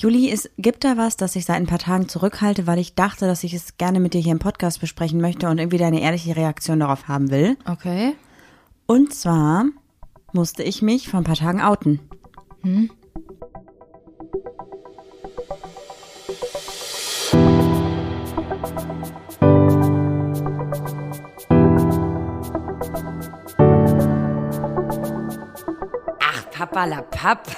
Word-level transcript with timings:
Juli, 0.00 0.30
es 0.30 0.48
gibt 0.58 0.84
da 0.84 0.96
was, 0.96 1.16
das 1.16 1.34
ich 1.34 1.44
seit 1.44 1.56
ein 1.56 1.66
paar 1.66 1.80
Tagen 1.80 2.08
zurückhalte, 2.08 2.68
weil 2.68 2.78
ich 2.78 2.94
dachte, 2.94 3.26
dass 3.26 3.42
ich 3.42 3.52
es 3.52 3.78
gerne 3.78 3.98
mit 3.98 4.14
dir 4.14 4.20
hier 4.20 4.30
im 4.30 4.38
Podcast 4.38 4.80
besprechen 4.80 5.20
möchte 5.20 5.48
und 5.48 5.58
irgendwie 5.58 5.76
deine 5.76 6.00
ehrliche 6.00 6.36
Reaktion 6.36 6.78
darauf 6.78 7.08
haben 7.08 7.32
will. 7.32 7.56
Okay. 7.66 8.14
Und 8.86 9.12
zwar 9.12 9.64
musste 10.32 10.62
ich 10.62 10.82
mich 10.82 11.08
vor 11.08 11.18
ein 11.18 11.24
paar 11.24 11.34
Tagen 11.34 11.60
outen. 11.60 11.98
Hm? 12.62 12.90
Ach, 26.20 26.50
Papalapap. 26.52 27.48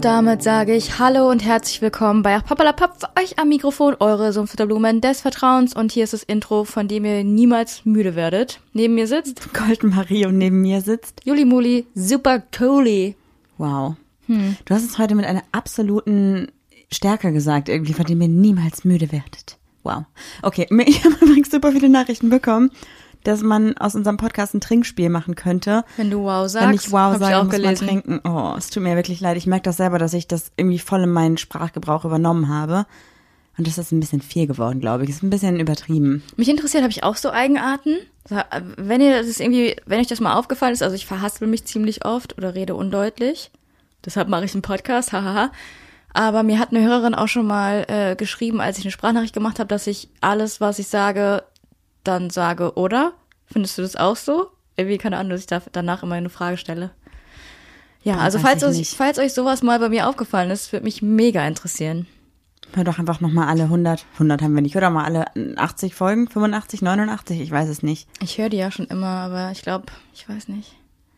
Und 0.00 0.06
damit 0.06 0.42
sage 0.42 0.74
ich 0.74 0.98
Hallo 0.98 1.28
und 1.28 1.44
herzlich 1.44 1.82
willkommen 1.82 2.22
bei 2.22 2.38
Papalapap 2.38 2.98
für 2.98 3.22
euch 3.22 3.38
am 3.38 3.50
Mikrofon, 3.50 3.96
eure 4.00 4.32
Sumpfblumen 4.32 5.02
des 5.02 5.20
Vertrauens. 5.20 5.76
Und 5.76 5.92
hier 5.92 6.04
ist 6.04 6.14
das 6.14 6.22
Intro, 6.22 6.64
von 6.64 6.88
dem 6.88 7.04
ihr 7.04 7.22
niemals 7.22 7.84
müde 7.84 8.14
werdet. 8.14 8.60
Neben 8.72 8.94
mir 8.94 9.06
sitzt 9.06 9.52
Golden 9.52 9.90
Marie 9.90 10.24
und 10.24 10.38
neben 10.38 10.62
mir 10.62 10.80
sitzt 10.80 11.20
Juli 11.24 11.44
Muli, 11.44 11.86
super 11.94 12.42
cooli. 12.58 13.14
Wow. 13.58 13.96
Hm. 14.24 14.56
Du 14.64 14.74
hast 14.74 14.84
es 14.84 14.96
heute 14.96 15.14
mit 15.14 15.26
einer 15.26 15.42
absoluten 15.52 16.50
Stärke 16.90 17.30
gesagt, 17.30 17.68
irgendwie, 17.68 17.92
von 17.92 18.06
dem 18.06 18.22
ihr 18.22 18.28
niemals 18.28 18.86
müde 18.86 19.12
werdet. 19.12 19.58
Wow. 19.82 20.04
Okay, 20.40 20.66
ich 20.86 21.04
habe 21.04 21.16
übrigens 21.20 21.50
super 21.50 21.72
viele 21.72 21.90
Nachrichten 21.90 22.30
bekommen 22.30 22.70
dass 23.24 23.42
man 23.42 23.76
aus 23.76 23.94
unserem 23.94 24.16
Podcast 24.16 24.54
ein 24.54 24.60
Trinkspiel 24.60 25.08
machen 25.08 25.34
könnte. 25.34 25.84
Wenn 25.96 26.10
du 26.10 26.22
wow 26.22 26.48
sagst. 26.48 26.68
Wenn 26.68 26.74
ich 26.74 26.92
wow 26.92 27.16
sage, 27.18 27.36
ich 27.36 27.42
muss 27.42 27.52
gelesen. 27.52 27.86
man 27.86 28.02
trinken. 28.02 28.20
Oh, 28.28 28.54
es 28.56 28.70
tut 28.70 28.82
mir 28.82 28.96
wirklich 28.96 29.20
leid. 29.20 29.36
Ich 29.36 29.46
merke 29.46 29.64
das 29.64 29.76
selber, 29.76 29.98
dass 29.98 30.14
ich 30.14 30.26
das 30.26 30.52
irgendwie 30.56 30.78
voll 30.78 31.02
in 31.02 31.10
meinen 31.10 31.36
Sprachgebrauch 31.36 32.04
übernommen 32.04 32.48
habe. 32.48 32.86
Und 33.58 33.66
das 33.66 33.76
ist 33.76 33.92
ein 33.92 34.00
bisschen 34.00 34.22
viel 34.22 34.46
geworden, 34.46 34.80
glaube 34.80 35.04
ich. 35.04 35.10
Ist 35.10 35.22
ein 35.22 35.30
bisschen 35.30 35.60
übertrieben. 35.60 36.22
Mich 36.36 36.48
interessiert, 36.48 36.82
habe 36.82 36.92
ich 36.92 37.04
auch 37.04 37.16
so 37.16 37.30
Eigenarten? 37.30 37.98
Wenn 38.76 39.00
ihr 39.00 39.22
das 39.22 39.40
irgendwie, 39.40 39.76
wenn 39.86 40.00
euch 40.00 40.06
das 40.06 40.20
mal 40.20 40.34
aufgefallen 40.34 40.72
ist, 40.72 40.82
also 40.82 40.94
ich 40.94 41.04
verhaspel 41.04 41.48
mich 41.48 41.64
ziemlich 41.64 42.04
oft 42.04 42.38
oder 42.38 42.54
rede 42.54 42.74
undeutlich. 42.74 43.50
Deshalb 44.04 44.28
mache 44.28 44.44
ich 44.44 44.54
einen 44.54 44.62
Podcast, 44.62 45.12
hahaha. 45.12 45.50
Aber 46.12 46.42
mir 46.42 46.58
hat 46.58 46.70
eine 46.70 46.82
Hörerin 46.82 47.14
auch 47.14 47.28
schon 47.28 47.46
mal 47.46 47.84
äh, 47.88 48.16
geschrieben, 48.16 48.60
als 48.60 48.78
ich 48.78 48.84
eine 48.84 48.90
Sprachnachricht 48.90 49.34
gemacht 49.34 49.58
habe, 49.58 49.68
dass 49.68 49.86
ich 49.86 50.08
alles, 50.20 50.60
was 50.60 50.78
ich 50.78 50.88
sage, 50.88 51.44
dann 52.04 52.30
sage, 52.30 52.74
oder? 52.74 53.12
Findest 53.46 53.78
du 53.78 53.82
das 53.82 53.96
auch 53.96 54.16
so? 54.16 54.48
Irgendwie 54.76 54.98
keine 54.98 55.18
Ahnung, 55.18 55.30
dass 55.30 55.40
ich 55.40 55.46
da 55.46 55.60
danach 55.72 56.02
immer 56.02 56.14
eine 56.14 56.30
Frage 56.30 56.56
stelle. 56.56 56.90
Ja, 58.02 58.16
also 58.16 58.38
falls 58.38 58.64
euch, 58.64 58.90
falls 58.96 59.18
euch 59.18 59.34
sowas 59.34 59.62
mal 59.62 59.78
bei 59.78 59.90
mir 59.90 60.08
aufgefallen 60.08 60.50
ist, 60.50 60.72
würde 60.72 60.84
mich 60.84 61.02
mega 61.02 61.46
interessieren. 61.46 62.06
Hör 62.72 62.84
doch 62.84 62.98
einfach 62.98 63.20
nochmal 63.20 63.48
alle 63.48 63.64
100, 63.64 64.06
100 64.14 64.42
haben 64.42 64.54
wir 64.54 64.62
nicht, 64.62 64.76
oder 64.76 64.90
mal 64.90 65.04
alle 65.04 65.26
80 65.58 65.94
Folgen, 65.94 66.28
85, 66.28 66.82
89, 66.82 67.40
ich 67.40 67.50
weiß 67.50 67.68
es 67.68 67.82
nicht. 67.82 68.08
Ich 68.22 68.38
höre 68.38 68.48
die 68.48 68.58
ja 68.58 68.70
schon 68.70 68.86
immer, 68.86 69.06
aber 69.08 69.50
ich 69.50 69.62
glaube, 69.62 69.86
ich 70.14 70.28
weiß 70.28 70.48
nicht. 70.48 70.76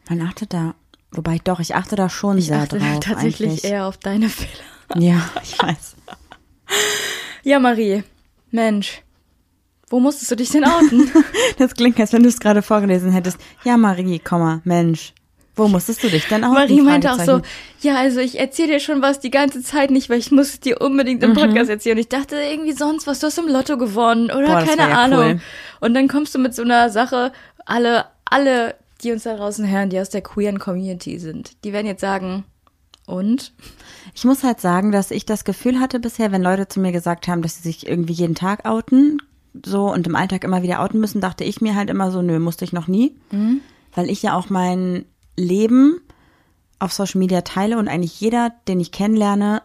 Man 0.09 0.23
achtet 0.23 0.55
da, 0.55 0.75
wobei 1.11 1.39
doch, 1.45 1.61
ich 1.61 1.75
achte 1.75 1.95
da 1.95 2.09
schon 2.09 2.39
ich 2.39 2.47
sehr 2.47 2.63
achte 2.63 2.79
drauf. 2.79 3.01
tatsächlich 3.01 3.51
eigentlich. 3.51 3.65
eher 3.65 3.87
auf 3.87 3.99
deine 3.99 4.29
Fehler. 4.29 4.65
Ja, 4.97 5.21
ich 5.43 5.59
weiß. 5.59 5.97
ja, 7.45 7.59
Marie, 7.59 8.03
Mensch, 8.51 9.03
wo 9.93 10.01
musstest 10.01 10.31
du 10.31 10.37
dich 10.37 10.49
denn 10.49 10.65
outen? 10.65 11.11
das 11.59 11.75
klingt, 11.75 12.01
als 12.01 12.15
wenn 12.15 12.23
du 12.23 12.29
es 12.31 12.41
gerade 12.41 12.63
vorgelesen 12.63 13.13
hättest. 13.13 13.37
Ja, 13.63 13.77
Marie, 13.77 14.19
Komma, 14.19 14.63
Mensch. 14.65 15.13
Wo 15.55 15.69
musstest 15.69 16.03
du 16.03 16.09
dich 16.09 16.27
denn 16.29 16.45
outen? 16.45 16.55
Marie 16.55 16.81
meinte 16.81 17.13
auch 17.13 17.21
so, 17.21 17.43
ja, 17.83 17.97
also 17.97 18.21
ich 18.21 18.41
erzähle 18.41 18.69
dir 18.73 18.81
schon 18.81 19.03
was 19.03 19.21
die 19.21 19.31
ganze 19.31 19.63
Zeit 19.63 19.91
nicht, 19.91 20.09
weil 20.09 20.19
ich 20.19 20.31
muss 20.31 20.49
es 20.49 20.61
dir 20.61 20.81
unbedingt 20.81 21.23
im 21.23 21.33
mhm. 21.33 21.35
Podcast 21.35 21.69
erzählen. 21.69 21.97
Und 21.97 22.01
ich 22.01 22.09
dachte 22.09 22.37
irgendwie 22.37 22.73
sonst 22.73 23.07
was, 23.07 23.21
du 23.21 23.27
hast 23.27 23.37
im 23.37 23.49
Lotto 23.49 23.77
gewonnen 23.77 24.31
oder 24.31 24.47
Boah, 24.47 24.65
keine 24.65 24.91
ja 24.91 24.99
Ahnung. 24.99 25.21
Cool. 25.21 25.41
Und 25.81 25.93
dann 25.93 26.09
kommst 26.09 26.35
du 26.35 26.39
mit 26.39 26.55
so 26.55 26.63
einer 26.63 26.89
Sache, 26.89 27.31
alle, 27.67 28.07
alle, 28.25 28.77
die 29.03 29.13
uns 29.13 29.25
da 29.25 29.37
draußen 29.37 29.71
hören, 29.71 29.91
die 29.91 30.01
aus 30.01 30.09
der 30.09 30.23
queeren 30.23 30.59
Community 30.59 31.19
sind, 31.19 31.53
die 31.65 31.75
werden 31.75 31.87
jetzt 31.87 32.01
sagen, 32.01 32.45
und? 33.05 33.53
Ich 34.15 34.25
muss 34.25 34.43
halt 34.43 34.61
sagen, 34.61 34.91
dass 34.91 35.11
ich 35.11 35.27
das 35.27 35.45
Gefühl 35.45 35.81
hatte 35.81 36.01
bisher, 36.01 36.33
wenn 36.33 36.43
Leute 36.43 36.69
zu 36.69 36.81
mir 36.81 36.93
gesagt 36.93 37.29
haben, 37.29 37.43
dass 37.43 37.57
sie 37.57 37.63
sich 37.63 37.87
irgendwie 37.87 38.15
jeden 38.15 38.37
Tag 38.37 38.65
outen, 38.65 39.21
so 39.65 39.93
und 39.93 40.07
im 40.07 40.17
Alltag 40.17 40.45
immer 40.45 40.63
wieder 40.63 40.81
outen 40.81 41.01
müssen, 41.01 41.21
dachte 41.21 41.45
ich 41.45 41.61
mir 41.61 41.75
halt 41.75 41.91
immer 41.91 42.11
so, 42.11 42.23
nö, 42.23 42.39
musste 42.39 42.65
ich 42.65 42.73
noch 42.73 42.89
nie. 42.89 43.17
Mhm. 43.31 43.61
Weil 43.95 44.11
ich 44.11 44.23
ja 44.23 44.35
auch 44.37 44.49
mein 44.49 45.05
Leben 45.37 46.01
auf 46.79 46.93
Social 46.93 47.19
Media 47.19 47.43
teile 47.43 47.79
und 47.79 47.89
eigentlich 47.89 48.21
jeder, 48.21 48.53
den 48.67 48.81
ich 48.81 48.93
kennenlerne, 48.93 49.63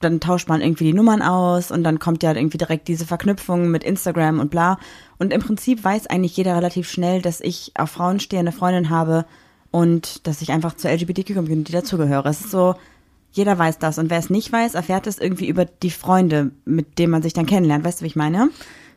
dann 0.00 0.20
tauscht 0.20 0.48
man 0.48 0.60
irgendwie 0.60 0.84
die 0.84 0.92
Nummern 0.92 1.22
aus 1.22 1.70
und 1.70 1.84
dann 1.84 1.98
kommt 1.98 2.22
ja 2.22 2.34
irgendwie 2.34 2.58
direkt 2.58 2.88
diese 2.88 3.06
Verknüpfung 3.06 3.70
mit 3.70 3.84
Instagram 3.84 4.40
und 4.40 4.50
bla. 4.50 4.78
Und 5.18 5.32
im 5.32 5.40
Prinzip 5.40 5.84
weiß 5.84 6.06
eigentlich 6.06 6.36
jeder 6.36 6.56
relativ 6.56 6.90
schnell, 6.90 7.20
dass 7.20 7.40
ich 7.40 7.72
auf 7.76 7.90
Frauen 7.90 8.20
stehe, 8.20 8.40
eine 8.40 8.52
Freundin 8.52 8.90
habe 8.90 9.26
und 9.70 10.26
dass 10.26 10.42
ich 10.42 10.52
einfach 10.52 10.74
zur 10.74 10.90
LGBTQ-Community 10.90 11.72
dazugehöre. 11.72 12.28
Es 12.28 12.40
ist 12.40 12.50
so, 12.50 12.74
jeder 13.32 13.58
weiß 13.58 13.78
das. 13.78 13.98
Und 13.98 14.10
wer 14.10 14.18
es 14.18 14.30
nicht 14.30 14.52
weiß, 14.52 14.74
erfährt 14.74 15.06
es 15.06 15.18
irgendwie 15.18 15.48
über 15.48 15.64
die 15.64 15.90
Freunde, 15.90 16.50
mit 16.64 16.98
denen 16.98 17.12
man 17.12 17.22
sich 17.22 17.32
dann 17.32 17.46
kennenlernt. 17.46 17.84
Weißt 17.84 18.00
du, 18.00 18.04
wie 18.04 18.08
ich 18.08 18.16
meine? 18.16 18.48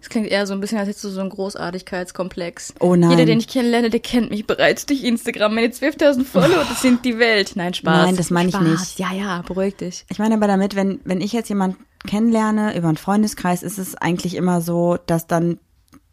Das 0.03 0.09
klingt 0.09 0.28
eher 0.28 0.46
so 0.46 0.53
ein 0.53 0.59
bisschen, 0.59 0.78
als 0.80 0.90
hättest 0.90 1.06
du 1.06 1.09
so 1.09 1.22
einen 1.22 1.30
Großartigkeitskomplex. 1.30 2.74
Oh 2.81 2.94
nein. 2.94 3.12
Jeder, 3.12 3.25
den 3.25 3.40
ich 3.40 3.47
kennenlerne, 3.47 3.90
der 3.90 4.02
kennt 4.02 4.31
mich 4.31 4.46
bereits 4.46 4.86
durch 4.86 5.02
Instagram. 5.02 5.56
Meine 5.56 5.68
12.000 5.68 6.25
Follower, 6.25 6.66
das 6.68 6.81
sind 6.81 7.06
die 7.06 7.19
Welt. 7.19 7.53
Nein, 7.56 7.74
Spaß. 7.74 8.08
Nein, 8.08 8.18
das 8.18 8.30
meine 8.30 8.50
ich 8.50 8.59
nicht. 8.59 9.00
Ja, 9.00 9.14
ja, 9.14 9.41
beruhig 9.47 9.78
dich. 9.78 10.03
Ich 10.09 10.19
meine 10.19 10.36
aber 10.36 10.47
damit, 10.47 10.75
wenn, 10.75 11.00
wenn 11.06 11.22
ich 11.22 11.31
jetzt 11.31 11.47
jemanden 11.47 11.78
kennenlerne 12.06 12.75
über 12.75 12.90
einen 12.90 12.97
Freundeskreis, 12.97 13.64
ist 13.64 13.78
es 13.78 13.96
eigentlich 13.96 14.36
immer 14.36 14.59
so, 14.59 14.97
dass 15.06 15.25
dann 15.25 15.58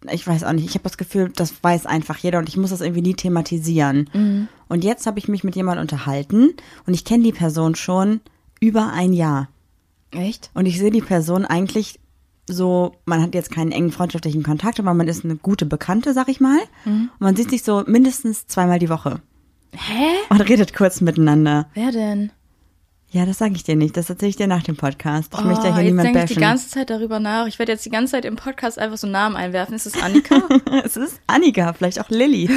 ich 0.09 0.25
weiß 0.25 0.45
auch 0.45 0.53
nicht, 0.53 0.67
ich 0.67 0.75
habe 0.75 0.85
das 0.85 0.97
Gefühl, 0.97 1.33
das 1.35 1.53
weiß 1.63 1.85
einfach 1.85 2.17
jeder 2.17 2.39
und 2.39 2.49
ich 2.49 2.57
muss 2.57 2.71
das 2.71 2.81
irgendwie 2.81 3.03
nie 3.03 3.15
thematisieren. 3.15 4.09
Mhm. 4.13 4.49
Und 4.69 4.85
jetzt 4.85 5.05
habe 5.07 5.19
ich 5.19 5.29
mich 5.29 5.45
mit 5.45 5.57
jemandem 5.57 5.83
unterhalten 5.83 6.55
und 6.87 6.95
ich 6.95 7.05
kenne 7.05 7.25
die 7.25 7.33
Person 7.33 7.75
schon 7.75 8.21
über 8.61 8.93
ein 8.93 9.13
Jahr. 9.13 9.49
Echt? 10.13 10.51
Und 10.55 10.67
ich 10.67 10.79
sehe 10.79 10.91
die 10.91 11.03
Person 11.03 11.45
eigentlich 11.45 12.00
so, 12.53 12.97
man 13.05 13.23
hat 13.23 13.35
jetzt 13.35 13.51
keinen 13.51 13.73
engen 13.73 13.93
freundschaftlichen 13.93 14.43
Kontakt, 14.43 14.79
aber 14.79 14.95
man 14.95 15.09
ist 15.09 15.25
eine 15.25 15.37
gute 15.37 15.67
Bekannte, 15.67 16.13
sag 16.13 16.29
ich 16.29 16.41
mal. 16.41 16.59
Mhm. 16.85 17.11
Und 17.13 17.21
man 17.21 17.37
sieht 17.37 17.51
sich 17.51 17.63
so 17.63 17.85
mindestens 17.87 18.47
zweimal 18.47 18.79
die 18.79 18.89
Woche. 18.89 19.21
Hä? 19.75 20.09
Und 20.29 20.41
redet 20.41 20.75
kurz 20.75 21.01
miteinander. 21.01 21.69
Wer 21.75 21.93
denn? 21.93 22.33
Ja, 23.13 23.27
das 23.27 23.39
sage 23.39 23.55
ich 23.57 23.65
dir 23.65 23.75
nicht. 23.75 23.97
Das 23.97 24.09
erzähle 24.09 24.31
ich 24.31 24.37
dir 24.37 24.47
nach 24.47 24.63
dem 24.63 24.77
Podcast. 24.77 25.33
Ich 25.35 25.41
oh, 25.41 25.43
möchte 25.43 25.67
ja 25.67 25.75
hier 25.75 25.83
jetzt 25.83 25.91
niemand 25.91 26.07
denke 26.07 26.25
ich 26.25 26.35
die 26.35 26.41
ganze 26.41 26.69
Zeit 26.69 26.91
darüber 26.91 27.19
nach. 27.19 27.47
Ich 27.47 27.59
werde 27.59 27.73
jetzt 27.73 27.85
die 27.85 27.91
ganze 27.91 28.13
Zeit 28.13 28.25
im 28.25 28.37
Podcast 28.37 28.79
einfach 28.79 28.99
so 28.99 29.09
Namen 29.09 29.35
einwerfen. 29.35 29.75
Ist 29.75 29.87
es 29.87 30.01
Annika? 30.01 30.43
es 30.85 30.97
ist 30.97 31.21
Annika, 31.27 31.73
vielleicht 31.73 32.01
auch 32.01 32.09
Lilly. 32.09 32.49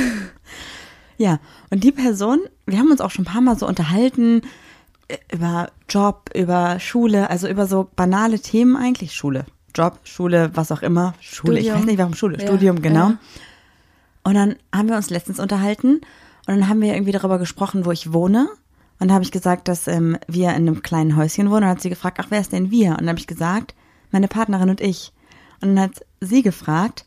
ja, 1.18 1.40
und 1.72 1.84
die 1.84 1.92
Person, 1.92 2.40
wir 2.68 2.78
haben 2.78 2.92
uns 2.92 3.02
auch 3.02 3.10
schon 3.10 3.24
ein 3.24 3.32
paar 3.32 3.42
Mal 3.42 3.58
so 3.58 3.66
unterhalten 3.68 4.42
äh, 5.08 5.18
über 5.34 5.72
Job, 5.90 6.30
über 6.36 6.80
Schule, 6.80 7.32
also 7.32 7.48
über 7.48 7.66
so 7.66 7.90
banale 7.96 8.40
Themen 8.40 8.76
eigentlich. 8.76 9.14
Schule, 9.14 9.46
Job, 9.76 10.00
Schule, 10.04 10.52
was 10.54 10.72
auch 10.72 10.82
immer. 10.82 11.14
Schule, 11.20 11.58
Studium. 11.58 11.76
ich 11.76 11.80
weiß 11.80 11.86
nicht 11.86 11.98
warum 11.98 12.14
Schule, 12.14 12.40
ja, 12.40 12.48
Studium, 12.48 12.82
genau. 12.82 13.10
Ja. 13.10 13.18
Und 14.24 14.36
dann 14.36 14.56
haben 14.74 14.90
wir 14.90 14.96
uns 14.96 15.10
letztens 15.10 15.40
unterhalten 15.40 16.02
und 16.46 16.60
dann 16.60 16.68
haben 16.70 16.82
wir 16.82 16.94
irgendwie 16.94 17.12
darüber 17.12 17.40
gesprochen, 17.40 17.86
wo 17.86 17.92
ich 17.92 18.14
wohne. 18.14 18.50
Und 19.00 19.10
da 19.10 19.16
habe 19.16 19.24
ich 19.24 19.32
gesagt, 19.32 19.68
dass 19.68 19.88
ähm, 19.88 20.18
wir 20.28 20.50
in 20.50 20.68
einem 20.68 20.82
kleinen 20.82 21.18
Häuschen 21.18 21.48
wohnen. 21.48 21.58
Und 21.58 21.62
dann 21.62 21.72
hat 21.72 21.82
sie 21.82 21.90
gefragt, 21.90 22.20
ach, 22.22 22.28
wer 22.30 22.40
ist 22.40 22.54
denn 22.54 22.72
wir? 22.72 22.92
Und 22.92 23.02
dann 23.02 23.10
habe 23.10 23.20
ich 23.20 23.28
gesagt, 23.28 23.76
meine 24.12 24.28
Partnerin 24.28 24.70
und 24.70 24.82
ich. 24.82 25.12
Und 25.62 25.76
dann 25.76 25.80
hat 25.86 26.06
sie 26.22 26.42
gefragt, 26.42 27.06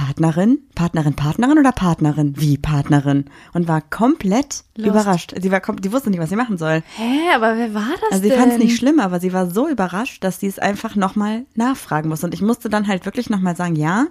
Partnerin, 0.00 0.60
Partnerin, 0.74 1.14
Partnerin 1.14 1.58
oder 1.58 1.72
Partnerin? 1.72 2.32
Wie 2.38 2.56
Partnerin? 2.56 3.26
Und 3.52 3.68
war 3.68 3.82
komplett 3.82 4.64
Lust. 4.76 4.88
überrascht. 4.88 5.34
Sie 5.38 5.50
war, 5.50 5.60
die 5.60 5.92
wusste 5.92 6.08
nicht, 6.08 6.20
was 6.20 6.30
sie 6.30 6.36
machen 6.36 6.56
soll. 6.56 6.82
Hä, 6.96 7.34
aber 7.34 7.58
wer 7.58 7.74
war 7.74 7.90
das 8.00 8.12
Also 8.12 8.22
sie 8.22 8.30
fand 8.30 8.52
es 8.52 8.58
nicht 8.58 8.78
schlimm, 8.78 8.98
aber 8.98 9.20
sie 9.20 9.34
war 9.34 9.50
so 9.50 9.68
überrascht, 9.68 10.24
dass 10.24 10.40
sie 10.40 10.46
es 10.46 10.58
einfach 10.58 10.96
nochmal 10.96 11.44
nachfragen 11.54 12.08
muss. 12.08 12.24
Und 12.24 12.32
ich 12.32 12.40
musste 12.40 12.70
dann 12.70 12.88
halt 12.88 13.04
wirklich 13.04 13.28
nochmal 13.28 13.56
sagen, 13.56 13.76
ja, 13.76 14.06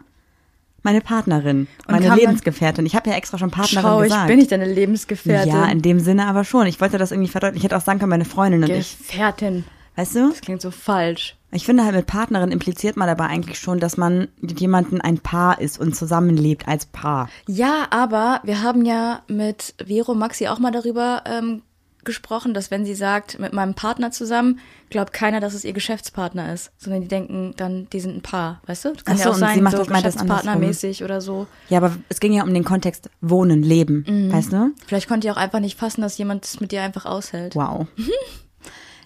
meine 0.83 1.01
Partnerin, 1.01 1.68
und 1.88 1.91
meine 1.91 2.13
Lebensgefährtin. 2.13 2.86
Ich 2.86 2.95
habe 2.95 3.09
ja 3.09 3.15
extra 3.15 3.39
schon 3.39 3.50
Partnerin 3.50 3.89
Schau, 3.89 4.00
gesagt. 4.01 4.21
ich 4.21 4.27
bin 4.27 4.38
nicht 4.38 4.51
deine 4.51 4.71
Lebensgefährtin. 4.71 5.51
Ja, 5.51 5.65
in 5.65 5.81
dem 5.81 6.00
Sinne 6.00 6.27
aber 6.27 6.44
schon. 6.44 6.68
Ich 6.68 6.80
wollte 6.80 7.00
das 7.00 7.12
irgendwie 7.12 7.30
verdeutlichen. 7.30 7.57
Ich 7.57 7.63
hätte 7.63 7.75
auch 7.77 7.83
sagen 7.83 7.97
können, 7.97 8.12
meine 8.12 8.25
Freundin 8.25 8.63
und 8.63 8.69
ich. 8.69 8.95
Gefährtin. 9.00 9.65
Weißt 9.95 10.15
du? 10.15 10.30
Das 10.30 10.41
klingt 10.41 10.62
so 10.62 10.69
falsch. 10.69 11.36
Ich 11.51 11.66
finde 11.66 11.84
halt 11.84 11.96
mit 11.96 12.06
Partnerin 12.07 12.51
impliziert 12.51 12.96
man 12.98 13.10
aber 13.10 13.25
eigentlich 13.25 13.60
schon, 13.60 13.80
dass 13.80 13.98
man 13.98 14.28
mit 14.40 14.60
jemandem 14.60 15.01
ein 15.01 15.18
Paar 15.19 15.60
ist 15.60 15.80
und 15.80 15.96
zusammenlebt 15.96 16.68
als 16.68 16.86
Paar. 16.86 17.30
Ja, 17.48 17.88
aber 17.90 18.40
wir 18.44 18.62
haben 18.62 18.86
ja 18.86 19.22
mit 19.28 19.74
Vero 19.84 20.13
Maxi 20.13 20.48
auch 20.48 20.60
mal 20.60 20.72
darüber 20.72 21.24
ähm, 21.25 21.63
gesprochen, 22.06 22.54
dass 22.54 22.72
wenn 22.72 22.86
sie 22.86 22.94
sagt, 22.96 23.40
mit 23.40 23.51
meinem 23.51 23.74
Partner 23.74 24.10
zusammen, 24.12 24.60
glaubt 24.90 25.12
keiner, 25.12 25.40
dass 25.42 25.54
es 25.54 25.66
ihr 25.66 25.74
Geschäftspartner 25.74 26.54
ist, 26.54 26.72
sondern 26.78 27.01
die 27.01 27.07
denken 27.07 27.54
dann, 27.57 27.88
die 27.92 28.00
sind 28.00 28.16
ein 28.18 28.22
Paar, 28.22 28.62
weißt 28.68 28.86
du? 28.86 28.94
Das 28.94 29.04
kann 29.06 29.16
Ach 29.16 29.19
so, 29.19 29.24
ja 29.25 29.31
auch 29.31 29.38
sein, 29.38 29.56
sie 29.56 29.62
macht 29.62 29.78
so 29.78 29.84
das 29.84 29.88
Geschäftspartnermäßig 29.90 31.04
oder 31.04 31.19
so. 31.19 31.46
Ja, 31.68 31.78
aber 31.80 31.96
es 32.07 32.19
ging 32.19 32.31
ja 32.31 32.44
um 32.44 32.54
den 32.54 32.63
Kontext 32.63 33.10
Wohnen, 33.22 33.63
Leben, 33.63 34.06
Mhm. 34.07 34.31
weißt 34.31 34.54
du? 34.54 34.72
Vielleicht 34.88 35.07
konnte 35.10 35.28
ihr 35.28 35.34
auch 35.34 35.38
einfach 35.38 35.60
nicht 35.60 35.78
fassen, 35.78 36.01
dass 36.01 36.18
jemand 36.18 36.46
es 36.46 36.60
mit 36.62 36.72
dir 36.72 36.81
einfach 36.84 37.06
aushält. 37.06 37.56
Wow. 37.56 37.88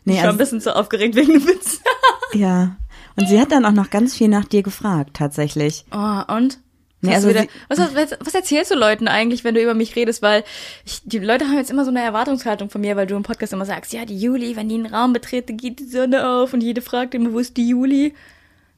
ich 0.06 0.14
Nee, 0.14 0.18
war 0.18 0.24
ein 0.24 0.28
also, 0.28 0.38
bisschen 0.38 0.62
zu 0.62 0.76
aufgeregt 0.76 1.16
wegen 1.16 1.34
dem 1.34 1.48
Witz. 1.48 1.82
ja. 2.34 2.76
Und 3.16 3.28
sie 3.28 3.40
hat 3.40 3.52
dann 3.52 3.66
auch 3.66 3.72
noch 3.72 3.90
ganz 3.90 4.16
viel 4.16 4.28
nach 4.28 4.46
dir 4.46 4.64
gefragt, 4.64 5.12
tatsächlich. 5.16 5.86
Oh, 5.92 6.22
und? 6.34 6.60
Nee, 7.02 7.10
Was, 7.10 7.16
also 7.18 7.30
wieder, 7.30 7.46
was, 7.68 7.80
was, 7.80 8.18
was 8.22 8.34
erzählst 8.34 8.72
du 8.72 8.76
Leuten 8.76 9.10
eigentlich, 9.10 9.44
wenn 9.44 9.56
du 9.56 9.62
über 9.62 9.74
mich 9.74 9.96
redest? 9.98 10.22
Weil 10.22 10.46
ich, 10.86 11.02
die 11.04 11.20
Leute 11.20 11.46
haben 11.46 11.58
jetzt 11.58 11.70
immer 11.70 11.84
so 11.84 11.92
eine 11.92 12.02
Erwartungshaltung 12.02 12.70
von 12.70 12.80
mir, 12.80 12.96
weil 12.96 13.08
du 13.08 13.16
im 13.16 13.24
Podcast 13.24 13.52
immer 13.52 13.66
sagst, 13.66 13.92
ja, 13.92 14.06
die 14.06 14.18
Juli, 14.18 14.56
wenn 14.56 14.70
die 14.70 14.76
einen 14.76 14.86
Raum 14.86 15.12
betrete, 15.12 15.54
geht 15.54 15.80
die 15.80 15.86
Sonne 15.86 16.28
auf 16.28 16.54
und 16.54 16.62
jede 16.62 16.82
fragt 16.82 17.14
immer, 17.14 17.34
wo 17.34 17.40
ist 17.40 17.58
die 17.58 17.68
Juli? 17.68 18.14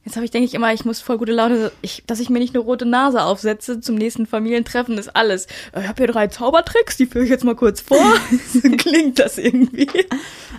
Jetzt 0.06 0.14
habe 0.14 0.24
ich, 0.24 0.30
denke 0.30 0.46
ich 0.46 0.54
immer, 0.54 0.72
ich 0.72 0.84
muss 0.84 1.00
voll 1.00 1.18
gute 1.18 1.32
Laune, 1.32 1.72
ich, 1.82 2.04
dass 2.06 2.20
ich 2.20 2.30
mir 2.30 2.38
nicht 2.38 2.54
eine 2.54 2.62
rote 2.62 2.86
Nase 2.86 3.24
aufsetze 3.24 3.80
zum 3.80 3.96
nächsten 3.96 4.24
Familientreffen, 4.24 4.96
ist 4.98 5.16
alles. 5.16 5.46
Äh, 5.72 5.80
Ich 5.80 5.88
habe 5.88 5.96
hier 5.96 6.06
drei 6.06 6.28
Zaubertricks, 6.28 6.96
die 6.96 7.06
führe 7.06 7.24
ich 7.24 7.30
jetzt 7.30 7.42
mal 7.42 7.56
kurz 7.56 7.80
vor. 7.80 7.98
so 8.52 8.60
klingt 8.60 9.18
das 9.18 9.36
irgendwie. 9.36 9.90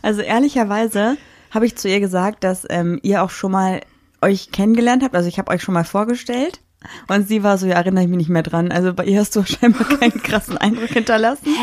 Also 0.02 0.22
ehrlicherweise 0.22 1.16
habe 1.50 1.66
ich 1.66 1.78
zu 1.78 1.88
ihr 1.88 2.02
gesagt, 2.02 2.44
dass 2.44 2.68
ähm, 2.70 3.00
ihr 3.04 3.24
auch 3.24 3.30
schon 3.30 3.54
mal 3.54 3.80
euch 4.22 4.52
kennengelernt 4.52 5.02
habt. 5.02 5.16
Also 5.16 5.30
ich 5.30 5.40
habe 5.40 5.50
euch 5.52 5.64
schon 5.64 5.74
mal 5.74 5.86
vorgestellt. 5.86 6.60
Und 7.08 7.28
sie 7.28 7.44
war 7.44 7.58
so, 7.58 7.68
ja, 7.68 7.74
erinnere 7.74 8.04
ich 8.04 8.10
mich 8.10 8.18
nicht 8.18 8.30
mehr 8.30 8.44
dran. 8.44 8.72
Also 8.72 8.94
bei 8.94 9.06
ihr 9.06 9.20
hast 9.20 9.36
du 9.36 9.44
scheinbar 9.46 9.88
keinen 9.88 10.22
krassen 10.22 10.58
Eindruck 10.58 10.90
hinterlassen. 10.90 11.48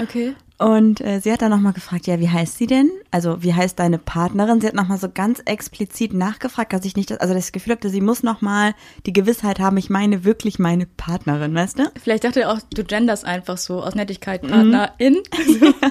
Okay. 0.00 0.34
Und 0.58 1.00
äh, 1.00 1.20
sie 1.20 1.32
hat 1.32 1.42
dann 1.42 1.50
nochmal 1.50 1.72
gefragt, 1.72 2.06
ja, 2.06 2.20
wie 2.20 2.28
heißt 2.28 2.58
sie 2.58 2.66
denn? 2.66 2.90
Also 3.10 3.42
wie 3.42 3.54
heißt 3.54 3.78
deine 3.78 3.98
Partnerin? 3.98 4.60
Sie 4.60 4.66
hat 4.66 4.74
nochmal 4.74 4.98
so 4.98 5.08
ganz 5.12 5.40
explizit 5.44 6.14
nachgefragt, 6.14 6.72
dass 6.72 6.84
ich 6.84 6.96
nicht, 6.96 7.10
das, 7.10 7.18
also 7.18 7.34
das 7.34 7.52
Gefühl 7.52 7.74
hatte, 7.74 7.90
sie 7.90 8.00
muss 8.00 8.22
nochmal 8.22 8.74
die 9.04 9.12
Gewissheit 9.12 9.58
haben, 9.58 9.76
ich 9.76 9.90
meine 9.90 10.24
wirklich 10.24 10.58
meine 10.58 10.86
Partnerin, 10.86 11.54
weißt 11.54 11.80
du? 11.80 11.90
Vielleicht 12.00 12.24
dachte 12.24 12.42
er 12.42 12.52
auch, 12.52 12.60
du 12.72 12.84
genders 12.84 13.24
einfach 13.24 13.58
so 13.58 13.82
aus 13.82 13.94
Nettigkeit 13.94 14.42
Partnerin. 14.42 15.22
So. 15.60 15.74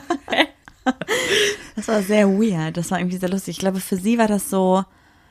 Das 1.77 1.87
war 1.87 2.01
sehr 2.01 2.27
weird, 2.27 2.75
das 2.75 2.91
war 2.91 2.99
irgendwie 2.99 3.15
sehr 3.15 3.29
lustig. 3.29 3.53
Ich 3.53 3.59
glaube, 3.59 3.79
für 3.79 3.95
sie 3.95 4.17
war 4.17 4.27
das 4.27 4.49
so, 4.49 4.83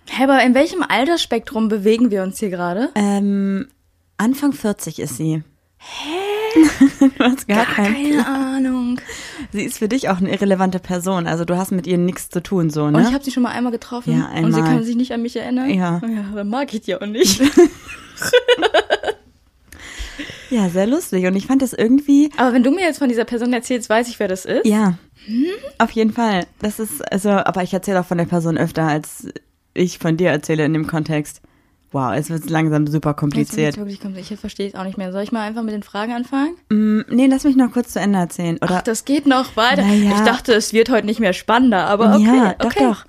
Hä, 0.08 0.24
aber 0.24 0.42
in 0.42 0.54
welchem 0.54 0.82
Altersspektrum 0.86 1.68
bewegen 1.68 2.10
wir 2.10 2.22
uns 2.22 2.38
hier 2.38 2.50
gerade? 2.50 2.90
ähm, 2.94 3.68
Anfang 4.18 4.52
40 4.52 4.98
ist 5.00 5.16
sie. 5.16 5.42
Hä? 5.78 6.18
du 7.18 7.24
hast 7.24 7.48
gar, 7.48 7.64
keinen 7.64 7.94
keine 7.94 8.26
Ahnung. 8.26 9.00
Sie 9.52 9.62
ist 9.64 9.78
für 9.78 9.88
dich 9.88 10.10
auch 10.10 10.18
eine 10.18 10.30
irrelevante 10.30 10.80
Person, 10.80 11.26
also 11.26 11.46
du 11.46 11.56
hast 11.56 11.72
mit 11.72 11.86
ihr 11.86 11.96
nichts 11.96 12.28
zu 12.28 12.42
tun, 12.42 12.68
so, 12.68 12.90
ne? 12.90 12.98
Und 12.98 13.04
ich 13.08 13.14
habe 13.14 13.24
sie 13.24 13.30
schon 13.30 13.42
mal 13.42 13.52
einmal 13.52 13.72
getroffen. 13.72 14.12
Ja, 14.12 14.26
Und 14.26 14.52
sie 14.52 14.60
einmal. 14.60 14.74
kann 14.74 14.84
sich 14.84 14.96
nicht 14.96 15.12
an 15.12 15.22
mich 15.22 15.34
erinnern. 15.34 15.70
Ja. 15.70 16.02
Ja, 16.06 16.24
dann 16.34 16.48
mag 16.50 16.72
ich 16.74 16.82
die 16.82 16.94
auch 16.94 17.00
nicht. 17.06 17.40
ja, 20.50 20.68
sehr 20.68 20.86
lustig. 20.86 21.26
Und 21.26 21.36
ich 21.36 21.46
fand 21.46 21.62
das 21.62 21.72
irgendwie, 21.72 22.30
aber 22.36 22.52
wenn 22.52 22.62
du 22.62 22.70
mir 22.70 22.82
jetzt 22.82 22.98
von 22.98 23.08
dieser 23.08 23.24
Person 23.24 23.52
erzählst, 23.52 23.88
weiß 23.88 24.08
ich, 24.08 24.18
wer 24.20 24.28
das 24.28 24.44
ist. 24.44 24.66
Ja, 24.66 24.98
auf 25.78 25.90
jeden 25.92 26.12
Fall. 26.12 26.46
Das 26.60 26.78
ist, 26.78 27.00
also, 27.10 27.30
aber 27.30 27.62
ich 27.62 27.72
erzähle 27.72 28.00
auch 28.00 28.06
von 28.06 28.18
der 28.18 28.26
Person 28.26 28.58
öfter, 28.58 28.86
als 28.86 29.28
ich 29.74 29.98
von 29.98 30.16
dir 30.16 30.30
erzähle 30.30 30.64
in 30.64 30.72
dem 30.72 30.86
Kontext. 30.86 31.40
Wow, 31.92 32.14
es 32.16 32.30
wird 32.30 32.48
langsam 32.48 32.86
super 32.86 33.12
kompliziert. 33.12 33.76
wirklich 33.76 34.00
kompliziert. 34.00 34.32
Ich 34.32 34.40
verstehe 34.40 34.68
es 34.68 34.74
auch 34.74 34.84
nicht 34.84 34.96
mehr. 34.96 35.12
Soll 35.12 35.22
ich 35.22 35.32
mal 35.32 35.42
einfach 35.42 35.62
mit 35.62 35.74
den 35.74 35.82
Fragen 35.82 36.12
anfangen? 36.12 36.56
Mm, 36.70 37.02
nee, 37.10 37.26
lass 37.26 37.44
mich 37.44 37.54
noch 37.54 37.70
kurz 37.70 37.92
zu 37.92 38.00
Ende 38.00 38.18
erzählen. 38.18 38.56
Oder? 38.56 38.78
Ach, 38.78 38.82
das 38.82 39.04
geht 39.04 39.26
noch 39.26 39.56
weiter. 39.56 39.82
Ja. 39.82 40.12
Ich 40.12 40.20
dachte, 40.20 40.54
es 40.54 40.72
wird 40.72 40.88
heute 40.88 41.06
nicht 41.06 41.20
mehr 41.20 41.34
spannender, 41.34 41.86
aber 41.86 42.14
okay. 42.16 42.24
ja, 42.24 42.54
doch, 42.54 42.66
okay. 42.66 42.84
doch. 42.84 43.04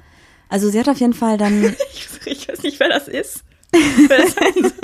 Also 0.50 0.70
sie 0.70 0.80
hat 0.80 0.90
auf 0.90 1.00
jeden 1.00 1.14
Fall 1.14 1.38
dann, 1.38 1.64
Ich, 1.94 2.10
ich 2.26 2.50
weiß 2.50 2.64
nicht, 2.64 2.80
wer 2.80 2.90
das 2.90 3.08
ist. 3.08 3.44
Wer 4.08 4.18
das 4.20 4.36
ist. 4.56 4.76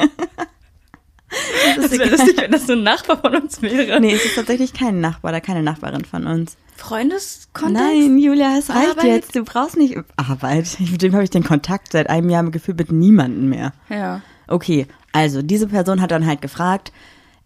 Das 1.76 1.92
wäre 1.92 2.10
lustig, 2.10 2.38
wenn 2.38 2.52
das 2.52 2.66
so 2.68 2.74
ein 2.74 2.84
Nachbar 2.84 3.18
von 3.18 3.36
uns 3.36 3.62
wäre. 3.62 4.00
nee, 4.00 4.14
es 4.14 4.26
ist 4.26 4.36
tatsächlich 4.36 4.74
kein 4.74 5.00
Nachbar 5.00 5.31
oder 5.31 5.42
keine 5.42 5.64
Nachbarin 5.64 6.06
von 6.06 6.26
uns. 6.26 6.58
Freundeskontext? 6.76 7.84
Nein, 7.84 8.18
Julia, 8.18 8.58
es 8.58 8.70
reicht 8.70 8.92
Arbeit? 8.92 9.06
jetzt. 9.06 9.36
Du 9.36 9.44
brauchst 9.44 9.78
nicht 9.78 9.98
Arbeit. 10.16 10.78
Mit 10.92 11.02
dem 11.02 11.14
habe 11.14 11.24
ich 11.24 11.30
den 11.30 11.44
Kontakt 11.44 11.92
seit 11.92 12.10
einem 12.10 12.30
Jahr 12.30 12.44
gefühlt 12.50 12.78
mit 12.78 12.92
niemandem 12.92 13.50
mehr. 13.50 13.74
Ja. 13.90 14.22
Okay, 14.48 14.88
also 15.12 15.42
diese 15.42 15.68
Person 15.68 16.02
hat 16.02 16.12
dann 16.12 16.26
halt 16.26 16.42
gefragt, 16.42 16.92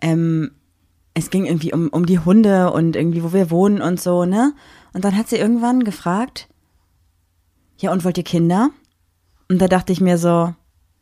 ähm, 0.02 0.52
es 1.14 1.30
ging 1.30 1.46
irgendwie 1.46 1.74
um, 1.74 1.90
um 1.90 2.06
die 2.06 2.20
Hunde 2.20 2.72
und 2.72 2.96
irgendwie, 2.96 3.24
wo 3.24 3.34
wir 3.34 3.52
wohnen 3.52 3.82
und 3.82 4.00
so, 4.00 4.26
ne? 4.26 4.54
Und 4.94 5.04
dann 5.04 5.18
hat 5.18 5.30
sie 5.30 5.38
irgendwann 5.38 5.84
gefragt, 5.84 6.48
ja, 7.78 7.92
und 7.92 8.04
wollt 8.06 8.18
ihr 8.18 8.24
Kinder? 8.24 8.70
Und 9.50 9.60
da 9.60 9.68
dachte 9.68 9.92
ich 9.92 10.02
mir 10.02 10.18
so, 10.18 10.54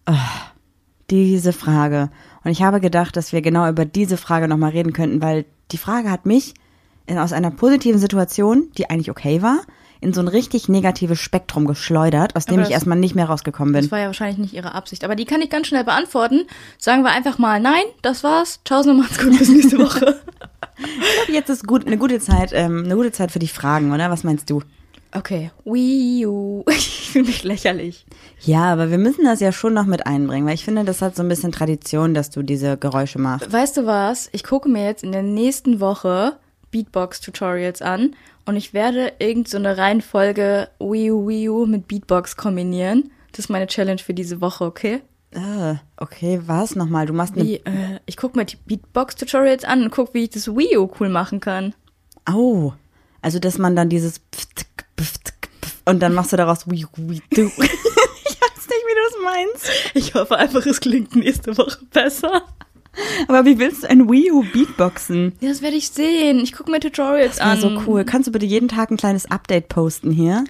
ah, 0.06 0.52
diese 1.10 1.54
Frage. 1.54 2.10
Und 2.44 2.52
ich 2.52 2.64
habe 2.64 2.80
gedacht, 2.80 3.16
dass 3.18 3.32
wir 3.34 3.42
genau 3.42 3.70
über 3.70 3.86
diese 3.86 4.18
Frage 4.18 4.48
nochmal 4.48 4.72
reden 4.72 4.94
könnten, 4.94 5.22
weil 5.22 5.46
die 5.72 5.78
Frage 5.78 6.10
hat 6.10 6.26
mich 6.26 6.54
in, 7.06 7.18
aus 7.18 7.34
einer 7.34 7.52
positiven 7.52 8.00
Situation, 8.00 8.70
die 8.78 8.90
eigentlich 8.90 9.12
okay 9.12 9.42
war, 9.42 9.60
in 10.00 10.14
so 10.14 10.22
ein 10.22 10.28
richtig 10.28 10.68
negatives 10.68 11.20
Spektrum 11.20 11.68
geschleudert, 11.68 12.36
aus 12.36 12.46
dem 12.46 12.56
Aber 12.56 12.62
ich 12.64 12.68
das- 12.70 12.74
erstmal 12.74 12.98
nicht 12.98 13.14
mehr 13.14 13.26
rausgekommen 13.26 13.74
bin. 13.74 13.84
Das 13.84 13.92
war 13.92 14.00
ja 14.00 14.08
wahrscheinlich 14.08 14.40
nicht 14.40 14.54
ihre 14.56 14.74
Absicht. 14.74 15.04
Aber 15.04 15.16
die 15.16 15.26
kann 15.26 15.42
ich 15.42 15.52
ganz 15.52 15.68
schnell 15.68 15.84
beantworten. 15.84 16.42
Sagen 16.80 17.04
wir 17.04 17.12
einfach 17.12 17.38
mal, 17.38 17.60
nein, 17.60 17.84
das 18.02 18.24
war's. 18.24 18.60
Ciao, 18.66 18.82
so 18.82 18.94
macht's 18.96 19.20
gut, 19.20 19.38
bis 19.38 19.50
nächste 19.50 19.78
Woche. 19.78 20.20
Jetzt 21.32 21.50
ist 21.50 21.68
gut, 21.68 21.86
eine 21.86 21.98
gute 22.00 22.20
Zeit, 22.20 22.52
ähm, 22.54 22.84
eine 22.86 22.96
gute 22.96 23.12
Zeit 23.12 23.32
für 23.32 23.38
die 23.40 23.48
Fragen, 23.48 23.94
oder? 23.94 24.10
Was 24.10 24.24
meinst 24.24 24.50
du? 24.50 24.64
Okay. 25.14 25.52
Wii 25.66 26.26
U. 26.26 26.64
Ich 27.12 27.14
fühle 27.14 27.26
mich 27.26 27.44
lächerlich. 27.44 28.06
Ja, 28.40 28.72
aber 28.72 28.90
wir 28.90 28.98
müssen 28.98 29.26
das 29.26 29.42
ja 29.42 29.52
schon 29.52 29.74
noch 29.74 29.86
mit 29.86 30.08
einbringen, 30.08 30.48
weil 30.48 30.54
ich 30.54 30.64
finde, 30.64 30.86
das 30.86 31.02
hat 31.02 31.14
so 31.14 31.24
ein 31.24 31.28
bisschen 31.28 31.52
Tradition, 31.52 32.14
dass 32.14 32.30
du 32.30 32.42
diese 32.42 32.78
Geräusche 32.78 33.20
machst. 33.20 33.52
Weißt 33.52 33.76
du 33.76 33.86
was? 33.86 34.30
Ich 34.32 34.46
gucke 34.46 34.70
mir 34.70 34.86
jetzt 34.86 35.04
in 35.04 35.12
der 35.12 35.22
nächsten 35.22 35.82
Woche 35.82 36.38
Beatbox-Tutorials 36.72 37.82
an 37.82 38.16
und 38.46 38.56
ich 38.56 38.74
werde 38.74 39.12
irgend 39.20 39.50
so 39.50 39.58
eine 39.58 39.78
Reihenfolge 39.78 40.70
Wii 40.80 41.12
U, 41.12 41.28
Wii 41.28 41.50
U 41.50 41.66
mit 41.66 41.90
Beatbox 41.90 42.38
kombinieren. 42.38 43.12
Das 43.34 43.40
ist 43.40 43.50
meine 43.50 43.68
Challenge 43.68 44.00
für 44.00 44.14
diese 44.14 44.40
Woche, 44.40 44.64
okay? 44.64 45.02
Äh, 45.32 45.76
okay, 45.98 46.42
was 46.46 46.76
nochmal? 46.76 47.06
Du 47.06 47.14
machst 47.14 47.36
eine. 47.36 47.46
Wie, 47.46 47.56
äh, 47.56 48.00
ich 48.06 48.16
gucke 48.16 48.38
mir 48.38 48.46
die 48.46 48.58
Beatbox-Tutorials 48.58 49.66
an 49.66 49.84
und 49.84 49.92
gucke, 49.92 50.14
wie 50.14 50.24
ich 50.24 50.30
das 50.30 50.48
Wii 50.48 50.78
U 50.78 50.90
cool 51.00 51.10
machen 51.10 51.42
kann. 51.42 51.74
Au. 52.26 52.74
Also, 53.22 53.40
dass 53.40 53.58
man 53.58 53.76
dann 53.76 53.90
dieses 53.90 54.20
Pft, 54.34 54.66
und 55.86 56.00
dann 56.00 56.14
machst 56.14 56.34
du 56.34 56.38
daraus 56.38 56.70
wie, 56.70 56.86
wie, 56.96 57.22
du. 57.32 57.42
ich 57.48 57.52
weiß 57.58 57.68
nicht, 57.68 58.86
wie 58.88 58.96
du 58.96 59.08
es 59.08 59.24
meinst. 59.24 59.72
Ich 59.94 60.14
hoffe 60.14 60.38
einfach, 60.38 60.66
es 60.66 60.80
klingt 60.80 61.16
nächste 61.16 61.58
Woche 61.58 61.80
besser. 61.92 62.44
Aber 63.28 63.46
wie 63.46 63.58
willst 63.58 63.84
du 63.84 63.90
ein 63.90 64.10
Wii 64.10 64.32
U 64.32 64.44
Beatboxen? 64.52 65.34
Ja, 65.40 65.50
das 65.50 65.62
werde 65.62 65.78
ich 65.78 65.90
sehen. 65.90 66.40
Ich 66.40 66.52
gucke 66.54 66.70
mir 66.72 66.80
Tutorials 66.80 67.38
Das 67.38 67.46
an. 67.46 67.62
so 67.62 67.82
cool. 67.88 68.04
Kannst 68.04 68.28
du 68.28 68.32
bitte 68.32 68.46
jeden 68.46 68.68
Tag 68.68 68.92
ein 68.92 68.98
kleines 68.98 69.30
Update 69.32 69.70
posten 69.70 70.12
hier? 70.12 70.44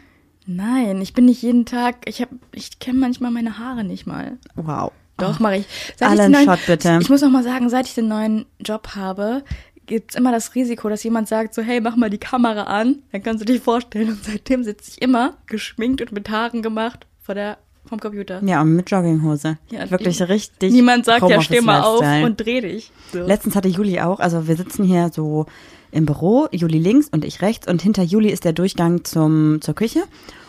Nein, 0.48 1.01
ich 1.01 1.13
bin 1.13 1.25
nicht 1.25 1.41
jeden 1.43 1.65
Tag. 1.65 1.98
Ich 2.05 2.20
habe, 2.22 2.36
ich 2.51 2.79
kenne 2.79 2.98
manchmal 2.98 3.31
meine 3.31 3.60
Haare 3.60 3.84
nicht 3.84 4.08
mal. 4.08 4.38
Wow. 4.55 4.91
Doch, 5.17 5.39
mache 5.39 5.58
ich. 5.58 5.65
Seit 5.98 6.10
Alle 6.10 6.25
ich 6.25 6.29
neuen, 6.31 6.46
Shot, 6.46 6.65
bitte. 6.65 6.98
Ich 7.00 7.10
muss 7.10 7.22
noch 7.22 7.29
mal 7.29 7.43
sagen, 7.43 7.70
seit 7.70 7.86
ich 7.86 7.93
den 7.93 8.08
neuen 8.08 8.46
Job 8.60 8.96
habe, 8.96 9.43
gibt's 9.85 10.15
immer 10.15 10.31
das 10.31 10.55
Risiko, 10.55 10.89
dass 10.89 11.03
jemand 11.03 11.27
sagt 11.27 11.53
so, 11.53 11.61
hey, 11.61 11.81
mach 11.81 11.95
mal 11.95 12.09
die 12.09 12.17
Kamera 12.17 12.63
an. 12.63 13.00
Dann 13.11 13.23
kannst 13.23 13.41
du 13.41 13.45
dich 13.45 13.61
vorstellen. 13.61 14.09
Und 14.09 14.23
seitdem 14.23 14.63
sitze 14.63 14.91
ich 14.91 15.01
immer 15.01 15.38
geschminkt 15.47 16.01
und 16.01 16.11
mit 16.11 16.29
Haaren 16.29 16.61
gemacht 16.61 17.07
vor 17.21 17.35
der, 17.35 17.57
vom 17.85 18.00
Computer. 18.00 18.41
Ja, 18.43 18.61
und 18.61 18.75
mit 18.75 18.89
Jogginghose. 18.89 19.57
Ja, 19.69 19.89
Wirklich 19.89 20.21
richtig. 20.21 20.71
Niemand 20.71 21.05
sagt 21.05 21.27
ja, 21.29 21.41
steh 21.41 21.61
mal 21.61 21.81
auf 21.81 22.03
und 22.23 22.39
dreh 22.39 22.61
dich. 22.61 22.91
So. 23.11 23.19
Letztens 23.25 23.55
hatte 23.55 23.67
Juli 23.67 24.00
auch, 24.00 24.19
also 24.19 24.47
wir 24.47 24.55
sitzen 24.55 24.83
hier 24.83 25.09
so 25.13 25.45
im 25.91 26.05
Büro, 26.05 26.47
Juli 26.51 26.79
links 26.79 27.09
und 27.09 27.25
ich 27.25 27.41
rechts 27.41 27.67
und 27.67 27.81
hinter 27.81 28.03
Juli 28.03 28.29
ist 28.29 28.45
der 28.45 28.53
Durchgang 28.53 29.03
zum, 29.03 29.59
zur 29.61 29.75
Küche. 29.75 30.03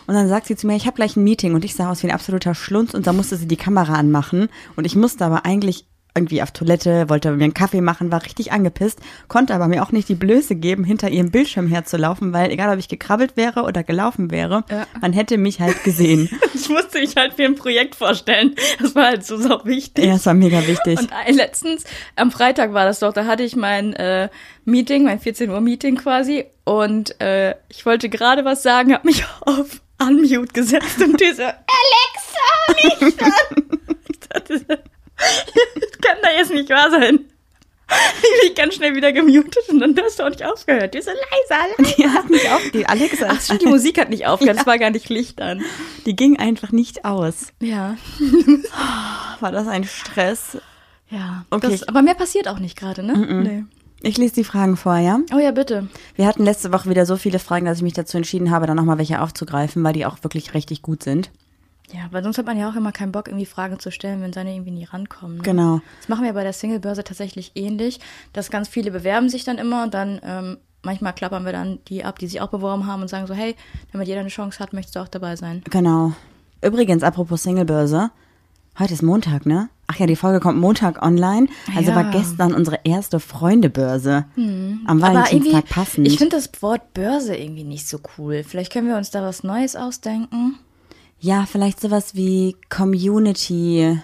Und 0.07 0.15
dann 0.15 0.27
sagt 0.27 0.47
sie 0.47 0.55
zu 0.55 0.67
mir, 0.67 0.75
ich 0.75 0.85
habe 0.85 0.95
gleich 0.95 1.15
ein 1.15 1.23
Meeting 1.23 1.53
und 1.53 1.63
ich 1.63 1.75
sah 1.75 1.89
aus 1.89 2.03
wie 2.03 2.07
ein 2.07 2.13
absoluter 2.13 2.55
Schlunz 2.55 2.93
und 2.93 3.07
da 3.07 3.13
musste 3.13 3.37
sie 3.37 3.47
die 3.47 3.57
Kamera 3.57 3.93
anmachen 3.93 4.49
und 4.75 4.85
ich 4.85 4.95
musste 4.95 5.25
aber 5.25 5.45
eigentlich 5.45 5.85
irgendwie 6.15 6.43
auf 6.43 6.51
Toilette, 6.51 7.09
wollte 7.09 7.31
mir 7.31 7.43
einen 7.43 7.53
Kaffee 7.55 7.81
machen, 7.81 8.11
war 8.11 8.23
richtig 8.23 8.51
angepisst, 8.51 8.99
konnte 9.27 9.53
aber 9.55 9.67
mir 9.67 9.81
auch 9.81 9.91
nicht 9.91 10.09
die 10.09 10.15
Blöße 10.15 10.55
geben, 10.55 10.83
hinter 10.83 11.09
ihrem 11.09 11.31
Bildschirm 11.31 11.67
herzulaufen, 11.67 12.33
weil 12.33 12.51
egal 12.51 12.71
ob 12.71 12.77
ich 12.79 12.87
gekrabbelt 12.87 13.35
wäre 13.35 13.63
oder 13.63 13.83
gelaufen 13.83 14.29
wäre, 14.29 14.63
Ja. 14.69 14.85
man 15.01 15.11
hätte 15.13 15.37
mich 15.37 15.59
halt 15.59 15.83
gesehen. 15.83 16.29
Ich 16.55 16.69
musste 16.69 16.99
mich 17.01 17.15
halt 17.17 17.33
für 17.33 17.43
ein 17.43 17.55
Projekt 17.55 17.93
vorstellen. 17.95 18.55
Das 18.81 18.95
war 18.95 19.07
halt 19.07 19.25
so, 19.25 19.35
so 19.37 19.65
wichtig. 19.65 20.05
ja, 20.05 20.13
es 20.15 20.25
war 20.25 20.33
mega 20.33 20.65
wichtig. 20.65 20.97
Und 20.97 21.09
letztens, 21.35 21.83
am 22.15 22.31
Freitag 22.31 22.73
war 22.73 22.85
das 22.85 22.99
doch, 22.99 23.11
da 23.11 23.25
hatte 23.25 23.43
ich 23.43 23.57
mein 23.57 23.91
äh, 23.93 24.29
Meeting, 24.63 25.03
mein 25.03 25.19
14 25.19 25.49
Uhr 25.49 25.59
Meeting 25.59 25.97
quasi. 25.97 26.45
Und 26.63 27.19
äh, 27.19 27.55
ich 27.67 27.85
wollte 27.85 28.07
gerade 28.07 28.45
was 28.45 28.63
sagen, 28.63 28.93
habe 28.93 29.05
mich 29.07 29.25
auf 29.41 29.81
Unmute 30.01 30.53
gesetzt 30.53 31.01
und 31.03 31.19
die 31.19 31.33
so, 31.33 31.43
Alexa, 31.43 33.05
nicht 33.05 33.21
an. 34.71 34.77
Kann 35.17 36.17
da 36.21 36.29
jetzt 36.37 36.51
nicht 36.51 36.69
wahr 36.69 36.89
sein. 36.91 37.19
Ich 37.89 38.47
bin 38.47 38.55
ganz 38.55 38.75
schnell 38.75 38.95
wieder 38.95 39.11
gemutet 39.11 39.69
und 39.69 39.79
dann 39.79 39.95
hast 40.03 40.17
du 40.17 40.23
auch 40.23 40.29
nicht 40.29 40.43
aufgehört. 40.43 40.93
Die 40.93 40.99
ist 40.99 41.05
so 41.05 41.11
leise, 41.11 41.63
leise. 41.77 41.95
Die 41.95 42.09
hat 42.09 42.29
nicht 42.29 42.51
auf, 42.51 42.61
die 42.71 42.85
Alexa, 42.85 43.27
Ach 43.29 43.41
stimmt, 43.41 43.61
die 43.61 43.67
Musik 43.67 43.99
hat 43.99 44.09
nicht 44.09 44.25
aufgehört, 44.25 44.57
es 44.59 44.65
war 44.65 44.79
gar 44.79 44.89
nicht 44.89 45.09
Licht 45.09 45.41
an. 45.41 45.61
die 46.05 46.15
ging 46.15 46.39
einfach 46.39 46.71
nicht 46.71 47.05
aus. 47.05 47.47
Ja. 47.61 47.97
War 49.41 49.51
das 49.51 49.67
ein 49.67 49.83
Stress? 49.83 50.57
Ja. 51.09 51.45
Okay. 51.51 51.69
Das, 51.69 51.87
aber 51.87 52.01
mehr 52.01 52.15
passiert 52.15 52.47
auch 52.47 52.59
nicht 52.59 52.77
gerade, 52.77 53.03
ne? 53.03 53.13
Nee. 53.43 53.65
Ich 54.01 54.17
lese 54.17 54.35
die 54.35 54.43
Fragen 54.43 54.75
vor, 54.75 54.97
ja? 54.97 55.19
Oh 55.33 55.39
ja, 55.39 55.51
bitte. 55.51 55.87
Wir 56.15 56.25
hatten 56.25 56.43
letzte 56.43 56.73
Woche 56.73 56.89
wieder 56.89 57.05
so 57.05 57.15
viele 57.15 57.39
Fragen, 57.39 57.65
dass 57.65 57.77
ich 57.77 57.83
mich 57.83 57.93
dazu 57.93 58.17
entschieden 58.17 58.51
habe, 58.51 58.65
dann 58.65 58.75
nochmal 58.75 58.97
welche 58.97 59.21
aufzugreifen, 59.21 59.83
weil 59.83 59.93
die 59.93 60.05
auch 60.05 60.17
wirklich 60.23 60.53
richtig 60.53 60.81
gut 60.81 61.03
sind. 61.03 61.29
Ja, 61.93 62.07
weil 62.11 62.23
sonst 62.23 62.37
hat 62.39 62.45
man 62.47 62.57
ja 62.57 62.69
auch 62.69 62.75
immer 62.75 62.91
keinen 62.91 63.11
Bock, 63.11 63.27
irgendwie 63.27 63.45
Fragen 63.45 63.79
zu 63.79 63.91
stellen, 63.91 64.21
wenn 64.21 64.33
seine 64.33 64.53
irgendwie 64.53 64.71
nie 64.71 64.85
rankommen. 64.85 65.37
Ne? 65.37 65.43
Genau. 65.43 65.81
Das 65.99 66.09
machen 66.09 66.25
wir 66.25 66.33
bei 66.33 66.43
der 66.43 66.53
Singlebörse 66.53 67.03
tatsächlich 67.03 67.51
ähnlich, 67.55 67.99
dass 68.33 68.49
ganz 68.49 68.67
viele 68.67 68.89
bewerben 68.91 69.29
sich 69.29 69.43
dann 69.43 69.57
immer 69.59 69.83
und 69.83 69.93
dann 69.93 70.19
ähm, 70.23 70.57
manchmal 70.81 71.13
klappern 71.13 71.45
wir 71.45 71.51
dann 71.51 71.79
die 71.87 72.03
ab, 72.03 72.17
die 72.19 72.27
sich 72.27 72.41
auch 72.41 72.49
beworben 72.49 72.87
haben 72.87 73.01
und 73.03 73.09
sagen 73.09 73.27
so, 73.27 73.33
hey, 73.35 73.55
damit 73.91 74.07
jeder 74.07 74.21
eine 74.21 74.29
Chance 74.29 74.59
hat, 74.59 74.73
möchtest 74.73 74.95
du 74.95 75.01
auch 75.01 75.07
dabei 75.07 75.35
sein. 75.35 75.61
Genau. 75.69 76.13
Übrigens, 76.63 77.03
apropos 77.03 77.43
Singlebörse, 77.43 78.09
heute 78.79 78.93
ist 78.93 79.03
Montag, 79.03 79.45
ne? 79.45 79.69
Ach 79.85 79.97
ja, 79.99 80.07
die 80.07 80.15
Folge 80.15 80.39
kommt 80.39 80.57
Montag 80.59 81.03
online. 81.05 81.47
Also 81.75 81.91
Ja. 81.91 81.95
war 81.97 82.05
gestern 82.05 82.53
unsere 82.53 82.79
erste 82.85 83.19
Freundebörse. 83.19 84.25
Am 84.35 84.81
Aber 84.87 85.07
irgendwie, 85.29 85.51
Valentinstag 85.51 85.69
passend. 85.69 86.07
ich 86.07 86.17
finde 86.17 86.37
das 86.37 86.49
Wort 86.61 86.93
Börse 86.93 87.35
irgendwie 87.35 87.65
nicht 87.65 87.87
so 87.87 87.99
cool. 88.17 88.43
Vielleicht 88.43 88.71
können 88.71 88.87
wir 88.87 88.97
uns 88.97 89.11
da 89.11 89.21
was 89.21 89.43
Neues 89.43 89.75
ausdenken. 89.75 90.55
Ja, 91.23 91.45
vielleicht 91.45 91.79
sowas 91.79 92.15
wie 92.15 92.57
Community. 92.69 93.97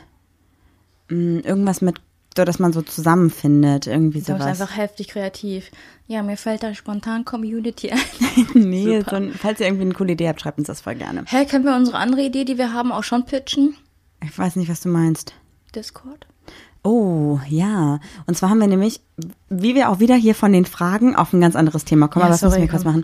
mh, 1.09 1.41
Irgendwas 1.45 1.81
mit, 1.81 1.99
so 2.37 2.45
dass 2.45 2.59
man 2.59 2.71
so 2.71 2.81
zusammenfindet. 2.81 3.87
Irgendwie 3.87 4.19
Das 4.21 4.29
ist 4.29 4.35
sowas. 4.35 4.45
einfach 4.61 4.77
heftig 4.77 5.09
kreativ. 5.09 5.69
Ja, 6.07 6.23
mir 6.23 6.37
fällt 6.37 6.63
da 6.63 6.73
spontan 6.73 7.25
Community 7.25 7.91
ein. 7.91 7.99
nee, 8.53 9.01
so 9.07 9.17
ein, 9.17 9.33
falls 9.33 9.59
ihr 9.59 9.65
irgendwie 9.67 9.83
eine 9.83 9.93
coole 9.93 10.13
Idee 10.13 10.29
habt, 10.29 10.39
schreibt 10.39 10.59
uns 10.59 10.67
das 10.67 10.79
voll 10.79 10.95
gerne. 10.95 11.25
Hä, 11.27 11.45
können 11.45 11.65
wir 11.65 11.75
unsere 11.75 11.97
andere 11.97 12.21
Idee, 12.21 12.45
die 12.45 12.57
wir 12.57 12.71
haben, 12.73 12.93
auch 12.93 13.03
schon 13.03 13.25
pitchen? 13.25 13.75
Ich 14.23 14.37
weiß 14.37 14.55
nicht, 14.55 14.69
was 14.69 14.79
du 14.81 14.87
meinst. 14.89 15.33
Discord? 15.75 16.25
Oh, 16.83 17.39
ja. 17.49 17.99
Und 18.27 18.37
zwar 18.37 18.49
haben 18.49 18.59
wir 18.59 18.67
nämlich, 18.67 19.01
wie 19.49 19.75
wir 19.75 19.89
auch 19.89 19.99
wieder 19.99 20.15
hier 20.15 20.35
von 20.35 20.53
den 20.53 20.65
Fragen 20.65 21.15
auf 21.17 21.33
ein 21.33 21.41
ganz 21.41 21.57
anderes 21.57 21.83
Thema 21.83 22.07
kommen, 22.07 22.21
Ja, 22.21 22.27
aber 22.27 22.33
das 22.33 22.39
sorry, 22.39 22.61
müssen 22.61 22.61
wir 22.61 22.69
kurz 22.69 22.85
machen. 22.85 23.03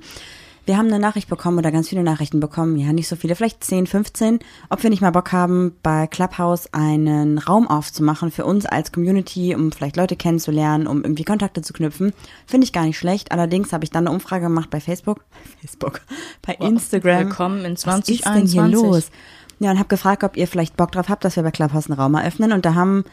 Wir 0.66 0.78
haben 0.78 0.88
eine 0.88 0.98
Nachricht 0.98 1.30
bekommen 1.30 1.60
oder 1.60 1.72
ganz 1.72 1.90
viele 1.90 2.02
Nachrichten 2.02 2.40
bekommen, 2.40 2.76
ja, 2.76 2.92
nicht 2.92 3.08
so 3.08 3.16
viele, 3.16 3.36
vielleicht 3.36 3.64
10, 3.64 3.86
15, 3.86 4.40
ob 4.72 4.82
wir 4.82 4.90
nicht 4.90 5.02
mal 5.02 5.12
Bock 5.12 5.32
haben, 5.32 5.76
bei 5.84 6.08
Clubhouse 6.08 6.74
einen 6.74 7.38
Raum 7.38 7.68
aufzumachen 7.68 8.32
für 8.32 8.46
uns 8.46 8.66
als 8.66 8.92
Community, 8.92 9.54
um 9.54 9.72
vielleicht 9.72 9.96
Leute 9.96 10.16
kennenzulernen, 10.16 10.88
um 10.88 11.04
irgendwie 11.04 11.24
Kontakte 11.24 11.62
zu 11.62 11.72
knüpfen. 11.72 12.14
Finde 12.48 12.66
ich 12.66 12.74
gar 12.74 12.84
nicht 12.84 12.98
schlecht. 12.98 13.32
Allerdings 13.32 13.74
habe 13.74 13.84
ich 13.84 13.92
dann 13.92 14.08
eine 14.08 14.16
Umfrage 14.16 14.46
gemacht 14.46 14.72
bei 14.72 14.80
Facebook, 14.80 15.24
Facebook, 15.62 16.02
bei 16.42 16.54
Instagram. 16.56 17.26
Willkommen 17.26 17.64
in 17.64 17.74
Was 17.74 18.10
ist 18.10 18.26
denn 18.26 18.48
2021. 18.48 18.54
hier 18.54 18.68
los? 18.68 19.12
Ja, 19.60 19.72
und 19.72 19.78
habe 19.78 19.88
gefragt, 19.88 20.24
ob 20.24 20.36
ihr 20.36 20.48
vielleicht 20.48 20.76
Bock 20.78 20.92
drauf 20.92 21.10
habt, 21.10 21.24
dass 21.24 21.36
wir 21.36 21.44
bei 21.44 21.52
Clubhouse 21.52 21.90
einen 21.90 22.00
Raum 22.00 22.16
eröffnen. 22.16 22.52
Und 22.52 22.66
da 22.66 22.74
haben, 22.74 23.04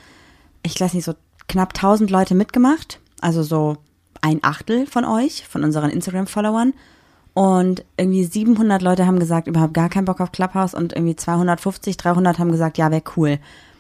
ich 0.63 0.81
weiß 0.81 0.95
nicht, 0.95 1.05
so 1.05 1.15
knapp 1.49 1.75
1000 1.75 2.11
Leute 2.11 2.35
mitgemacht. 2.35 2.99
Also 3.21 3.43
so 3.43 3.77
ein 4.23 4.41
Achtel 4.43 4.87
von 4.87 5.05
euch, 5.05 5.47
von 5.47 5.65
unseren 5.65 5.91
Instagram-Followern. 5.91 6.73
Und 7.35 7.85
irgendwie 7.97 8.25
700 8.25 8.83
Leute 8.83 9.07
haben 9.07 9.19
gesagt, 9.19 9.49
überhaupt 9.49 9.75
gar 9.75 9.89
keinen 9.89 10.05
Bock 10.05 10.21
auf 10.21 10.33
Clubhouse. 10.33 10.75
Und 10.75 10.93
irgendwie 10.93 11.17
250, 11.17 11.97
300 11.97 12.39
haben 12.39 12.53
gesagt, 12.53 12.79
ja, 12.79 12.91
wäre 12.91 13.03
cool. 13.17 13.39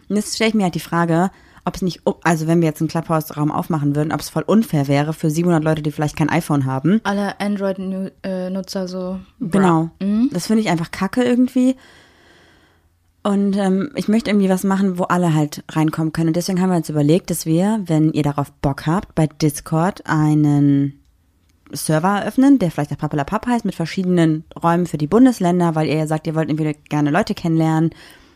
Und 0.09 0.16
jetzt 0.16 0.35
stelle 0.35 0.49
ich 0.49 0.54
mir 0.54 0.64
halt 0.64 0.75
die 0.75 0.80
Frage, 0.80 1.30
ob 1.64 1.76
es 1.76 1.82
nicht, 1.82 2.02
also 2.25 2.47
wenn 2.47 2.61
wir 2.61 2.68
jetzt 2.68 2.80
einen 2.80 2.88
Clubhouse-Raum 2.88 3.52
aufmachen 3.52 3.94
würden, 3.94 4.12
ob 4.12 4.21
es 4.21 4.30
voll 4.30 4.42
unfair 4.42 4.88
wäre 4.88 5.12
für 5.12 5.30
700 5.30 5.62
Leute, 5.62 5.82
die 5.82 5.92
vielleicht 5.92 6.16
kein 6.16 6.30
iPhone 6.30 6.64
haben. 6.64 7.00
Alle 7.04 7.38
Android-Nutzer 7.40 8.88
so. 8.88 9.21
Genau. 9.38 9.90
Das 10.32 10.47
finde 10.47 10.62
ich 10.62 10.71
einfach 10.71 10.90
kacke 10.90 11.23
irgendwie. 11.23 11.76
Und 13.23 13.56
ähm, 13.56 13.92
ich 13.94 14.09
möchte 14.09 14.30
irgendwie 14.30 14.49
was 14.49 14.64
machen, 14.64 14.99
wo 14.99 15.04
alle 15.04 15.32
halt 15.35 15.62
reinkommen 15.71 16.12
können. 16.12 16.28
Und 16.28 16.37
deswegen 16.37 16.61
haben 16.61 16.71
wir 16.71 16.76
uns 16.76 16.88
überlegt, 16.88 17.30
dass 17.30 17.47
wir, 17.47 17.80
wenn 17.87 18.12
ihr 18.12 18.25
darauf 18.25 18.50
Bock 18.50 18.87
habt, 18.87 19.14
bei 19.14 19.28
Discord 19.28 20.06
einen 20.06 21.01
Server 21.73 22.21
eröffnen, 22.21 22.59
der 22.59 22.71
vielleicht 22.71 22.93
auch 22.93 22.99
Pappelapapp 22.99 23.47
heißt, 23.47 23.64
mit 23.64 23.75
verschiedenen 23.75 24.45
Räumen 24.62 24.87
für 24.87 24.99
die 24.99 25.07
Bundesländer, 25.07 25.75
weil 25.75 25.88
ihr 25.88 25.97
ja 25.97 26.07
sagt, 26.07 26.26
ihr 26.26 26.35
wollt 26.35 26.49
irgendwie 26.50 26.76
gerne 26.88 27.11
Leute 27.11 27.35
kennenlernen. 27.35 27.91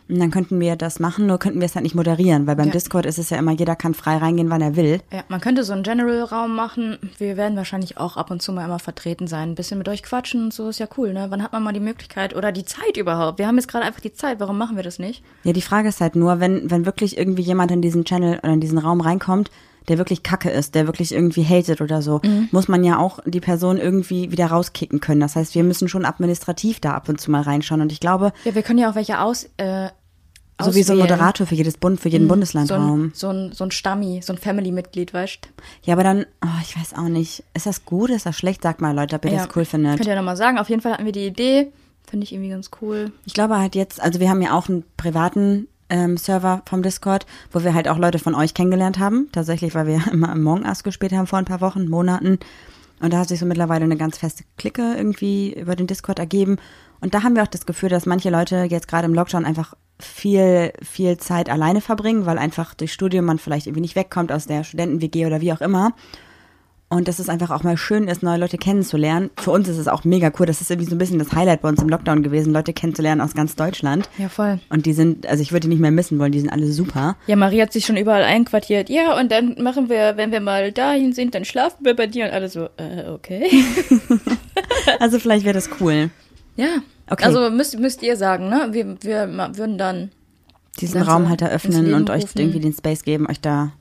Und 0.08 0.20
dann 0.20 0.30
könnten 0.30 0.60
wir 0.60 0.76
das 0.76 1.00
machen, 1.00 1.26
nur 1.26 1.40
könnten 1.40 1.58
wir 1.58 1.66
es 1.66 1.74
halt 1.74 1.82
nicht 1.82 1.96
moderieren, 1.96 2.46
weil 2.46 2.54
beim 2.54 2.66
Ja. 2.66 2.72
Discord 2.72 3.06
ist 3.06 3.18
es 3.18 3.30
ja 3.30 3.38
immer, 3.38 3.50
jeder 3.50 3.74
kann 3.74 3.92
frei 3.92 4.18
reingehen, 4.18 4.50
wann 4.50 4.60
er 4.60 4.76
will. 4.76 5.00
Ja, 5.12 5.24
man 5.28 5.40
könnte 5.40 5.64
so 5.64 5.72
einen 5.72 5.82
General-Raum 5.82 6.54
machen. 6.54 6.96
Wir 7.18 7.36
werden 7.36 7.56
wahrscheinlich 7.56 7.98
auch 7.98 8.16
ab 8.16 8.30
und 8.30 8.40
zu 8.40 8.52
mal 8.52 8.64
immer 8.64 8.78
vertreten 8.78 9.26
sein. 9.26 9.50
Ein 9.50 9.54
bisschen 9.56 9.78
mit 9.78 9.88
euch 9.88 10.04
quatschen 10.04 10.44
und 10.44 10.52
so 10.54 10.68
ist 10.68 10.78
ja 10.78 10.86
cool, 10.96 11.12
ne? 11.12 11.26
Wann 11.30 11.42
hat 11.42 11.52
man 11.52 11.64
mal 11.64 11.72
die 11.72 11.80
Möglichkeit 11.80 12.36
oder 12.36 12.52
die 12.52 12.64
Zeit 12.64 12.96
überhaupt? 12.96 13.40
Wir 13.40 13.48
haben 13.48 13.56
jetzt 13.56 13.66
gerade 13.66 13.84
einfach 13.84 14.00
die 14.00 14.12
Zeit. 14.12 14.38
Warum 14.38 14.56
machen 14.58 14.76
wir 14.76 14.84
das 14.84 15.00
nicht? 15.00 15.24
Ja, 15.42 15.52
die 15.52 15.60
Frage 15.60 15.88
ist 15.88 16.00
halt 16.00 16.14
nur, 16.14 16.38
wenn, 16.38 16.70
wenn 16.70 16.86
wirklich 16.86 17.18
irgendwie 17.18 17.42
jemand 17.42 17.72
in 17.72 17.82
diesen 17.82 18.04
Channel 18.04 18.38
oder 18.44 18.52
in 18.52 18.60
diesen 18.60 18.78
Raum 18.78 19.00
reinkommt, 19.00 19.50
der 19.88 19.98
wirklich 19.98 20.22
kacke 20.22 20.50
ist, 20.50 20.74
der 20.74 20.86
wirklich 20.86 21.12
irgendwie 21.12 21.44
hatet 21.44 21.80
oder 21.80 22.02
so, 22.02 22.20
muss 22.50 22.68
man 22.68 22.82
ja 22.84 22.98
auch 22.98 23.20
die 23.24 23.40
Person 23.40 23.78
irgendwie 23.78 24.30
wieder 24.32 24.46
rauskicken 24.46 25.00
können. 25.00 25.20
Das 25.20 25.36
heißt, 25.36 25.54
wir 25.54 25.64
müssen 25.64 25.88
schon 25.88 26.04
administrativ 26.04 26.80
da 26.80 26.92
ab 26.92 27.08
und 27.08 27.20
zu 27.20 27.30
mal 27.30 27.42
reinschauen. 27.42 27.80
Und 27.80 27.92
ich 27.92 28.00
glaube, 28.00 28.32
Ja, 28.44 28.54
wir 28.54 28.62
können 28.62 28.78
ja 28.78 28.90
auch 28.90 28.94
welche 28.94 29.20
aus. 29.20 29.48
Äh, 29.56 29.88
so 30.60 30.74
wie 30.74 30.82
so 30.82 30.94
ein. 30.94 30.98
Moderator 31.00 31.46
für 31.46 31.54
jedes 31.54 31.76
Bund, 31.76 32.00
für 32.00 32.08
jeden 32.08 32.24
So 32.24 32.28
Bundeslandraum. 32.28 33.06
ein, 33.08 33.12
so 33.14 33.28
ein, 33.28 33.52
so 33.52 33.64
ein 33.64 33.70
Stammi, 33.70 34.22
so 34.24 34.32
ein 34.32 34.38
Family-Mitglied, 34.38 35.12
weißt 35.12 35.48
Ja, 35.84 35.92
aber 35.92 36.02
dann, 36.02 36.24
oh, 36.42 36.48
ich 36.62 36.78
weiß 36.78 36.94
auch 36.94 37.08
nicht. 37.08 37.44
Ist 37.54 37.66
das 37.66 37.84
gut, 37.84 38.08
ist 38.10 38.24
das 38.26 38.36
schlecht? 38.36 38.62
Sag 38.62 38.80
mal, 38.80 38.94
Leute, 38.94 39.16
ob 39.16 39.24
ihr 39.26 39.32
das 39.32 39.48
cool 39.54 39.66
findet. 39.66 39.96
Könnt 39.96 40.06
ihr 40.06 40.14
ja 40.14 40.18
nochmal 40.18 40.36
sagen. 40.38 40.58
Auf 40.58 40.70
jeden 40.70 40.80
Fall 40.80 40.92
hatten 40.94 41.04
wir 41.04 41.12
die 41.12 41.26
Idee. 41.26 41.72
Finde 42.08 42.24
ich 42.24 42.32
irgendwie 42.32 42.50
ganz 42.50 42.70
cool. 42.80 43.12
Ich 43.26 43.34
glaube 43.34 43.58
halt 43.58 43.74
jetzt, 43.74 44.00
also 44.00 44.18
wir 44.20 44.30
haben 44.30 44.40
ja 44.40 44.56
auch 44.56 44.68
einen 44.68 44.84
privaten 44.96 45.68
ähm, 45.88 46.16
Server 46.16 46.62
vom 46.66 46.82
Discord, 46.82 47.26
wo 47.52 47.62
wir 47.62 47.74
halt 47.74 47.88
auch 47.88 47.98
Leute 47.98 48.18
von 48.18 48.34
euch 48.34 48.54
kennengelernt 48.54 48.98
haben. 48.98 49.28
Tatsächlich, 49.32 49.74
weil 49.74 49.86
wir 49.86 50.02
immer 50.12 50.30
Among 50.30 50.64
Us 50.64 50.82
gespielt 50.82 51.12
haben 51.12 51.26
vor 51.26 51.38
ein 51.38 51.44
paar 51.44 51.60
Wochen, 51.60 51.88
Monaten. 51.88 52.38
Und 53.00 53.12
da 53.12 53.18
hat 53.18 53.28
sich 53.28 53.40
so 53.40 53.46
mittlerweile 53.46 53.84
eine 53.84 53.96
ganz 53.96 54.18
feste 54.18 54.44
Clique 54.56 54.94
irgendwie 54.96 55.52
über 55.52 55.76
den 55.76 55.86
Discord 55.86 56.18
ergeben. 56.18 56.56
Und 57.00 57.14
da 57.14 57.22
haben 57.22 57.36
wir 57.36 57.42
auch 57.42 57.48
das 57.48 57.66
Gefühl, 57.66 57.90
dass 57.90 58.06
manche 58.06 58.30
Leute 58.30 58.66
jetzt 58.70 58.88
gerade 58.88 59.06
im 59.06 59.14
Lockdown 59.14 59.44
einfach 59.44 59.74
viel, 59.98 60.72
viel 60.82 61.18
Zeit 61.18 61.48
alleine 61.48 61.80
verbringen, 61.80 62.26
weil 62.26 62.38
einfach 62.38 62.74
durch 62.74 62.92
Studium 62.92 63.24
man 63.24 63.38
vielleicht 63.38 63.66
irgendwie 63.66 63.82
nicht 63.82 63.96
wegkommt 63.96 64.32
aus 64.32 64.46
der 64.46 64.64
Studenten-WG 64.64 65.26
oder 65.26 65.40
wie 65.40 65.52
auch 65.52 65.60
immer. 65.60 65.92
Und 66.88 67.08
dass 67.08 67.18
es 67.18 67.28
einfach 67.28 67.50
auch 67.50 67.64
mal 67.64 67.76
schön 67.76 68.06
ist, 68.06 68.22
neue 68.22 68.38
Leute 68.38 68.58
kennenzulernen. 68.58 69.30
Für 69.38 69.50
uns 69.50 69.66
ist 69.66 69.78
es 69.78 69.88
auch 69.88 70.04
mega 70.04 70.30
cool. 70.38 70.46
Das 70.46 70.60
ist 70.60 70.70
irgendwie 70.70 70.88
so 70.88 70.94
ein 70.94 70.98
bisschen 70.98 71.18
das 71.18 71.32
Highlight 71.32 71.62
bei 71.62 71.68
uns 71.68 71.82
im 71.82 71.88
Lockdown 71.88 72.22
gewesen, 72.22 72.52
Leute 72.52 72.72
kennenzulernen 72.72 73.20
aus 73.20 73.34
ganz 73.34 73.56
Deutschland. 73.56 74.08
Ja, 74.18 74.28
voll. 74.28 74.60
Und 74.70 74.86
die 74.86 74.92
sind, 74.92 75.26
also 75.26 75.42
ich 75.42 75.50
würde 75.50 75.62
die 75.62 75.68
nicht 75.68 75.80
mehr 75.80 75.90
missen 75.90 76.16
wollen, 76.20 76.30
die 76.30 76.38
sind 76.38 76.50
alle 76.50 76.68
super. 76.70 77.16
Ja, 77.26 77.34
Marie 77.34 77.60
hat 77.60 77.72
sich 77.72 77.86
schon 77.86 77.96
überall 77.96 78.22
einquartiert. 78.22 78.88
Ja, 78.88 79.18
und 79.18 79.32
dann 79.32 79.60
machen 79.60 79.88
wir, 79.88 80.16
wenn 80.16 80.30
wir 80.30 80.40
mal 80.40 80.70
dahin 80.70 81.12
sind, 81.12 81.34
dann 81.34 81.44
schlafen 81.44 81.84
wir 81.84 81.96
bei 81.96 82.06
dir 82.06 82.26
und 82.26 82.30
alle 82.30 82.48
so, 82.48 82.68
äh, 82.76 83.08
okay. 83.12 83.50
Also 85.00 85.18
vielleicht 85.18 85.44
wäre 85.44 85.54
das 85.54 85.68
cool, 85.80 86.10
Ja. 86.56 86.68
Okay. 87.08 87.24
Also 87.24 87.50
müsst, 87.50 87.78
müsst 87.78 88.02
ihr 88.02 88.16
sagen, 88.16 88.48
ne? 88.48 88.68
Wir, 88.72 88.96
wir 89.00 89.28
würden 89.56 89.78
dann. 89.78 90.10
diesen 90.80 91.02
Raum 91.02 91.28
halt 91.28 91.40
eröffnen 91.40 91.94
und 91.94 92.10
euch 92.10 92.24
rufen. 92.24 92.38
irgendwie 92.38 92.60
den 92.60 92.72
Space 92.72 93.04
geben, 93.04 93.28
euch 93.28 93.40
da 93.40 93.72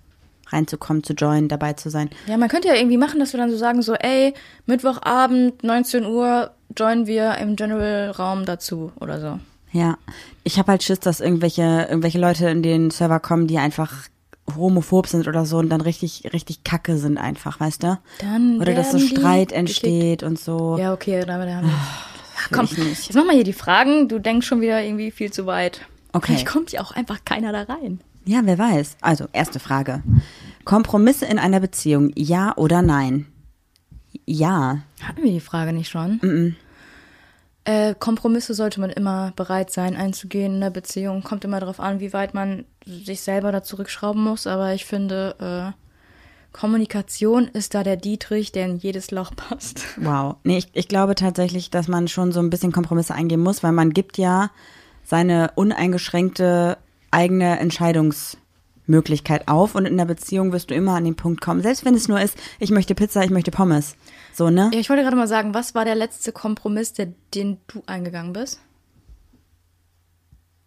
reinzukommen, 0.56 1.04
zu 1.04 1.14
joinen, 1.14 1.48
dabei 1.48 1.74
zu 1.74 1.90
sein. 1.90 2.10
Ja, 2.28 2.38
man 2.38 2.50
könnte 2.50 2.68
ja 2.70 2.76
irgendwie 2.76 2.98
machen, 2.98 3.20
dass 3.20 3.34
wir 3.34 3.40
dann 3.40 3.52
so 3.52 3.58
sagen, 3.58 3.82
so, 3.82 3.94
ey, 3.94 4.34
Mittwochabend, 4.66 5.64
19 5.64 6.06
Uhr, 6.06 6.52
joinen 6.76 7.06
wir 7.06 7.36
im 7.38 7.56
General-Raum 7.56 8.46
dazu 8.46 8.92
oder 9.00 9.20
so. 9.20 9.40
Ja, 9.72 9.98
ich 10.44 10.58
habe 10.58 10.72
halt 10.72 10.84
Schiss, 10.84 11.02
dass 11.02 11.20
irgendwelche, 11.20 11.88
irgendwelche 11.90 12.20
Leute 12.20 12.50
in 12.50 12.64
den 12.64 12.92
Server 12.92 13.20
kommen, 13.20 13.48
die 13.48 13.58
einfach 13.58 13.94
homophob 14.56 15.08
sind 15.08 15.28
oder 15.28 15.46
so 15.46 15.58
und 15.58 15.70
dann 15.70 15.82
richtig, 15.82 16.32
richtig 16.32 16.64
kacke 16.64 16.98
sind 16.98 17.18
einfach, 17.18 17.60
weißt 17.60 17.84
du? 17.84 17.98
Dann 18.20 18.62
Oder 18.62 18.74
dass 18.74 18.92
so 18.92 19.00
Streit 19.00 19.50
gekickt. 19.50 19.52
entsteht 19.54 20.24
und 20.24 20.40
so. 20.40 20.78
Ja, 20.78 20.94
okay, 20.94 21.24
damit 21.26 21.50
haben 21.50 21.68
wir. 21.68 21.74
Ach, 22.38 22.52
will 22.52 22.58
komm, 22.58 22.70
jetzt 22.88 23.14
mach 23.16 23.26
mal 23.26 23.36
hier 23.36 23.44
die 23.44 23.54
Fragen. 23.54 24.08
Du 24.08 24.20
denkst 24.20 24.46
schon 24.46 24.62
wieder 24.62 24.84
irgendwie 24.84 25.12
viel 25.12 25.32
zu 25.32 25.46
weit. 25.46 25.82
Okay. 26.14 26.28
Vielleicht 26.28 26.48
kommt 26.48 26.72
ja 26.72 26.82
auch 26.82 26.92
einfach 26.92 27.20
keiner 27.26 27.52
da 27.52 27.64
rein. 27.64 28.00
Ja, 28.26 28.42
wer 28.44 28.58
weiß. 28.58 28.98
Also, 29.02 29.26
erste 29.34 29.60
Frage. 29.60 30.02
Kompromisse 30.66 31.26
in 31.26 31.40
einer 31.40 31.60
Beziehung, 31.60 32.12
ja 32.16 32.54
oder 32.58 32.82
nein? 32.82 33.28
Ja. 34.26 34.80
Hatten 35.02 35.24
wir 35.24 35.32
die 35.32 35.40
Frage 35.40 35.74
nicht 35.74 35.90
schon? 35.90 36.56
Äh, 37.66 37.96
Kompromisse 37.96 38.54
sollte 38.54 38.80
man 38.80 38.90
immer 38.90 39.34
bereit 39.36 39.72
sein 39.72 39.96
einzugehen 39.96 40.56
in 40.56 40.62
der 40.62 40.70
Beziehung. 40.70 41.24
Kommt 41.24 41.46
immer 41.46 41.60
darauf 41.60 41.80
an, 41.80 42.00
wie 42.00 42.14
weit 42.14 42.34
man 42.34 42.66
sich 42.86 43.22
selber 43.22 43.52
da 43.52 43.64
zurückschrauben 43.64 44.24
muss. 44.24 44.48
Aber 44.48 44.74
ich 44.74 44.86
finde, 44.86 45.74
äh, 45.74 45.82
Kommunikation 46.52 47.48
ist 47.48 47.74
da 47.74 47.84
der 47.84 47.98
Dietrich, 47.98 48.52
der 48.52 48.66
in 48.66 48.78
jedes 48.78 49.12
Loch 49.12 49.36
passt. 49.36 49.86
Wow. 49.98 50.38
Nee, 50.44 50.60
ich, 50.60 50.68
ich 50.74 50.88
glaube 50.88 51.16
tatsächlich, 51.16 51.70
dass 51.70 51.88
man 51.88 52.08
schon 52.08 52.32
so 52.32 52.40
ein 52.40 52.50
bisschen 52.50 52.72
Kompromisse 52.72 53.14
eingehen 53.14 53.42
muss, 53.42 53.64
weil 53.64 53.72
man 53.72 53.92
gibt 53.92 54.18
ja 54.18 54.52
seine 55.04 55.52
uneingeschränkte 55.56 56.78
eigene 57.12 57.60
Entscheidungsfreiheit 57.60 58.45
Möglichkeit 58.88 59.48
auf 59.48 59.76
und 59.76 59.86
in 59.86 59.98
der 59.98 60.06
Beziehung 60.06 60.52
wirst 60.52 60.70
du 60.70 60.76
immer 60.76 60.96
an 60.96 61.06
den 61.06 61.16
Punkt 61.16 61.42
kommen. 61.42 61.62
Selbst 61.62 61.86
wenn 61.86 61.96
es 61.96 62.08
nur 62.08 62.20
ist, 62.20 62.38
ich 62.60 62.72
möchte 62.72 62.96
Pizza, 62.96 63.24
ich 63.24 63.32
möchte 63.32 63.52
Pommes. 63.52 63.96
So, 64.34 64.50
ne? 64.50 64.70
Ja, 64.74 64.80
ich 64.80 64.90
wollte 64.90 65.04
gerade 65.04 65.16
mal 65.16 65.28
sagen, 65.28 65.54
was 65.54 65.76
war 65.76 65.86
der 65.86 65.96
letzte 65.96 66.32
Kompromiss, 66.32 66.94
der, 66.94 67.14
den 67.34 67.58
du 67.68 67.84
eingegangen 67.86 68.34
bist? 68.34 68.60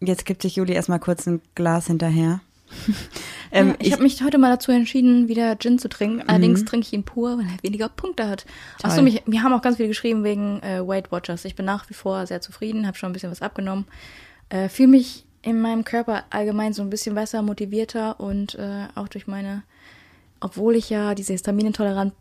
Jetzt 0.00 0.25
gibt 0.25 0.42
sich 0.42 0.56
Juli 0.56 0.72
erstmal 0.72 1.00
kurz 1.00 1.26
ein 1.26 1.42
Glas 1.54 1.87
hinterher. 1.87 2.40
ähm, 3.52 3.68
ja, 3.68 3.75
ich, 3.78 3.87
ich 3.87 3.92
habe 3.92 4.02
mich 4.02 4.22
heute 4.22 4.38
mal 4.38 4.50
dazu 4.50 4.70
entschieden, 4.70 5.28
wieder 5.28 5.56
Gin 5.58 5.78
zu 5.78 5.88
trinken. 5.88 6.22
Allerdings 6.26 6.60
mhm. 6.60 6.66
trinke 6.66 6.87
ich 6.87 6.92
ihn 6.92 7.04
pur, 7.04 7.38
weil 7.38 7.46
er 7.46 7.62
weniger 7.62 7.88
Punkte 7.88 8.28
hat. 8.28 8.46
Achso, 8.82 9.02
mich, 9.02 9.26
mir 9.26 9.42
haben 9.42 9.52
auch 9.52 9.62
ganz 9.62 9.76
viele 9.76 9.88
geschrieben 9.88 10.22
wegen 10.22 10.60
äh, 10.62 10.87
Weight 10.87 11.10
Watchers. 11.10 11.44
Ich 11.44 11.56
bin 11.56 11.66
nach 11.66 11.88
wie 11.90 11.94
vor 11.94 12.26
sehr 12.26 12.40
zufrieden, 12.40 12.87
habe 12.87 12.96
schon 12.96 13.10
ein 13.10 13.12
bisschen 13.12 13.30
was 13.30 13.42
abgenommen. 13.42 13.87
Äh, 14.50 14.68
Fühle 14.68 14.88
mich 14.88 15.25
in 15.48 15.60
meinem 15.60 15.84
Körper 15.84 16.24
allgemein 16.30 16.72
so 16.72 16.82
ein 16.82 16.90
bisschen 16.90 17.14
besser, 17.14 17.42
motivierter 17.42 18.20
und 18.20 18.54
äh, 18.56 18.86
auch 18.94 19.08
durch 19.08 19.26
meine, 19.26 19.62
obwohl 20.40 20.76
ich 20.76 20.90
ja 20.90 21.14
diese 21.14 21.32
Histaminintoleranz 21.32 22.12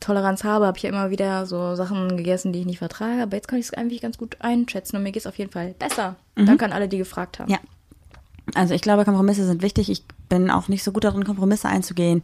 Toleranz 0.00 0.44
habe, 0.44 0.66
habe 0.66 0.78
ich 0.78 0.82
ja 0.82 0.88
immer 0.88 1.10
wieder 1.10 1.44
so 1.44 1.74
Sachen 1.74 2.16
gegessen, 2.16 2.54
die 2.54 2.60
ich 2.60 2.66
nicht 2.66 2.78
vertrage. 2.78 3.22
Aber 3.22 3.36
jetzt 3.36 3.48
kann 3.48 3.58
ich 3.58 3.66
es 3.66 3.74
eigentlich 3.74 4.00
ganz 4.00 4.16
gut 4.16 4.38
einschätzen 4.40 4.96
und 4.96 5.02
mir 5.02 5.12
geht 5.12 5.20
es 5.20 5.26
auf 5.26 5.36
jeden 5.36 5.50
Fall 5.50 5.74
besser. 5.78 6.16
Mhm. 6.36 6.46
Danke 6.46 6.64
an 6.64 6.72
alle, 6.72 6.88
die 6.88 6.96
gefragt 6.96 7.38
haben. 7.38 7.50
Ja. 7.50 7.58
Also 8.54 8.72
ich 8.72 8.80
glaube, 8.80 9.04
Kompromisse 9.04 9.46
sind 9.46 9.60
wichtig. 9.60 9.90
Ich 9.90 10.02
bin 10.30 10.50
auch 10.50 10.68
nicht 10.68 10.82
so 10.82 10.90
gut 10.90 11.04
darin, 11.04 11.24
Kompromisse 11.24 11.68
einzugehen. 11.68 12.22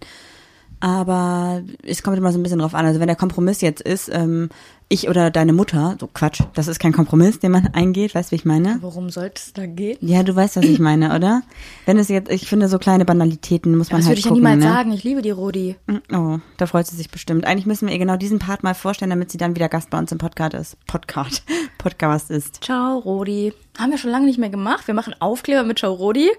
Aber 0.80 1.62
es 1.82 2.02
kommt 2.02 2.18
immer 2.18 2.32
so 2.32 2.38
ein 2.38 2.42
bisschen 2.42 2.58
drauf 2.58 2.74
an. 2.74 2.84
Also 2.84 3.00
wenn 3.00 3.06
der 3.06 3.16
Kompromiss 3.16 3.60
jetzt 3.60 3.80
ist, 3.80 4.10
ähm, 4.12 4.50
ich 4.88 5.08
oder 5.08 5.30
deine 5.30 5.52
Mutter, 5.52 5.96
so 5.98 6.06
Quatsch, 6.06 6.42
das 6.54 6.68
ist 6.68 6.78
kein 6.78 6.92
Kompromiss, 6.92 7.40
den 7.40 7.50
man 7.50 7.66
eingeht, 7.72 8.14
weißt 8.14 8.30
du, 8.30 8.32
wie 8.32 8.36
ich 8.36 8.44
meine? 8.44 8.78
Worum 8.82 9.10
sollte 9.10 9.40
es 9.42 9.52
da 9.52 9.66
gehen? 9.66 9.96
Ja, 10.00 10.22
du 10.22 10.36
weißt, 10.36 10.56
was 10.56 10.64
ich 10.64 10.78
meine, 10.78 11.14
oder? 11.14 11.42
Wenn 11.86 11.98
es 11.98 12.08
jetzt, 12.08 12.30
ich 12.30 12.46
finde, 12.46 12.68
so 12.68 12.78
kleine 12.78 13.04
Banalitäten 13.04 13.76
muss 13.76 13.90
man 13.90 14.00
das 14.00 14.08
halt 14.08 14.22
gucken. 14.22 14.30
Das 14.30 14.42
würde 14.42 14.44
ich 14.44 14.44
ja 14.44 14.54
niemals 14.54 14.64
ne? 14.64 14.76
sagen, 14.76 14.92
ich 14.92 15.02
liebe 15.02 15.22
die 15.22 15.30
Rodi. 15.30 15.76
Mm, 15.86 16.14
oh, 16.14 16.38
da 16.56 16.66
freut 16.66 16.86
sie 16.86 16.96
sich 16.96 17.10
bestimmt. 17.10 17.46
Eigentlich 17.46 17.66
müssen 17.66 17.86
wir 17.86 17.92
ihr 17.94 17.98
genau 17.98 18.16
diesen 18.16 18.38
Part 18.38 18.62
mal 18.62 18.74
vorstellen, 18.74 19.10
damit 19.10 19.30
sie 19.30 19.38
dann 19.38 19.56
wieder 19.56 19.68
Gast 19.68 19.90
bei 19.90 19.98
uns 19.98 20.12
im 20.12 20.18
Podcast 20.18 20.54
ist. 20.54 20.86
Podcast. 20.86 21.42
Podcast 21.78 22.30
ist. 22.30 22.62
Ciao, 22.62 22.98
Rodi. 22.98 23.52
Haben 23.78 23.90
wir 23.90 23.98
schon 23.98 24.10
lange 24.10 24.26
nicht 24.26 24.38
mehr 24.38 24.50
gemacht. 24.50 24.86
Wir 24.86 24.94
machen 24.94 25.14
Aufkleber 25.18 25.64
mit 25.64 25.80
Ciao, 25.80 25.92
Rodi. 25.92 26.30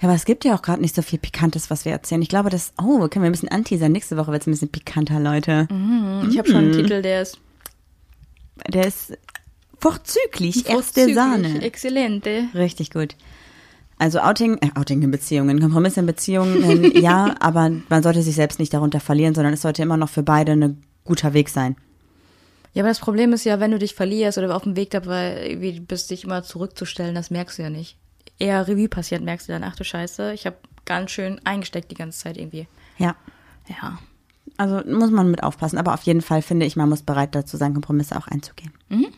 Ja, 0.00 0.08
aber 0.08 0.14
es 0.14 0.24
gibt 0.24 0.44
ja 0.44 0.54
auch 0.54 0.62
gerade 0.62 0.80
nicht 0.80 0.94
so 0.94 1.02
viel 1.02 1.18
Pikantes, 1.18 1.70
was 1.70 1.84
wir 1.84 1.92
erzählen. 1.92 2.22
Ich 2.22 2.28
glaube, 2.28 2.50
das, 2.50 2.72
oh, 2.80 3.08
können 3.08 3.24
wir 3.24 3.30
ein 3.30 3.32
bisschen 3.32 3.48
anteasern. 3.48 3.90
Nächste 3.90 4.16
Woche 4.16 4.30
wird 4.30 4.42
es 4.42 4.46
ein 4.46 4.52
bisschen 4.52 4.68
pikanter, 4.68 5.18
Leute. 5.18 5.66
Mhm, 5.70 6.28
ich 6.30 6.38
habe 6.38 6.48
schon 6.48 6.58
einen 6.58 6.68
mhm. 6.70 6.76
Titel, 6.76 7.02
der 7.02 7.22
ist 7.22 7.38
der 8.66 8.86
ist 8.86 9.16
vorzüglich, 9.78 10.68
erste 10.68 11.12
Sahne. 11.14 11.62
Exzellente. 11.62 12.48
Richtig 12.54 12.90
gut. 12.90 13.14
Also 13.98 14.20
Outing, 14.20 14.58
äh, 14.58 14.70
Outing 14.76 15.02
in 15.02 15.10
Beziehungen, 15.10 15.60
Kompromiss 15.60 15.96
in 15.96 16.06
Beziehungen, 16.06 16.92
ja, 17.00 17.34
aber 17.40 17.70
man 17.88 18.02
sollte 18.02 18.22
sich 18.22 18.34
selbst 18.34 18.58
nicht 18.58 18.72
darunter 18.72 19.00
verlieren, 19.00 19.34
sondern 19.34 19.54
es 19.54 19.62
sollte 19.62 19.82
immer 19.82 19.96
noch 19.96 20.08
für 20.08 20.22
beide 20.22 20.52
ein 20.52 20.82
guter 21.04 21.32
Weg 21.34 21.48
sein. 21.48 21.76
Ja, 22.74 22.82
aber 22.82 22.90
das 22.90 23.00
Problem 23.00 23.32
ist 23.32 23.44
ja, 23.44 23.58
wenn 23.58 23.72
du 23.72 23.78
dich 23.78 23.94
verlierst 23.94 24.38
oder 24.38 24.54
auf 24.54 24.62
dem 24.62 24.76
Weg 24.76 24.90
dabei 24.90 25.56
bist, 25.88 26.10
dich 26.10 26.24
immer 26.24 26.44
zurückzustellen, 26.44 27.14
das 27.14 27.30
merkst 27.30 27.58
du 27.58 27.62
ja 27.62 27.70
nicht. 27.70 27.96
Eher 28.38 28.68
Revue 28.68 28.88
passiert, 28.88 29.22
merkst 29.22 29.48
du 29.48 29.52
dann, 29.52 29.64
ach 29.64 29.76
du 29.76 29.84
Scheiße, 29.84 30.32
ich 30.32 30.46
habe 30.46 30.56
ganz 30.84 31.10
schön 31.10 31.40
eingesteckt 31.44 31.90
die 31.90 31.96
ganze 31.96 32.20
Zeit 32.20 32.36
irgendwie. 32.36 32.66
Ja. 32.98 33.16
Ja. 33.68 33.98
Also 34.56 34.82
muss 34.88 35.10
man 35.10 35.30
mit 35.30 35.42
aufpassen. 35.42 35.78
Aber 35.78 35.94
auf 35.94 36.02
jeden 36.02 36.22
Fall 36.22 36.42
finde 36.42 36.66
ich, 36.66 36.76
man 36.76 36.88
muss 36.88 37.02
bereit 37.02 37.34
dazu 37.34 37.56
sein, 37.56 37.74
Kompromisse 37.74 38.16
auch 38.16 38.26
einzugehen. 38.26 38.72
Mhm. 38.88 39.08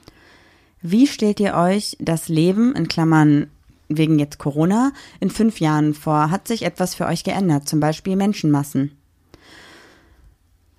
Wie 0.82 1.06
stellt 1.06 1.40
ihr 1.40 1.54
euch 1.54 1.96
das 2.00 2.28
Leben, 2.28 2.74
in 2.74 2.88
Klammern 2.88 3.48
wegen 3.88 4.18
jetzt 4.18 4.38
Corona, 4.38 4.92
in 5.18 5.30
fünf 5.30 5.60
Jahren 5.60 5.94
vor? 5.94 6.30
Hat 6.30 6.48
sich 6.48 6.62
etwas 6.62 6.94
für 6.94 7.06
euch 7.06 7.24
geändert? 7.24 7.68
Zum 7.68 7.80
Beispiel 7.80 8.16
Menschenmassen? 8.16 8.96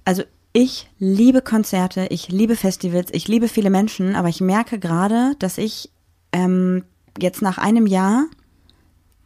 Also 0.06 0.24
ich 0.54 0.90
liebe 1.00 1.42
Konzerte, 1.42 2.08
ich 2.10 2.30
liebe 2.30 2.56
Festivals, 2.56 3.12
ich 3.14 3.28
liebe 3.28 3.48
viele 3.48 3.70
Menschen, 3.70 4.16
aber 4.16 4.28
ich 4.28 4.42
merke 4.42 4.80
gerade, 4.80 5.36
dass 5.40 5.58
ich 5.58 5.92
ähm, 6.34 6.84
jetzt 7.20 7.42
nach 7.42 7.58
einem 7.58 7.88
Jahr 7.88 8.26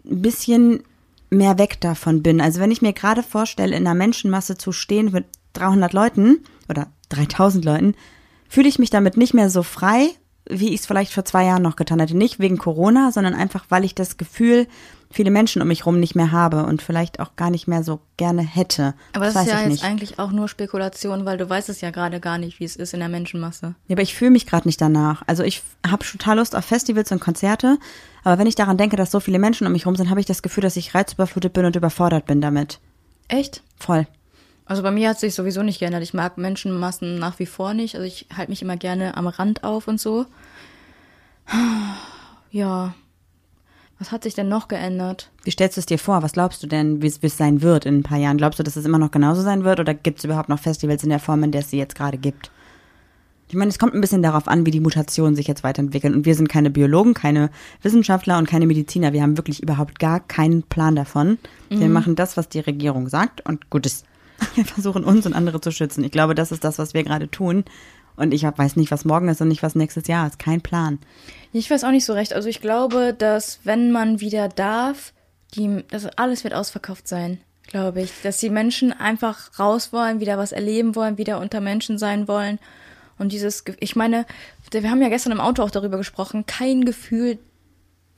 ein 0.06 0.22
bisschen 0.22 0.84
mehr 1.30 1.58
weg 1.58 1.82
davon 1.82 2.24
bin. 2.24 2.42
Also 2.42 2.60
wenn 2.60 2.72
ich 2.72 2.82
mir 2.82 2.94
gerade 2.94 3.24
vorstelle, 3.24 3.76
in 3.76 3.86
einer 3.86 3.96
Menschenmasse 3.96 4.58
zu 4.58 4.72
stehen 4.72 5.12
mit 5.12 5.26
300 5.54 5.94
Leuten 5.94 6.44
oder 6.70 6.88
3000 7.10 7.66
Leuten, 7.66 7.96
fühle 8.48 8.70
ich 8.70 8.80
mich 8.80 8.90
damit 8.90 9.18
nicht 9.18 9.34
mehr 9.34 9.50
so 9.50 9.64
frei, 9.64 10.10
wie 10.48 10.70
ich 10.70 10.82
es 10.82 10.86
vielleicht 10.86 11.14
vor 11.14 11.26
zwei 11.26 11.46
Jahren 11.46 11.64
noch 11.64 11.76
getan 11.76 12.00
hätte. 12.00 12.16
Nicht 12.16 12.40
wegen 12.40 12.58
Corona, 12.58 13.12
sondern 13.12 13.34
einfach, 13.34 13.66
weil 13.70 13.84
ich 13.84 13.96
das 13.96 14.18
Gefühl, 14.18 14.68
viele 15.16 15.32
Menschen 15.32 15.62
um 15.62 15.70
mich 15.70 15.86
rum 15.86 16.00
nicht 16.00 16.14
mehr 16.14 16.34
habe 16.34 16.66
und 16.66 16.82
vielleicht 16.82 17.22
auch 17.22 17.38
gar 17.38 17.50
nicht 17.50 17.68
mehr 17.68 17.84
so 17.84 18.02
gerne 18.18 18.42
hätte. 18.42 18.94
Aber 19.14 19.26
das, 19.26 19.34
das 19.34 19.46
ist 19.46 19.52
ja 19.54 19.60
jetzt 19.62 19.70
nicht. 19.70 19.84
eigentlich 19.86 20.20
auch 20.20 20.32
nur 20.32 20.50
Spekulation, 20.50 21.24
weil 21.24 21.38
du 21.38 21.50
weißt 21.50 21.70
es 21.70 21.80
ja 21.80 21.90
gerade 21.90 22.20
gar 22.20 22.38
nicht, 22.38 22.60
wie 22.60 22.66
es 22.66 22.76
ist 22.76 22.94
in 22.94 23.00
der 23.00 23.08
Menschenmasse. 23.08 23.76
Ja, 23.88 23.96
aber 23.96 24.02
ich 24.02 24.14
fühle 24.14 24.32
mich 24.32 24.46
gerade 24.46 24.68
nicht 24.68 24.82
danach. 24.82 25.24
Also 25.26 25.44
ich 25.44 25.64
habe 25.88 26.06
total 26.06 26.38
Lust 26.38 26.54
auf 26.54 26.66
Festivals 26.66 27.14
und 27.14 27.22
Konzerte, 27.22 27.78
aber 28.26 28.38
wenn 28.38 28.48
ich 28.48 28.56
daran 28.56 28.78
denke, 28.78 28.98
dass 28.98 29.10
so 29.10 29.22
viele 29.22 29.40
Menschen 29.40 29.66
um 29.66 29.72
mich 29.72 29.86
rum 29.86 29.96
sind, 29.96 30.10
habe 30.10 30.20
ich 30.20 30.26
das 30.26 30.42
Gefühl, 30.42 30.64
dass 30.64 30.76
ich 30.76 30.94
reizüberflutet 30.94 31.54
bin 31.54 31.64
und 31.64 31.78
überfordert 31.78 32.26
bin 32.26 32.42
damit. 32.42 32.80
Echt? 33.30 33.64
Voll. 33.80 34.08
Also 34.66 34.84
bei 34.84 34.92
mir 34.92 35.10
hat 35.10 35.20
sich 35.20 35.34
sowieso 35.34 35.64
nicht 35.64 35.80
geändert. 35.80 36.04
Ich 36.04 36.14
mag 36.14 36.38
Menschenmassen 36.38 37.20
nach 37.20 37.40
wie 37.40 37.46
vor 37.46 37.74
nicht. 37.74 37.96
Also 37.96 38.06
ich 38.06 38.26
halte 38.36 38.52
mich 38.52 38.62
immer 38.62 38.76
gerne 38.76 39.16
am 39.16 39.28
Rand 39.28 39.64
auf 39.64 39.88
und 39.88 40.00
so. 40.00 40.26
Ja. 42.52 42.96
Was 44.06 44.12
hat 44.12 44.22
sich 44.22 44.36
denn 44.36 44.50
noch 44.50 44.68
geändert? 44.68 45.32
Wie 45.46 45.50
stellst 45.50 45.78
du 45.78 45.80
es 45.80 45.88
dir 45.88 45.98
vor? 45.98 46.22
Was 46.22 46.34
glaubst 46.34 46.62
du 46.62 46.68
denn, 46.68 47.02
wie 47.02 47.08
es 47.08 47.38
sein 47.38 47.64
wird 47.64 47.88
in 47.88 47.98
ein 47.98 48.04
paar 48.04 48.20
Jahren? 48.20 48.38
Glaubst 48.38 48.60
du, 48.60 48.64
dass 48.64 48.76
es 48.76 48.86
immer 48.86 49.00
noch 49.00 49.10
genauso 49.10 49.42
sein 49.42 49.64
wird 49.64 49.80
oder 49.80 49.96
gibt 49.96 50.20
es 50.20 50.26
überhaupt 50.26 50.48
noch 50.48 50.60
Festivals 50.60 51.04
in 51.04 51.10
der 51.10 51.18
Form, 51.18 51.42
in 51.42 51.52
der 51.52 51.62
es 51.62 51.72
sie 51.72 51.80
jetzt 51.80 51.96
gerade 51.96 52.20
gibt? 52.20 52.52
Ich 53.48 53.56
meine, 53.56 53.70
es 53.70 53.80
kommt 53.80 53.96
ein 53.96 54.02
bisschen 54.02 54.22
darauf 54.22 54.48
an, 54.48 54.64
wie 54.64 54.70
die 54.70 54.80
Mutationen 54.80 55.36
sich 55.36 55.48
jetzt 55.48 55.64
weiterentwickeln. 55.64 56.14
Und 56.14 56.28
wir 56.28 56.36
sind 56.36 56.50
keine 56.50 56.70
Biologen, 56.70 57.16
keine 57.16 57.50
Wissenschaftler 57.82 58.38
und 58.38 58.48
keine 58.48 58.68
Mediziner. 58.68 59.12
Wir 59.12 59.24
haben 59.24 59.38
wirklich 59.38 59.64
überhaupt 59.64 59.98
gar 59.98 60.20
keinen 60.20 60.62
Plan 60.62 60.96
davon. 60.96 61.40
Mhm. 61.72 61.80
Wir 61.80 61.90
machen 61.90 62.16
das, 62.16 62.38
was 62.38 62.48
die 62.48 62.60
Regierung 62.60 63.10
sagt 63.10 63.44
und 63.44 63.72
gut 63.72 63.88
ist. 63.88 64.06
Wir 64.54 64.66
versuchen 64.66 65.04
uns 65.04 65.26
und 65.26 65.34
andere 65.34 65.62
zu 65.62 65.72
schützen. 65.72 66.04
Ich 66.04 66.12
glaube, 66.12 66.36
das 66.36 66.52
ist 66.52 66.64
das, 66.64 66.78
was 66.78 66.94
wir 66.94 67.06
gerade 67.06 67.32
tun. 67.32 67.64
Und 68.18 68.34
ich 68.34 68.44
weiß 68.44 68.76
nicht, 68.76 68.92
was 68.92 69.06
morgen 69.06 69.30
ist 69.30 69.42
und 69.42 69.48
nicht, 69.48 69.64
was 69.64 69.76
nächstes 69.76 70.08
Jahr 70.08 70.28
ist. 70.28 70.40
Kein 70.40 70.62
Plan. 70.62 71.00
Ich 71.58 71.72
weiß 71.72 71.86
auch 71.86 71.92
nicht 71.92 72.04
so 72.04 72.12
recht. 72.12 72.34
Also 72.34 72.50
ich 72.50 72.60
glaube, 72.60 73.16
dass 73.18 73.60
wenn 73.64 73.92
man 73.92 74.20
wieder 74.20 74.50
darf, 74.50 75.14
die, 75.54 75.86
das 75.90 76.06
alles 76.18 76.44
wird 76.44 76.54
ausverkauft 76.54 77.08
sein, 77.08 77.40
glaube 77.68 78.02
ich. 78.02 78.12
Dass 78.24 78.40
die 78.40 78.50
Menschen 78.50 78.92
einfach 78.92 79.58
raus 79.58 79.94
wollen, 79.94 80.20
wieder 80.20 80.38
was 80.38 80.52
erleben 80.52 80.96
wollen, 80.96 81.18
wieder 81.18 81.40
unter 81.40 81.62
Menschen 81.62 81.98
sein 81.98 82.28
wollen. 82.28 82.60
Und 83.18 83.32
dieses, 83.32 83.64
ich 83.80 83.96
meine, 83.96 84.26
wir 84.70 84.92
haben 84.92 85.02
ja 85.02 85.08
gestern 85.08 85.32
im 85.32 85.40
Auto 85.40 85.64
auch 85.64 85.72
darüber 85.72 85.96
gesprochen, 85.96 86.46
kein 86.46 86.84
Gefühl, 86.84 87.38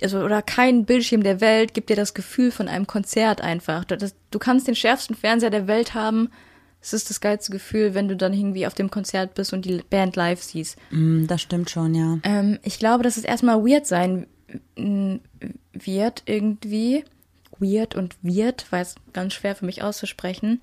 also 0.01 0.21
oder 0.21 0.41
kein 0.41 0.85
Bildschirm 0.85 1.21
der 1.21 1.39
Welt 1.39 1.75
gibt 1.75 1.91
dir 1.91 1.95
das 1.95 2.15
Gefühl 2.15 2.51
von 2.51 2.67
einem 2.67 2.87
Konzert 2.87 3.41
einfach. 3.41 3.85
Das, 3.85 4.15
du 4.31 4.39
kannst 4.39 4.67
den 4.67 4.75
schärfsten 4.75 5.15
Fernseher 5.15 5.51
der 5.51 5.67
Welt 5.67 5.93
haben, 5.93 6.31
es 6.87 6.93
ist 6.93 7.09
das 7.09 7.19
geilste 7.19 7.51
Gefühl, 7.51 7.93
wenn 7.93 8.07
du 8.07 8.15
dann 8.15 8.33
irgendwie 8.33 8.65
auf 8.65 8.73
dem 8.73 8.89
Konzert 8.89 9.35
bist 9.35 9.51
und 9.51 9.65
die 9.65 9.81
Band 9.89 10.15
live 10.15 10.41
siehst. 10.41 10.77
Mm, 10.89 11.27
das 11.27 11.41
stimmt 11.41 11.69
schon, 11.69 11.93
ja. 11.93 12.19
Ähm, 12.23 12.59
ich 12.63 12.79
glaube, 12.79 13.03
dass 13.03 13.17
es 13.17 13.25
erstmal 13.25 13.63
weird 13.65 13.85
sein 13.85 14.25
wird 15.73 16.23
irgendwie. 16.25 17.03
Weird 17.59 17.95
und 17.95 18.15
wird, 18.21 18.67
weil 18.69 18.83
es 18.83 18.95
ganz 19.13 19.33
schwer 19.33 19.55
für 19.55 19.65
mich 19.65 19.83
auszusprechen. 19.83 20.61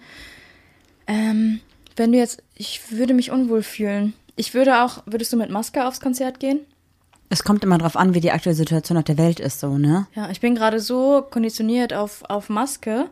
Ähm, 1.07 1.61
wenn 1.97 2.13
du 2.13 2.19
jetzt, 2.19 2.43
ich 2.55 2.91
würde 2.91 3.13
mich 3.13 3.31
unwohl 3.31 3.63
fühlen. 3.63 4.15
Ich 4.37 4.55
würde 4.55 4.83
auch, 4.83 5.03
würdest 5.05 5.33
du 5.33 5.37
mit 5.37 5.51
Maske 5.51 5.87
aufs 5.87 6.01
Konzert 6.01 6.41
gehen? 6.41 6.61
Es 7.29 7.45
kommt 7.45 7.65
immer 7.65 7.79
drauf 7.79 7.97
an, 7.97 8.15
wie 8.15 8.21
die 8.21 8.31
aktuelle 8.31 8.57
Situation 8.57 8.97
auf 8.97 9.05
der 9.05 9.19
Welt 9.19 9.41
ist, 9.41 9.61
so, 9.61 9.77
ne? 9.77 10.07
Ja, 10.15 10.31
ich 10.31 10.41
bin 10.41 10.55
gerade 10.55 10.81
so 10.81 11.27
konditioniert 11.29 11.93
auf, 11.93 12.23
auf 12.29 12.49
Maske, 12.49 13.11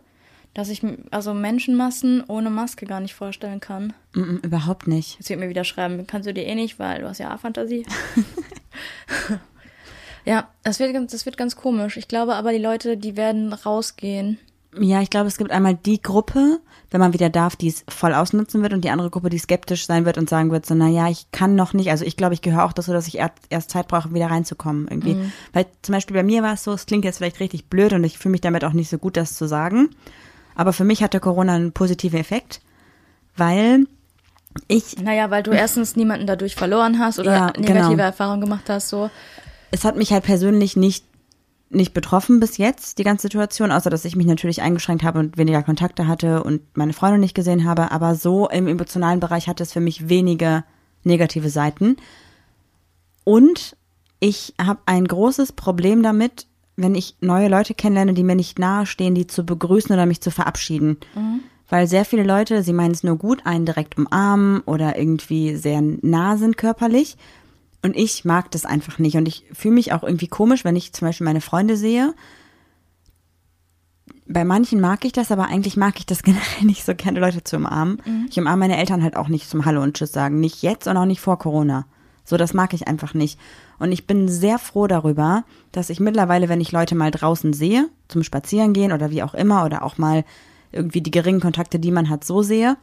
dass 0.55 0.69
ich 0.69 0.83
also 1.11 1.35
Menschenmassen 1.35 2.23
ohne 2.29 2.51
Maske 2.51 2.87
gar 2.87 3.01
nicht 3.01 3.15
vorstellen 3.15 3.61
kann. 3.61 3.95
Mm 4.15 4.21
-mm, 4.21 4.47
überhaupt 4.47 4.87
nicht. 4.87 5.19
Jetzt 5.19 5.31
wird 5.31 5.41
mir 5.41 5.49
wieder 5.49 5.65
schreiben, 5.65 6.07
kannst 6.07 6.29
du 6.29 6.35
dir 6.35 6.45
eh 6.45 6.55
nicht, 6.55 6.79
weil 6.79 7.01
du 7.01 7.09
hast 7.09 7.19
ja 7.19 7.31
A-Fantasie. 7.31 7.87
ja, 10.25 10.49
das 10.63 10.79
wird, 10.79 11.13
das 11.13 11.25
wird 11.25 11.37
ganz 11.37 11.57
komisch. 11.57 11.97
Ich 11.97 12.09
glaube 12.09 12.35
aber, 12.35 12.53
die 12.53 12.59
Leute, 12.59 12.97
die 12.97 13.17
werden 13.17 13.53
rausgehen. 13.53 14.39
Ja, 14.79 15.03
ich 15.03 15.11
glaube, 15.11 15.29
es 15.29 15.37
gibt 15.37 15.51
einmal 15.51 15.75
die 15.75 16.01
Gruppe, 16.01 16.61
wenn 16.91 17.01
man 17.01 17.13
wieder 17.13 17.29
darf, 17.29 17.57
die 17.57 17.69
es 17.69 17.85
voll 17.89 18.15
ausnutzen 18.15 18.63
wird 18.63 18.73
und 18.73 18.85
die 18.85 18.91
andere 18.91 19.11
Gruppe, 19.11 19.29
die 19.29 19.39
skeptisch 19.39 19.87
sein 19.87 20.07
wird 20.07 20.17
und 20.17 20.31
sagen 20.31 20.51
wird, 20.51 20.65
so, 20.65 20.75
naja, 20.75 21.11
ich 21.11 21.31
kann 21.31 21.55
noch 21.55 21.75
nicht. 21.75 21.91
Also 21.91 22.07
ich 22.07 22.17
glaube, 22.17 22.33
ich 22.33 22.41
gehöre 22.41 22.65
auch 22.65 22.73
dazu, 22.73 22.93
dass 22.93 23.07
ich 23.07 23.19
erst 23.19 23.71
Zeit 23.71 23.89
brauche, 23.89 24.15
wieder 24.15 24.31
reinzukommen 24.31 24.89
irgendwie. 24.89 25.15
Mhm. 25.15 25.33
Weil 25.53 25.67
zum 25.83 25.95
Beispiel 25.95 26.17
bei 26.17 26.23
mir 26.23 26.43
war 26.43 26.55
es 26.55 26.65
so, 26.65 26.73
es 26.73 26.87
klingt 26.87 27.05
jetzt 27.05 27.19
vielleicht 27.19 27.41
richtig 27.41 27.67
blöd 27.67 27.93
und 27.93 28.05
ich 28.05 28.19
fühle 28.19 28.33
mich 28.33 28.41
damit 28.41 28.65
auch 28.65 28.73
nicht 28.73 28.89
so 28.89 28.97
gut, 28.97 29.19
das 29.19 29.35
zu 29.35 29.47
sagen. 29.47 29.91
Aber 30.55 30.73
für 30.73 30.85
mich 30.85 31.03
hatte 31.03 31.21
Corona 31.21 31.55
einen 31.55 31.73
positiven 31.73 32.19
Effekt, 32.19 32.61
weil 33.37 33.87
ich. 34.69 34.99
Naja, 34.99 35.31
weil 35.31 35.43
du 35.43 35.51
erstens 35.53 35.97
niemanden 35.97 36.27
dadurch 36.27 36.55
verloren 36.55 36.99
hast 36.99 37.19
oder 37.19 37.33
ja, 37.33 37.47
negative 37.59 37.91
genau. 37.91 38.03
Erfahrungen 38.03 38.41
gemacht 38.41 38.69
hast, 38.69 38.89
so. 38.89 39.11
Es 39.71 39.85
hat 39.85 39.97
mich 39.97 40.13
halt 40.13 40.25
persönlich 40.25 40.77
nicht 40.77 41.05
nicht 41.75 41.95
betroffen 41.95 42.41
bis 42.41 42.59
jetzt, 42.59 42.99
die 42.99 43.05
ganze 43.05 43.23
Situation, 43.23 43.73
außer 43.73 43.91
dass 43.91 44.05
ich 44.05 44.17
mich 44.17 44.27
natürlich 44.27 44.63
eingeschränkt 44.63 45.03
habe 45.03 45.19
und 45.19 45.39
weniger 45.39 45.63
Kontakte 45.63 46.07
hatte 46.07 46.43
und 46.43 46.61
meine 46.77 46.93
Freunde 46.93 47.19
nicht 47.19 47.35
gesehen 47.35 47.65
habe. 47.65 47.91
Aber 47.91 48.15
so 48.15 48.49
im 48.49 48.69
emotionalen 48.69 49.21
Bereich 49.21 49.49
hatte 49.49 49.63
es 49.63 49.73
für 49.73 49.81
mich 49.81 50.09
wenige 50.09 50.65
negative 51.03 51.49
Seiten. 51.51 51.97
Und 53.25 53.77
ich 54.21 54.55
habe 54.61 54.81
ein 54.87 55.07
großes 55.07 55.53
Problem 55.53 56.03
damit, 56.03 56.47
wenn 56.77 56.95
ich 56.95 57.17
neue 57.21 57.49
Leute 57.49 57.75
kennenlerne, 57.75 58.15
die 58.15 58.25
mir 58.25 58.35
nicht 58.35 58.59
nahestehen, 58.59 59.15
die 59.15 59.27
zu 59.27 59.45
begrüßen 59.45 59.93
oder 59.93 60.07
mich 60.07 60.21
zu 60.21 60.31
verabschieden. 60.31 60.97
Weil 61.69 61.87
sehr 61.87 62.05
viele 62.05 62.23
Leute, 62.25 62.63
sie 62.63 62.73
meinen 62.73 62.93
es 62.93 63.03
nur 63.03 63.17
gut, 63.17 63.47
einen 63.47 63.65
direkt 63.65 63.97
umarmen 63.97 64.61
oder 64.61 64.99
irgendwie 64.99 65.57
sehr 65.57 65.81
nah 65.81 66.37
sind 66.37 66.57
körperlich. 66.57 67.17
Und 67.83 67.97
ich 67.97 68.25
mag 68.25 68.51
das 68.51 68.65
einfach 68.65 68.99
nicht. 68.99 69.17
Und 69.17 69.27
ich 69.27 69.45
fühle 69.53 69.75
mich 69.75 69.93
auch 69.93 70.03
irgendwie 70.03 70.29
komisch, 70.29 70.65
wenn 70.65 70.77
ich 70.77 70.93
zum 70.93 71.09
Beispiel 71.09 71.25
meine 71.25 71.41
Freunde 71.41 71.77
sehe. 71.77 72.15
Bei 74.27 74.45
manchen 74.45 74.81
mag 74.81 75.05
ich 75.05 75.13
das, 75.13 75.33
aber 75.33 75.47
eigentlich 75.47 75.77
mag 75.77 75.99
ich 75.99 76.07
das 76.07 76.23
generell 76.23 76.65
nicht 76.65 76.85
so 76.85 76.95
gerne, 76.95 77.21
Leute 77.21 77.43
zu 77.43 77.57
umarmen. 77.57 78.01
Ich 78.31 78.39
umarme 78.39 78.61
meine 78.61 78.79
Eltern 78.79 79.03
halt 79.03 79.17
auch 79.17 79.29
nicht 79.29 79.49
zum 79.49 79.65
Hallo 79.65 79.83
und 79.83 79.97
Tschüss 79.97 80.13
sagen. 80.13 80.41
Nicht 80.41 80.63
jetzt 80.63 80.87
und 80.87 80.97
auch 80.97 81.07
nicht 81.07 81.21
vor 81.21 81.39
Corona. 81.39 81.87
So, 82.25 82.37
das 82.37 82.55
mag 82.55 82.73
ich 82.73 82.87
einfach 82.87 83.15
nicht. 83.15 83.39
Und 83.79 83.93
ich 83.93 84.07
bin 84.07 84.29
sehr 84.29 84.59
froh 84.59 84.87
darüber, 84.87 85.45
dass 85.73 85.91
ich 85.91 86.01
mittlerweile, 86.01 86.49
wenn 86.49 86.61
ich 86.61 86.73
Leute 86.73 86.95
mal 86.95 87.11
draußen 87.11 87.53
sehe, 87.53 87.89
zum 88.09 88.23
Spazieren 88.23 88.73
gehen 88.73 88.93
oder 88.93 89.11
wie 89.11 89.23
auch 89.23 89.35
immer, 89.35 89.65
oder 89.65 89.83
auch 89.83 89.99
mal 89.99 90.25
irgendwie 90.71 91.01
die 91.01 91.11
geringen 91.11 91.41
Kontakte, 91.41 91.79
die 91.79 91.91
man 91.91 92.09
hat, 92.09 92.25
so 92.25 92.43
sehe, 92.43 92.77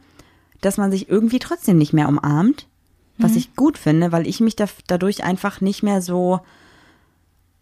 dass 0.60 0.76
man 0.76 0.90
sich 0.90 1.08
irgendwie 1.08 1.38
trotzdem 1.38 1.78
nicht 1.78 1.92
mehr 1.92 2.08
umarmt, 2.08 2.66
was 3.18 3.36
ich 3.36 3.54
gut 3.54 3.76
finde, 3.76 4.12
weil 4.12 4.26
ich 4.26 4.40
mich 4.40 4.56
da, 4.56 4.64
dadurch 4.86 5.24
einfach 5.24 5.60
nicht 5.60 5.82
mehr 5.82 6.00
so, 6.00 6.40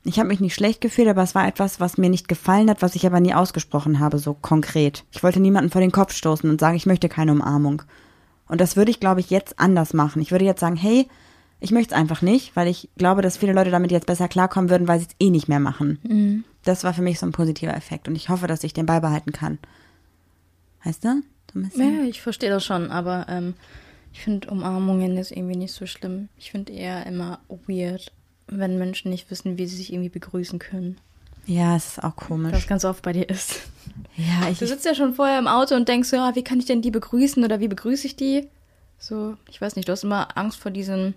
ich 0.04 0.18
habe 0.18 0.28
mich 0.28 0.40
nicht 0.40 0.54
schlecht 0.54 0.80
gefühlt, 0.80 1.08
aber 1.08 1.22
es 1.22 1.34
war 1.34 1.48
etwas, 1.48 1.80
was 1.80 1.98
mir 1.98 2.10
nicht 2.10 2.28
gefallen 2.28 2.70
hat, 2.70 2.80
was 2.80 2.94
ich 2.94 3.06
aber 3.06 3.18
nie 3.20 3.34
ausgesprochen 3.34 3.98
habe, 3.98 4.18
so 4.18 4.34
konkret. 4.34 5.04
Ich 5.10 5.22
wollte 5.22 5.40
niemanden 5.40 5.70
vor 5.70 5.80
den 5.80 5.92
Kopf 5.92 6.12
stoßen 6.12 6.48
und 6.48 6.60
sagen, 6.60 6.76
ich 6.76 6.86
möchte 6.86 7.08
keine 7.08 7.32
Umarmung. 7.32 7.82
Und 8.46 8.60
das 8.60 8.76
würde 8.76 8.90
ich, 8.90 9.00
glaube 9.00 9.20
ich, 9.20 9.30
jetzt 9.30 9.58
anders 9.58 9.94
machen. 9.94 10.22
Ich 10.22 10.30
würde 10.30 10.44
jetzt 10.44 10.60
sagen, 10.60 10.76
hey, 10.76 11.08
ich 11.60 11.70
möchte 11.72 11.94
es 11.94 12.00
einfach 12.00 12.22
nicht, 12.22 12.54
weil 12.56 12.68
ich 12.68 12.88
glaube, 12.96 13.22
dass 13.22 13.36
viele 13.36 13.52
Leute 13.52 13.70
damit 13.70 13.90
jetzt 13.90 14.06
besser 14.06 14.28
klarkommen 14.28 14.70
würden, 14.70 14.88
weil 14.88 15.00
sie 15.00 15.06
es 15.06 15.16
eh 15.18 15.30
nicht 15.30 15.48
mehr 15.48 15.60
machen. 15.60 16.44
Das 16.64 16.84
war 16.84 16.94
für 16.94 17.02
mich 17.02 17.18
so 17.18 17.26
ein 17.26 17.32
positiver 17.32 17.74
Effekt 17.76 18.08
und 18.08 18.14
ich 18.16 18.28
hoffe, 18.28 18.46
dass 18.46 18.64
ich 18.64 18.72
den 18.72 18.86
beibehalten 18.86 19.32
kann. 19.32 19.58
Weißt 20.84 21.04
du? 21.04 21.22
So. 21.52 21.82
Ja, 21.82 22.02
ich 22.04 22.20
verstehe 22.20 22.50
das 22.50 22.64
schon, 22.64 22.90
aber 22.90 23.26
ähm, 23.28 23.54
ich 24.12 24.20
finde 24.20 24.50
Umarmungen 24.50 25.16
jetzt 25.16 25.32
irgendwie 25.32 25.56
nicht 25.56 25.72
so 25.72 25.86
schlimm. 25.86 26.28
Ich 26.36 26.50
finde 26.50 26.72
eher 26.72 27.06
immer 27.06 27.40
weird, 27.66 28.12
wenn 28.46 28.78
Menschen 28.78 29.10
nicht 29.10 29.30
wissen, 29.30 29.58
wie 29.58 29.66
sie 29.66 29.76
sich 29.76 29.92
irgendwie 29.92 30.10
begrüßen 30.10 30.58
können. 30.58 30.98
Ja, 31.46 31.76
es 31.76 31.86
ist 31.92 32.04
auch 32.04 32.14
komisch. 32.14 32.52
Was 32.52 32.66
ganz 32.66 32.84
oft 32.84 33.02
bei 33.02 33.14
dir 33.14 33.28
ist. 33.28 33.60
ja, 34.16 34.50
ich, 34.50 34.58
Du 34.58 34.66
sitzt 34.66 34.84
ja 34.84 34.94
schon 34.94 35.14
vorher 35.14 35.38
im 35.38 35.48
Auto 35.48 35.74
und 35.74 35.88
denkst 35.88 36.10
so, 36.10 36.16
ja, 36.16 36.34
wie 36.34 36.44
kann 36.44 36.58
ich 36.58 36.66
denn 36.66 36.82
die 36.82 36.90
begrüßen 36.90 37.42
oder 37.42 37.58
wie 37.60 37.68
begrüße 37.68 38.06
ich 38.06 38.16
die? 38.16 38.48
So, 38.98 39.36
ich 39.48 39.60
weiß 39.60 39.76
nicht, 39.76 39.88
du 39.88 39.92
hast 39.92 40.04
immer 40.04 40.36
Angst 40.36 40.58
vor 40.58 40.70
diesem, 40.70 41.14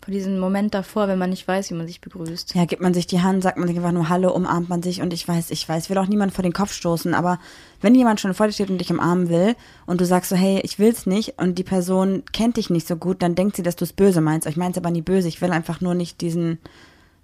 vor 0.00 0.12
diesem 0.12 0.38
Moment 0.38 0.74
davor, 0.74 1.08
wenn 1.08 1.18
man 1.18 1.30
nicht 1.30 1.46
weiß, 1.46 1.70
wie 1.70 1.74
man 1.74 1.86
sich 1.86 2.00
begrüßt. 2.00 2.54
Ja, 2.54 2.64
gibt 2.64 2.80
man 2.80 2.94
sich 2.94 3.06
die 3.06 3.20
Hand, 3.20 3.42
sagt 3.42 3.58
man 3.58 3.68
sich 3.68 3.76
einfach 3.76 3.92
nur 3.92 4.08
Hallo, 4.08 4.32
umarmt 4.32 4.68
man 4.68 4.82
sich 4.82 5.02
und 5.02 5.12
ich 5.12 5.26
weiß, 5.26 5.50
ich 5.50 5.68
weiß, 5.68 5.84
ich 5.84 5.90
will 5.90 5.98
auch 5.98 6.06
niemand 6.06 6.32
vor 6.32 6.42
den 6.42 6.52
Kopf 6.52 6.72
stoßen, 6.72 7.14
aber 7.14 7.38
wenn 7.80 7.94
jemand 7.94 8.20
schon 8.20 8.32
vor 8.32 8.46
dir 8.46 8.52
steht 8.52 8.70
und 8.70 8.78
dich 8.78 8.90
umarmen 8.90 9.28
will 9.28 9.54
und 9.86 10.00
du 10.00 10.06
sagst 10.06 10.30
so, 10.30 10.36
hey, 10.36 10.60
ich 10.62 10.78
will's 10.78 11.06
nicht 11.06 11.38
und 11.38 11.58
die 11.58 11.64
Person 11.64 12.22
kennt 12.32 12.56
dich 12.56 12.70
nicht 12.70 12.86
so 12.88 12.96
gut, 12.96 13.22
dann 13.22 13.34
denkt 13.34 13.56
sie, 13.56 13.62
dass 13.62 13.76
du 13.76 13.84
es 13.84 13.92
böse 13.92 14.20
meinst. 14.20 14.46
Ich 14.46 14.56
mein's 14.56 14.78
aber 14.78 14.90
nie 14.90 15.02
böse, 15.02 15.28
ich 15.28 15.40
will 15.42 15.50
einfach 15.50 15.80
nur 15.80 15.94
nicht 15.94 16.20
diesen 16.20 16.58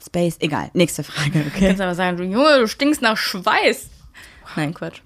Space. 0.05 0.37
Egal, 0.41 0.71
nächste 0.75 1.05
Frage, 1.05 1.41
Du 1.41 1.47
okay? 1.49 1.67
kannst 1.69 1.81
aber 1.81 1.95
sagen, 1.95 2.17
du 2.17 2.25
Junge, 2.25 2.59
du 2.59 2.69
stinkst 2.69 3.01
nach 3.01 3.17
Schweiß. 3.17 3.89
Nein, 4.57 4.75
Quatsch. 4.75 5.01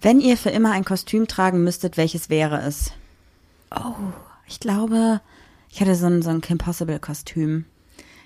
Wenn 0.00 0.20
ihr 0.20 0.36
für 0.38 0.50
immer 0.50 0.72
ein 0.72 0.84
Kostüm 0.84 1.28
tragen 1.28 1.62
müsstet, 1.62 1.96
welches 1.98 2.30
wäre 2.30 2.62
es? 2.62 2.92
Oh, 3.76 3.92
ich 4.48 4.58
glaube, 4.60 5.20
ich 5.72 5.80
hatte 5.80 5.94
so 5.94 6.06
ein, 6.06 6.20
so 6.20 6.28
ein 6.28 6.42
Kim 6.42 6.58
Possible-Kostüm. 6.58 7.64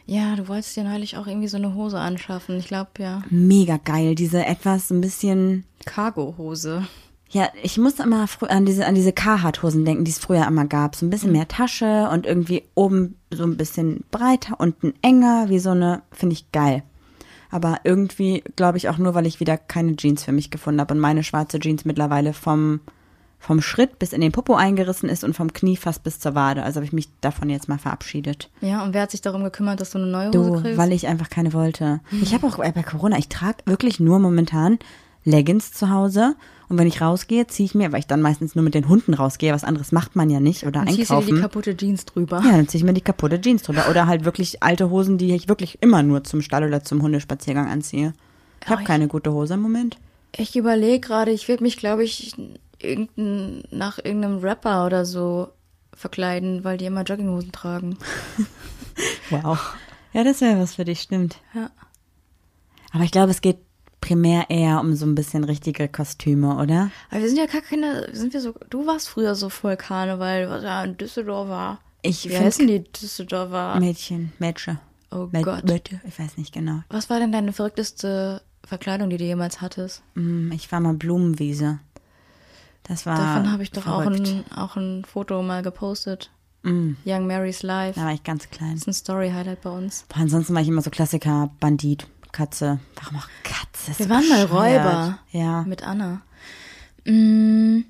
Ja, 0.04 0.34
du 0.34 0.48
wolltest 0.48 0.76
dir 0.76 0.84
neulich 0.84 1.16
auch 1.16 1.26
irgendwie 1.26 1.48
so 1.48 1.56
eine 1.56 1.74
Hose 1.74 1.98
anschaffen. 1.98 2.58
Ich 2.58 2.66
glaube, 2.66 2.90
ja. 2.98 3.22
Mega 3.30 3.76
geil, 3.76 4.16
diese 4.16 4.44
etwas 4.44 4.90
ein 4.90 5.00
bisschen 5.00 5.64
Cargo-Hose. 5.84 6.86
Ja, 7.30 7.48
ich 7.62 7.78
muss 7.78 7.98
immer 8.00 8.26
an 8.48 8.66
diese, 8.66 8.86
an 8.86 8.94
diese 8.94 9.12
Carhartt-Hosen 9.12 9.84
denken, 9.84 10.04
die 10.04 10.10
es 10.10 10.18
früher 10.18 10.46
immer 10.46 10.66
gab. 10.66 10.96
So 10.96 11.06
ein 11.06 11.10
bisschen 11.10 11.32
mehr 11.32 11.48
Tasche 11.48 12.08
und 12.12 12.26
irgendwie 12.26 12.64
oben 12.74 13.16
so 13.32 13.44
ein 13.44 13.56
bisschen 13.56 14.04
breiter, 14.10 14.58
unten 14.58 14.94
enger, 15.02 15.48
wie 15.48 15.58
so 15.58 15.70
eine, 15.70 16.02
finde 16.12 16.34
ich 16.34 16.50
geil. 16.50 16.82
Aber 17.50 17.78
irgendwie 17.84 18.42
glaube 18.56 18.78
ich 18.78 18.88
auch 18.88 18.98
nur, 18.98 19.14
weil 19.14 19.26
ich 19.26 19.38
wieder 19.38 19.56
keine 19.56 19.94
Jeans 19.96 20.24
für 20.24 20.32
mich 20.32 20.50
gefunden 20.50 20.80
habe 20.80 20.94
und 20.94 21.00
meine 21.00 21.22
schwarze 21.22 21.60
Jeans 21.60 21.84
mittlerweile 21.84 22.32
vom, 22.32 22.80
vom 23.38 23.60
Schritt 23.60 23.98
bis 23.98 24.12
in 24.12 24.20
den 24.20 24.32
Popo 24.32 24.54
eingerissen 24.54 25.08
ist 25.08 25.22
und 25.22 25.34
vom 25.36 25.52
Knie 25.52 25.76
fast 25.76 26.02
bis 26.02 26.18
zur 26.18 26.34
Wade. 26.34 26.62
Also 26.62 26.76
habe 26.76 26.86
ich 26.86 26.92
mich 26.92 27.08
davon 27.20 27.48
jetzt 27.50 27.68
mal 27.68 27.78
verabschiedet. 27.78 28.50
Ja, 28.60 28.82
und 28.84 28.92
wer 28.94 29.02
hat 29.02 29.10
sich 29.12 29.20
darum 29.20 29.44
gekümmert, 29.44 29.80
dass 29.80 29.90
du 29.90 29.98
eine 29.98 30.06
neue 30.08 30.28
Hose 30.28 30.32
Du, 30.38 30.60
kriegst? 30.62 30.78
weil 30.78 30.92
ich 30.92 31.06
einfach 31.06 31.30
keine 31.30 31.52
wollte. 31.52 32.00
Ich 32.22 32.34
habe 32.34 32.46
auch 32.46 32.58
äh, 32.58 32.72
bei 32.74 32.82
Corona, 32.82 33.18
ich 33.18 33.28
trage 33.28 33.58
wirklich 33.66 34.00
nur 34.00 34.18
momentan 34.18 34.78
Leggings 35.24 35.72
zu 35.72 35.90
Hause. 35.90 36.34
Und 36.68 36.78
wenn 36.78 36.88
ich 36.88 37.00
rausgehe, 37.00 37.46
ziehe 37.46 37.64
ich 37.66 37.76
mir, 37.76 37.92
weil 37.92 38.00
ich 38.00 38.08
dann 38.08 38.20
meistens 38.20 38.56
nur 38.56 38.64
mit 38.64 38.74
den 38.74 38.88
Hunden 38.88 39.14
rausgehe, 39.14 39.52
was 39.52 39.62
anderes 39.62 39.92
macht 39.92 40.16
man 40.16 40.30
ja 40.30 40.40
nicht 40.40 40.64
oder 40.64 40.84
Dann 40.84 40.88
ziehst 40.88 41.10
du 41.10 41.14
dir 41.14 41.20
die 41.20 41.26
einkaufen. 41.26 41.40
kaputte 41.42 41.76
Jeans 41.76 42.04
drüber. 42.06 42.42
Ja, 42.44 42.52
dann 42.56 42.66
ziehe 42.66 42.80
ich 42.80 42.84
mir 42.84 42.92
die 42.94 43.00
kaputte 43.00 43.40
Jeans 43.40 43.62
drüber. 43.62 43.88
Oder 43.88 44.08
halt 44.08 44.24
wirklich 44.24 44.64
alte 44.64 44.90
Hosen, 44.90 45.18
die 45.18 45.32
ich 45.32 45.48
wirklich 45.48 45.78
immer 45.80 46.02
nur 46.02 46.24
zum 46.24 46.42
Stall 46.42 46.64
oder 46.64 46.82
zum 46.82 47.02
Hundespaziergang 47.02 47.70
anziehe. 47.70 48.12
Ich 48.64 48.68
habe 48.68 48.82
ich- 48.82 48.88
keine 48.88 49.06
gute 49.06 49.32
Hose 49.32 49.54
im 49.54 49.60
Moment. 49.62 49.98
Ich 50.36 50.56
überlege 50.56 51.00
gerade, 51.00 51.30
ich 51.30 51.46
würde 51.48 51.62
mich, 51.62 51.76
glaube 51.76 52.02
ich, 52.02 52.34
irgendein, 52.80 53.64
nach 53.70 53.98
irgendeinem 53.98 54.38
Rapper 54.38 54.86
oder 54.86 55.04
so 55.04 55.48
verkleiden, 55.94 56.62
weil 56.64 56.76
die 56.78 56.84
immer 56.86 57.02
Jogginghosen 57.02 57.52
tragen. 57.52 57.96
Wow. 59.30 59.58
Ja, 60.12 60.24
das 60.24 60.40
wäre 60.40 60.58
was 60.58 60.76
für 60.76 60.84
dich, 60.84 61.00
stimmt. 61.02 61.36
Ja. 61.54 61.70
Aber 62.92 63.04
ich 63.04 63.10
glaube, 63.10 63.30
es 63.30 63.40
geht 63.42 63.58
primär 64.00 64.46
eher 64.48 64.80
um 64.80 64.94
so 64.94 65.04
ein 65.04 65.14
bisschen 65.14 65.44
richtige 65.44 65.88
Kostüme, 65.88 66.56
oder? 66.56 66.90
Aber 67.10 67.20
wir 67.20 67.28
sind 67.28 67.38
ja 67.38 67.46
gar 67.46 67.60
keine, 67.60 68.08
sind 68.14 68.32
wir 68.32 68.40
so, 68.40 68.54
du 68.70 68.86
warst 68.86 69.08
früher 69.08 69.34
so 69.34 69.48
voll 69.50 69.76
Karneval, 69.76 70.44
du 70.44 70.50
warst 70.50 70.64
ja 70.64 70.82
in 70.84 70.96
Düsseldorfer. 70.96 71.78
Ich 72.02 72.28
Wie 72.28 72.38
heißen 72.38 72.66
die 72.66 72.84
Düsseldorfer? 72.84 73.78
Mädchen, 73.80 74.32
Mädchen. 74.38 74.78
Oh 75.10 75.28
Mä- 75.32 75.42
Gott. 75.42 75.64
Mädchen, 75.64 76.00
Ich 76.06 76.18
weiß 76.18 76.38
nicht 76.38 76.54
genau. 76.54 76.80
Was 76.88 77.10
war 77.10 77.18
denn 77.18 77.32
deine 77.32 77.52
verrückteste 77.52 78.40
Verkleidung, 78.64 79.10
die 79.10 79.16
du 79.18 79.24
jemals 79.24 79.60
hattest? 79.60 80.02
Mm, 80.14 80.52
Ich 80.52 80.70
war 80.72 80.80
mal 80.80 80.94
Blumenwiese. 80.94 81.80
Das 82.88 83.06
war. 83.06 83.16
Davon 83.16 83.52
habe 83.52 83.62
ich 83.62 83.70
doch 83.72 83.86
auch 83.86 84.06
ein, 84.06 84.44
auch 84.54 84.76
ein 84.76 85.04
Foto 85.04 85.42
mal 85.42 85.62
gepostet. 85.62 86.30
Mm, 86.62 86.92
Young 87.04 87.26
Mary's 87.26 87.62
Life. 87.62 87.98
da 87.98 88.06
war 88.06 88.12
ich 88.12 88.24
ganz 88.24 88.50
klein. 88.50 88.72
Das 88.72 88.82
ist 88.82 88.88
ein 88.88 88.94
Story-Highlight 88.94 89.62
bei 89.62 89.70
uns. 89.70 90.04
Boah, 90.08 90.18
ansonsten 90.20 90.54
war 90.54 90.62
ich 90.62 90.68
immer 90.68 90.82
so 90.82 90.90
Klassiker, 90.90 91.50
Bandit, 91.60 92.06
Katze. 92.32 92.80
Warum 93.00 93.18
auch 93.18 93.28
Katze? 93.42 93.98
Wir 93.98 94.08
waren 94.08 94.28
mal. 94.28 94.44
Räuber. 94.44 95.18
Ja. 95.30 95.62
Mit 95.62 95.82
Anna. 95.82 96.22
Mm, 97.04 97.84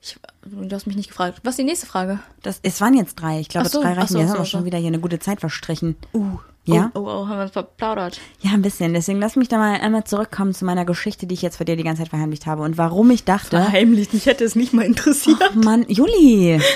ich, 0.00 0.18
du 0.44 0.74
hast 0.74 0.86
mich 0.86 0.96
nicht 0.96 1.08
gefragt. 1.08 1.40
Was 1.44 1.52
ist 1.52 1.58
die 1.58 1.64
nächste 1.64 1.86
Frage? 1.86 2.18
Das, 2.42 2.60
es 2.62 2.80
waren 2.80 2.94
jetzt 2.94 3.16
drei. 3.16 3.40
Ich 3.40 3.48
glaube, 3.48 3.68
so, 3.68 3.82
drei 3.82 3.94
reichen. 3.94 4.08
so, 4.08 4.18
Wir 4.18 4.26
so, 4.26 4.34
haben 4.34 4.40
auch 4.40 4.46
schon 4.46 4.64
wieder 4.64 4.78
hier 4.78 4.88
eine 4.88 5.00
gute 5.00 5.18
Zeit 5.18 5.40
verstrichen. 5.40 5.96
Uh. 6.12 6.38
Ja? 6.66 6.90
Oh, 6.94 7.00
oh, 7.00 7.02
oh, 7.02 7.28
haben 7.28 7.36
wir 7.38 7.42
uns 7.42 7.50
verplaudert. 7.52 8.20
Ja, 8.40 8.52
ein 8.52 8.62
bisschen. 8.62 8.94
Deswegen 8.94 9.20
lass 9.20 9.36
mich 9.36 9.48
da 9.48 9.58
mal 9.58 9.78
einmal 9.80 10.04
zurückkommen 10.04 10.54
zu 10.54 10.64
meiner 10.64 10.84
Geschichte, 10.86 11.26
die 11.26 11.34
ich 11.34 11.42
jetzt 11.42 11.56
vor 11.56 11.66
dir 11.66 11.76
die 11.76 11.82
ganze 11.82 12.02
Zeit 12.02 12.08
verheimlicht 12.10 12.46
habe 12.46 12.62
und 12.62 12.78
warum 12.78 13.10
ich 13.10 13.24
dachte. 13.24 13.70
Heimlich, 13.70 14.12
mich 14.12 14.24
hätte 14.26 14.44
es 14.44 14.54
nicht 14.54 14.72
mal 14.72 14.84
interessiert. 14.86 15.36
Ach 15.42 15.54
Mann, 15.54 15.84
Juli. 15.88 16.60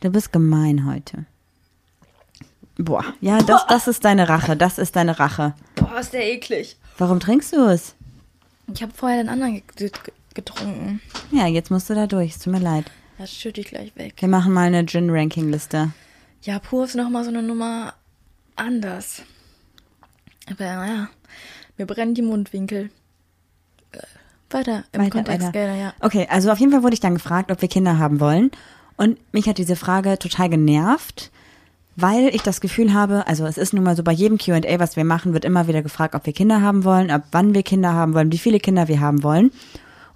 Du 0.00 0.10
bist 0.10 0.32
gemein 0.32 0.84
heute. 0.86 1.26
Boah, 2.76 3.04
ja, 3.20 3.38
das, 3.38 3.66
das 3.68 3.86
ist 3.86 4.04
deine 4.04 4.28
Rache. 4.28 4.56
Das 4.56 4.78
ist 4.78 4.96
deine 4.96 5.18
Rache. 5.20 5.54
Boah, 5.76 6.00
ist 6.00 6.12
der 6.12 6.26
eklig. 6.32 6.76
Warum 6.98 7.20
trinkst 7.20 7.52
du 7.52 7.66
es? 7.68 7.94
Ich 8.74 8.82
habe 8.82 8.92
vorher 8.92 9.18
den 9.22 9.28
anderen 9.28 9.62
ge- 9.76 9.90
ge- 9.90 10.12
getrunken. 10.34 11.00
Ja, 11.30 11.46
jetzt 11.46 11.70
musst 11.70 11.88
du 11.88 11.94
da 11.94 12.08
durch. 12.08 12.32
Es 12.32 12.38
tut 12.40 12.52
mir 12.52 12.58
leid. 12.58 12.86
Das 13.18 13.32
schütte 13.32 13.60
ich 13.60 13.68
gleich 13.68 13.94
weg. 13.94 14.14
Wir 14.18 14.28
machen 14.28 14.52
mal 14.52 14.66
eine 14.66 14.84
Gin-Ranking-Liste. 14.84 15.92
Ja, 16.42 16.58
pur 16.58 16.84
ist 16.84 16.96
nochmal 16.96 17.22
so 17.22 17.30
eine 17.30 17.42
Nummer 17.42 17.94
anders. 18.56 19.22
Aber 20.50 20.64
naja, 20.64 21.08
mir 21.78 21.86
brennen 21.86 22.14
die 22.14 22.22
Mundwinkel. 22.22 22.90
Äh, 23.92 23.98
Weiter 24.50 24.84
im 24.92 25.00
Weiter, 25.00 25.10
Kontext, 25.10 25.48
weiter. 25.48 25.52
gell, 25.52 25.78
ja. 25.78 25.94
Okay, 26.00 26.26
also 26.30 26.50
auf 26.50 26.58
jeden 26.58 26.72
Fall 26.72 26.82
wurde 26.82 26.94
ich 26.94 27.00
dann 27.00 27.14
gefragt, 27.14 27.50
ob 27.50 27.62
wir 27.62 27.68
Kinder 27.68 27.98
haben 27.98 28.20
wollen. 28.20 28.50
Und 28.96 29.18
mich 29.32 29.48
hat 29.48 29.58
diese 29.58 29.76
Frage 29.76 30.18
total 30.18 30.50
genervt, 30.50 31.30
weil 31.96 32.28
ich 32.34 32.42
das 32.42 32.60
Gefühl 32.60 32.94
habe, 32.94 33.26
also 33.26 33.46
es 33.46 33.58
ist 33.58 33.72
nun 33.72 33.84
mal 33.84 33.96
so, 33.96 34.02
bei 34.02 34.12
jedem 34.12 34.38
QA, 34.38 34.78
was 34.78 34.96
wir 34.96 35.04
machen, 35.04 35.32
wird 35.32 35.44
immer 35.44 35.68
wieder 35.68 35.82
gefragt, 35.82 36.14
ob 36.14 36.26
wir 36.26 36.32
Kinder 36.32 36.60
haben 36.60 36.84
wollen, 36.84 37.10
ab 37.10 37.24
wann 37.32 37.54
wir 37.54 37.62
Kinder 37.62 37.92
haben 37.92 38.14
wollen, 38.14 38.32
wie 38.32 38.38
viele 38.38 38.60
Kinder 38.60 38.88
wir 38.88 39.00
haben 39.00 39.22
wollen. 39.22 39.50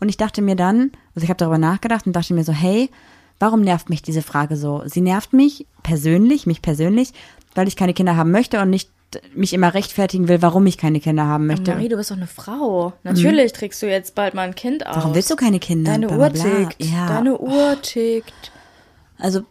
Und 0.01 0.09
ich 0.09 0.16
dachte 0.16 0.42
mir 0.42 0.57
dann, 0.57 0.92
also 1.14 1.25
ich 1.25 1.31
habe 1.31 1.38
darüber 1.38 1.59
nachgedacht 1.59 2.07
und 2.07 2.14
dachte 2.14 2.35
mir 2.35 2.44
so, 2.44 2.53
hey, 2.53 2.90
warum 3.38 3.61
nervt 3.61 3.90
mich 3.90 4.03
diese 4.03 4.22
Frage 4.22 4.57
so? 4.57 4.83
Sie 4.87 5.01
nervt 5.01 5.33
mich 5.33 5.66
persönlich, 5.83 6.46
mich 6.46 6.62
persönlich, 6.62 7.12
weil 7.56 7.68
ich 7.68 7.76
keine 7.76 7.94
Kinder 7.94 8.16
haben 8.16 8.30
möchte 8.30 8.60
und 8.60 8.70
nicht 8.70 8.90
mich 9.34 9.52
immer 9.52 9.72
rechtfertigen 9.72 10.28
will, 10.28 10.42
warum 10.42 10.66
ich 10.66 10.78
keine 10.78 11.00
Kinder 11.00 11.26
haben 11.26 11.46
möchte. 11.46 11.70
Marie, 11.72 11.88
du 11.88 11.96
bist 11.96 12.10
doch 12.10 12.16
eine 12.16 12.26
Frau. 12.26 12.92
Natürlich 13.04 13.52
trägst 13.52 13.80
du 13.82 13.86
jetzt 13.88 14.14
bald 14.14 14.34
mal 14.34 14.42
ein 14.42 14.54
Kind 14.54 14.86
aus. 14.86 14.96
Warum 14.96 15.14
willst 15.14 15.30
du 15.30 15.36
keine 15.36 15.58
Kinder? 15.58 15.92
Deine 15.92 16.08
Bla, 16.08 16.28
bla, 16.28 16.44
Uhr 16.44 16.68
tickt. 16.68 16.84
Ja. 16.84 17.06
Deine 17.06 17.38
Uhr 17.38 17.80
tickt. 17.82 18.52
Also 19.18 19.42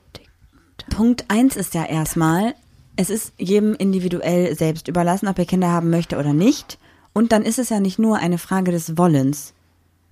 Punkt 0.90 1.26
eins 1.30 1.56
ist 1.56 1.74
ja 1.74 1.86
erstmal, 1.86 2.54
es 2.96 3.10
ist 3.10 3.34
jedem 3.38 3.74
individuell 3.74 4.56
selbst 4.56 4.88
überlassen, 4.88 5.28
ob 5.28 5.40
er 5.40 5.46
Kinder 5.46 5.72
haben 5.72 5.90
möchte 5.90 6.18
oder 6.18 6.34
nicht. 6.34 6.78
Und 7.14 7.32
dann 7.32 7.44
ist 7.44 7.60
es 7.60 7.70
ja 7.70 7.80
nicht 7.80 7.98
nur 7.98 8.18
eine 8.18 8.38
Frage 8.38 8.72
des 8.72 8.98
Wollens. 8.98 9.54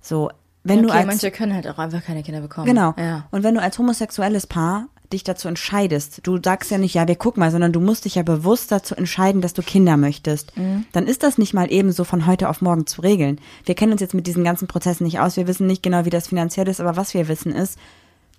So, 0.00 0.30
wenn 0.64 0.82
du 0.82 0.88
okay, 0.88 0.98
als 0.98 1.06
manche 1.06 1.30
können 1.30 1.54
halt 1.54 1.68
auch 1.68 1.78
einfach 1.78 2.02
keine 2.02 2.22
Kinder 2.22 2.40
bekommen. 2.40 2.66
Genau. 2.66 2.94
Ja. 2.96 3.26
Und 3.30 3.42
wenn 3.42 3.54
du 3.54 3.60
als 3.60 3.78
homosexuelles 3.78 4.46
Paar 4.46 4.88
dich 5.14 5.24
dazu 5.24 5.48
entscheidest, 5.48 6.20
du 6.24 6.38
sagst 6.42 6.70
ja 6.70 6.78
nicht, 6.78 6.94
ja, 6.94 7.08
wir 7.08 7.16
gucken 7.16 7.40
mal, 7.40 7.50
sondern 7.50 7.72
du 7.72 7.80
musst 7.80 8.04
dich 8.04 8.16
ja 8.16 8.22
bewusst 8.22 8.70
dazu 8.70 8.94
entscheiden, 8.94 9.40
dass 9.40 9.54
du 9.54 9.62
Kinder 9.62 9.96
möchtest, 9.96 10.56
Mhm. 10.56 10.84
dann 10.92 11.06
ist 11.06 11.22
das 11.22 11.38
nicht 11.38 11.54
mal 11.54 11.72
eben 11.72 11.90
so 11.92 12.04
von 12.04 12.26
heute 12.26 12.48
auf 12.48 12.60
morgen 12.60 12.86
zu 12.86 13.00
regeln. 13.00 13.40
Wir 13.64 13.74
kennen 13.74 13.92
uns 13.92 14.00
jetzt 14.02 14.14
mit 14.14 14.26
diesen 14.26 14.44
ganzen 14.44 14.68
Prozessen 14.68 15.04
nicht 15.04 15.20
aus, 15.20 15.36
wir 15.36 15.46
wissen 15.46 15.66
nicht 15.66 15.82
genau, 15.82 16.04
wie 16.04 16.10
das 16.10 16.28
finanziell 16.28 16.68
ist, 16.68 16.80
aber 16.80 16.96
was 16.96 17.14
wir 17.14 17.28
wissen 17.28 17.52
ist, 17.52 17.78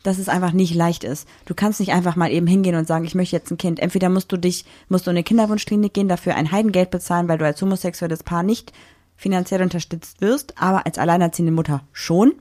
dass 0.03 0.19
es 0.19 0.29
einfach 0.29 0.51
nicht 0.51 0.75
leicht 0.75 1.03
ist. 1.03 1.27
Du 1.45 1.55
kannst 1.55 1.79
nicht 1.79 1.91
einfach 1.91 2.15
mal 2.15 2.31
eben 2.31 2.45
hingehen 2.45 2.75
und 2.75 2.87
sagen, 2.87 3.05
ich 3.05 3.15
möchte 3.15 3.35
jetzt 3.35 3.49
ein 3.49 3.57
Kind. 3.57 3.79
Entweder 3.79 4.09
musst 4.09 4.31
du 4.31 4.37
dich, 4.37 4.63
musst 4.87 5.07
du 5.07 5.09
in 5.09 5.15
eine 5.17 5.23
Kinderwunschklinik 5.23 5.93
gehen, 5.95 6.07
dafür 6.07 6.35
ein 6.35 6.51
Heidengeld 6.51 6.91
bezahlen, 6.91 7.27
weil 7.27 7.39
du 7.39 7.45
als 7.45 7.59
homosexuelles 7.59 8.21
Paar 8.21 8.43
nicht 8.43 8.71
finanziell 9.17 9.63
unterstützt 9.63 10.21
wirst, 10.21 10.53
aber 10.61 10.85
als 10.85 10.99
alleinerziehende 10.99 11.51
Mutter 11.51 11.81
schon. 11.91 12.33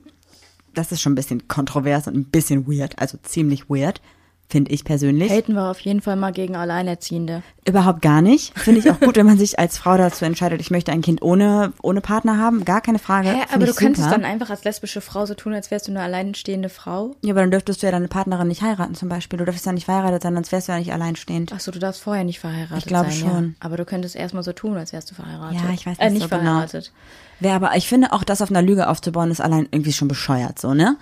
Das 0.75 0.91
ist 0.91 1.01
schon 1.01 1.13
ein 1.13 1.15
bisschen 1.15 1.47
kontrovers 1.47 2.05
und 2.05 2.15
ein 2.17 2.25
bisschen 2.25 2.67
weird, 2.67 2.99
also 2.99 3.17
ziemlich 3.23 3.69
weird, 3.69 4.01
finde 4.47 4.71
ich 4.71 4.83
persönlich. 4.83 5.31
Haten 5.31 5.53
wir 5.53 5.69
auf 5.69 5.79
jeden 5.79 6.01
Fall 6.01 6.15
mal 6.15 6.31
gegen 6.31 6.55
Alleinerziehende. 6.55 7.41
Überhaupt 7.67 8.01
gar 8.01 8.21
nicht. 8.21 8.57
Finde 8.57 8.79
ich 8.79 8.91
auch 8.91 8.99
gut, 8.99 9.15
wenn 9.15 9.25
man 9.25 9.37
sich 9.37 9.57
als 9.57 9.77
Frau 9.77 9.97
dazu 9.97 10.23
entscheidet, 10.23 10.61
ich 10.61 10.69
möchte 10.69 10.91
ein 10.91 11.01
Kind 11.01 11.21
ohne, 11.23 11.73
ohne 11.81 12.01
Partner 12.01 12.37
haben. 12.37 12.63
Gar 12.63 12.81
keine 12.81 12.99
Frage. 12.99 13.29
Hä, 13.29 13.41
aber 13.51 13.65
du 13.65 13.73
könntest 13.73 14.03
super. 14.03 14.17
dann 14.17 14.25
einfach 14.25 14.51
als 14.51 14.63
lesbische 14.63 15.01
Frau 15.01 15.25
so 15.25 15.33
tun, 15.33 15.53
als 15.53 15.71
wärst 15.71 15.87
du 15.87 15.91
eine 15.91 16.01
alleinstehende 16.01 16.69
Frau. 16.69 17.15
Ja, 17.23 17.33
aber 17.33 17.41
dann 17.41 17.51
dürftest 17.51 17.81
du 17.81 17.87
ja 17.87 17.91
deine 17.91 18.07
Partnerin 18.07 18.47
nicht 18.47 18.61
heiraten 18.61 18.93
zum 18.93 19.09
Beispiel. 19.09 19.37
Du 19.37 19.45
dürftest 19.45 19.65
ja 19.65 19.71
nicht 19.71 19.85
verheiratet 19.85 20.21
sein, 20.21 20.35
sonst 20.35 20.51
wärst 20.51 20.67
du 20.67 20.73
ja 20.73 20.79
nicht 20.79 20.93
alleinstehend. 20.93 21.51
Achso, 21.51 21.71
du 21.71 21.79
darfst 21.79 22.01
vorher 22.01 22.23
nicht 22.23 22.39
verheiratet 22.39 22.77
Ich 22.77 22.85
glaube 22.85 23.11
schon. 23.11 23.55
Ja. 23.59 23.65
Aber 23.65 23.77
du 23.77 23.85
könntest 23.85 24.15
erstmal 24.15 24.43
so 24.43 24.53
tun, 24.53 24.77
als 24.77 24.93
wärst 24.93 25.09
du 25.09 25.15
verheiratet. 25.15 25.61
Ja, 25.61 25.73
ich 25.73 25.85
weiß 25.85 25.97
äh, 25.97 26.05
nicht 26.05 26.15
nicht 26.15 26.23
so 26.23 26.29
genau. 26.29 26.51
verheiratet. 26.51 26.91
Wäre 27.39 27.55
aber, 27.55 27.75
ich 27.75 27.87
finde 27.87 28.13
auch 28.13 28.23
das 28.23 28.41
auf 28.41 28.49
einer 28.49 28.61
Lüge 28.61 28.87
aufzubauen, 28.87 29.31
ist 29.31 29.41
allein 29.41 29.67
irgendwie 29.71 29.93
schon 29.93 30.07
bescheuert, 30.07 30.59
so, 30.59 30.73
ne? 30.73 30.97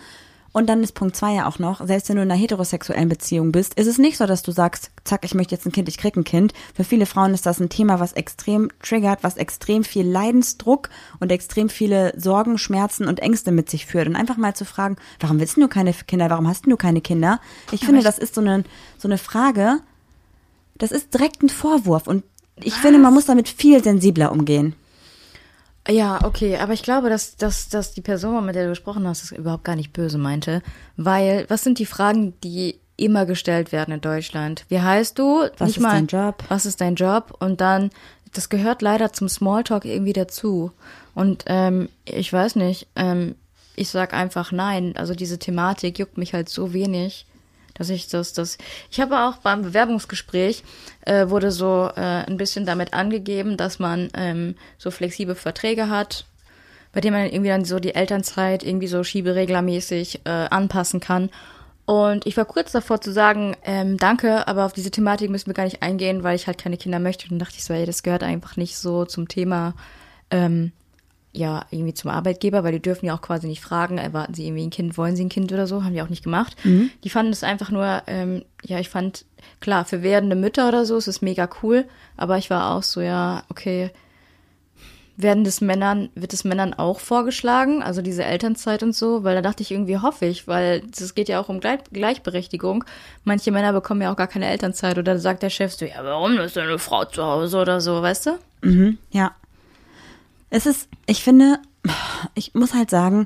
Und 0.53 0.67
dann 0.69 0.83
ist 0.83 0.93
Punkt 0.93 1.15
zwei 1.15 1.33
ja 1.33 1.47
auch 1.47 1.57
noch, 1.57 1.85
selbst 1.85 2.07
wenn 2.09 2.15
du 2.17 2.21
in 2.21 2.29
einer 2.31 2.39
heterosexuellen 2.39 3.09
Beziehung 3.09 3.51
bist, 3.51 3.73
ist 3.73 3.87
es 3.87 3.97
nicht 3.97 4.17
so, 4.17 4.27
dass 4.27 4.43
du 4.43 4.51
sagst, 4.51 4.91
zack, 5.03 5.25
ich 5.25 5.33
möchte 5.33 5.55
jetzt 5.55 5.65
ein 5.65 5.71
Kind, 5.71 5.89
ich 5.89 5.97
krieg 5.97 6.15
ein 6.15 6.23
Kind. 6.23 6.53
Für 6.75 6.83
viele 6.83 7.07
Frauen 7.07 7.33
ist 7.33 7.47
das 7.47 7.59
ein 7.59 7.69
Thema, 7.69 7.99
was 7.99 8.13
extrem 8.13 8.69
triggert, 8.81 9.23
was 9.23 9.35
extrem 9.37 9.83
viel 9.83 10.07
Leidensdruck 10.07 10.89
und 11.19 11.31
extrem 11.31 11.69
viele 11.69 12.13
Sorgen, 12.19 12.59
Schmerzen 12.59 13.07
und 13.07 13.19
Ängste 13.19 13.51
mit 13.51 13.67
sich 13.69 13.87
führt. 13.87 14.07
Und 14.07 14.15
einfach 14.15 14.37
mal 14.37 14.55
zu 14.55 14.63
fragen, 14.63 14.95
warum 15.19 15.39
willst 15.39 15.57
du 15.57 15.67
keine 15.67 15.91
Kinder, 15.91 16.29
warum 16.29 16.47
hast 16.47 16.67
du 16.67 16.77
keine 16.77 17.01
Kinder? 17.01 17.39
Ich 17.71 17.83
finde, 17.83 17.99
ich- 17.99 18.05
das 18.05 18.19
ist 18.19 18.35
so 18.35 18.41
eine, 18.41 18.63
so 18.99 19.07
eine 19.07 19.17
Frage, 19.17 19.79
das 20.77 20.91
ist 20.91 21.13
direkt 21.15 21.41
ein 21.41 21.49
Vorwurf 21.49 22.05
und 22.07 22.23
ich 22.57 22.75
finde, 22.75 22.99
man 22.99 23.13
muss 23.13 23.25
damit 23.25 23.49
viel 23.49 23.83
sensibler 23.83 24.31
umgehen. 24.31 24.75
Ja, 25.87 26.23
okay, 26.23 26.57
aber 26.57 26.73
ich 26.73 26.83
glaube, 26.83 27.09
dass, 27.09 27.35
dass, 27.35 27.67
dass 27.67 27.93
die 27.93 28.01
Person, 28.01 28.45
mit 28.45 28.55
der 28.55 28.63
du 28.63 28.69
gesprochen 28.69 29.05
hast, 29.05 29.21
das 29.21 29.37
überhaupt 29.37 29.65
gar 29.65 29.75
nicht 29.75 29.91
böse 29.91 30.17
meinte. 30.17 30.61
Weil, 30.95 31.45
was 31.49 31.63
sind 31.63 31.77
die 31.77 31.85
Fragen, 31.85 32.33
die 32.41 32.79
immer 32.95 33.25
gestellt 33.25 33.71
werden 33.71 33.93
in 33.93 34.01
Deutschland? 34.01 34.65
Wie 34.69 34.79
heißt 34.79 35.19
du? 35.19 35.43
Was 35.57 35.67
nicht 35.67 35.77
ist 35.77 35.83
mal, 35.83 35.91
dein 35.91 36.07
Job? 36.07 36.43
Was 36.47 36.65
ist 36.65 36.79
dein 36.79 36.95
Job? 36.95 37.35
Und 37.39 37.59
dann, 37.59 37.89
das 38.33 38.49
gehört 38.49 38.81
leider 38.81 39.11
zum 39.11 39.27
Smalltalk 39.27 39.83
irgendwie 39.83 40.13
dazu. 40.13 40.71
Und 41.15 41.43
ähm, 41.47 41.89
ich 42.05 42.31
weiß 42.31 42.55
nicht, 42.55 42.87
ähm, 42.95 43.35
ich 43.75 43.89
sag 43.89 44.13
einfach 44.13 44.51
nein. 44.51 44.93
Also 44.95 45.15
diese 45.15 45.39
Thematik 45.39 45.99
juckt 45.99 46.17
mich 46.17 46.33
halt 46.33 46.47
so 46.47 46.73
wenig, 46.73 47.25
dass 47.73 47.89
ich 47.89 48.07
das, 48.07 48.33
das. 48.33 48.57
Ich 48.91 48.99
habe 48.99 49.21
auch 49.21 49.37
beim 49.37 49.63
Bewerbungsgespräch 49.63 50.63
äh, 51.05 51.29
wurde 51.29 51.51
so 51.51 51.89
äh, 51.95 51.99
ein 51.99 52.37
bisschen 52.37 52.65
damit 52.65 52.93
angegeben, 52.93 53.57
dass 53.57 53.79
man 53.79 54.09
ähm, 54.13 54.55
so 54.77 54.91
flexible 54.91 55.35
Verträge 55.35 55.89
hat, 55.89 56.25
bei 56.91 57.01
denen 57.01 57.17
man 57.17 57.25
irgendwie 57.25 57.49
dann 57.49 57.65
so 57.65 57.79
die 57.79 57.95
Elternzeit 57.95 58.63
irgendwie 58.63 58.87
so 58.87 59.03
schiebereglermäßig 59.03 60.21
äh, 60.25 60.29
anpassen 60.29 60.99
kann. 60.99 61.29
Und 61.85 62.25
ich 62.25 62.37
war 62.37 62.45
kurz 62.45 62.71
davor 62.71 63.01
zu 63.01 63.11
sagen, 63.11 63.57
ähm, 63.63 63.97
danke, 63.97 64.47
aber 64.47 64.65
auf 64.65 64.73
diese 64.73 64.91
Thematik 64.91 65.29
müssen 65.29 65.47
wir 65.47 65.53
gar 65.53 65.65
nicht 65.65 65.83
eingehen, 65.83 66.23
weil 66.23 66.35
ich 66.35 66.47
halt 66.47 66.57
keine 66.57 66.77
Kinder 66.77 66.99
möchte. 66.99 67.25
Und 67.25 67.31
dann 67.31 67.39
dachte 67.39 67.55
ich 67.57 67.65
so, 67.65 67.73
ey, 67.73 67.85
das 67.85 68.03
gehört 68.03 68.23
einfach 68.23 68.55
nicht 68.55 68.77
so 68.77 69.03
zum 69.03 69.27
Thema, 69.27 69.73
ähm, 70.31 70.71
ja, 71.33 71.65
irgendwie 71.71 71.93
zum 71.95 72.11
Arbeitgeber, 72.11 72.63
weil 72.63 72.73
die 72.73 72.81
dürfen 72.81 73.07
ja 73.07 73.15
auch 73.15 73.21
quasi 73.21 73.47
nicht 73.47 73.61
fragen, 73.61 73.97
erwarten 73.97 74.35
sie 74.35 74.45
irgendwie 74.45 74.67
ein 74.67 74.69
Kind, 74.69 74.97
wollen 74.97 75.15
sie 75.15 75.25
ein 75.25 75.29
Kind 75.29 75.51
oder 75.51 75.65
so, 75.65 75.83
haben 75.83 75.93
die 75.93 76.01
auch 76.01 76.09
nicht 76.09 76.23
gemacht. 76.23 76.55
Die 77.03 77.09
fanden 77.09 77.31
es 77.31 77.43
einfach 77.43 77.71
nur, 77.71 78.03
ähm, 78.07 78.43
ja, 78.63 78.79
ich 78.79 78.89
fand, 78.89 79.25
klar, 79.59 79.83
für 79.83 80.03
werdende 80.03 80.35
Mütter 80.35 80.67
oder 80.67 80.85
so 80.85 80.95
ist 80.95 81.07
es 81.07 81.21
mega 81.21 81.49
cool, 81.63 81.85
aber 82.17 82.37
ich 82.37 82.49
war 82.51 82.75
auch 82.75 82.83
so, 82.83 83.01
ja, 83.01 83.43
okay, 83.49 83.89
werden 85.15 85.43
das 85.43 85.61
Männern, 85.61 86.09
wird 86.15 86.33
es 86.33 86.43
Männern 86.43 86.73
auch 86.73 86.99
vorgeschlagen, 86.99 87.83
also 87.83 88.01
diese 88.01 88.23
Elternzeit 88.23 88.83
und 88.83 88.95
so, 88.95 89.23
weil 89.23 89.35
da 89.35 89.41
dachte 89.41 89.61
ich 89.61 89.71
irgendwie, 89.71 89.97
hoffe 89.97 90.25
ich, 90.25 90.47
weil 90.47 90.83
es 90.91 91.13
geht 91.13 91.29
ja 91.29 91.39
auch 91.39 91.49
um 91.49 91.59
Gleich 91.59 91.79
Gleichberechtigung. 91.91 92.83
Manche 93.23 93.51
Männer 93.51 93.73
bekommen 93.73 94.01
ja 94.01 94.11
auch 94.11 94.15
gar 94.15 94.27
keine 94.27 94.47
Elternzeit 94.47 94.97
oder 94.97 95.19
sagt 95.19 95.43
der 95.43 95.49
Chef 95.49 95.73
so, 95.73 95.85
ja, 95.85 96.03
warum 96.03 96.39
ist 96.39 96.55
denn 96.55 96.67
eine 96.67 96.79
Frau 96.79 97.05
zu 97.05 97.23
Hause 97.23 97.57
oder 97.57 97.79
so, 97.79 98.01
weißt 98.01 98.27
du? 98.27 98.39
Mhm, 98.61 98.97
ja. 99.11 99.33
Es 100.53 100.67
ist, 100.67 100.87
ich 101.07 101.23
finde, 101.23 101.57
ich 102.35 102.53
muss 102.53 102.75
halt 102.75 102.91
sagen, 102.91 103.25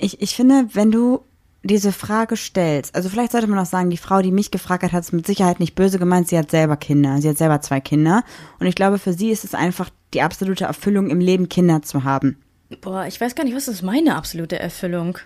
ich, 0.00 0.22
ich 0.22 0.34
finde, 0.34 0.68
wenn 0.72 0.90
du 0.90 1.20
diese 1.62 1.92
Frage 1.92 2.34
stellst, 2.34 2.94
also 2.94 3.10
vielleicht 3.10 3.32
sollte 3.32 3.46
man 3.46 3.58
auch 3.58 3.66
sagen, 3.66 3.90
die 3.90 3.98
Frau, 3.98 4.22
die 4.22 4.32
mich 4.32 4.50
gefragt 4.50 4.82
hat, 4.82 4.92
hat 4.92 5.04
es 5.04 5.12
mit 5.12 5.26
Sicherheit 5.26 5.60
nicht 5.60 5.74
böse 5.74 5.98
gemeint, 5.98 6.28
sie 6.28 6.38
hat 6.38 6.50
selber 6.50 6.78
Kinder, 6.78 7.20
sie 7.20 7.28
hat 7.28 7.36
selber 7.36 7.60
zwei 7.60 7.80
Kinder 7.80 8.24
und 8.58 8.66
ich 8.66 8.74
glaube, 8.74 8.98
für 8.98 9.12
sie 9.12 9.30
ist 9.30 9.44
es 9.44 9.52
einfach 9.52 9.90
die 10.14 10.22
absolute 10.22 10.64
Erfüllung 10.64 11.10
im 11.10 11.20
Leben, 11.20 11.50
Kinder 11.50 11.82
zu 11.82 12.04
haben. 12.04 12.38
Boah, 12.80 13.04
ich 13.04 13.20
weiß 13.20 13.34
gar 13.34 13.44
nicht, 13.44 13.54
was 13.54 13.68
ist 13.68 13.82
meine 13.82 14.16
absolute 14.16 14.58
Erfüllung? 14.58 15.18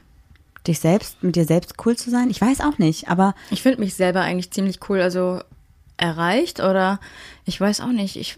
Dich 0.66 0.80
selbst, 0.80 1.22
mit 1.22 1.36
dir 1.36 1.44
selbst 1.44 1.74
cool 1.86 1.96
zu 1.96 2.10
sein? 2.10 2.28
Ich 2.28 2.40
weiß 2.40 2.60
auch 2.60 2.78
nicht, 2.78 3.08
aber 3.08 3.36
Ich 3.50 3.62
finde 3.62 3.78
mich 3.78 3.94
selber 3.94 4.22
eigentlich 4.22 4.50
ziemlich 4.50 4.80
cool, 4.88 5.00
also 5.00 5.42
erreicht 5.96 6.58
oder 6.58 6.98
ich 7.44 7.60
weiß 7.60 7.82
auch 7.82 7.92
nicht, 7.92 8.16
ich, 8.16 8.36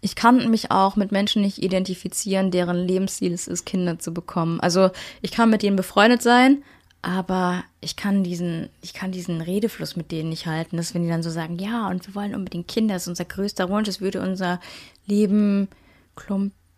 ich 0.00 0.14
kann 0.14 0.50
mich 0.50 0.70
auch 0.70 0.96
mit 0.96 1.12
Menschen 1.12 1.42
nicht 1.42 1.62
identifizieren, 1.62 2.50
deren 2.50 2.76
Lebensziel 2.76 3.32
es 3.32 3.48
ist, 3.48 3.64
Kinder 3.66 3.98
zu 3.98 4.12
bekommen. 4.12 4.60
Also 4.60 4.90
ich 5.20 5.30
kann 5.30 5.50
mit 5.50 5.62
denen 5.62 5.76
befreundet 5.76 6.22
sein, 6.22 6.62
aber 7.02 7.64
ich 7.80 7.96
kann 7.96 8.22
diesen, 8.22 8.68
ich 8.80 8.94
kann 8.94 9.10
diesen 9.10 9.40
Redefluss 9.40 9.96
mit 9.96 10.12
denen 10.12 10.28
nicht 10.28 10.46
halten, 10.46 10.76
dass 10.76 10.94
wenn 10.94 11.02
die 11.02 11.08
dann 11.08 11.22
so 11.22 11.30
sagen, 11.30 11.58
ja, 11.58 11.88
und 11.88 12.06
wir 12.06 12.14
wollen 12.14 12.34
unbedingt 12.34 12.68
Kinder, 12.68 12.94
das 12.94 13.02
ist 13.02 13.08
unser 13.08 13.24
größter 13.24 13.68
Wunsch, 13.68 13.88
es 13.88 14.00
würde 14.00 14.20
unser 14.20 14.60
Leben 15.06 15.68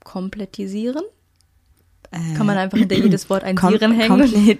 komplettisieren. 0.02 1.02
Kann 2.36 2.46
man 2.46 2.56
einfach 2.56 2.78
hinter 2.78 2.96
jedes 2.96 3.28
Wort 3.28 3.42
ein 3.42 3.56
Sieren 3.56 3.92
hängen? 3.92 4.58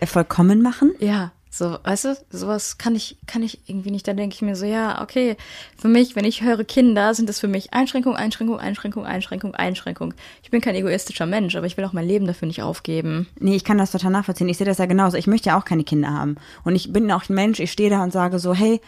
äh, 0.00 0.06
vollkommen 0.06 0.62
machen? 0.62 0.94
Ja, 1.00 1.32
so, 1.54 1.76
weißt 1.84 2.06
du, 2.06 2.16
sowas 2.30 2.78
kann 2.78 2.96
ich, 2.96 3.18
kann 3.26 3.42
ich 3.42 3.68
irgendwie 3.68 3.90
nicht. 3.90 4.08
Da 4.08 4.14
denke 4.14 4.34
ich 4.34 4.40
mir 4.40 4.56
so, 4.56 4.64
ja, 4.64 5.02
okay, 5.02 5.36
für 5.76 5.88
mich, 5.88 6.16
wenn 6.16 6.24
ich 6.24 6.42
höre 6.42 6.64
Kinder, 6.64 7.12
sind 7.12 7.28
das 7.28 7.40
für 7.40 7.46
mich 7.46 7.74
Einschränkung, 7.74 8.16
Einschränkung, 8.16 8.58
Einschränkung, 8.58 9.04
Einschränkung, 9.04 9.54
Einschränkung. 9.54 10.14
Ich 10.42 10.50
bin 10.50 10.62
kein 10.62 10.74
egoistischer 10.74 11.26
Mensch, 11.26 11.54
aber 11.54 11.66
ich 11.66 11.76
will 11.76 11.84
auch 11.84 11.92
mein 11.92 12.08
Leben 12.08 12.26
dafür 12.26 12.48
nicht 12.48 12.62
aufgeben. 12.62 13.28
Nee, 13.38 13.54
ich 13.54 13.64
kann 13.64 13.76
das 13.76 13.90
total 13.90 14.12
nachvollziehen. 14.12 14.48
Ich 14.48 14.56
sehe 14.56 14.66
das 14.66 14.78
ja 14.78 14.86
genauso. 14.86 15.18
Ich 15.18 15.26
möchte 15.26 15.50
ja 15.50 15.58
auch 15.58 15.66
keine 15.66 15.84
Kinder 15.84 16.10
haben. 16.10 16.36
Und 16.64 16.74
ich 16.74 16.90
bin 16.90 17.12
auch 17.12 17.28
ein 17.28 17.34
Mensch, 17.34 17.60
ich 17.60 17.70
stehe 17.70 17.90
da 17.90 18.02
und 18.02 18.14
sage 18.14 18.38
so, 18.38 18.54
hey, 18.54 18.80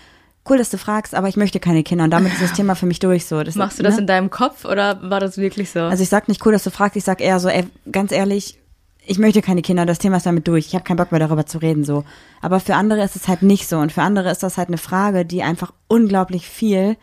cool, 0.49 0.57
dass 0.57 0.71
du 0.71 0.79
fragst, 0.79 1.15
aber 1.15 1.29
ich 1.29 1.37
möchte 1.37 1.61
keine 1.61 1.83
Kinder. 1.83 2.05
Und 2.05 2.13
damit 2.13 2.33
ist 2.33 2.41
das 2.41 2.53
Thema 2.57 2.77
für 2.77 2.87
mich 2.87 2.99
durch 2.99 3.27
so. 3.27 3.43
Das, 3.43 3.57
Machst 3.57 3.79
du 3.79 3.83
das 3.83 3.97
ne? 3.97 4.01
in 4.01 4.07
deinem 4.07 4.31
Kopf 4.31 4.65
oder 4.65 4.99
war 5.03 5.21
das 5.21 5.37
wirklich 5.37 5.69
so? 5.71 5.81
Also 5.81 6.03
ich 6.03 6.09
sag 6.09 6.29
nicht 6.29 6.45
cool, 6.47 6.53
dass 6.53 6.65
du 6.65 6.71
fragst, 6.71 6.97
ich 6.97 7.05
sag 7.05 7.21
eher 7.21 7.39
so, 7.41 7.51
ey, 7.51 7.67
ganz 7.93 8.11
ehrlich, 8.11 8.59
ich 9.07 9.19
möchte 9.19 9.43
keine 9.43 9.63
Kinder, 9.63 9.87
das 9.87 9.99
Thema 9.99 10.17
ist 10.17 10.27
damit 10.27 10.49
durch. 10.49 10.67
Ich 10.67 10.75
habe 10.75 10.85
keinen 10.85 10.97
Bock 10.97 11.11
mehr 11.13 11.21
darüber 11.21 11.47
zu 11.47 11.59
reden 11.59 11.85
so. 11.85 12.05
Aber 12.41 12.61
für 12.61 12.75
andere 12.75 13.03
ist 13.05 13.17
es 13.17 13.29
halt 13.29 13.43
nicht 13.43 13.69
so 13.69 13.79
und 13.79 13.93
für 13.93 14.03
andere 14.03 14.31
ist 14.31 14.43
das 14.43 14.57
halt 14.59 14.69
eine 14.69 14.79
Frage, 14.79 15.25
die 15.25 15.43
einfach 15.43 15.73
unglaublich 15.89 16.49
viel 16.49 16.97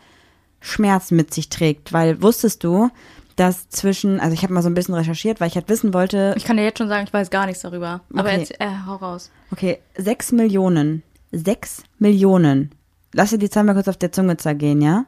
Schmerz 0.60 1.10
mit 1.10 1.32
sich 1.34 1.48
trägt, 1.48 1.92
weil 1.92 2.22
wusstest 2.22 2.62
du, 2.64 2.90
dass 3.36 3.68
zwischen, 3.70 4.20
also 4.20 4.34
ich 4.34 4.42
habe 4.42 4.52
mal 4.52 4.62
so 4.62 4.68
ein 4.68 4.74
bisschen 4.74 4.94
recherchiert, 4.94 5.40
weil 5.40 5.48
ich 5.48 5.54
halt 5.56 5.68
wissen 5.68 5.94
wollte, 5.94 6.34
ich 6.36 6.44
kann 6.44 6.56
dir 6.56 6.64
jetzt 6.64 6.78
schon 6.78 6.88
sagen, 6.88 7.04
ich 7.06 7.12
weiß 7.12 7.30
gar 7.30 7.46
nichts 7.46 7.62
darüber. 7.62 8.00
Aber 8.14 8.28
Okay. 8.28 8.38
jetzt, 8.40 8.60
äh, 8.60 8.66
hau 8.86 8.96
raus. 8.96 9.30
okay, 9.50 9.78
sechs 9.96 10.32
Millionen, 10.32 11.02
sechs 11.32 11.82
Millionen, 11.98 12.70
lass 13.14 13.30
dir 13.30 13.38
die 13.38 13.48
Zahl 13.50 13.64
mal 13.64 13.74
kurz 13.74 13.88
auf 13.88 13.96
der 13.96 14.12
Zunge 14.12 14.36
zergehen, 14.36 14.82
ja? 14.82 15.06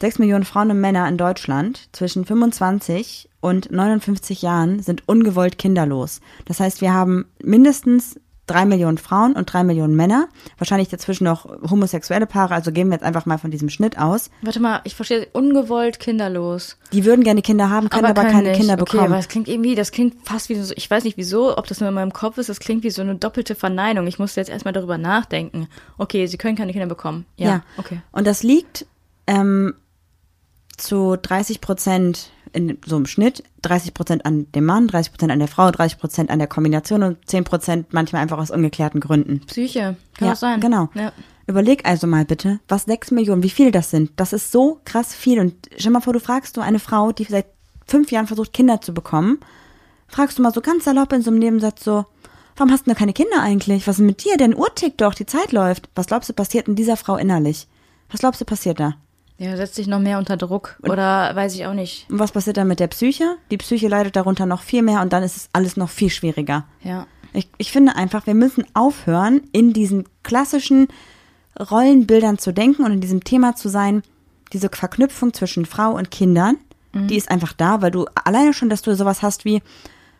Sechs 0.00 0.18
Millionen 0.18 0.44
Frauen 0.44 0.70
und 0.70 0.80
Männer 0.80 1.08
in 1.08 1.16
Deutschland 1.18 1.88
zwischen 1.92 2.24
25 2.24 3.28
und 3.40 3.70
59 3.70 4.42
Jahren 4.42 4.80
sind 4.82 5.06
ungewollt 5.08 5.58
kinderlos. 5.58 6.20
Das 6.44 6.60
heißt, 6.60 6.80
wir 6.80 6.92
haben 6.92 7.26
mindestens 7.42 8.20
drei 8.46 8.64
Millionen 8.64 8.96
Frauen 8.96 9.34
und 9.34 9.52
drei 9.52 9.62
Millionen 9.62 9.94
Männer. 9.94 10.28
Wahrscheinlich 10.56 10.88
dazwischen 10.88 11.24
noch 11.24 11.44
homosexuelle 11.70 12.26
Paare, 12.26 12.54
also 12.54 12.72
gehen 12.72 12.88
wir 12.88 12.94
jetzt 12.94 13.02
einfach 13.04 13.26
mal 13.26 13.36
von 13.38 13.50
diesem 13.50 13.68
Schnitt 13.68 13.98
aus. 13.98 14.30
Warte 14.40 14.58
mal, 14.60 14.80
ich 14.84 14.94
verstehe, 14.94 15.28
ungewollt 15.34 15.98
kinderlos. 16.00 16.78
Die 16.92 17.04
würden 17.04 17.24
gerne 17.24 17.42
Kinder 17.42 17.68
haben, 17.68 17.90
können 17.90 18.06
aber, 18.06 18.22
können 18.22 18.32
keine 18.32 18.48
nicht. 18.50 18.58
Kinder 18.60 18.74
Okay, 18.74 18.84
bekommen. 18.92 19.12
aber 19.12 19.18
es 19.18 19.28
klingt 19.28 19.48
irgendwie, 19.48 19.74
das 19.74 19.92
klingt 19.92 20.14
fast 20.26 20.48
wie 20.48 20.54
so, 20.54 20.72
ich 20.76 20.90
weiß 20.90 21.04
nicht 21.04 21.18
wieso, 21.18 21.58
ob 21.58 21.66
das 21.66 21.80
nur 21.80 21.90
in 21.90 21.94
meinem 21.94 22.12
Kopf 22.14 22.38
ist, 22.38 22.48
das 22.48 22.58
klingt 22.58 22.84
wie 22.84 22.90
so 22.90 23.02
eine 23.02 23.16
doppelte 23.16 23.54
Verneinung. 23.54 24.06
Ich 24.06 24.18
musste 24.18 24.40
jetzt 24.40 24.48
erstmal 24.48 24.72
darüber 24.72 24.96
nachdenken. 24.96 25.68
Okay, 25.98 26.26
sie 26.26 26.38
können 26.38 26.56
keine 26.56 26.72
Kinder 26.72 26.86
bekommen. 26.86 27.26
Ja, 27.36 27.48
Ja. 27.48 27.62
okay. 27.76 28.00
Und 28.12 28.26
das 28.26 28.42
liegt 28.42 28.86
ähm, 29.26 29.74
zu 30.78 31.16
30 31.16 31.60
Prozent 31.60 32.30
in 32.52 32.78
so 32.86 32.96
einem 32.96 33.06
Schnitt, 33.06 33.42
30 33.62 33.94
Prozent 33.94 34.24
an 34.24 34.50
dem 34.52 34.64
Mann, 34.64 34.88
30 34.88 35.12
Prozent 35.12 35.32
an 35.32 35.38
der 35.38 35.48
Frau, 35.48 35.70
30 35.70 35.98
Prozent 35.98 36.30
an 36.30 36.38
der 36.38 36.48
Kombination 36.48 37.02
und 37.02 37.18
10 37.28 37.44
Prozent 37.44 37.92
manchmal 37.92 38.22
einfach 38.22 38.38
aus 38.38 38.50
ungeklärten 38.50 39.00
Gründen. 39.00 39.40
Psyche, 39.46 39.96
kann 40.16 40.28
ja, 40.28 40.32
auch 40.32 40.38
sein. 40.38 40.60
Genau. 40.60 40.88
Ja. 40.94 41.12
Überleg 41.46 41.86
also 41.86 42.06
mal 42.06 42.24
bitte, 42.24 42.60
was 42.68 42.84
6 42.84 43.10
Millionen, 43.10 43.42
wie 43.42 43.50
viele 43.50 43.70
das 43.70 43.90
sind. 43.90 44.12
Das 44.16 44.32
ist 44.32 44.52
so 44.52 44.80
krass 44.84 45.14
viel. 45.14 45.40
Und 45.40 45.54
stell 45.76 45.92
mal 45.92 46.00
vor, 46.00 46.12
du 46.12 46.20
fragst 46.20 46.56
du 46.56 46.60
eine 46.60 46.78
Frau, 46.78 47.12
die 47.12 47.24
seit 47.24 47.46
fünf 47.86 48.12
Jahren 48.12 48.26
versucht, 48.26 48.52
Kinder 48.52 48.80
zu 48.80 48.92
bekommen, 48.92 49.40
fragst 50.08 50.38
du 50.38 50.42
mal 50.42 50.52
so 50.52 50.60
ganz 50.60 50.84
salopp 50.84 51.12
in 51.12 51.22
so 51.22 51.30
einem 51.30 51.38
Nebensatz 51.38 51.84
so, 51.84 52.04
warum 52.56 52.72
hast 52.72 52.86
du 52.86 52.94
keine 52.94 53.14
Kinder 53.14 53.40
eigentlich? 53.40 53.86
Was 53.86 53.98
ist 53.98 54.04
mit 54.04 54.24
dir? 54.24 54.36
Denn 54.36 54.54
Uhr 54.54 54.74
tickt 54.74 55.00
doch, 55.00 55.14
die 55.14 55.26
Zeit 55.26 55.52
läuft. 55.52 55.88
Was 55.94 56.06
glaubst 56.06 56.28
du 56.28 56.34
passiert 56.34 56.68
in 56.68 56.76
dieser 56.76 56.96
Frau 56.96 57.16
innerlich? 57.16 57.66
Was 58.10 58.20
glaubst 58.20 58.40
du 58.40 58.44
passiert 58.44 58.80
da? 58.80 58.96
Ja, 59.38 59.56
setzt 59.56 59.76
sich 59.76 59.86
noch 59.86 60.00
mehr 60.00 60.18
unter 60.18 60.36
Druck. 60.36 60.78
Oder 60.82 61.34
weiß 61.34 61.54
ich 61.54 61.64
auch 61.66 61.74
nicht. 61.74 62.10
Und 62.10 62.18
was 62.18 62.32
passiert 62.32 62.56
dann 62.56 62.68
mit 62.68 62.80
der 62.80 62.88
Psyche? 62.88 63.36
Die 63.50 63.56
Psyche 63.56 63.88
leidet 63.88 64.16
darunter 64.16 64.46
noch 64.46 64.62
viel 64.62 64.82
mehr 64.82 65.00
und 65.00 65.12
dann 65.12 65.22
ist 65.22 65.36
es 65.36 65.48
alles 65.52 65.76
noch 65.76 65.90
viel 65.90 66.10
schwieriger. 66.10 66.64
Ja. 66.82 67.06
Ich, 67.32 67.48
ich 67.56 67.70
finde 67.70 67.94
einfach, 67.94 68.26
wir 68.26 68.34
müssen 68.34 68.64
aufhören, 68.74 69.42
in 69.52 69.72
diesen 69.72 70.04
klassischen 70.24 70.88
Rollenbildern 71.58 72.38
zu 72.38 72.52
denken 72.52 72.84
und 72.84 72.92
in 72.92 73.00
diesem 73.00 73.22
Thema 73.22 73.54
zu 73.54 73.68
sein, 73.68 74.02
diese 74.52 74.70
Verknüpfung 74.70 75.32
zwischen 75.32 75.66
Frau 75.66 75.92
und 75.92 76.10
Kindern, 76.10 76.56
die 76.94 77.16
ist 77.16 77.30
einfach 77.30 77.52
da, 77.52 77.80
weil 77.80 77.90
du 77.90 78.06
alleine 78.24 78.52
schon, 78.52 78.70
dass 78.70 78.82
du 78.82 78.96
sowas 78.96 79.22
hast 79.22 79.44
wie, 79.44 79.62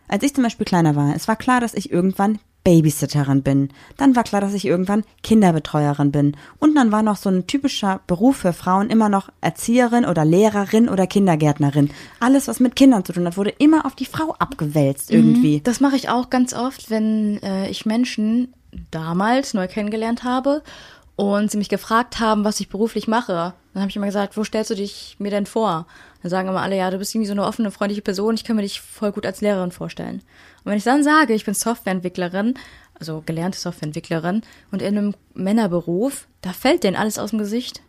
als 0.07 0.23
ich 0.23 0.33
zum 0.33 0.43
Beispiel 0.43 0.65
kleiner 0.65 0.95
war, 0.95 1.13
es 1.15 1.27
war 1.27 1.35
klar, 1.35 1.59
dass 1.59 1.73
ich 1.73 1.91
irgendwann 1.91 2.39
Babysitterin 2.63 3.41
bin. 3.41 3.69
Dann 3.97 4.15
war 4.15 4.23
klar, 4.23 4.41
dass 4.41 4.53
ich 4.53 4.65
irgendwann 4.65 5.03
Kinderbetreuerin 5.23 6.11
bin. 6.11 6.35
Und 6.59 6.75
dann 6.75 6.91
war 6.91 7.03
noch 7.03 7.17
so 7.17 7.29
ein 7.29 7.47
typischer 7.47 8.01
Beruf 8.07 8.37
für 8.37 8.53
Frauen 8.53 8.89
immer 8.89 9.09
noch 9.09 9.29
Erzieherin 9.41 10.05
oder 10.05 10.25
Lehrerin 10.25 10.89
oder 10.89 11.07
Kindergärtnerin. 11.07 11.89
Alles, 12.19 12.47
was 12.47 12.59
mit 12.59 12.75
Kindern 12.75 13.05
zu 13.05 13.13
tun 13.13 13.25
hat, 13.25 13.37
wurde 13.37 13.53
immer 13.57 13.85
auf 13.85 13.95
die 13.95 14.05
Frau 14.05 14.35
abgewälzt 14.39 15.11
irgendwie. 15.11 15.61
Das 15.61 15.79
mache 15.79 15.95
ich 15.95 16.09
auch 16.09 16.29
ganz 16.29 16.53
oft, 16.53 16.89
wenn 16.89 17.41
äh, 17.43 17.69
ich 17.69 17.85
Menschen 17.85 18.53
damals 18.91 19.53
neu 19.53 19.67
kennengelernt 19.67 20.23
habe 20.23 20.61
und 21.19 21.51
sie 21.51 21.57
mich 21.57 21.67
gefragt 21.67 22.21
haben, 22.21 22.45
was 22.45 22.61
ich 22.61 22.69
beruflich 22.69 23.09
mache. 23.09 23.53
Dann 23.73 23.81
habe 23.81 23.89
ich 23.89 23.95
immer 23.97 24.05
gesagt, 24.05 24.37
wo 24.37 24.45
stellst 24.45 24.71
du 24.71 24.75
dich 24.75 25.17
mir 25.19 25.31
denn 25.31 25.45
vor? 25.45 25.85
Dann 26.23 26.29
sagen 26.29 26.47
immer 26.47 26.61
alle, 26.61 26.77
ja, 26.77 26.89
du 26.89 26.97
bist 26.97 27.13
irgendwie 27.13 27.27
so 27.27 27.33
eine 27.33 27.43
offene, 27.43 27.71
freundliche 27.71 28.01
Person, 28.01 28.35
ich 28.35 28.45
kann 28.45 28.55
mir 28.55 28.61
dich 28.61 28.79
voll 28.79 29.11
gut 29.11 29.25
als 29.25 29.41
Lehrerin 29.41 29.71
vorstellen. 29.71 30.21
Und 30.63 30.71
wenn 30.71 30.77
ich 30.77 30.85
dann 30.85 31.03
sage, 31.03 31.33
ich 31.33 31.43
bin 31.43 31.53
Softwareentwicklerin, 31.53 32.53
also 32.97 33.21
gelernte 33.25 33.59
Softwareentwicklerin 33.59 34.43
und 34.71 34.81
in 34.81 34.97
einem 34.97 35.13
Männerberuf, 35.33 36.25
da 36.41 36.53
fällt 36.53 36.85
denen 36.85 36.95
alles 36.95 37.19
aus 37.19 37.31
dem 37.31 37.39
Gesicht. 37.39 37.81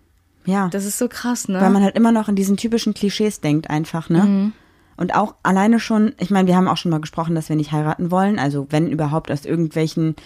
Ja. 0.45 0.69
Das 0.69 0.85
ist 0.85 0.99
so 0.99 1.07
krass, 1.07 1.47
ne? 1.47 1.61
Weil 1.61 1.71
man 1.71 1.85
halt 1.85 1.95
immer 1.95 2.11
noch 2.11 2.29
in 2.29 2.35
diesen 2.35 2.57
typischen 2.57 2.95
Klischees 2.95 3.41
denkt 3.41 3.71
einfach, 3.71 4.09
ne? 4.09 4.53
Und 4.97 5.15
auch 5.15 5.37
alleine 5.45 5.79
schon, 5.79 6.15
ich 6.19 6.31
meine, 6.31 6.49
wir 6.49 6.57
haben 6.57 6.67
auch 6.67 6.77
schon 6.77 6.91
mal 6.91 7.01
gesprochen, 7.01 7.37
dass 7.37 7.49
wir 7.49 7.55
nicht 7.55 7.71
heiraten 7.71 8.11
wollen, 8.11 8.41
also 8.41 8.67
wenn 8.71 8.91
überhaupt 8.91 9.31
aus 9.31 9.45
irgendwelchen 9.45 10.17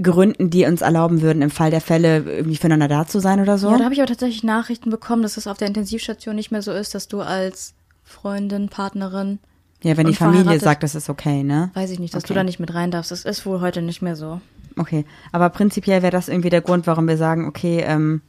Gründen, 0.00 0.50
die 0.50 0.64
uns 0.64 0.80
erlauben 0.82 1.20
würden, 1.22 1.42
im 1.42 1.50
Fall 1.50 1.70
der 1.70 1.80
Fälle 1.80 2.18
irgendwie 2.24 2.56
füreinander 2.56 2.88
da 2.88 3.06
zu 3.06 3.18
sein 3.20 3.40
oder 3.40 3.58
so. 3.58 3.70
Ja, 3.70 3.78
da 3.78 3.84
habe 3.84 3.94
ich 3.94 4.00
aber 4.00 4.08
tatsächlich 4.08 4.44
Nachrichten 4.44 4.90
bekommen, 4.90 5.22
dass 5.22 5.36
es 5.36 5.46
auf 5.46 5.58
der 5.58 5.68
Intensivstation 5.68 6.36
nicht 6.36 6.50
mehr 6.52 6.62
so 6.62 6.72
ist, 6.72 6.94
dass 6.94 7.08
du 7.08 7.20
als 7.20 7.74
Freundin, 8.04 8.68
Partnerin, 8.68 9.38
Ja, 9.82 9.96
wenn 9.96 10.06
die 10.06 10.14
Familie 10.14 10.58
sagt, 10.60 10.82
das 10.82 10.94
ist 10.94 11.08
okay, 11.10 11.42
ne? 11.42 11.70
weiß 11.74 11.90
ich 11.90 11.98
nicht, 11.98 12.14
dass 12.14 12.24
Okay. 12.24 12.34
du 12.34 12.38
da 12.38 12.44
nicht 12.44 12.60
mit 12.60 12.72
rein 12.74 12.90
darfst. 12.90 13.10
Das 13.10 13.24
ist 13.24 13.44
wohl 13.46 13.60
heute 13.60 13.82
nicht 13.82 14.00
mehr 14.02 14.16
so. 14.16 14.40
Okay. 14.76 15.04
Aber 15.32 15.48
prinzipiell 15.50 16.02
wäre 16.02 16.12
das 16.12 16.28
irgendwie 16.28 16.50
der 16.50 16.60
Grund, 16.62 16.86
warum 16.86 17.06
wir 17.08 17.16
sagen, 17.16 17.46
okay, 17.46 17.82
ähm, 17.86 18.22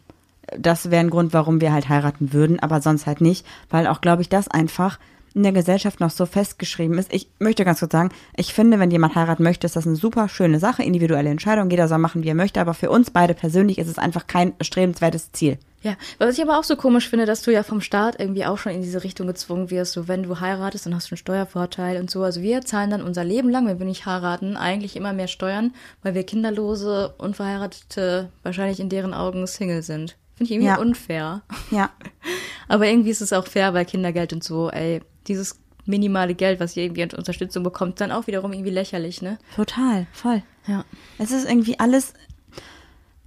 das 0.57 0.89
wäre 0.91 1.01
ein 1.01 1.09
Grund, 1.09 1.33
warum 1.33 1.61
wir 1.61 1.71
halt 1.71 1.87
heiraten 1.89 2.33
würden, 2.33 2.59
aber 2.59 2.81
sonst 2.81 3.05
halt 3.05 3.21
nicht, 3.21 3.45
weil 3.69 3.87
auch, 3.87 4.01
glaube 4.01 4.21
ich, 4.23 4.29
das 4.29 4.47
einfach 4.49 4.99
in 5.33 5.43
der 5.43 5.51
Gesellschaft 5.51 5.99
noch 5.99 6.09
so 6.11 6.25
festgeschrieben 6.25 6.97
ist. 6.97 7.13
Ich 7.13 7.29
möchte 7.39 7.63
ganz 7.65 7.79
kurz 7.79 7.91
sagen, 7.91 8.09
ich 8.35 8.53
finde, 8.53 8.79
wenn 8.79 8.91
jemand 8.91 9.15
heiraten 9.15 9.43
möchte, 9.43 9.65
ist 9.65 9.75
das 9.75 9.87
eine 9.87 9.95
super 9.95 10.27
schöne 10.29 10.59
Sache, 10.59 10.83
individuelle 10.83 11.29
Entscheidung, 11.29 11.69
jeder 11.69 11.87
soll 11.87 11.99
machen, 11.99 12.23
wie 12.23 12.27
er 12.29 12.35
möchte, 12.35 12.59
aber 12.59 12.73
für 12.73 12.89
uns 12.89 13.11
beide 13.11 13.33
persönlich 13.33 13.77
ist 13.77 13.87
es 13.87 13.97
einfach 13.97 14.27
kein 14.27 14.53
strebenswertes 14.61 15.31
Ziel. 15.31 15.57
Ja, 15.83 15.95
was 16.19 16.37
ich 16.37 16.43
aber 16.43 16.59
auch 16.59 16.63
so 16.63 16.75
komisch 16.75 17.09
finde, 17.09 17.25
dass 17.25 17.41
du 17.41 17.51
ja 17.51 17.63
vom 17.63 17.81
Staat 17.81 18.19
irgendwie 18.19 18.45
auch 18.45 18.59
schon 18.59 18.71
in 18.73 18.83
diese 18.83 19.03
Richtung 19.03 19.25
gezwungen 19.25 19.71
wirst. 19.71 19.93
So, 19.93 20.07
wenn 20.07 20.21
du 20.21 20.39
heiratest, 20.39 20.85
dann 20.85 20.93
hast 20.93 21.09
du 21.09 21.13
einen 21.13 21.17
Steuervorteil 21.17 21.99
und 21.99 22.11
so. 22.11 22.21
Also 22.21 22.41
wir 22.43 22.61
zahlen 22.61 22.91
dann 22.91 23.01
unser 23.01 23.23
Leben 23.23 23.49
lang, 23.49 23.65
wenn 23.65 23.79
wir 23.79 23.87
nicht 23.87 24.05
heiraten, 24.05 24.57
eigentlich 24.57 24.95
immer 24.95 25.11
mehr 25.11 25.27
Steuern, 25.27 25.73
weil 26.03 26.13
wir 26.13 26.23
kinderlose, 26.23 27.15
unverheiratete, 27.17 28.29
wahrscheinlich 28.43 28.79
in 28.79 28.89
deren 28.89 29.13
Augen 29.15 29.47
Single 29.47 29.81
sind. 29.81 30.17
Finde 30.35 30.43
ich 30.45 30.51
irgendwie 30.51 30.67
Ja. 30.67 30.77
unfair. 30.77 31.41
Ja, 31.71 31.89
Aber 32.67 32.87
irgendwie 32.87 33.09
ist 33.09 33.21
es 33.21 33.33
auch 33.33 33.47
fair, 33.47 33.73
weil 33.73 33.85
Kindergeld 33.85 34.33
und 34.33 34.43
so, 34.43 34.69
ey, 34.69 35.01
dieses 35.27 35.59
minimale 35.85 36.35
Geld, 36.35 36.59
was 36.59 36.75
ihr 36.77 36.83
irgendwie 36.83 37.03
an 37.03 37.09
Unterstützung 37.11 37.63
bekommt, 37.63 38.01
dann 38.01 38.11
auch 38.11 38.27
wiederum 38.27 38.53
irgendwie 38.53 38.71
lächerlich, 38.71 39.21
ne? 39.21 39.37
total, 39.55 40.07
voll. 40.11 40.43
Ja. 40.67 40.85
Es 41.17 41.31
ist 41.31 41.49
irgendwie 41.49 41.79
alles. 41.79 42.13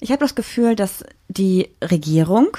Ich 0.00 0.10
habe 0.10 0.20
das 0.20 0.34
Gefühl, 0.34 0.76
dass 0.76 1.04
die 1.28 1.70
Regierung 1.82 2.56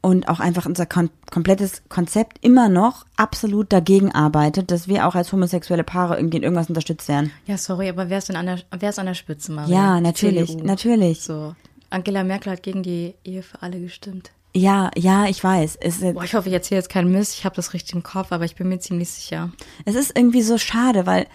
und 0.00 0.28
auch 0.28 0.40
einfach 0.40 0.66
unser 0.66 0.86
kon 0.86 1.10
komplettes 1.30 1.82
Konzept 1.88 2.44
immer 2.44 2.68
noch 2.68 3.06
absolut 3.16 3.72
dagegen 3.72 4.12
arbeitet, 4.12 4.70
dass 4.70 4.86
wir 4.86 5.06
auch 5.06 5.14
als 5.14 5.32
homosexuelle 5.32 5.84
Paare 5.84 6.16
irgendwie 6.16 6.36
in 6.36 6.42
irgendwas 6.42 6.68
unterstützt 6.68 7.08
werden. 7.08 7.32
Ja, 7.46 7.56
sorry, 7.56 7.88
aber 7.88 8.10
wer 8.10 8.18
ist 8.18 8.28
denn 8.28 8.36
an 8.36 8.46
der, 8.46 8.58
wer 8.78 8.90
ist 8.90 8.98
an 8.98 9.06
der 9.06 9.14
Spitze, 9.14 9.50
Maria? 9.52 9.74
Ja, 9.74 10.00
natürlich, 10.00 10.50
CDU. 10.50 10.66
natürlich. 10.66 11.22
So. 11.22 11.54
Angela 11.88 12.22
Merkel 12.24 12.52
hat 12.52 12.62
gegen 12.62 12.82
die 12.82 13.14
Ehe 13.24 13.42
für 13.42 13.62
alle 13.62 13.80
gestimmt. 13.80 14.32
Ja, 14.54 14.90
ja, 14.96 15.26
ich 15.26 15.42
weiß. 15.42 15.76
Es, 15.80 16.00
Boah, 16.00 16.24
ich 16.24 16.34
hoffe, 16.34 16.48
ich 16.48 16.54
erzähle 16.54 16.80
jetzt 16.80 16.90
keinen 16.90 17.10
Mist. 17.10 17.34
Ich 17.34 17.44
habe 17.44 17.56
das 17.56 17.72
richtig 17.72 17.94
im 17.94 18.02
Kopf, 18.02 18.32
aber 18.32 18.44
ich 18.44 18.54
bin 18.54 18.68
mir 18.68 18.78
ziemlich 18.78 19.10
sicher. 19.10 19.50
es 19.86 19.94
ist 19.94 20.16
irgendwie 20.16 20.42
so 20.42 20.58
schade, 20.58 21.06
weil 21.06 21.26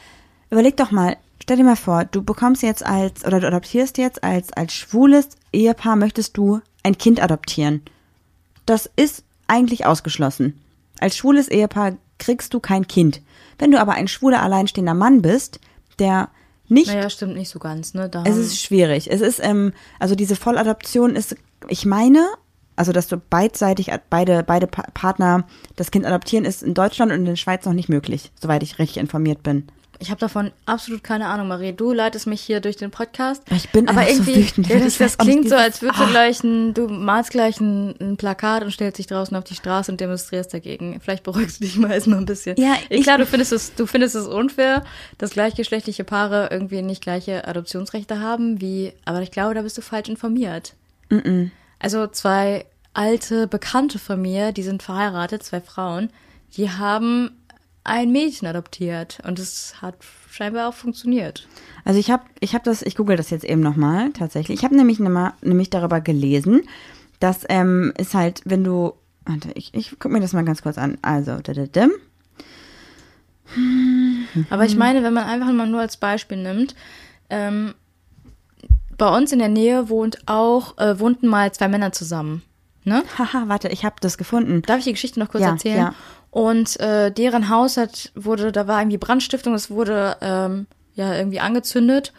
überleg 0.51 0.77
doch 0.77 0.91
mal, 0.91 1.17
stell 1.41 1.57
dir 1.57 1.63
mal 1.63 1.75
vor, 1.75 2.05
du 2.05 2.21
bekommst 2.21 2.61
jetzt 2.61 2.85
als 2.85 3.25
oder 3.25 3.39
du 3.39 3.47
adoptierst 3.47 3.97
jetzt 3.97 4.23
als 4.23 4.53
als 4.53 4.73
schwules 4.73 5.29
Ehepaar 5.51 5.95
möchtest 5.95 6.37
du 6.37 6.61
ein 6.83 6.97
Kind 6.97 7.21
adoptieren. 7.21 7.81
Das 8.65 8.89
ist 8.95 9.23
eigentlich 9.47 9.85
ausgeschlossen. 9.85 10.61
Als 10.99 11.17
schwules 11.17 11.47
Ehepaar 11.47 11.97
kriegst 12.19 12.53
du 12.53 12.59
kein 12.59 12.87
Kind. 12.87 13.21
Wenn 13.57 13.71
du 13.71 13.79
aber 13.79 13.93
ein 13.93 14.07
schwuler 14.07 14.43
alleinstehender 14.43 14.93
Mann 14.93 15.21
bist, 15.21 15.59
der 15.99 16.29
nicht 16.67 16.87
Naja, 16.87 17.09
stimmt 17.09 17.35
nicht 17.35 17.49
so 17.49 17.59
ganz, 17.59 17.93
ne? 17.93 18.09
Da 18.09 18.23
Es 18.25 18.35
ist 18.35 18.61
schwierig. 18.61 19.09
Es 19.09 19.21
ist, 19.21 19.39
ähm, 19.41 19.73
also 19.99 20.15
diese 20.15 20.35
Volladoption 20.35 21.15
ist, 21.15 21.35
ich 21.69 21.85
meine, 21.85 22.27
also 22.77 22.93
dass 22.93 23.07
du 23.07 23.17
beidseitig, 23.17 23.91
beide, 24.09 24.43
beide 24.43 24.67
Pa- 24.67 24.87
Partner 24.93 25.45
das 25.75 25.91
Kind 25.91 26.05
adoptieren, 26.05 26.45
ist 26.45 26.63
in 26.63 26.73
Deutschland 26.73 27.11
und 27.11 27.19
in 27.19 27.25
der 27.25 27.35
Schweiz 27.35 27.65
noch 27.65 27.73
nicht 27.73 27.89
möglich, 27.89 28.31
soweit 28.41 28.63
ich 28.63 28.79
richtig 28.79 28.97
informiert 28.97 29.43
bin. 29.43 29.67
ich 29.99 30.11
habe 30.11 30.19
davon 30.19 30.51
absolut 30.67 31.03
keine 31.03 31.25
Ahnung, 31.25 31.47
Marie. 31.47 31.73
Du 31.73 31.91
leitest 31.91 32.27
mich 32.27 32.39
hier 32.39 32.59
durch 32.61 32.75
den 32.77 32.91
Podcast. 32.91 33.41
Ich 33.49 33.71
bin 33.71 33.89
aber 33.89 34.01
einfach 34.01 34.13
so 34.25 34.29
irgendwie, 34.31 34.47
wütend, 34.47 34.67
ja, 34.67 34.77
das, 34.79 34.97
das 34.99 35.17
klingt 35.17 35.49
so, 35.49 35.55
als 35.55 35.81
würdest 35.81 35.99
du 35.99 36.03
Ah. 36.05 36.09
gleich 36.11 36.43
ein, 36.43 36.75
du 36.75 36.87
malst 36.87 37.31
gleich 37.31 37.59
ein, 37.59 37.95
ein 37.99 38.15
Plakat 38.15 38.63
und 38.63 38.69
stellst 38.71 38.99
dich 38.99 39.07
draußen 39.07 39.35
auf 39.35 39.43
die 39.43 39.55
Straße 39.55 39.91
und 39.91 39.99
demonstrierst 39.99 40.53
dagegen. 40.53 40.99
Vielleicht 41.01 41.23
beruhigst 41.23 41.59
du 41.59 41.65
dich 41.65 41.77
mal 41.79 41.89
erstmal 41.91 42.19
ein 42.19 42.27
bisschen. 42.27 42.57
Ja, 42.59 42.75
ich, 42.89 43.01
klar, 43.01 43.17
du 43.17 43.25
findest 43.25 43.51
es, 43.53 43.73
du 43.73 43.87
findest 43.87 44.13
es 44.15 44.27
unfair, 44.27 44.83
dass 45.17 45.31
gleichgeschlechtliche 45.31 46.03
Paare 46.03 46.49
irgendwie 46.51 46.83
nicht 46.83 47.01
gleiche 47.01 47.47
Adoptionsrechte 47.47 48.19
haben, 48.19 48.61
wie, 48.61 48.93
aber 49.05 49.23
ich 49.23 49.31
glaube, 49.31 49.55
da 49.55 49.63
bist 49.63 49.79
du 49.79 49.81
falsch 49.81 50.09
informiert. 50.09 50.75
Also 51.79 52.07
zwei 52.07 52.65
alte 52.93 53.47
Bekannte 53.47 53.99
von 53.99 54.21
mir, 54.21 54.51
die 54.51 54.63
sind 54.63 54.83
verheiratet, 54.83 55.43
zwei 55.43 55.61
Frauen, 55.61 56.09
die 56.55 56.71
haben 56.71 57.31
ein 57.83 58.11
Mädchen 58.11 58.47
adoptiert 58.47 59.19
und 59.25 59.39
es 59.39 59.81
hat 59.81 59.95
scheinbar 60.29 60.67
auch 60.67 60.73
funktioniert. 60.73 61.47
Also 61.85 61.99
ich 61.99 62.11
habe, 62.11 62.23
ich 62.39 62.53
habe 62.53 62.65
das, 62.65 62.81
ich 62.81 62.95
google 62.95 63.15
das 63.15 63.29
jetzt 63.29 63.45
eben 63.45 63.61
nochmal 63.61 64.11
tatsächlich. 64.11 64.59
Ich 64.59 64.65
habe 64.65 64.75
nämlich, 64.75 64.99
nämlich 64.99 65.69
darüber 65.69 66.01
gelesen, 66.01 66.63
dass 67.19 67.45
ähm, 67.49 67.93
ist 67.97 68.13
halt, 68.13 68.41
wenn 68.45 68.63
du, 68.63 68.93
warte, 69.25 69.51
ich, 69.55 69.73
ich 69.73 69.95
guck 69.99 70.11
mir 70.11 70.19
das 70.19 70.33
mal 70.33 70.43
ganz 70.43 70.61
kurz 70.61 70.77
an. 70.77 70.97
Also, 71.01 71.37
da-da-dim. 71.37 71.91
Aber 74.49 74.65
ich 74.65 74.75
meine, 74.75 75.03
wenn 75.03 75.13
man 75.13 75.23
einfach 75.23 75.51
mal 75.53 75.67
nur 75.67 75.79
als 75.79 75.97
Beispiel 75.97 76.37
nimmt, 76.37 76.75
ähm, 77.29 77.73
bei 78.97 79.15
uns 79.15 79.31
in 79.31 79.39
der 79.39 79.49
Nähe 79.49 79.89
wohnt 79.89 80.19
auch, 80.25 80.77
äh, 80.77 80.99
wohnten 80.99 81.27
mal 81.27 81.51
zwei 81.51 81.67
Männer 81.67 81.91
zusammen. 81.91 82.41
Ne? 82.83 83.03
haha, 83.17 83.43
warte, 83.47 83.67
ich 83.67 83.83
habe 83.83 83.97
das 83.99 84.17
gefunden. 84.17 84.61
Darf 84.61 84.79
ich 84.79 84.85
die 84.85 84.93
Geschichte 84.93 85.19
noch 85.19 85.29
kurz 85.29 85.43
Ja, 85.43 85.51
erzählen? 85.51 85.77
ja. 85.77 85.93
Und 86.31 86.79
äh, 86.79 87.11
deren 87.11 87.49
Haus 87.49 87.75
hat, 87.75 88.11
wurde, 88.15 88.51
da 88.53 88.67
war 88.67 88.79
irgendwie 88.79 88.97
Brandstiftung, 88.97 89.53
es 89.55 89.69
wurde 89.69 90.15
ähm, 90.21 90.67
ja 90.93 91.13
irgendwie 91.13 91.41
angezündet. 91.41 92.13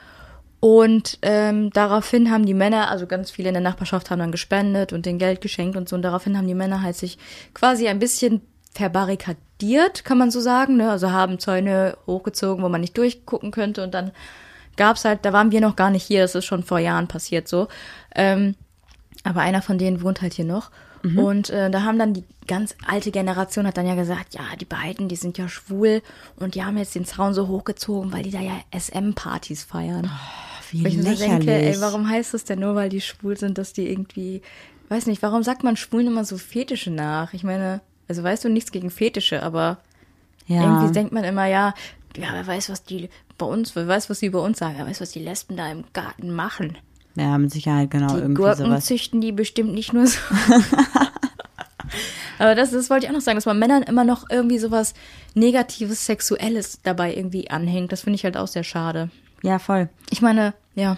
Und 0.61 1.18
ähm, 1.22 1.70
daraufhin 1.70 2.31
haben 2.31 2.45
die 2.45 2.53
Männer, 2.55 2.91
also 2.91 3.07
ganz 3.07 3.31
viele 3.31 3.49
in 3.49 3.55
der 3.55 3.62
Nachbarschaft 3.62 4.11
haben 4.11 4.18
dann 4.18 4.33
gespendet 4.33 4.93
und 4.93 5.07
den 5.07 5.18
Geld 5.18 5.41
geschenkt 5.41 5.76
und 5.76 5.89
so. 5.89 5.97
Und 5.97 6.03
daraufhin 6.03 6.37
haben 6.37 6.49
die 6.49 6.55
Männer 6.55 6.83
halt 6.83 6.97
sich 6.97 7.16
quasi 7.55 7.89
ein 7.89 7.99
bisschen 8.01 8.43
verbarrikadiert, 8.74 10.05
kann 10.05 10.18
man 10.18 10.31
so 10.31 10.41
sagen. 10.41 10.76
Ne? 10.76 10.91
Also 10.91 11.11
haben 11.12 11.39
Zäune 11.39 11.97
hochgezogen, 12.07 12.62
wo 12.62 12.68
man 12.68 12.81
nicht 12.81 12.99
durchgucken 12.99 13.53
könnte. 13.53 13.83
Und 13.85 13.95
dann 13.95 14.11
gab's 14.79 15.05
halt, 15.05 15.24
da 15.26 15.35
waren 15.35 15.51
wir 15.51 15.61
noch 15.61 15.76
gar 15.76 15.91
nicht 15.91 16.05
hier, 16.05 16.22
das 16.22 16.35
ist 16.35 16.47
schon 16.47 16.62
vor 16.62 16.79
Jahren 16.79 17.09
passiert 17.09 17.47
so. 17.49 17.68
Ähm, 18.14 18.55
aber 19.24 19.41
einer 19.43 19.61
von 19.61 19.76
denen 19.76 20.01
wohnt 20.01 20.22
halt 20.22 20.33
hier 20.33 20.47
noch. 20.47 20.70
Mhm. 21.03 21.18
Und 21.18 21.51
äh, 21.51 21.70
da 21.70 21.83
haben 21.83 21.99
dann 21.99 22.14
die 22.14 22.24
ganz 22.47 22.74
alte 22.87 23.11
Generation 23.11 23.66
hat 23.66 23.76
dann 23.76 23.87
ja 23.87 23.95
gesagt, 23.95 24.35
ja, 24.35 24.57
die 24.59 24.64
beiden, 24.64 25.09
die 25.09 25.16
sind 25.16 25.39
ja 25.39 25.49
schwul 25.49 26.03
und 26.37 26.55
die 26.55 26.64
haben 26.64 26.79
jetzt 26.79 26.95
den 26.95 27.05
Zaun 27.05 27.35
so 27.35 27.47
hochgezogen, 27.47 28.12
weil 28.12 28.22
die 28.22 28.31
da 28.31 28.41
ja 28.41 28.59
SM-Partys 28.76 29.64
feiern. 29.64 30.11
Wie 30.70 30.83
Wo 30.83 30.89
ich 30.89 30.97
mir 30.97 31.03
lächerlich. 31.03 31.47
denke, 31.47 31.53
ey, 31.53 31.81
warum 31.81 32.09
heißt 32.09 32.35
das 32.35 32.45
denn 32.45 32.61
nur, 32.61 32.74
weil 32.74 32.89
die 32.89 33.01
schwul 33.01 33.37
sind, 33.37 33.59
dass 33.59 33.72
die 33.72 33.89
irgendwie, 33.89 34.43
weiß 34.89 35.07
nicht, 35.07 35.22
warum 35.22 35.43
sagt 35.43 35.62
man 35.62 35.76
Schwulen 35.76 36.09
immer 36.09 36.24
so 36.24 36.37
Fetische 36.39 36.91
nach? 36.91 37.33
Ich 37.33 37.45
meine, 37.45 37.81
also 38.09 38.22
weißt 38.22 38.45
du, 38.45 38.49
nichts 38.49 38.72
gegen 38.72 38.91
Fetische, 38.91 39.43
aber 39.43 39.79
ja. 40.47 40.62
irgendwie 40.62 40.93
denkt 40.93 41.12
man 41.12 41.24
immer, 41.24 41.47
ja, 41.47 41.74
ja, 42.16 42.29
wer 42.33 42.47
weiß, 42.47 42.70
was 42.70 42.83
die 42.83 43.09
bei 43.39 43.47
uns, 43.47 43.74
wer 43.76 43.86
weiß, 43.89 44.11
was 44.11 44.20
die 44.20 44.30
bei 44.30 44.39
uns 44.39 44.59
sagen, 44.59 44.74
wer 44.76 44.86
weiß, 44.86 45.01
was 45.01 45.11
die 45.12 45.20
Lesben 45.24 45.57
da 45.57 45.70
im 45.70 45.84
Garten 45.93 46.34
machen. 46.34 46.76
ja, 47.14 47.36
mit 47.39 47.51
Sicherheit, 47.53 47.91
genau, 47.91 48.09
Die 48.14 48.20
irgendwie 48.20 48.43
Gurken 48.43 48.66
sowas. 48.66 48.86
züchten 48.86 49.20
die 49.20 49.32
bestimmt 49.32 49.72
nicht 49.72 49.93
nur 49.93 50.07
so. 50.07 50.18
Aber 52.39 52.55
das, 52.55 52.70
das 52.70 52.91
wollte 52.91 53.07
ich 53.07 53.11
auch 53.11 53.14
noch 53.14 53.22
sagen, 53.22 53.36
dass 53.36 53.47
man 53.47 53.59
Männern 53.59 53.82
immer 53.82 54.05
noch 54.05 54.28
irgendwie 54.30 54.59
sowas 54.59 54.95
Negatives, 55.34 56.07
Sexuelles 56.07 56.80
dabei 56.82 57.14
irgendwie 57.14 57.51
anhängt. 57.51 57.91
Das 57.91 58.03
finde 58.03 58.16
ich 58.16 58.24
halt 58.24 58.36
auch 58.36 58.47
sehr 58.47 58.64
schade. 58.64 59.11
Ja, 59.43 59.59
voll. 59.59 59.89
Ich 60.11 60.22
meine, 60.22 60.55
ja. 60.74 60.97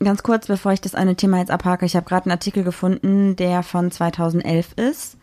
Ganz 0.00 0.22
kurz, 0.22 0.46
bevor 0.46 0.72
ich 0.72 0.80
das 0.80 0.94
eine 0.94 1.16
Thema 1.16 1.38
jetzt 1.38 1.50
abhake, 1.50 1.86
ich 1.86 1.96
habe 1.96 2.06
gerade 2.06 2.26
einen 2.26 2.32
Artikel 2.32 2.62
gefunden, 2.62 3.36
der 3.36 3.62
von 3.62 3.90
2011 3.90 4.74
ist. 4.76 5.16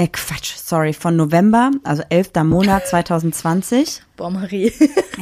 Äh, 0.00 0.08
Quatsch, 0.08 0.56
sorry, 0.56 0.94
von 0.94 1.14
November, 1.14 1.70
also 1.84 2.02
11. 2.08 2.30
Monat 2.44 2.86
2020. 2.86 4.00
Boah, 4.16 4.30
Marie. 4.30 4.72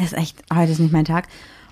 ist 0.00 0.12
echt, 0.12 0.40
heute 0.54 0.70
ist 0.70 0.78
nicht 0.78 0.92
mein 0.92 1.04
Tag. 1.04 1.26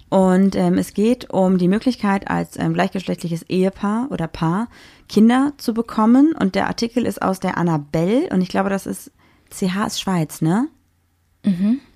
Und 0.09 0.57
ähm, 0.57 0.77
es 0.77 0.93
geht 0.93 1.31
um 1.31 1.57
die 1.57 1.69
Möglichkeit, 1.69 2.29
als 2.29 2.59
ähm, 2.59 2.75
gleichgeschlechtliches 2.75 3.45
Ehepaar 3.45 4.09
oder 4.11 4.27
Paar 4.27 4.67
Kinder 5.09 5.53
zu 5.57 5.73
bekommen. 5.73 6.35
Und 6.37 6.57
der 6.57 6.67
Artikel 6.67 7.07
ist 7.07 7.23
aus 7.23 7.39
der 7.39 7.57
Annabelle 7.57 8.29
und 8.31 8.41
ich 8.41 8.49
glaube, 8.49 8.71
das 8.71 8.87
ist 8.87 9.13
CH 9.51 9.87
ist 9.87 10.01
Schweiz, 10.01 10.43
ne? 10.43 10.67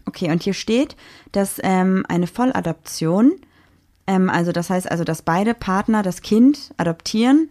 Okay, 0.07 0.31
und 0.31 0.45
hier 0.45 0.55
steht, 0.55 0.95
dass 1.33 1.61
ähm, 1.65 2.05
eine 2.09 2.29
Volladoption, 2.29 3.33
ähm, 4.07 4.31
also 4.31 4.53
das 4.53 4.71
heißt 4.71 4.89
also, 4.89 5.03
dass 5.03 5.23
beide 5.23 5.55
Partner 5.55 6.05
das 6.05 6.23
Kind 6.23 6.73
adoptieren, 6.77 7.49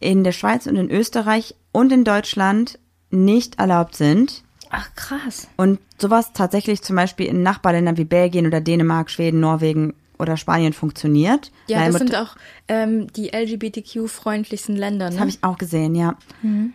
in 0.00 0.24
der 0.24 0.32
Schweiz 0.32 0.66
und 0.66 0.74
in 0.74 0.90
Österreich 0.90 1.54
und 1.70 1.92
in 1.92 2.02
Deutschland 2.02 2.80
nicht 3.24 3.58
erlaubt 3.58 3.96
sind. 3.96 4.42
Ach, 4.70 4.88
krass. 4.94 5.48
Und 5.56 5.78
sowas 5.98 6.32
tatsächlich 6.32 6.82
zum 6.82 6.96
Beispiel 6.96 7.26
in 7.26 7.42
Nachbarländern 7.42 7.96
wie 7.96 8.04
Belgien 8.04 8.46
oder 8.46 8.60
Dänemark, 8.60 9.10
Schweden, 9.10 9.40
Norwegen 9.40 9.94
oder 10.18 10.36
Spanien 10.36 10.72
funktioniert. 10.72 11.50
Ja, 11.68 11.78
das 11.78 11.94
Leihmut- 11.94 11.98
sind 11.98 12.16
auch 12.16 12.36
ähm, 12.68 13.06
die 13.12 13.32
LGBTQ-freundlichsten 13.32 14.76
Länder, 14.76 15.06
das 15.06 15.14
ne? 15.14 15.20
habe 15.20 15.30
ich 15.30 15.38
auch 15.42 15.58
gesehen, 15.58 15.94
ja. 15.94 16.16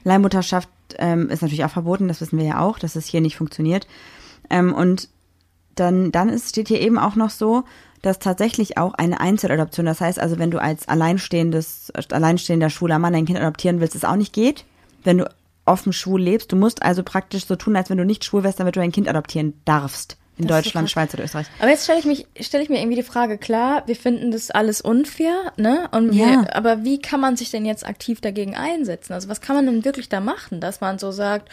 Leihmutterschaft 0.03 0.69
ähm, 0.97 1.29
ist 1.29 1.41
natürlich 1.41 1.65
auch 1.65 1.71
verboten, 1.71 2.07
das 2.07 2.21
wissen 2.21 2.37
wir 2.37 2.45
ja 2.45 2.59
auch, 2.59 2.79
dass 2.79 2.95
es 2.95 3.05
hier 3.05 3.21
nicht 3.21 3.37
funktioniert. 3.37 3.87
Ähm, 4.49 4.73
und 4.73 5.09
dann, 5.75 6.11
dann 6.11 6.29
ist, 6.29 6.49
steht 6.49 6.67
hier 6.67 6.81
eben 6.81 6.99
auch 6.99 7.15
noch 7.15 7.29
so, 7.29 7.63
dass 8.01 8.19
tatsächlich 8.19 8.77
auch 8.77 8.93
eine 8.95 9.19
Einzeladoption, 9.19 9.85
das 9.85 10.01
heißt 10.01 10.19
also, 10.19 10.39
wenn 10.39 10.51
du 10.51 10.59
als 10.59 10.87
alleinstehendes, 10.87 11.91
alleinstehender 12.11 12.69
schwuler 12.69 12.99
Mann 12.99 13.15
ein 13.15 13.25
Kind 13.25 13.39
adoptieren 13.39 13.79
willst, 13.79 13.95
es 13.95 14.05
auch 14.05 14.15
nicht 14.15 14.33
geht. 14.33 14.65
Wenn 15.03 15.19
du 15.19 15.29
offen 15.65 15.93
schwul 15.93 16.21
lebst, 16.21 16.51
du 16.51 16.55
musst 16.55 16.81
also 16.83 17.03
praktisch 17.03 17.45
so 17.45 17.55
tun, 17.55 17.75
als 17.75 17.89
wenn 17.89 17.97
du 17.97 18.05
nicht 18.05 18.23
schwul 18.25 18.43
wärst, 18.43 18.59
damit 18.59 18.75
du 18.75 18.81
ein 18.81 18.91
Kind 18.91 19.07
adoptieren 19.07 19.53
darfst. 19.65 20.17
In 20.37 20.47
Das 20.47 20.63
Deutschland. 20.63 20.89
Schweiz 20.89 21.13
oder 21.13 21.23
Österreich. 21.25 21.45
Aber 21.59 21.69
jetzt 21.69 21.83
stelle 21.83 21.99
ich 21.99 22.05
mich, 22.05 22.25
stelle 22.39 22.63
ich 22.63 22.69
mir 22.69 22.79
irgendwie 22.79 22.95
die 22.95 23.03
Frage, 23.03 23.37
klar, 23.37 23.83
wir 23.85 23.95
finden 23.95 24.31
das 24.31 24.49
alles 24.49 24.81
unfair, 24.81 25.51
ne? 25.57 25.87
Und 25.91 26.13
wir, 26.13 26.25
Ja. 26.25 26.45
aber 26.53 26.83
wie 26.83 26.99
kann 26.99 27.19
man 27.19 27.35
sich 27.37 27.51
denn 27.51 27.65
jetzt 27.65 27.85
aktiv 27.85 28.21
dagegen 28.21 28.55
einsetzen? 28.55 29.13
Also 29.13 29.27
was 29.29 29.41
kann 29.41 29.55
man 29.55 29.65
denn 29.67 29.85
wirklich 29.85 30.09
da 30.09 30.19
machen, 30.19 30.59
dass 30.61 30.81
man 30.81 30.97
so 30.97 31.11
sagt, 31.11 31.49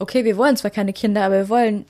okay, 0.00 0.24
wir 0.24 0.36
wollen 0.36 0.56
zwar 0.56 0.70
keine 0.72 0.92
Kinder, 0.92 1.22
aber 1.24 1.36
wir 1.36 1.48
wollen 1.48 1.84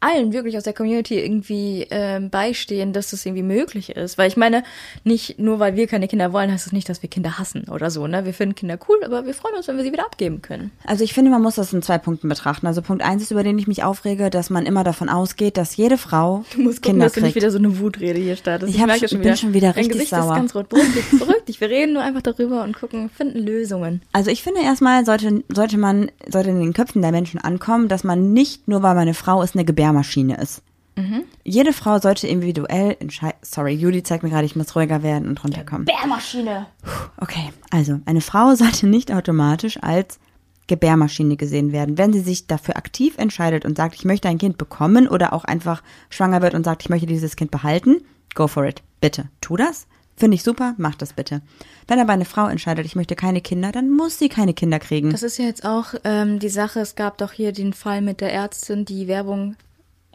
allen 0.00 0.32
wirklich 0.32 0.56
aus 0.56 0.64
der 0.64 0.72
Community 0.72 1.18
irgendwie 1.18 1.86
ähm, 1.90 2.30
beistehen, 2.30 2.92
dass 2.92 3.10
das 3.10 3.24
irgendwie 3.26 3.42
möglich 3.42 3.90
ist. 3.90 4.16
Weil 4.18 4.28
ich 4.28 4.36
meine, 4.36 4.62
nicht 5.04 5.38
nur 5.38 5.58
weil 5.58 5.76
wir 5.76 5.86
keine 5.86 6.08
Kinder 6.08 6.32
wollen, 6.32 6.50
heißt 6.50 6.60
es 6.60 6.64
das 6.64 6.72
nicht, 6.72 6.88
dass 6.88 7.02
wir 7.02 7.10
Kinder 7.10 7.38
hassen 7.38 7.64
oder 7.70 7.90
so, 7.90 8.06
ne? 8.06 8.24
Wir 8.24 8.34
finden 8.34 8.54
Kinder 8.54 8.78
cool, 8.88 8.98
aber 9.04 9.26
wir 9.26 9.34
freuen 9.34 9.56
uns, 9.56 9.68
wenn 9.68 9.76
wir 9.76 9.84
sie 9.84 9.92
wieder 9.92 10.04
abgeben 10.06 10.40
können. 10.42 10.70
Also 10.84 11.04
ich 11.04 11.12
finde, 11.12 11.30
man 11.30 11.42
muss 11.42 11.56
das 11.56 11.72
in 11.72 11.82
zwei 11.82 11.98
Punkten 11.98 12.28
betrachten. 12.28 12.66
Also 12.66 12.82
Punkt 12.82 13.02
eins 13.02 13.22
ist, 13.22 13.30
über 13.30 13.42
den 13.42 13.58
ich 13.58 13.66
mich 13.66 13.82
aufrege, 13.84 14.30
dass 14.30 14.50
man 14.50 14.66
immer 14.66 14.84
davon 14.84 15.08
ausgeht, 15.08 15.56
dass 15.56 15.76
jede 15.76 15.98
Frau 15.98 16.44
Du 16.54 16.62
musst 16.62 16.78
gucken, 16.82 16.92
Kinder 16.92 17.06
dass 17.06 17.12
du 17.14 17.20
nicht 17.20 17.32
kriegt. 17.32 17.36
wieder 17.44 17.50
so 17.50 17.58
eine 17.58 17.78
Wutrede 17.78 18.18
hier 18.20 18.36
startest. 18.36 18.74
Ich 18.74 18.80
hab 18.80 18.86
merke 18.86 19.08
schon- 19.08 19.20
bin 19.20 19.36
schon 19.36 19.52
wieder 19.54 19.76
richtig 19.76 19.92
Gesicht 19.92 20.10
sauer. 20.10 20.32
ist 20.32 20.36
ganz 20.36 20.54
rot. 20.54 20.68
Beruhig 20.70 21.44
dich. 21.46 21.60
Wir 21.60 21.68
reden 21.68 21.92
nur 21.92 22.02
einfach 22.02 22.22
darüber 22.22 22.64
und 22.64 22.76
gucken, 22.78 23.10
finden 23.10 23.38
Lösungen. 23.40 24.00
Also 24.12 24.30
ich 24.30 24.42
finde 24.42 24.60
erstmal 24.62 25.04
sollte, 25.04 25.42
sollte 25.52 25.76
man, 25.78 26.10
sollte 26.28 26.50
in 26.50 26.60
den 26.60 26.72
Köpfen 26.72 27.02
der 27.02 27.10
Menschen 27.12 27.38
ankommen, 27.40 27.88
dass 27.88 28.04
man 28.04 28.32
nicht 28.32 28.66
nur, 28.68 28.82
weil 28.82 28.94
man 28.94 29.02
eine 29.02 29.14
Frau 29.14 29.42
ist, 29.42 29.54
eine 29.54 29.64
Gebärmaschine 29.90 30.36
ist. 30.40 30.62
Jede 31.44 31.72
Frau 31.72 31.98
sollte 31.98 32.26
individuell 32.26 32.96
entscheiden. 33.00 33.38
Sorry, 33.42 33.72
Juli 33.72 34.02
zeigt 34.02 34.22
mir 34.22 34.28
gerade, 34.28 34.44
ich 34.44 34.54
muss 34.54 34.76
ruhiger 34.76 35.02
werden 35.02 35.28
und 35.28 35.42
runterkommen. 35.42 35.86
Bärmaschine. 35.86 36.66
Okay, 37.16 37.50
also 37.70 38.00
eine 38.04 38.20
Frau 38.20 38.54
sollte 38.54 38.86
nicht 38.86 39.10
automatisch 39.12 39.82
als 39.82 40.20
Gebärmaschine 40.66 41.36
gesehen 41.36 41.72
werden. 41.72 41.96
Wenn 41.96 42.12
sie 42.12 42.20
sich 42.20 42.46
dafür 42.46 42.76
aktiv 42.76 43.16
entscheidet 43.16 43.64
und 43.64 43.76
sagt, 43.76 43.94
ich 43.94 44.04
möchte 44.04 44.28
ein 44.28 44.38
Kind 44.38 44.58
bekommen 44.58 45.08
oder 45.08 45.32
auch 45.32 45.44
einfach 45.44 45.82
schwanger 46.10 46.42
wird 46.42 46.54
und 46.54 46.64
sagt, 46.64 46.82
ich 46.82 46.90
möchte 46.90 47.06
dieses 47.06 47.34
Kind 47.34 47.50
behalten, 47.50 48.02
go 48.34 48.46
for 48.46 48.66
it. 48.66 48.82
Bitte, 49.00 49.30
tu 49.40 49.56
das. 49.56 49.86
Finde 50.16 50.34
ich 50.34 50.42
super, 50.42 50.74
mach 50.76 50.96
das 50.96 51.14
bitte. 51.14 51.40
Wenn 51.88 51.98
aber 51.98 52.12
eine 52.12 52.26
Frau 52.26 52.46
entscheidet, 52.46 52.84
ich 52.84 52.94
möchte 52.94 53.16
keine 53.16 53.40
Kinder, 53.40 53.72
dann 53.72 53.90
muss 53.90 54.18
sie 54.18 54.28
keine 54.28 54.52
Kinder 54.52 54.78
kriegen. 54.78 55.10
Das 55.10 55.22
ist 55.22 55.38
ja 55.38 55.46
jetzt 55.46 55.64
auch 55.64 55.94
ähm, 56.04 56.38
die 56.38 56.50
Sache, 56.50 56.80
es 56.80 56.94
gab 56.94 57.16
doch 57.16 57.32
hier 57.32 57.52
den 57.52 57.72
Fall 57.72 58.02
mit 58.02 58.20
der 58.20 58.30
Ärztin, 58.30 58.84
die 58.84 59.08
Werbung, 59.08 59.56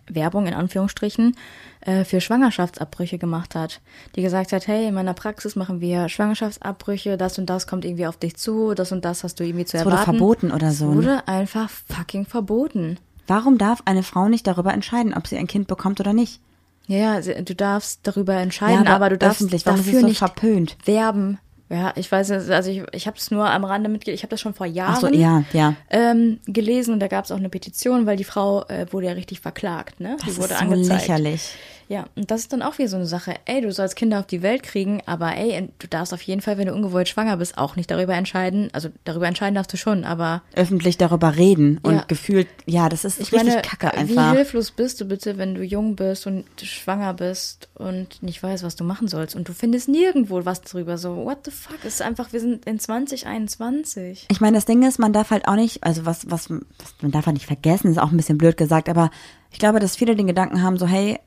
Werbung 0.09 0.47
in 0.47 0.53
Anführungsstrichen, 0.53 1.35
äh, 1.81 2.03
für 2.03 2.21
Schwangerschaftsabbrüche 2.21 3.17
gemacht 3.17 3.55
hat. 3.55 3.81
Die 4.15 4.21
gesagt 4.21 4.51
hat, 4.51 4.67
hey, 4.67 4.87
in 4.87 4.93
meiner 4.93 5.13
Praxis 5.13 5.55
machen 5.55 5.81
wir 5.81 6.09
Schwangerschaftsabbrüche, 6.09 7.17
das 7.17 7.37
und 7.39 7.49
das 7.49 7.67
kommt 7.67 7.85
irgendwie 7.85 8.07
auf 8.07 8.17
dich 8.17 8.35
zu, 8.37 8.73
das 8.73 8.91
und 8.91 9.05
das 9.05 9.23
hast 9.23 9.39
du 9.39 9.43
irgendwie 9.43 9.65
zu 9.65 9.77
wurde 9.77 9.89
erwarten. 9.91 10.11
verboten 10.11 10.51
oder 10.51 10.71
so, 10.71 10.89
Es 10.89 10.91
ne? 10.91 10.97
wurde 10.97 11.27
einfach 11.27 11.69
fucking 11.69 12.25
verboten. 12.25 12.99
Warum 13.27 13.57
darf 13.57 13.81
eine 13.85 14.03
Frau 14.03 14.27
nicht 14.27 14.45
darüber 14.47 14.73
entscheiden, 14.73 15.13
ob 15.13 15.27
sie 15.27 15.37
ein 15.37 15.47
Kind 15.47 15.67
bekommt 15.67 15.99
oder 15.99 16.13
nicht? 16.13 16.39
Ja, 16.87 17.19
ja, 17.19 17.41
du 17.41 17.55
darfst 17.55 18.01
darüber 18.03 18.35
entscheiden, 18.35 18.87
aber, 18.87 19.09
du 19.09 19.17
darfst 19.17 19.41
öffentlich, 19.41 19.63
dafür 19.63 20.01
so 20.01 20.05
nicht 20.05 20.19
verpönt? 20.19 20.77
werben. 20.85 21.39
Ja, 21.69 21.93
ich 21.95 22.11
weiß 22.11 22.29
nicht, 22.29 22.49
also 22.51 22.69
ich, 22.69 22.83
ich 22.91 23.07
habe 23.07 23.17
es 23.17 23.31
nur 23.31 23.49
am 23.49 23.65
Rande 23.65 23.89
mitgekriegt, 23.89 24.15
ich 24.15 24.23
habe 24.23 24.29
das 24.29 24.39
schon 24.39 24.53
vor 24.53 24.67
Jahren 24.67 25.01
so, 25.01 25.07
ja, 25.07 25.43
ja. 25.51 25.73
ähm, 25.89 26.39
gelesen 26.45 26.93
und 26.93 26.99
da 26.99 27.07
gab 27.07 27.25
es 27.25 27.31
auch 27.31 27.37
eine 27.37 27.49
Petition, 27.49 28.05
weil 28.05 28.17
die 28.17 28.23
Frau 28.23 28.63
äh, 28.67 28.85
wurde 28.91 29.07
ja 29.07 29.13
richtig 29.13 29.39
verklagt, 29.39 29.99
ne? 29.99 30.15
Das 30.19 30.29
die 30.29 30.37
wurde 30.37 30.53
ist 30.53 30.59
so 30.59 30.65
angezeigt. 30.65 31.01
lächerlich. 31.01 31.55
Ja, 31.87 32.05
und 32.15 32.31
das 32.31 32.41
ist 32.41 32.53
dann 32.53 32.61
auch 32.63 32.77
wieder 32.79 32.89
so 32.89 32.95
eine 32.95 33.05
Sache. 33.05 33.35
Ey, 33.45 33.61
du 33.61 33.71
sollst 33.71 33.95
Kinder 33.95 34.19
auf 34.19 34.25
die 34.25 34.41
Welt 34.41 34.63
kriegen, 34.63 35.01
aber 35.05 35.35
ey, 35.35 35.69
du 35.79 35.87
darfst 35.87 36.13
auf 36.13 36.21
jeden 36.23 36.41
Fall, 36.41 36.57
wenn 36.57 36.67
du 36.67 36.73
ungewollt 36.73 37.07
schwanger 37.07 37.37
bist, 37.37 37.57
auch 37.57 37.75
nicht 37.75 37.91
darüber 37.91 38.13
entscheiden. 38.15 38.69
Also 38.73 38.89
darüber 39.03 39.27
entscheiden 39.27 39.55
darfst 39.55 39.71
du 39.71 39.77
schon, 39.77 40.03
aber 40.03 40.41
Öffentlich 40.55 40.97
darüber 40.97 41.35
reden 41.35 41.79
und 41.83 41.93
Ja. 41.93 42.03
gefühlt, 42.07 42.47
ja, 42.65 42.89
das 42.89 43.05
ist 43.05 43.19
ich 43.19 43.31
richtig 43.31 43.49
meine, 43.49 43.61
kacke 43.61 43.91
wie 43.95 43.99
einfach. 43.99 44.33
hilflos 44.33 44.71
bist 44.71 44.99
du 44.99 45.05
bitte, 45.05 45.37
wenn 45.37 45.53
du 45.53 45.61
jung 45.63 45.95
bist 45.95 46.25
und 46.25 46.45
schwanger 46.61 47.13
bist 47.13 47.69
und 47.75 48.21
nicht 48.23 48.41
weißt, 48.41 48.63
was 48.63 48.75
du 48.75 48.83
machen 48.83 49.07
sollst 49.07 49.35
und 49.35 49.47
du 49.47 49.53
findest 49.53 49.87
nirgendwo 49.87 50.43
was 50.45 50.61
drüber. 50.61 50.97
So, 50.97 51.15
what 51.25 51.39
the 51.45 51.51
fuck? 51.51 51.77
Es 51.83 51.95
ist 51.95 52.01
einfach, 52.01 52.33
wir 52.33 52.39
sind 52.39 52.65
in 52.65 52.79
2021. 52.79 54.27
Ich 54.31 54.41
meine, 54.41 54.57
das 54.57 54.65
Ding 54.65 54.83
ist, 54.83 54.99
man 54.99 55.13
darf 55.13 55.31
halt 55.31 55.47
auch 55.47 55.55
nicht, 55.55 55.83
also 55.83 56.05
was, 56.05 56.29
was, 56.29 56.49
was 56.49 56.95
man 57.01 57.11
darf 57.11 57.25
halt 57.25 57.35
nicht 57.35 57.45
vergessen, 57.45 57.91
ist 57.91 57.97
auch 57.99 58.11
ein 58.11 58.17
bisschen 58.17 58.37
blöd 58.37 58.57
gesagt, 58.57 58.89
aber 58.89 59.11
ich 59.51 59.59
glaube, 59.59 59.79
dass 59.79 59.95
viele 59.95 60.15
den 60.15 60.27
Gedanken 60.27 60.61
haben, 60.63 60.77
so, 60.77 60.87
hey, 60.87 61.19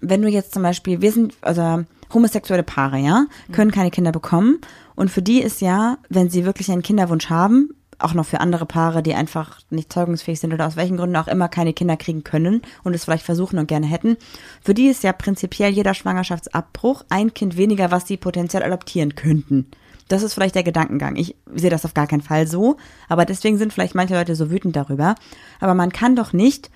wenn 0.00 0.22
du 0.22 0.28
jetzt 0.28 0.54
zum 0.54 0.62
Beispiel, 0.62 1.00
wir 1.00 1.12
sind, 1.12 1.34
also 1.40 1.84
homosexuelle 2.12 2.62
Paare, 2.62 2.98
ja, 2.98 3.26
können 3.52 3.70
keine 3.70 3.90
Kinder 3.90 4.12
bekommen. 4.12 4.60
Und 4.94 5.10
für 5.10 5.22
die 5.22 5.42
ist 5.42 5.60
ja, 5.60 5.98
wenn 6.08 6.30
sie 6.30 6.44
wirklich 6.44 6.70
einen 6.70 6.82
Kinderwunsch 6.82 7.28
haben, 7.30 7.70
auch 7.98 8.14
noch 8.14 8.26
für 8.26 8.40
andere 8.40 8.66
Paare, 8.66 9.02
die 9.02 9.14
einfach 9.14 9.60
nicht 9.70 9.92
zeugungsfähig 9.92 10.38
sind 10.40 10.52
oder 10.52 10.66
aus 10.66 10.76
welchen 10.76 10.96
Gründen 10.96 11.16
auch 11.16 11.28
immer 11.28 11.48
keine 11.48 11.72
Kinder 11.72 11.96
kriegen 11.96 12.24
können 12.24 12.62
und 12.82 12.94
es 12.94 13.04
vielleicht 13.04 13.24
versuchen 13.24 13.58
und 13.58 13.66
gerne 13.66 13.86
hätten, 13.86 14.16
für 14.62 14.74
die 14.74 14.88
ist 14.88 15.02
ja 15.02 15.12
prinzipiell 15.12 15.72
jeder 15.72 15.94
Schwangerschaftsabbruch 15.94 17.04
ein 17.08 17.34
Kind 17.34 17.56
weniger, 17.56 17.90
was 17.90 18.06
sie 18.06 18.16
potenziell 18.16 18.62
adoptieren 18.62 19.14
könnten. 19.14 19.66
Das 20.08 20.22
ist 20.22 20.34
vielleicht 20.34 20.54
der 20.54 20.64
Gedankengang. 20.64 21.16
Ich 21.16 21.34
sehe 21.54 21.70
das 21.70 21.84
auf 21.84 21.94
gar 21.94 22.06
keinen 22.06 22.20
Fall 22.20 22.46
so, 22.46 22.76
aber 23.08 23.24
deswegen 23.24 23.56
sind 23.56 23.72
vielleicht 23.72 23.94
manche 23.94 24.14
Leute 24.14 24.34
so 24.34 24.50
wütend 24.50 24.76
darüber. 24.76 25.14
Aber 25.60 25.74
man 25.74 25.92
kann 25.92 26.14
doch 26.14 26.32
nicht, 26.32 26.70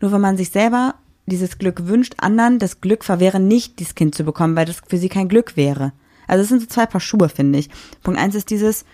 nur 0.00 0.12
wenn 0.12 0.20
man 0.20 0.36
sich 0.36 0.50
selber 0.50 0.94
dieses 1.26 1.58
Glück 1.58 1.86
wünscht, 1.86 2.14
anderen 2.18 2.58
das 2.58 2.80
Glück 2.80 3.04
verwehren, 3.04 3.48
nicht 3.48 3.78
dieses 3.78 3.94
Kind 3.94 4.14
zu 4.14 4.24
bekommen, 4.24 4.56
weil 4.56 4.66
das 4.66 4.82
für 4.86 4.98
sie 4.98 5.08
kein 5.08 5.28
Glück 5.28 5.56
wäre. 5.56 5.92
Also 6.26 6.42
es 6.42 6.48
sind 6.48 6.60
so 6.60 6.66
zwei 6.66 6.86
Paar 6.86 7.00
Schuhe, 7.00 7.28
finde 7.28 7.58
ich. 7.58 7.68
Punkt 8.02 8.20
eins 8.20 8.34
ist 8.34 8.50
dieses, 8.50 8.84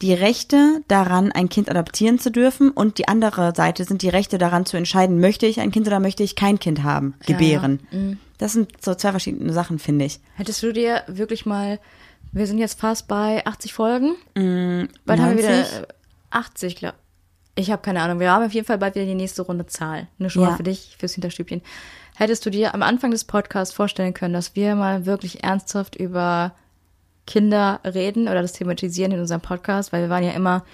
die 0.00 0.14
Rechte 0.14 0.82
daran, 0.88 1.32
ein 1.32 1.48
Kind 1.48 1.70
adoptieren 1.70 2.18
zu 2.18 2.30
dürfen 2.30 2.70
und 2.70 2.98
die 2.98 3.08
andere 3.08 3.52
Seite 3.54 3.84
sind 3.84 4.02
die 4.02 4.08
Rechte 4.08 4.38
daran 4.38 4.64
zu 4.64 4.76
entscheiden, 4.76 5.20
möchte 5.20 5.46
ich 5.46 5.60
ein 5.60 5.72
Kind 5.72 5.86
oder 5.86 6.00
möchte 6.00 6.22
ich 6.22 6.36
kein 6.36 6.58
Kind 6.58 6.82
haben, 6.82 7.14
gebären. 7.26 7.80
Ja, 7.90 7.98
mhm. 7.98 8.18
Das 8.38 8.52
sind 8.52 8.70
so 8.80 8.94
zwei 8.94 9.10
verschiedene 9.10 9.52
Sachen, 9.52 9.78
finde 9.78 10.04
ich. 10.04 10.20
Hättest 10.34 10.62
du 10.62 10.72
dir 10.72 11.02
wirklich 11.08 11.44
mal, 11.44 11.80
wir 12.30 12.46
sind 12.46 12.58
jetzt 12.58 12.78
fast 12.78 13.08
bei 13.08 13.44
80 13.44 13.72
Folgen. 13.72 14.14
bald 14.34 15.20
haben 15.20 15.36
wir 15.36 15.48
90? 15.48 15.48
wieder 15.48 15.82
äh, 15.82 15.86
80, 16.30 16.76
glaube 16.76 16.96
ich. 16.96 17.07
Habe 17.70 17.82
keine 17.82 18.00
Ahnung. 18.02 18.20
Wir 18.20 18.30
haben 18.30 18.46
auf 18.46 18.52
jeden 18.52 18.66
Fall 18.66 18.78
bald 18.78 18.94
wieder 18.94 19.04
die 19.04 19.14
nächste 19.14 19.42
Runde 19.42 19.66
Zahl. 19.66 20.06
Nur 20.18 20.30
schon 20.30 20.42
mal 20.42 20.50
Ja. 20.50 20.56
für 20.56 20.62
dich, 20.62 20.96
fürs 20.98 21.14
Hinterstübchen. 21.14 21.60
Hättest 22.16 22.46
du 22.46 22.50
dir 22.50 22.74
am 22.74 22.82
Anfang 22.82 23.10
des 23.10 23.24
Podcasts 23.24 23.74
vorstellen 23.74 24.14
können, 24.14 24.34
dass 24.34 24.54
wir 24.56 24.74
mal 24.76 25.06
wirklich 25.06 25.42
ernsthaft 25.44 25.96
über 25.96 26.52
Kinder 27.26 27.80
reden 27.84 28.22
oder 28.28 28.42
das 28.42 28.52
thematisieren 28.52 29.12
in 29.12 29.20
unserem 29.20 29.40
Podcast? 29.40 29.92
Weil 29.92 30.02
wir 30.02 30.08
waren 30.10 30.24
ja 30.24 30.32
immer, 30.32 30.64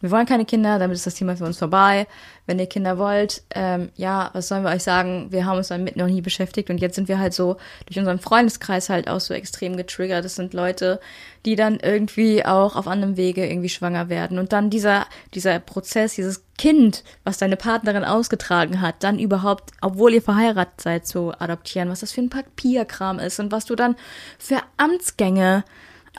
wir 0.00 0.10
wollen 0.10 0.26
keine 0.26 0.44
Kinder, 0.44 0.78
damit 0.78 0.96
ist 0.96 1.06
das 1.06 1.14
Thema 1.14 1.36
für 1.36 1.44
uns 1.44 1.58
vorbei. 1.58 2.06
Wenn 2.46 2.58
ihr 2.58 2.66
Kinder 2.66 2.98
wollt, 2.98 3.42
ähm, 3.54 3.90
ja, 3.96 4.30
was 4.32 4.48
sollen 4.48 4.64
wir 4.64 4.70
euch 4.70 4.82
sagen? 4.82 5.28
Wir 5.30 5.44
haben 5.44 5.58
uns 5.58 5.68
damit 5.68 5.96
noch 5.96 6.06
nie 6.06 6.20
beschäftigt 6.20 6.70
und 6.70 6.78
jetzt 6.78 6.96
sind 6.96 7.08
wir 7.08 7.18
halt 7.18 7.32
so 7.34 7.56
durch 7.86 7.98
unseren 7.98 8.18
Freundeskreis 8.18 8.88
halt 8.88 9.08
auch 9.08 9.20
so 9.20 9.34
extrem 9.34 9.76
getriggert. 9.76 10.24
Das 10.24 10.34
sind 10.34 10.52
Leute, 10.54 11.00
die 11.46 11.54
dann 11.54 11.78
irgendwie 11.78 12.44
auch 12.44 12.76
auf 12.76 12.88
anderem 12.88 13.16
Wege 13.16 13.46
irgendwie 13.48 13.68
schwanger 13.68 14.08
werden 14.08 14.38
und 14.38 14.52
dann 14.52 14.70
dieser 14.70 15.06
dieser 15.34 15.58
Prozess, 15.60 16.14
dieses 16.14 16.44
Kind, 16.58 17.04
was 17.24 17.38
deine 17.38 17.56
Partnerin 17.56 18.04
ausgetragen 18.04 18.80
hat, 18.80 18.96
dann 19.02 19.18
überhaupt, 19.18 19.70
obwohl 19.80 20.12
ihr 20.12 20.22
verheiratet 20.22 20.80
seid, 20.80 21.06
zu 21.06 21.32
adoptieren, 21.38 21.88
was 21.88 22.00
das 22.00 22.12
für 22.12 22.20
ein 22.20 22.30
Papierkram 22.30 23.18
ist 23.18 23.40
und 23.40 23.52
was 23.52 23.64
du 23.64 23.76
dann 23.76 23.96
für 24.38 24.58
Amtsgänge 24.76 25.64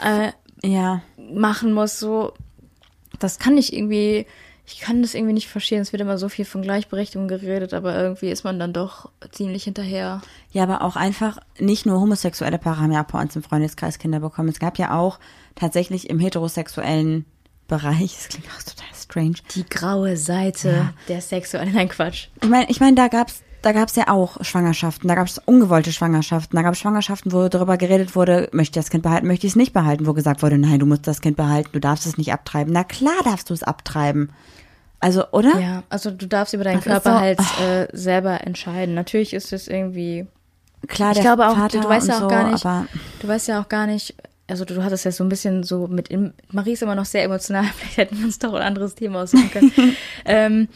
äh, 0.04 0.32
Ja. 0.68 1.02
machen 1.18 1.74
muss, 1.74 2.00
so, 2.00 2.34
das 3.24 3.40
kann 3.40 3.58
ich 3.58 3.74
irgendwie, 3.74 4.26
ich 4.66 4.80
kann 4.80 5.02
das 5.02 5.14
irgendwie 5.14 5.34
nicht 5.34 5.48
verstehen. 5.48 5.82
Es 5.82 5.92
wird 5.92 6.02
immer 6.02 6.18
so 6.18 6.30
viel 6.30 6.46
von 6.46 6.62
Gleichberechtigung 6.62 7.28
geredet, 7.28 7.74
aber 7.74 7.96
irgendwie 7.96 8.30
ist 8.30 8.44
man 8.44 8.60
dann 8.60 8.74
doch 8.74 9.10
ziemlich 9.32 9.64
hinterher. 9.64 10.22
Ja, 10.52 10.64
aber 10.64 10.82
auch 10.82 10.96
einfach, 10.96 11.38
nicht 11.60 11.86
nur 11.86 12.00
homosexuelle 12.00 12.58
Paare 12.58 12.82
haben 12.82 12.92
ja 12.92 13.04
auch 13.04 13.12
bei 13.12 13.22
uns 13.22 13.36
im 13.36 13.44
Freundeskreis 13.44 14.00
Kinder 14.00 14.20
bekommen. 14.20 14.50
Es 14.50 14.60
gab 14.60 14.78
ja 14.78 14.98
auch 14.98 15.20
tatsächlich 15.56 16.10
im 16.10 16.20
heterosexuellen 16.20 17.26
Bereich, 17.68 18.16
das 18.18 18.30
klingt 18.30 18.48
auch 18.48 18.64
total 18.64 18.96
strange. 18.96 19.36
Die 19.56 19.68
graue 19.68 20.18
Seite 20.18 20.94
der 21.08 21.22
Sexualität. 21.22 21.76
Nein, 21.76 21.90
Quatsch. 21.90 22.28
Ich 22.42 22.50
meine, 22.50 22.70
ich 22.70 22.80
meine, 22.80 22.96
da 22.96 23.08
gab's 23.08 23.44
da 23.62 23.72
gab's 23.74 23.96
ja 23.96 24.08
auch 24.08 24.44
Schwangerschaften, 24.44 25.08
da 25.08 25.16
gab's 25.16 25.40
ungewollte 25.46 25.92
Schwangerschaften, 25.92 26.56
da 26.56 26.64
gab's 26.64 26.80
Schwangerschaften, 26.80 27.32
wo 27.32 27.48
darüber 27.48 27.78
geredet 27.78 28.16
wurde, 28.16 28.50
möchte 28.52 28.80
ich 28.80 28.84
das 28.84 28.90
Kind 28.90 29.04
behalten, 29.04 29.28
möchte 29.28 29.46
ich 29.46 29.54
es 29.54 29.56
nicht 29.56 29.74
behalten, 29.74 30.08
wo 30.08 30.14
gesagt 30.14 30.42
wurde, 30.42 30.58
nein, 30.58 30.80
du 30.80 30.86
musst 30.86 31.06
das 31.08 31.22
Kind 31.22 31.38
behalten, 31.38 31.70
du 31.74 31.80
darfst 31.80 32.06
es 32.06 32.18
nicht 32.18 32.34
abtreiben. 32.34 32.74
Na 32.74 32.84
klar 32.84 33.22
darfst 33.24 33.50
du 33.50 33.54
es 33.54 33.64
abtreiben. 33.64 34.32
Also, 35.00 35.26
oder? 35.32 35.60
Ja, 35.60 35.84
also 35.90 36.12
du 36.12 36.28
darfst 36.28 36.54
über 36.54 36.64
deinen 36.64 36.76
Das 36.76 36.84
Körper 36.86 37.14
so- 37.14 37.20
halt 37.20 37.40
äh, 37.62 37.88
selber 37.92 38.42
entscheiden. 38.46 38.94
Natürlich 38.94 39.34
ist 39.34 39.52
es 39.52 39.68
irgendwie 39.68 40.28
Klar, 40.88 41.12
ich 41.12 41.16
der 41.16 41.24
glaube 41.24 41.48
auch, 41.48 41.56
Vater 41.56 41.82
du 41.82 41.90
weißt 41.90 42.08
ja 42.08 42.16
auch 42.18 42.22
so, 42.22 42.28
gar 42.28 42.52
nicht, 42.52 42.66
du 42.66 43.28
weißt 43.28 43.48
ja 43.48 43.62
auch 43.62 43.70
gar 43.70 43.86
nicht, 43.88 44.16
also 44.48 44.66
du, 44.66 44.74
du 44.74 44.84
hattest 44.84 45.06
ja 45.06 45.12
so 45.12 45.24
ein 45.24 45.30
bisschen 45.30 45.64
so 45.64 45.88
mit, 45.88 46.10
Marie 46.52 46.74
ist 46.74 46.82
immer 46.82 46.96
noch 46.96 47.06
sehr 47.06 47.24
emotional, 47.24 47.64
vielleicht 47.78 47.98
hätten 47.98 48.18
wir 48.18 48.26
uns 48.26 48.40
doch 48.40 48.54
ein 48.54 48.62
anderes 48.64 48.96
Thema 48.96 49.22
aussuchen 49.22 49.52
können. 49.52 49.72
ähm, 50.26 50.68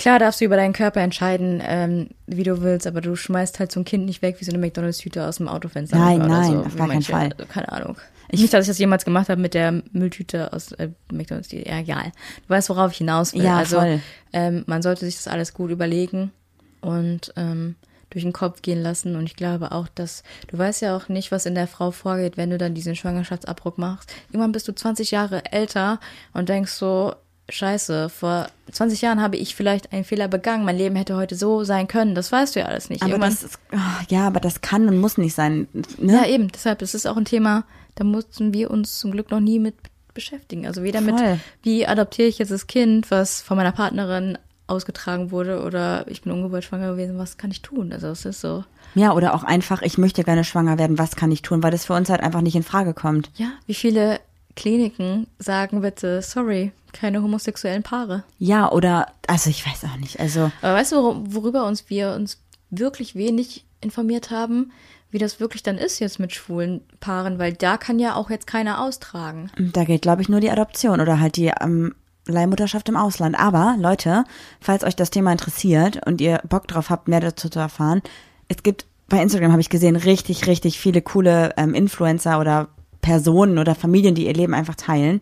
klar 0.00 0.18
darfst 0.18 0.40
du 0.40 0.46
über 0.46 0.56
deinen 0.56 0.72
Körper 0.72 1.00
entscheiden, 1.00 1.62
ähm, 1.62 2.08
wie 2.26 2.42
du 2.42 2.62
willst, 2.62 2.86
aber 2.86 3.02
du 3.02 3.16
schmeißt 3.16 3.60
halt 3.60 3.70
so 3.70 3.80
ein 3.80 3.84
Kind 3.84 4.06
nicht 4.06 4.22
weg 4.22 4.36
wie 4.38 4.44
so 4.44 4.50
eine 4.50 4.58
McDonalds-Tüte 4.58 5.26
aus 5.26 5.36
dem 5.36 5.48
Autofenster. 5.48 5.98
Nein, 5.98 6.20
nein, 6.20 6.52
so, 6.52 6.60
auf 6.60 6.76
gar 6.76 6.88
keinen 6.88 7.02
Fall. 7.02 7.32
also, 7.32 7.44
keine 7.52 7.70
Ahnung. 7.70 7.96
nicht, 8.32 8.52
dass 8.52 8.64
ich 8.64 8.70
das 8.70 8.78
jemals 8.78 9.04
gemacht 9.04 9.28
habe 9.28 9.40
mit 9.40 9.52
der 9.52 9.82
Mülltüte 9.92 10.52
aus 10.54 10.72
äh, 10.72 10.88
McDonalds. 11.12 11.48
Die, 11.48 11.68
ja, 11.68 11.80
egal. 11.80 12.12
Du 12.46 12.48
weißt, 12.48 12.70
worauf 12.70 12.92
ich 12.92 12.98
hinaus 12.98 13.34
will. 13.34 13.42
Ja, 13.42 13.58
also 13.58 13.78
voll. 13.78 14.00
ähm, 14.32 14.64
man 14.66 14.80
sollte 14.80 15.04
sich 15.04 15.16
das 15.16 15.28
alles 15.28 15.52
gut 15.52 15.70
überlegen 15.70 16.32
und 16.80 17.34
ähm, 17.36 17.76
durch 18.08 18.24
den 18.24 18.32
Kopf 18.32 18.62
gehen 18.62 18.82
lassen. 18.82 19.16
Und 19.16 19.24
ich 19.24 19.36
glaube 19.36 19.72
auch, 19.72 19.88
dass 19.88 20.22
du 20.48 20.56
weißt 20.56 20.80
ja 20.80 20.96
auch 20.96 21.08
nicht, 21.08 21.30
was 21.30 21.44
in 21.44 21.54
der 21.54 21.66
Frau 21.66 21.90
vorgeht, 21.90 22.38
wenn 22.38 22.48
du 22.48 22.56
dann 22.56 22.74
diesen 22.74 22.96
Schwangerschaftsabbruch 22.96 23.76
machst. 23.76 24.10
Irgendwann 24.30 24.52
bist 24.52 24.66
du 24.66 24.72
20 24.72 25.10
Jahre 25.10 25.52
älter 25.52 26.00
und 26.32 26.48
denkst 26.48 26.72
so, 26.72 27.14
Scheiße, 27.50 28.08
vor 28.08 28.48
20 28.72 29.00
Jahren 29.02 29.20
habe 29.20 29.36
ich 29.36 29.54
vielleicht 29.54 29.92
einen 29.92 30.04
Fehler 30.04 30.28
begangen. 30.28 30.64
Mein 30.64 30.76
Leben 30.76 30.96
hätte 30.96 31.16
heute 31.16 31.34
so 31.34 31.64
sein 31.64 31.88
können. 31.88 32.14
Das 32.14 32.30
weißt 32.32 32.54
du 32.54 32.60
ja 32.60 32.66
alles 32.66 32.88
nicht. 32.90 33.02
aber 33.02 33.12
Irgendwann, 33.12 33.30
das 33.30 33.42
ist, 33.42 33.58
ah, 33.72 34.00
ja, 34.08 34.26
aber 34.26 34.40
das 34.40 34.60
kann 34.60 34.88
und 34.88 34.98
muss 34.98 35.18
nicht 35.18 35.34
sein. 35.34 35.68
Ne? 35.98 36.14
ja, 36.14 36.26
eben. 36.26 36.48
Deshalb, 36.48 36.78
das 36.78 36.94
ist 36.94 37.06
auch 37.06 37.16
ein 37.16 37.24
Thema, 37.24 37.64
da 37.96 38.04
mussten 38.04 38.52
wir 38.52 38.70
uns 38.70 38.98
zum 38.98 39.10
Glück 39.10 39.30
noch 39.30 39.40
nie 39.40 39.58
mit 39.58 39.74
beschäftigen. 40.14 40.66
Also 40.66 40.82
weder 40.82 41.00
mit, 41.00 41.18
Voll. 41.18 41.38
wie 41.62 41.86
adoptiere 41.86 42.28
ich 42.28 42.38
jetzt 42.38 42.50
das 42.50 42.66
Kind, 42.66 43.10
was 43.10 43.42
von 43.42 43.56
meiner 43.56 43.72
Partnerin 43.72 44.38
ausgetragen 44.66 45.30
wurde 45.32 45.62
oder 45.62 46.06
ich 46.08 46.22
bin 46.22 46.32
ungewollt 46.32 46.64
schwanger 46.64 46.92
gewesen, 46.92 47.18
was 47.18 47.36
kann 47.36 47.50
ich 47.50 47.60
tun? 47.60 47.92
Also 47.92 48.06
es 48.08 48.24
ist 48.24 48.40
so, 48.40 48.64
Ja, 48.94 49.12
oder 49.12 49.34
auch 49.34 49.42
einfach, 49.42 49.82
ich 49.82 49.98
möchte 49.98 50.22
gerne 50.22 50.44
schwanger 50.44 50.78
werden, 50.78 50.96
was 50.98 51.16
kann 51.16 51.32
ich 51.32 51.42
tun, 51.42 51.62
weil 51.62 51.72
das 51.72 51.84
für 51.84 51.94
uns 51.94 52.08
halt 52.08 52.20
einfach 52.22 52.40
nicht 52.40 52.54
in 52.54 52.62
Frage 52.62 52.94
kommt. 52.94 53.30
ja, 53.34 53.48
wie 53.66 53.74
viele 53.74 54.20
Kliniken 54.56 55.26
sagen 55.38 55.80
bitte, 55.80 56.22
sorry, 56.22 56.72
keine 56.92 57.22
homosexuellen 57.22 57.82
Paare. 57.82 58.24
Ja, 58.38 58.70
oder, 58.72 59.06
also 59.26 59.48
ich 59.50 59.64
weiß 59.66 59.84
auch 59.84 59.96
nicht, 59.98 60.18
also 60.20 60.50
Aber 60.62 60.74
weißt 60.74 60.92
du, 60.92 60.96
wor- 60.96 61.22
worüber 61.34 61.66
uns 61.66 61.88
wir 61.88 62.12
uns 62.12 62.38
wirklich 62.70 63.14
wenig 63.14 63.64
informiert 63.80 64.30
haben, 64.30 64.72
wie 65.10 65.18
das 65.18 65.40
wirklich 65.40 65.62
dann 65.62 65.78
ist 65.78 65.98
jetzt 65.98 66.18
mit 66.20 66.32
schwulen 66.34 66.82
Paaren, 67.00 67.38
weil 67.38 67.52
da 67.52 67.76
kann 67.76 67.98
ja 67.98 68.14
auch 68.14 68.30
jetzt 68.30 68.46
keiner 68.46 68.80
austragen. 68.80 69.50
da 69.56 69.84
geht, 69.84 70.02
glaube 70.02 70.22
ich, 70.22 70.28
nur 70.28 70.40
die 70.40 70.50
Adoption 70.50 71.00
oder 71.00 71.18
halt 71.20 71.36
die 71.36 71.50
ähm, 71.60 71.94
Leihmutterschaft 72.26 72.88
im 72.88 72.96
Ausland. 72.96 73.38
Aber, 73.38 73.76
Leute, 73.78 74.24
falls 74.60 74.84
euch 74.84 74.94
das 74.94 75.10
Thema 75.10 75.32
interessiert 75.32 76.06
und 76.06 76.20
ihr 76.20 76.40
Bock 76.48 76.68
drauf 76.68 76.90
habt, 76.90 77.08
mehr 77.08 77.20
dazu 77.20 77.48
zu 77.48 77.58
erfahren, 77.58 78.02
es 78.48 78.62
gibt, 78.62 78.86
bei 79.08 79.20
Instagram 79.20 79.50
habe 79.50 79.60
ich 79.60 79.70
gesehen, 79.70 79.96
richtig, 79.96 80.46
richtig 80.46 80.78
viele 80.78 81.02
coole 81.02 81.54
ähm, 81.56 81.74
Influencer 81.74 82.38
oder 82.38 82.68
Personen 83.00 83.58
oder 83.58 83.74
Familien, 83.74 84.14
die 84.14 84.26
ihr 84.26 84.34
Leben 84.34 84.54
einfach 84.54 84.74
teilen. 84.74 85.20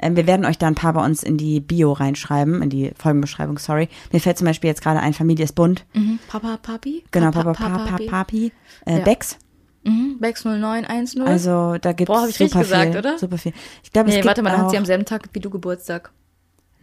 Ähm, 0.00 0.16
wir 0.16 0.26
werden 0.26 0.46
euch 0.46 0.58
da 0.58 0.66
ein 0.68 0.74
paar 0.74 0.92
bei 0.92 1.04
uns 1.04 1.22
in 1.22 1.36
die 1.36 1.60
Bio 1.60 1.92
reinschreiben, 1.92 2.62
in 2.62 2.70
die 2.70 2.92
Folgenbeschreibung, 2.96 3.58
sorry. 3.58 3.88
Mir 4.12 4.20
fällt 4.20 4.38
zum 4.38 4.46
Beispiel 4.46 4.68
jetzt 4.68 4.82
gerade 4.82 5.00
ein, 5.00 5.12
Familie 5.12 5.44
ist 5.44 5.54
bunt. 5.54 5.84
Papa, 6.28 6.56
Papi? 6.56 7.04
Genau, 7.10 7.30
Papa, 7.30 7.52
Papa, 7.52 7.68
Papa, 7.78 7.90
Papi? 7.90 8.06
Papi. 8.06 8.52
Äh, 8.86 8.98
Ja. 8.98 9.04
Bex. 9.04 9.38
Mhm, 9.84 10.18
Bex 10.20 10.44
0910. 10.44 11.22
Also 11.22 11.76
da 11.80 11.92
gibt 11.92 12.10
es 12.10 12.28
ich 12.30 12.36
super 12.36 12.60
gesagt, 12.60 12.90
viel, 12.90 12.98
oder? 12.98 13.18
Super 13.18 13.38
viel. 13.38 13.52
Ich 13.82 13.92
glaube, 13.92 14.10
es 14.10 14.16
nee, 14.16 14.24
warte 14.24 14.42
mal, 14.42 14.50
dann 14.50 14.62
hat 14.62 14.70
sie 14.70 14.78
am 14.78 14.84
selben 14.84 15.04
Tag 15.04 15.28
wie 15.32 15.40
du 15.40 15.50
Geburtstag. 15.50 16.10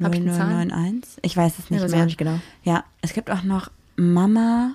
Hab 0.02 0.14
ich 0.14 0.22
eine 0.22 0.34
Zahl? 0.34 0.48
0091. 0.48 1.20
Ich 1.22 1.38
weiß 1.38 1.60
es 1.60 1.70
nicht 1.70 1.84
ich 1.84 1.91
mehr. 1.91 2.06
nicht 2.06 2.18
genau. 2.18 2.39
Ja, 2.64 2.84
es 3.02 3.14
gibt 3.14 3.32
auch 3.32 3.43
noch 3.43 3.70
Mama, 3.96 4.74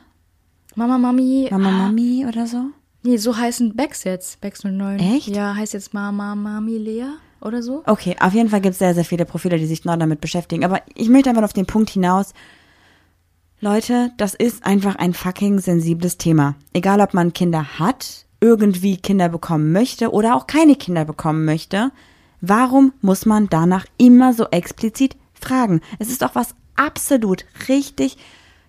Mama, 0.74 0.96
Mami. 0.98 1.48
Mama, 1.50 1.68
ah, 1.68 1.72
Mami 1.72 2.24
oder 2.26 2.46
so. 2.46 2.66
Nee, 3.02 3.16
so 3.16 3.36
heißen 3.36 3.74
Bex 3.76 4.04
jetzt. 4.04 4.40
Bex 4.40 4.64
09. 4.64 4.98
Echt? 4.98 5.28
Ja, 5.28 5.54
heißt 5.54 5.72
jetzt 5.72 5.94
Mama, 5.94 6.34
Mami, 6.34 6.76
Lea 6.76 7.06
oder 7.40 7.62
so. 7.62 7.82
Okay, 7.86 8.16
auf 8.20 8.34
jeden 8.34 8.50
Fall 8.50 8.60
gibt 8.60 8.72
es 8.74 8.78
sehr, 8.78 8.94
sehr 8.94 9.04
viele 9.04 9.24
Profile, 9.24 9.58
die 9.58 9.66
sich 9.66 9.82
genau 9.82 9.96
damit 9.96 10.20
beschäftigen. 10.20 10.64
Aber 10.64 10.82
ich 10.94 11.08
möchte 11.08 11.30
einfach 11.30 11.42
auf 11.42 11.52
den 11.52 11.66
Punkt 11.66 11.90
hinaus. 11.90 12.34
Leute, 13.60 14.12
das 14.16 14.34
ist 14.34 14.64
einfach 14.64 14.96
ein 14.96 15.14
fucking 15.14 15.58
sensibles 15.58 16.18
Thema. 16.18 16.54
Egal, 16.72 17.00
ob 17.00 17.14
man 17.14 17.32
Kinder 17.32 17.78
hat, 17.78 18.26
irgendwie 18.40 18.96
Kinder 18.96 19.28
bekommen 19.28 19.72
möchte 19.72 20.12
oder 20.12 20.34
auch 20.34 20.46
keine 20.46 20.76
Kinder 20.76 21.04
bekommen 21.04 21.44
möchte. 21.44 21.92
Warum 22.40 22.92
muss 23.02 23.26
man 23.26 23.48
danach 23.48 23.84
immer 23.98 24.32
so 24.32 24.46
explizit 24.48 25.16
fragen? 25.34 25.80
Es 25.98 26.08
ist 26.08 26.22
doch 26.22 26.34
was 26.34 26.54
absolut 26.74 27.44
richtig. 27.68 28.16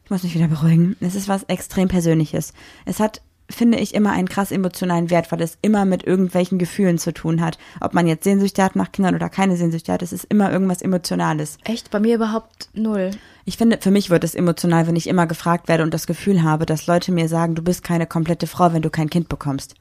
Ich 0.04 0.12
muss 0.12 0.24
mich 0.24 0.36
wieder 0.36 0.50
beruhigen. 0.50 0.98
Es 1.00 1.16
ist 1.16 1.30
was 1.30 1.44
extrem 1.44 1.88
Persönliches. 1.88 2.54
Es 2.84 3.00
hat, 3.00 3.22
finde 3.52 3.80
ich, 3.80 3.94
immer 3.94 4.12
einen 4.12 4.30
krass 4.30 4.52
emotionalen 4.52 5.10
Wert, 5.10 5.32
weil 5.32 5.42
es 5.42 5.58
immer 5.62 5.86
mit 5.86 6.04
irgendwelchen 6.04 6.58
Gefühlen 6.58 6.98
zu 6.98 7.14
tun 7.14 7.42
hat. 7.42 7.58
Ob 7.80 7.94
man 7.94 8.08
jetzt 8.08 8.24
Sehnsüchte 8.24 8.64
hat 8.64 8.76
nach 8.76 8.92
Kindern 8.92 9.16
oder 9.16 9.30
keine 9.30 9.58
Sehnsüchte 9.58 9.94
hat, 9.94 10.02
es 10.02 10.14
ist 10.14 10.26
immer 10.26 10.52
irgendwas 10.52 10.82
Emotionales. 10.82 11.58
Echt? 11.64 11.92
Bei 11.92 12.00
mir 12.00 12.16
überhaupt 12.16 12.70
null. 12.74 13.12
Ich 13.46 13.58
finde, 13.58 13.80
für 13.82 13.92
mich 13.92 14.10
wird 14.10 14.24
es 14.24 14.36
emotional, 14.36 14.88
wenn 14.88 14.96
ich 14.96 15.08
immer 15.08 15.28
gefragt 15.28 15.68
werde 15.68 15.84
und 15.84 15.94
das 15.94 16.08
Gefühl 16.08 16.44
habe, 16.44 16.66
dass 16.66 16.88
Leute 16.88 17.12
mir 17.12 17.28
sagen, 17.28 17.56
du 17.56 17.62
bist 17.62 17.84
keine 17.84 18.08
komplette 18.08 18.48
Frau, 18.48 18.74
wenn 18.74 18.82
du 18.82 18.90
kein 18.90 19.10
Kind 19.10 19.30
bekommst. 19.30 19.76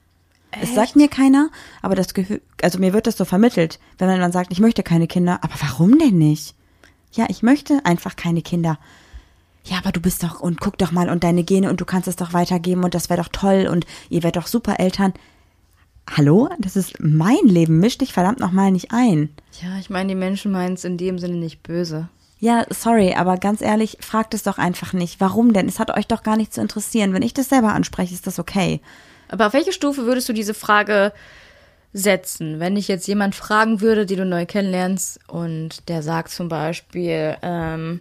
Es 0.61 0.75
sagt 0.75 0.97
mir 0.97 1.09
keiner, 1.09 1.51
aber 1.81 1.95
das 1.95 2.13
Gefühl, 2.13 2.41
also 2.63 2.79
mir 2.79 2.93
wird 2.93 3.07
das 3.07 3.17
so 3.17 3.25
vermittelt, 3.25 3.79
wenn 3.99 4.09
man 4.09 4.19
dann 4.19 4.33
sagt, 4.33 4.51
ich 4.51 4.61
möchte 4.61 4.83
keine 4.83 5.07
Kinder, 5.07 5.39
aber 5.43 5.55
warum 5.61 5.99
denn 5.99 6.19
nicht? 6.19 6.55
Ja, 7.13 7.27
ich 7.29 7.43
möchte 7.43 7.81
einfach 7.85 8.17
keine 8.17 8.43
Kinder. 8.43 8.79
Ja, 9.65 9.79
aber 9.79 9.93
du 9.93 10.01
bist 10.01 10.23
doch 10.23 10.41
und 10.41 10.61
guck 10.61 10.79
doch 10.79 10.93
mal 10.93 11.09
und 11.11 11.25
deine 11.25 11.45
Gene 11.45 11.71
und 11.71 11.81
du 11.81 11.85
kannst 11.85 12.09
es 12.09 12.17
doch 12.17 12.33
weitergeben 12.33 12.85
und 12.85 12.95
das 12.95 13.11
wäre 13.11 13.23
doch 13.23 13.29
toll 13.29 13.69
und 13.71 13.87
ihr 14.09 14.23
werdet 14.23 14.43
doch 14.43 14.47
super 14.47 14.81
Eltern. 14.81 15.13
Hallo, 16.17 16.49
das 16.59 16.77
ist 16.77 16.99
mein 16.99 17.45
Leben, 17.45 17.79
misch 17.79 17.99
dich 17.99 18.13
verdammt 18.13 18.41
nochmal 18.41 18.73
nicht 18.73 18.91
ein. 18.91 19.29
Ja, 19.63 19.79
ich 19.79 19.91
meine, 19.91 20.09
die 20.09 20.15
Menschen 20.15 20.51
meinen 20.51 20.75
es 20.75 20.85
in 20.85 20.97
dem 20.97 21.19
Sinne 21.19 21.37
nicht 21.37 21.63
böse. 21.63 22.09
Ja, 22.41 22.65
sorry, 22.71 23.15
aber 23.15 23.37
ganz 23.37 23.61
ehrlich, 23.61 23.99
fragt 24.01 24.33
es 24.33 24.43
doch 24.43 24.57
einfach 24.57 24.95
nicht. 24.95 25.21
Warum 25.21 25.53
denn? 25.53 25.69
Es 25.69 25.79
hat 25.79 25.91
euch 25.97 26.07
doch 26.07 26.23
gar 26.23 26.39
nicht 26.39 26.55
zu 26.55 26.63
interessieren. 26.63 27.13
Wenn 27.13 27.23
ich 27.23 27.35
das 27.35 27.51
selber 27.51 27.75
anspreche, 27.75 28.15
ist 28.15 28.27
das 28.27 28.39
okay. 28.39 28.81
Aber 29.29 29.47
auf 29.47 29.53
welche 29.53 29.73
Stufe 29.73 30.07
würdest 30.07 30.29
du 30.29 30.33
diese 30.33 30.55
Frage 30.55 31.13
setzen? 31.93 32.59
Wenn 32.59 32.77
ich 32.77 32.89
jetzt 32.89 33.07
jemand 33.07 33.35
fragen 33.35 33.83
würde, 33.83 34.07
die 34.07 34.17
du 34.17 34.25
neu 34.25 34.47
kennenlernst 34.47 35.21
und 35.29 35.89
der 35.89 36.03
sagt 36.03 36.31
zum 36.31 36.49
Beispiel, 36.49 37.37
ähm, 37.43 38.01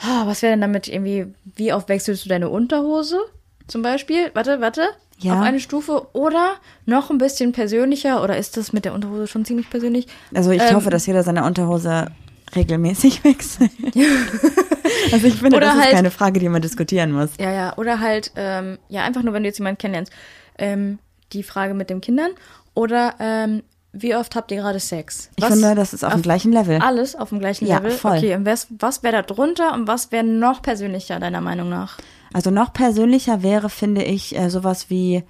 was 0.00 0.42
wäre 0.42 0.52
denn 0.52 0.60
damit 0.60 0.88
irgendwie, 0.88 1.26
wie 1.56 1.72
oft 1.72 1.88
wechselst 1.88 2.24
du 2.24 2.28
deine 2.28 2.48
Unterhose? 2.50 3.18
Zum 3.66 3.82
Beispiel, 3.82 4.30
warte, 4.34 4.60
warte, 4.60 4.82
Ja. 5.18 5.34
auf 5.34 5.40
eine 5.40 5.58
Stufe 5.60 6.08
oder 6.12 6.54
noch 6.84 7.10
ein 7.10 7.18
bisschen 7.18 7.52
persönlicher 7.52 8.22
oder 8.22 8.36
ist 8.36 8.56
das 8.56 8.72
mit 8.72 8.84
der 8.84 8.92
Unterhose 8.94 9.26
schon 9.26 9.44
ziemlich 9.44 9.68
persönlich? 9.70 10.06
Also 10.34 10.50
ich 10.50 10.62
Ähm, 10.62 10.76
hoffe, 10.76 10.90
dass 10.90 11.06
jeder 11.06 11.22
seine 11.22 11.44
Unterhose 11.44 12.08
regelmäßig 12.54 13.24
wechselt. 13.24 13.70
also 15.12 15.26
ich 15.26 15.34
finde, 15.36 15.56
Oder 15.56 15.66
das 15.66 15.74
ist 15.76 15.82
halt- 15.82 15.92
keine 15.92 16.10
Frage, 16.10 16.40
die 16.40 16.48
man 16.48 16.62
diskutieren 16.62 17.12
muss. 17.12 17.30
Ja, 17.40 17.50
ja, 17.52 17.76
oder 17.76 18.00
halt, 18.00 18.32
ähm, 18.36 18.78
ja, 18.88 19.02
einfach 19.04 19.22
nur, 19.22 19.32
wenn 19.34 19.42
du 19.42 19.48
jetzt 19.48 19.58
jemanden 19.58 19.78
kennenlernst, 19.78 20.12
ähm, 20.58 20.98
die 21.32 21.42
Frage 21.42 21.74
mit 21.74 21.90
den 21.90 22.00
Kindern 22.00 22.30
oder 22.74 23.14
ähm, 23.18 23.62
wie 24.02 24.14
oft 24.14 24.34
habt 24.36 24.50
ihr 24.50 24.58
gerade 24.58 24.80
Sex? 24.80 25.30
Ich 25.36 25.44
finde, 25.44 25.74
das 25.74 25.92
ist 25.92 26.04
auf 26.04 26.12
dem 26.12 26.22
gleichen 26.22 26.52
Level. 26.52 26.78
Alles 26.80 27.14
auf 27.14 27.30
dem 27.30 27.38
gleichen 27.40 27.66
Ja, 27.66 27.76
Level? 27.78 27.90
voll. 27.92 28.18
Okay, 28.18 28.34
und 28.34 28.46
was, 28.46 28.66
was 28.78 29.02
wäre 29.02 29.14
da 29.16 29.22
drunter 29.22 29.72
und 29.74 29.86
was 29.86 30.12
wäre 30.12 30.24
noch 30.24 30.62
persönlicher, 30.62 31.18
deiner 31.20 31.40
Meinung 31.40 31.68
nach? 31.68 31.98
Also 32.32 32.50
noch 32.50 32.72
persönlicher 32.72 33.42
wäre, 33.42 33.70
finde 33.70 34.02
ich, 34.04 34.36
äh, 34.36 34.50
sowas 34.50 34.90
wie, 34.90 35.24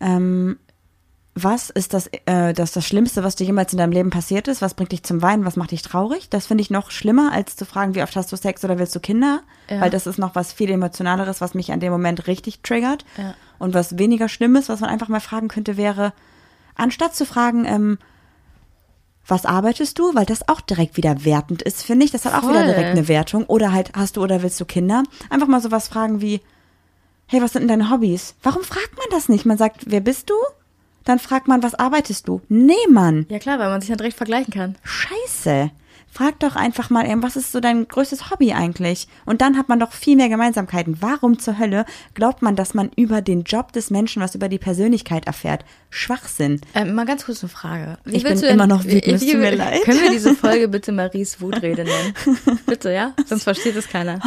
ähm, 0.00 0.58
was 1.34 1.70
ist 1.70 1.94
das, 1.94 2.10
äh, 2.26 2.52
das, 2.52 2.72
das 2.72 2.86
Schlimmste, 2.86 3.24
was 3.24 3.36
dir 3.36 3.44
jemals 3.46 3.72
in 3.72 3.78
deinem 3.78 3.92
Leben 3.92 4.10
passiert 4.10 4.48
ist? 4.48 4.60
Was 4.60 4.74
bringt 4.74 4.92
dich 4.92 5.02
zum 5.02 5.22
Weinen? 5.22 5.46
Was 5.46 5.56
macht 5.56 5.70
dich 5.70 5.80
traurig? 5.80 6.28
Das 6.28 6.46
finde 6.46 6.60
ich 6.62 6.70
noch 6.70 6.90
schlimmer, 6.90 7.32
als 7.32 7.56
zu 7.56 7.64
fragen, 7.64 7.94
wie 7.94 8.02
oft 8.02 8.14
hast 8.16 8.30
du 8.32 8.36
Sex 8.36 8.62
oder 8.64 8.78
willst 8.78 8.94
du 8.94 9.00
Kinder? 9.00 9.40
Ja. 9.70 9.80
Weil 9.80 9.90
das 9.90 10.06
ist 10.06 10.18
noch 10.18 10.34
was 10.34 10.52
viel 10.52 10.70
emotionaleres, 10.70 11.40
was 11.40 11.54
mich 11.54 11.72
an 11.72 11.80
dem 11.80 11.92
Moment 11.92 12.26
richtig 12.26 12.60
triggert. 12.62 13.06
Ja. 13.16 13.34
Und 13.58 13.72
was 13.72 13.96
weniger 13.96 14.28
Schlimmes, 14.28 14.68
was 14.68 14.80
man 14.80 14.90
einfach 14.90 15.08
mal 15.08 15.20
fragen 15.20 15.48
könnte, 15.48 15.76
wäre, 15.78 16.12
anstatt 16.74 17.14
zu 17.14 17.26
fragen, 17.26 17.64
ähm, 17.64 17.98
was 19.26 19.46
arbeitest 19.46 19.98
du? 19.98 20.14
Weil 20.14 20.26
das 20.26 20.48
auch 20.48 20.60
direkt 20.60 20.96
wieder 20.96 21.24
wertend 21.24 21.62
ist, 21.62 21.82
finde 21.82 22.04
ich. 22.04 22.10
Das 22.10 22.24
hat 22.24 22.34
auch 22.34 22.48
wieder 22.48 22.64
Voll. 22.64 22.68
direkt 22.68 22.90
eine 22.90 23.08
Wertung. 23.08 23.44
Oder 23.46 23.72
halt, 23.72 23.92
hast 23.94 24.16
du 24.16 24.22
oder 24.22 24.42
willst 24.42 24.60
du 24.60 24.64
Kinder? 24.64 25.04
Einfach 25.30 25.46
mal 25.46 25.60
sowas 25.60 25.88
fragen 25.88 26.20
wie, 26.20 26.40
hey, 27.26 27.40
was 27.40 27.52
sind 27.52 27.62
denn 27.62 27.68
deine 27.80 27.90
Hobbys? 27.90 28.34
Warum 28.42 28.62
fragt 28.62 28.96
man 28.96 29.06
das 29.10 29.28
nicht? 29.28 29.46
Man 29.46 29.58
sagt, 29.58 29.84
wer 29.86 30.00
bist 30.00 30.28
du? 30.30 30.34
Dann 31.04 31.18
fragt 31.18 31.48
man, 31.48 31.62
was 31.62 31.74
arbeitest 31.74 32.28
du? 32.28 32.40
Nee, 32.48 32.74
Mann. 32.88 33.26
Ja 33.28 33.38
klar, 33.38 33.58
weil 33.58 33.70
man 33.70 33.80
sich 33.80 33.88
dann 33.88 33.98
direkt 33.98 34.16
vergleichen 34.16 34.52
kann. 34.52 34.76
Scheiße. 34.82 35.70
Frag 36.14 36.38
doch 36.40 36.56
einfach 36.56 36.90
mal, 36.90 37.06
was 37.22 37.36
ist 37.36 37.52
so 37.52 37.60
dein 37.60 37.88
größtes 37.88 38.30
Hobby 38.30 38.52
eigentlich? 38.52 39.08
Und 39.24 39.40
dann 39.40 39.56
hat 39.56 39.70
man 39.70 39.80
doch 39.80 39.92
viel 39.92 40.14
mehr 40.14 40.28
Gemeinsamkeiten. 40.28 40.98
Warum 41.00 41.38
zur 41.38 41.58
Hölle 41.58 41.86
glaubt 42.12 42.42
man, 42.42 42.54
dass 42.54 42.74
man 42.74 42.90
über 42.96 43.22
den 43.22 43.44
Job 43.44 43.72
des 43.72 43.88
Menschen 43.88 44.20
was 44.20 44.34
über 44.34 44.50
die 44.50 44.58
Persönlichkeit 44.58 45.26
erfährt? 45.26 45.64
Schwachsinn. 45.88 46.60
Ähm, 46.74 46.94
mal 46.94 47.06
ganz 47.06 47.24
kurz 47.24 47.42
eine 47.42 47.48
Frage. 47.48 47.96
Wie 48.04 48.16
Ich 48.16 48.24
bin 48.24 48.38
du 48.38 48.46
immer 48.46 48.66
noch 48.66 48.84
wütend, 48.84 49.06
es 49.08 49.22
wie- 49.22 49.30
tut 49.32 49.40
mir 49.40 49.56
leid. 49.56 49.82
Können 49.84 50.02
wir 50.02 50.10
diese 50.10 50.34
Folge 50.36 50.68
bitte 50.68 50.92
Maries 50.92 51.40
Wutrede 51.40 51.84
nennen? 51.84 52.14
bitte, 52.66 52.92
ja? 52.92 53.14
Sonst 53.24 53.44
versteht 53.44 53.76
es 53.76 53.88
keiner. 53.88 54.20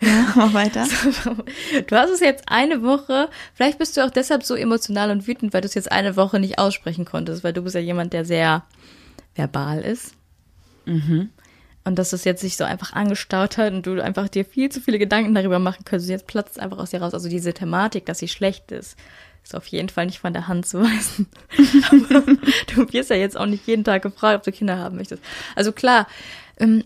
Ja, 0.00 0.32
mach 0.34 0.54
weiter. 0.54 0.86
Du 1.88 1.94
hast 1.96 2.10
es 2.10 2.20
jetzt 2.20 2.44
eine 2.46 2.82
Woche, 2.82 3.28
vielleicht 3.52 3.78
bist 3.78 3.96
du 3.98 4.04
auch 4.04 4.10
deshalb 4.10 4.44
so 4.44 4.54
emotional 4.54 5.10
und 5.10 5.26
wütend, 5.26 5.52
weil 5.52 5.60
du 5.60 5.66
es 5.66 5.74
jetzt 5.74 5.92
eine 5.92 6.16
Woche 6.16 6.40
nicht 6.40 6.58
aussprechen 6.58 7.04
konntest, 7.04 7.44
weil 7.44 7.52
du 7.52 7.60
bist 7.62 7.74
ja 7.74 7.80
jemand, 7.82 8.12
der 8.14 8.24
sehr 8.24 8.64
verbal 9.34 9.80
ist. 9.82 10.14
Und 11.84 11.98
dass 11.98 12.10
das 12.10 12.24
jetzt 12.24 12.42
sich 12.42 12.56
so 12.56 12.64
einfach 12.64 12.92
angestaut 12.92 13.56
hat 13.56 13.72
und 13.72 13.86
du 13.86 14.02
einfach 14.02 14.28
dir 14.28 14.44
viel 14.44 14.68
zu 14.70 14.80
viele 14.80 14.98
Gedanken 14.98 15.34
darüber 15.34 15.58
machen 15.58 15.84
könntest. 15.84 16.10
Jetzt 16.10 16.26
platzt 16.26 16.56
es 16.56 16.58
einfach 16.58 16.78
aus 16.78 16.90
dir 16.90 17.00
raus. 17.00 17.14
Also 17.14 17.28
diese 17.28 17.54
Thematik, 17.54 18.04
dass 18.06 18.18
sie 18.18 18.28
schlecht 18.28 18.72
ist, 18.72 18.96
ist 19.42 19.54
auf 19.54 19.66
jeden 19.66 19.88
Fall 19.88 20.06
nicht 20.06 20.18
von 20.18 20.32
der 20.32 20.48
Hand 20.48 20.66
zu 20.66 20.80
weisen. 20.82 21.26
Du 22.74 22.92
wirst 22.92 23.10
ja 23.10 23.16
jetzt 23.16 23.36
auch 23.36 23.46
nicht 23.46 23.66
jeden 23.66 23.84
Tag 23.84 24.02
gefragt, 24.02 24.36
ob 24.36 24.42
du 24.42 24.52
Kinder 24.52 24.76
haben 24.76 24.96
möchtest. 24.96 25.22
Also 25.56 25.72
klar, 25.72 26.06
ähm, 26.58 26.84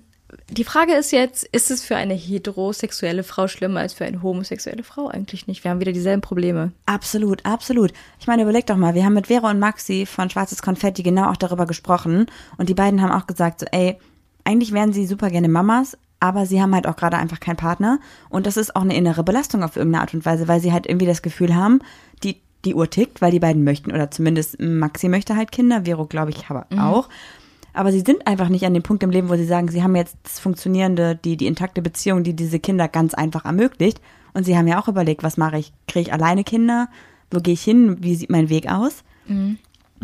die 0.50 0.64
Frage 0.64 0.94
ist 0.94 1.12
jetzt, 1.12 1.44
ist 1.44 1.70
es 1.70 1.84
für 1.84 1.96
eine 1.96 2.14
heterosexuelle 2.14 3.22
Frau 3.22 3.48
schlimmer 3.48 3.80
als 3.80 3.92
für 3.92 4.04
eine 4.04 4.22
homosexuelle 4.22 4.82
Frau? 4.82 5.08
Eigentlich 5.08 5.46
nicht. 5.46 5.64
Wir 5.64 5.70
haben 5.70 5.80
wieder 5.80 5.92
dieselben 5.92 6.22
Probleme. 6.22 6.72
Absolut, 6.86 7.44
absolut. 7.44 7.92
Ich 8.18 8.26
meine, 8.26 8.42
überleg 8.42 8.66
doch 8.66 8.76
mal, 8.76 8.94
wir 8.94 9.04
haben 9.04 9.14
mit 9.14 9.26
Vera 9.26 9.50
und 9.50 9.58
Maxi 9.58 10.06
von 10.06 10.30
Schwarzes 10.30 10.62
Konfetti 10.62 11.02
genau 11.02 11.30
auch 11.30 11.36
darüber 11.36 11.66
gesprochen 11.66 12.26
und 12.56 12.68
die 12.68 12.74
beiden 12.74 13.02
haben 13.02 13.12
auch 13.12 13.26
gesagt, 13.26 13.60
so, 13.60 13.66
ey, 13.72 13.98
eigentlich 14.44 14.72
wären 14.72 14.92
sie 14.92 15.06
super 15.06 15.30
gerne 15.30 15.48
Mamas, 15.48 15.96
aber 16.20 16.46
sie 16.46 16.60
haben 16.60 16.74
halt 16.74 16.86
auch 16.86 16.96
gerade 16.96 17.18
einfach 17.18 17.40
keinen 17.40 17.56
Partner 17.56 17.98
und 18.28 18.46
das 18.46 18.56
ist 18.56 18.74
auch 18.74 18.82
eine 18.82 18.96
innere 18.96 19.24
Belastung 19.24 19.62
auf 19.62 19.76
irgendeine 19.76 20.02
Art 20.02 20.14
und 20.14 20.24
Weise, 20.24 20.48
weil 20.48 20.60
sie 20.60 20.72
halt 20.72 20.86
irgendwie 20.86 21.06
das 21.06 21.22
Gefühl 21.22 21.54
haben, 21.54 21.80
die, 22.24 22.40
die 22.64 22.74
Uhr 22.74 22.88
tickt, 22.88 23.20
weil 23.20 23.32
die 23.32 23.40
beiden 23.40 23.64
möchten 23.64 23.92
oder 23.92 24.10
zumindest 24.10 24.60
Maxi 24.60 25.08
möchte 25.08 25.36
halt 25.36 25.52
Kinder, 25.52 25.84
Vero 25.84 26.06
glaube 26.06 26.30
ich 26.30 26.48
aber 26.48 26.66
auch. 26.78 27.08
Aber 27.72 27.92
sie 27.92 28.00
sind 28.00 28.26
einfach 28.26 28.48
nicht 28.48 28.66
an 28.66 28.74
dem 28.74 28.82
Punkt 28.82 29.02
im 29.02 29.10
Leben, 29.10 29.28
wo 29.28 29.36
sie 29.36 29.46
sagen, 29.46 29.68
sie 29.68 29.82
haben 29.82 29.96
jetzt 29.96 30.16
das 30.24 30.38
funktionierende, 30.40 31.16
die, 31.16 31.36
die 31.36 31.46
intakte 31.46 31.82
Beziehung, 31.82 32.22
die 32.22 32.34
diese 32.34 32.60
Kinder 32.60 32.88
ganz 32.88 33.14
einfach 33.14 33.44
ermöglicht. 33.44 34.00
Und 34.34 34.44
sie 34.44 34.56
haben 34.56 34.68
ja 34.68 34.80
auch 34.80 34.88
überlegt, 34.88 35.22
was 35.22 35.36
mache 35.36 35.58
ich? 35.58 35.72
Kriege 35.88 36.08
ich 36.08 36.12
alleine 36.12 36.44
Kinder? 36.44 36.88
Wo 37.30 37.40
gehe 37.40 37.54
ich 37.54 37.62
hin? 37.62 37.96
Wie 38.00 38.14
sieht 38.14 38.30
mein 38.30 38.48
Weg 38.50 38.70
aus? 38.70 39.04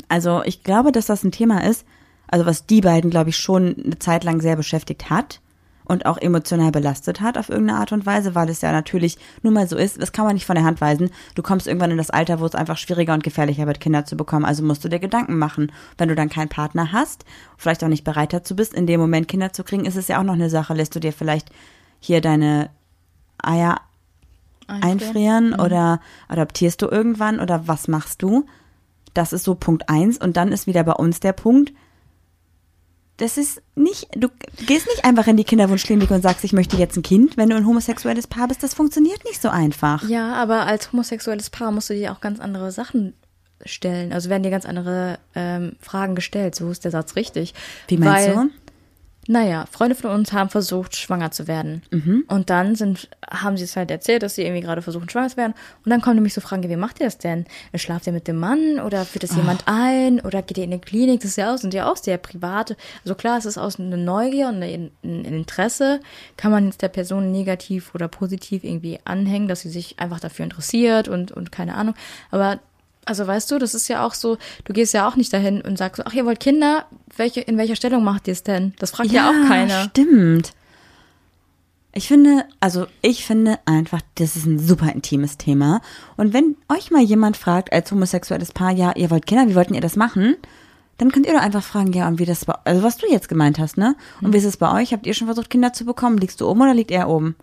Also 0.09 0.43
ich 0.45 0.63
glaube, 0.63 0.93
dass 0.93 1.07
das 1.07 1.25
ein 1.25 1.33
Thema 1.33 1.65
ist, 1.65 1.85
also 2.29 2.47
was 2.47 2.67
die 2.67 2.81
beiden, 2.81 3.11
glaube 3.11 3.31
ich, 3.31 3.37
schon 3.37 3.75
eine 3.85 3.99
Zeit 3.99 4.25
lang 4.25 4.41
sehr 4.41 4.57
beschäftigt 4.57 5.11
hat 5.11 5.41
und 5.89 6.07
auch 6.07 6.19
emotional 6.19 6.71
belastet 6.71 7.21
hat 7.21 7.39
auf 7.39 7.49
irgendeine 7.49 7.81
Art 7.81 7.93
und 7.93 8.07
Weise, 8.07 8.35
weil 8.35 8.49
es 8.51 8.61
ja 8.61 8.71
natürlich 8.73 9.19
nun 9.43 9.55
mal 9.55 9.67
so 9.67 9.77
ist, 9.77 10.01
das 10.01 10.13
kann 10.13 10.27
man 10.27 10.35
nicht 10.35 10.47
von 10.47 10.55
der 10.55 10.65
Hand 10.65 10.81
weisen. 10.81 11.11
Du 11.35 11.43
kommst 11.43 11.67
irgendwann 11.67 11.91
in 11.91 11.97
das 11.97 12.11
Alter, 12.11 12.41
wo 12.41 12.47
es 12.47 12.55
einfach 12.55 12.77
schwieriger 12.77 13.15
und 13.15 13.25
gefährlicher 13.25 13.67
wird, 13.67 13.81
Kinder 13.81 14.05
zu 14.05 14.17
bekommen. 14.17 14.45
Also 14.45 14.63
musst 14.63 14.85
du 14.85 14.89
dir 14.89 15.01
Gedanken 15.01 15.39
machen. 15.39 15.73
Wenn 15.97 16.09
du 16.09 16.15
dann 16.15 16.29
keinen 16.29 16.51
Partner 16.51 16.93
hast, 16.93 17.25
vielleicht 17.57 17.83
auch 17.83 17.89
nicht 17.89 18.05
bereit 18.05 18.33
dazu 18.33 18.55
bist, 18.55 18.75
in 18.75 18.87
dem 18.87 19.01
Moment 19.01 19.29
Kinder 19.29 19.53
zu 19.53 19.65
kriegen, 19.65 19.87
ist 19.87 19.97
es 19.97 20.09
ja 20.09 20.21
auch 20.21 20.25
noch 20.25 20.35
eine 20.35 20.51
Sache. 20.51 20.75
Lässt 20.75 20.95
du 20.95 21.01
dir 21.01 21.13
vielleicht 21.13 21.49
hier 22.01 22.21
deine 22.21 22.71
Eier 23.43 23.81
einfrieren 24.69 25.55
oder 25.55 26.01
adoptierst 26.29 26.83
du 26.83 26.87
irgendwann 26.87 27.41
oder 27.41 27.67
was 27.67 27.89
machst 27.89 28.23
du? 28.23 28.45
Das 29.15 29.33
ist 29.33 29.45
so 29.45 29.55
Punkt 29.55 29.89
eins 29.89 30.19
und 30.19 30.37
dann 30.37 30.53
ist 30.53 30.67
wieder 30.67 30.85
bei 30.85 30.93
uns 30.93 31.21
der 31.21 31.33
Punkt, 31.33 31.73
das 33.19 33.37
ist 33.37 33.61
nicht, 33.75 34.09
du 34.15 34.29
gehst 34.67 34.87
nicht 34.87 35.05
einfach 35.05 35.27
in 35.27 35.37
die 35.37 35.45
Kinderwunschklinik 35.45 36.11
und 36.11 36.23
sagst, 36.23 36.45
ich 36.45 36.53
möchte 36.53 36.77
jetzt 36.77 36.97
ein 36.97 37.03
Kind, 37.03 37.37
wenn 37.37 37.51
du 37.51 37.57
ein 37.57 37.67
homosexuelles 37.67 38.29
Paar 38.29 38.49
bist. 38.49 38.63
Das 38.63 38.75
funktioniert 38.75 39.25
nicht 39.25 39.43
so 39.43 39.49
einfach. 39.49 40.09
Ja, 40.09 40.35
aber 40.35 40.67
als 40.67 40.93
homosexuelles 40.93 41.51
Paar 41.51 41.73
musst 41.73 41.91
du 41.91 41.95
dir 41.95 42.13
auch 42.13 42.21
ganz 42.21 42.39
andere 42.39 42.71
Sachen 42.71 43.15
stellen. 43.65 44.13
Also 44.13 44.31
werden 44.31 44.45
dir 44.45 44.51
ganz 44.51 44.67
andere 44.67 45.19
ähm, 45.35 45.77
Fragen 45.81 46.15
gestellt. 46.15 46.55
So 46.55 46.71
ist 46.71 46.85
der 46.85 46.93
Satz 46.93 47.17
richtig. 47.17 47.55
Wie 47.89 47.97
meinst 47.97 48.29
Weil, 48.29 48.35
du? 48.35 48.51
Naja, 49.31 49.67
Freunde 49.71 49.95
von 49.95 50.11
uns 50.11 50.33
haben 50.33 50.49
versucht, 50.49 50.97
schwanger 50.97 51.31
zu 51.31 51.47
werden. 51.47 51.83
Mhm. 51.91 52.25
Und 52.29 52.49
dann 52.49 52.75
sind, 52.77 53.11
haben 53.31 53.59
sie 53.59 53.65
es 53.65 53.77
halt 53.77 53.91
erzählt, 53.91 54.23
dass 54.23 54.37
sie 54.37 54.43
irgendwie 54.43 54.63
gerade 54.63 54.81
versuchen, 54.81 55.11
schwanger 55.11 55.29
zu 55.29 55.37
werden. 55.37 55.53
Und 55.85 55.91
dann 55.91 56.01
kommen 56.01 56.15
nämlich 56.15 56.33
so 56.33 56.41
Fragen, 56.41 56.67
wie 56.67 56.77
macht 56.77 56.99
ihr 56.99 57.05
das 57.05 57.19
denn? 57.19 57.45
Schlaft 57.75 58.07
ihr 58.07 58.15
mit 58.15 58.27
dem 58.27 58.39
Mann 58.39 58.81
oder 58.81 59.05
führt 59.05 59.25
das 59.25 59.37
jemand 59.37 59.65
ein? 59.67 60.21
Oder 60.21 60.41
geht 60.41 60.57
ihr 60.57 60.65
in 60.65 60.73
eine 60.73 60.81
Klinik? 60.81 61.21
Das 61.21 61.33
ist 61.33 61.37
ja 61.37 61.53
auch, 61.53 61.59
sind 61.59 61.75
ja 61.75 61.93
auch 61.93 61.99
sehr 61.99 62.17
private. 62.17 62.75
Also 63.05 63.15
klar, 63.15 63.37
es 63.37 63.45
ist 63.45 63.59
aus 63.59 63.79
einer 63.79 63.99
Neugier 63.99 64.49
und 64.49 64.63
ein 64.63 64.91
Interesse. 65.03 66.01
Kann 66.39 66.51
man 66.51 66.65
jetzt 66.65 66.81
der 66.81 66.89
Person 66.89 67.31
negativ 67.31 67.95
oder 67.95 68.09
positiv 68.09 68.65
irgendwie 68.65 68.99
anhängen, 69.05 69.47
dass 69.47 69.61
sie 69.61 69.69
sich 69.69 69.99
einfach 69.99 70.21
dafür 70.21 70.45
interessiert 70.45 71.07
und, 71.07 71.33
und 71.33 71.53
keine 71.53 71.75
Ahnung. 71.75 71.95
Aber 72.31 72.61
also 73.09 73.27
weißt 73.27 73.51
du, 73.51 73.59
das 73.59 73.75
ist 73.75 73.89
ja 73.89 74.05
auch 74.05 74.15
so, 74.15 74.37
du 74.65 74.73
gehst 74.73 74.93
ja 74.93 75.09
auch 75.09 75.17
nicht 75.17 75.33
dahin 75.33 75.63
und 75.63 75.79
sagst 75.79 76.07
ach, 76.07 76.13
ihr 76.13 76.27
wollt 76.27 76.41
Kinder, 76.41 76.87
welche, 77.17 77.41
in 77.41 77.57
welcher 77.57 77.77
Stellung 77.77 78.05
macht 78.05 78.29
ihr 78.29 78.33
es 78.33 78.43
denn? 78.43 78.75
Das 78.79 78.91
fragt 78.91 79.11
ja, 79.11 79.31
auch 79.31 79.49
keiner. 79.49 79.85
Stimmt. 79.85 80.53
Ich 81.95 82.07
finde, 82.07 82.45
also 82.61 82.87
ich 83.01 83.25
finde 83.25 83.59
einfach, 83.65 84.03
das 84.17 84.37
ist 84.37 84.45
ein 84.45 84.59
super 84.59 84.93
intimes 84.93 85.39
Thema. 85.39 85.81
Und 86.17 86.35
wenn 86.35 86.57
euch 86.69 86.91
mal 86.91 87.03
jemand 87.03 87.37
fragt, 87.37 87.73
als 87.73 87.91
homosexuelles 87.91 88.53
Paar, 88.53 88.73
ja, 88.73 88.93
ihr 88.95 89.11
wollt 89.11 89.27
Kinder, 89.27 89.49
wie 89.49 89.55
wollten 89.55 89.75
ihr 89.75 89.81
das 89.81 89.97
machen? 89.97 90.37
Dann 90.99 91.11
könnt 91.11 91.27
ihr 91.27 91.33
doch 91.33 91.41
einfach 91.41 91.63
fragen, 91.63 91.93
ja, 91.93 92.07
und 92.07 92.19
wie 92.19 92.27
das 92.27 92.45
bei, 92.45 92.55
also 92.65 92.83
was 92.83 92.99
du 92.99 93.11
jetzt 93.11 93.29
gemeint 93.29 93.59
hast, 93.59 93.79
ne? 93.79 93.97
Mhm. 94.21 94.27
Und 94.27 94.33
wie 94.35 94.39
ist 94.39 94.45
es 94.45 94.59
bei 94.59 94.71
euch? 94.81 94.93
Habt 94.93 95.07
ihr 95.07 95.15
schon 95.15 95.29
versucht, 95.29 95.49
Kinder 95.49 95.73
zu 95.73 95.85
bekommen? 95.85 96.19
Liegst 96.19 96.41
du 96.41 96.49
oben 96.49 96.61
oder 96.61 96.75
liegt 96.75 96.91
er 96.91 97.09
oben? 97.09 97.37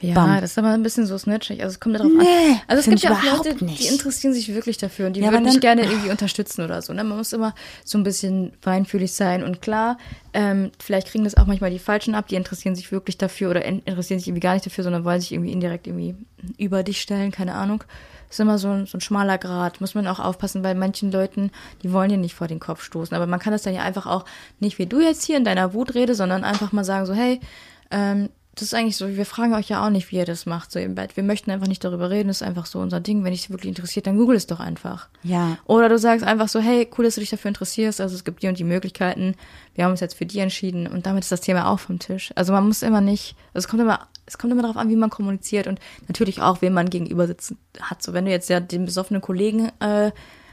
Ja, 0.00 0.14
Bam. 0.14 0.40
das 0.40 0.52
ist 0.52 0.58
aber 0.58 0.68
ein 0.68 0.82
bisschen 0.82 1.06
so 1.06 1.18
snitchig. 1.18 1.62
Also 1.62 1.74
es 1.74 1.80
kommt 1.80 1.94
darauf 1.96 2.10
Nee, 2.10 2.24
an. 2.52 2.60
Also 2.68 2.80
es 2.80 2.86
gibt 2.88 3.00
ja 3.02 3.12
auch 3.12 3.44
Leute, 3.44 3.64
nicht. 3.64 3.80
die 3.82 3.86
interessieren 3.88 4.32
sich 4.32 4.52
wirklich 4.54 4.78
dafür 4.78 5.06
und 5.08 5.14
die 5.14 5.20
Ja, 5.20 5.30
würden 5.30 5.44
dich 5.44 5.54
dann- 5.54 5.60
gerne 5.60 5.82
irgendwie 5.82 6.10
unterstützen 6.10 6.64
oder 6.64 6.80
so. 6.82 6.92
Ne? 6.92 7.04
Man 7.04 7.18
muss 7.18 7.32
immer 7.32 7.54
so 7.84 7.98
ein 7.98 8.02
bisschen 8.04 8.52
feinfühlig 8.62 9.12
sein 9.12 9.42
und 9.44 9.60
klar, 9.60 9.98
ähm, 10.32 10.70
vielleicht 10.78 11.08
kriegen 11.08 11.24
das 11.24 11.36
auch 11.36 11.46
manchmal 11.46 11.70
die 11.70 11.78
Falschen 11.78 12.14
ab, 12.14 12.28
die 12.28 12.36
interessieren 12.36 12.74
sich 12.74 12.92
wirklich 12.92 13.18
dafür 13.18 13.50
oder 13.50 13.64
in- 13.64 13.80
interessieren 13.80 14.18
sich 14.20 14.28
irgendwie 14.28 14.40
gar 14.40 14.54
nicht 14.54 14.64
dafür, 14.64 14.84
sondern 14.84 15.04
wollen 15.04 15.20
sich 15.20 15.32
irgendwie 15.32 15.52
indirekt 15.52 15.86
irgendwie 15.86 16.14
über 16.56 16.82
dich 16.82 17.00
stellen, 17.00 17.30
keine 17.32 17.54
Ahnung. 17.54 17.84
ist 18.30 18.38
immer 18.38 18.58
so 18.58 18.68
ein, 18.68 18.86
so 18.86 18.96
ein 18.96 19.00
schmaler 19.00 19.38
Grad. 19.38 19.80
Muss 19.80 19.96
man 19.96 20.06
auch 20.06 20.20
aufpassen, 20.20 20.62
weil 20.62 20.76
manchen 20.76 21.10
Leuten, 21.10 21.50
die 21.82 21.92
wollen 21.92 22.10
dir 22.10 22.16
nicht 22.16 22.36
vor 22.36 22.46
den 22.46 22.60
Kopf 22.60 22.84
stoßen. 22.84 23.12
Aber 23.16 23.26
man 23.26 23.40
kann 23.40 23.52
das 23.52 23.62
dann 23.62 23.74
ja 23.74 23.82
einfach 23.82 24.06
auch 24.06 24.24
nicht 24.60 24.78
wie 24.78 24.86
du 24.86 25.00
jetzt 25.00 25.24
hier 25.24 25.36
in 25.36 25.42
deiner 25.44 25.74
Wutrede, 25.74 26.14
sondern 26.14 26.44
einfach 26.44 26.70
mal 26.70 26.84
sagen 26.84 27.06
so, 27.06 27.12
hey, 27.12 27.40
ähm, 27.90 28.28
das 28.54 28.64
ist 28.64 28.74
eigentlich 28.74 28.96
so, 28.96 29.08
wir 29.08 29.26
fragen 29.26 29.54
euch 29.54 29.68
ja 29.68 29.84
auch 29.84 29.90
nicht, 29.90 30.10
wie 30.10 30.16
ihr 30.16 30.24
das 30.24 30.44
macht, 30.44 30.72
so 30.72 30.78
im 30.80 30.94
Bett. 30.94 31.16
Wir 31.16 31.22
möchten 31.22 31.50
einfach 31.50 31.68
nicht 31.68 31.84
darüber 31.84 32.10
reden, 32.10 32.28
das 32.28 32.40
ist 32.40 32.46
einfach 32.46 32.66
so 32.66 32.80
unser 32.80 33.00
Ding. 33.00 33.22
Wenn 33.22 33.32
dich 33.32 33.48
wirklich 33.48 33.68
interessiert, 33.68 34.06
dann 34.06 34.16
google 34.16 34.36
es 34.36 34.46
doch 34.46 34.60
einfach. 34.60 35.08
Ja. 35.22 35.56
Oder 35.66 35.88
du 35.88 35.98
sagst 35.98 36.26
einfach 36.26 36.48
so, 36.48 36.60
hey, 36.60 36.88
cool, 36.98 37.04
dass 37.04 37.14
du 37.14 37.20
dich 37.20 37.30
dafür 37.30 37.48
interessierst, 37.48 38.00
also 38.00 38.14
es 38.14 38.24
gibt 38.24 38.42
die 38.42 38.48
und 38.48 38.58
die 38.58 38.64
Möglichkeiten, 38.64 39.34
wir 39.74 39.84
haben 39.84 39.92
uns 39.92 40.00
jetzt 40.00 40.14
für 40.14 40.26
die 40.26 40.40
entschieden 40.40 40.88
und 40.88 41.06
damit 41.06 41.22
ist 41.22 41.32
das 41.32 41.40
Thema 41.40 41.68
auch 41.68 41.78
vom 41.78 42.00
Tisch. 42.00 42.32
Also 42.34 42.52
man 42.52 42.66
muss 42.66 42.82
immer 42.82 43.00
nicht, 43.00 43.36
also 43.54 43.64
es 43.66 43.68
kommt 43.68 43.82
immer, 43.82 44.08
es 44.26 44.36
kommt 44.36 44.52
immer 44.52 44.62
darauf 44.62 44.76
an, 44.76 44.90
wie 44.90 44.96
man 44.96 45.10
kommuniziert 45.10 45.66
und 45.66 45.78
natürlich 46.08 46.42
auch, 46.42 46.60
wen 46.60 46.72
man 46.72 46.90
gegenüber 46.90 47.26
sitzen 47.26 47.56
hat. 47.80 48.02
So 48.02 48.12
wenn 48.12 48.24
du 48.24 48.30
jetzt 48.32 48.50
ja 48.50 48.58
den 48.58 48.84
besoffenen 48.84 49.22
Kollegen 49.22 49.70
äh, 49.80 50.10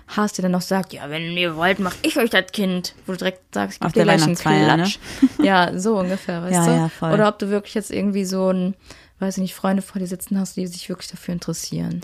hast, 0.08 0.38
der 0.38 0.44
dann 0.44 0.52
noch 0.54 0.62
sagt, 0.62 0.94
ja, 0.94 1.10
wenn 1.10 1.36
ihr 1.38 1.56
wollt, 1.56 1.80
mach 1.80 1.96
ich 2.02 2.18
euch 2.18 2.30
das 2.30 2.52
Kind, 2.54 2.96
wo 3.06 3.12
du 3.14 3.18
direkt 3.20 3.54
sagst, 3.54 3.80
ich 3.86 3.92
dir 3.92 4.04
gleich 4.04 4.22
einen 4.24 4.38
Weihnachtsfeier, 4.38 4.78
ne? 4.78 4.84
Klatsch. 4.84 5.00
Ja, 5.44 5.78
so 5.78 5.98
ungefähr, 6.00 6.42
weißt 6.44 6.54
Ja, 6.54 6.66
du? 6.66 6.72
ja, 6.72 6.90
voll. 6.90 7.12
Oder 7.14 7.28
ob 7.28 7.40
du 7.40 7.50
wirklich 7.50 7.74
jetzt 7.76 7.92
irgendwie 7.92 8.26
so 8.26 8.50
ein, 8.52 8.76
weiß 9.20 9.38
ich 9.38 9.42
nicht, 9.42 9.56
Freunde 9.56 9.82
vor 9.82 10.00
dir 10.00 10.08
sitzen 10.08 10.40
hast, 10.40 10.56
die 10.58 10.68
sich 10.68 10.88
wirklich 10.90 11.10
dafür 11.10 11.34
interessieren. 11.34 12.02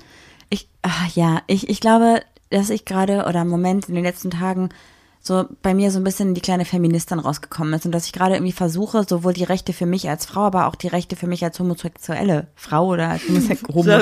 Ich, 0.50 0.68
ach 0.82 1.08
ja, 1.16 1.42
ich, 1.48 1.70
ich 1.70 1.80
glaube, 1.80 2.22
dass 2.50 2.70
ich 2.70 2.86
gerade 2.86 3.26
oder 3.26 3.42
im 3.42 3.48
Moment 3.50 3.88
in 3.90 3.96
den 3.96 4.04
letzten 4.04 4.32
Tagen 4.32 4.70
so 5.26 5.46
bei 5.62 5.74
mir 5.74 5.90
so 5.90 6.00
ein 6.00 6.04
bisschen 6.04 6.34
die 6.34 6.42
kleine 6.42 6.66
Feministin 6.66 7.18
rausgekommen 7.18 7.74
ist 7.74 7.86
und 7.86 7.94
dass 7.94 8.06
ich 8.06 8.12
gerade 8.12 8.36
irgendwie 8.36 8.52
versuche, 8.52 9.06
sowohl 9.08 9.32
die 9.32 9.46
Rechte 9.46 9.72
für 9.72 9.86
mich 9.86 10.10
als 10.10 10.26
Frau, 10.26 10.42
aber 10.42 10.68
auch 10.68 10.76
die 10.76 10.90
Rechte 10.90 11.16
für 11.16 11.28
mich 11.28 11.46
als 11.46 11.58
homosexuelle 11.60 12.48
Frau 12.56 12.88
oder 12.88 13.08
als 13.08 13.22
homosexuelle 13.30 13.96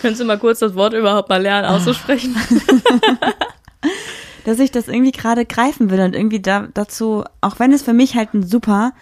könntest 0.00 0.20
du 0.20 0.24
mal 0.24 0.38
kurz 0.38 0.60
das 0.60 0.76
Wort 0.76 0.94
überhaupt 0.94 1.28
mal 1.28 1.42
lernen 1.42 1.66
auszusprechen? 1.66 2.36
dass 4.44 4.60
ich 4.60 4.70
das 4.70 4.86
irgendwie 4.86 5.10
gerade 5.10 5.44
greifen 5.44 5.90
will 5.90 6.00
und 6.00 6.14
irgendwie 6.14 6.40
da, 6.40 6.68
dazu, 6.72 7.24
auch 7.40 7.58
wenn 7.58 7.72
es 7.72 7.82
für 7.82 7.92
mich 7.92 8.14
halt 8.14 8.32
ein 8.32 8.46
super 8.46 8.92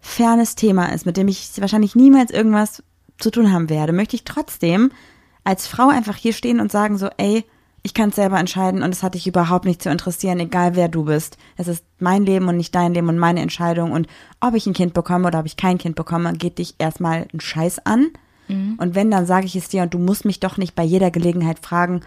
fernes 0.00 0.54
Thema 0.54 0.92
ist, 0.92 1.04
mit 1.04 1.16
dem 1.16 1.26
ich 1.26 1.50
wahrscheinlich 1.58 1.96
niemals 1.96 2.30
irgendwas 2.30 2.84
zu 3.18 3.30
tun 3.30 3.52
haben 3.52 3.70
werde, 3.70 3.92
möchte 3.92 4.14
ich 4.14 4.24
trotzdem 4.24 4.92
als 5.42 5.66
Frau 5.66 5.88
einfach 5.88 6.16
hier 6.16 6.32
stehen 6.32 6.60
und 6.60 6.70
sagen 6.70 6.96
so, 6.96 7.08
ey, 7.16 7.44
ich 7.84 7.94
kann 7.94 8.08
es 8.08 8.16
selber 8.16 8.40
entscheiden 8.40 8.82
und 8.82 8.92
es 8.92 9.02
hat 9.02 9.14
dich 9.14 9.26
überhaupt 9.26 9.66
nicht 9.66 9.82
zu 9.82 9.90
interessieren, 9.90 10.40
egal 10.40 10.74
wer 10.74 10.88
du 10.88 11.04
bist. 11.04 11.36
Es 11.56 11.68
ist 11.68 11.84
mein 11.98 12.24
Leben 12.24 12.48
und 12.48 12.56
nicht 12.56 12.74
dein 12.74 12.94
Leben 12.94 13.10
und 13.10 13.18
meine 13.18 13.40
Entscheidung 13.40 13.92
und 13.92 14.08
ob 14.40 14.54
ich 14.54 14.66
ein 14.66 14.72
Kind 14.72 14.94
bekomme 14.94 15.28
oder 15.28 15.40
ob 15.40 15.46
ich 15.46 15.56
kein 15.56 15.78
Kind 15.78 15.94
bekomme, 15.94 16.32
geht 16.32 16.58
dich 16.58 16.74
erstmal 16.78 17.26
ein 17.32 17.40
Scheiß 17.40 17.84
an. 17.86 18.08
Und 18.46 18.94
wenn, 18.94 19.10
dann 19.10 19.24
sage 19.24 19.46
ich 19.46 19.56
es 19.56 19.68
dir 19.68 19.82
und 19.82 19.94
du 19.94 19.98
musst 19.98 20.26
mich 20.26 20.38
doch 20.38 20.58
nicht 20.58 20.74
bei 20.74 20.82
jeder 20.82 21.10
Gelegenheit 21.10 21.60
fragen, 21.60 22.02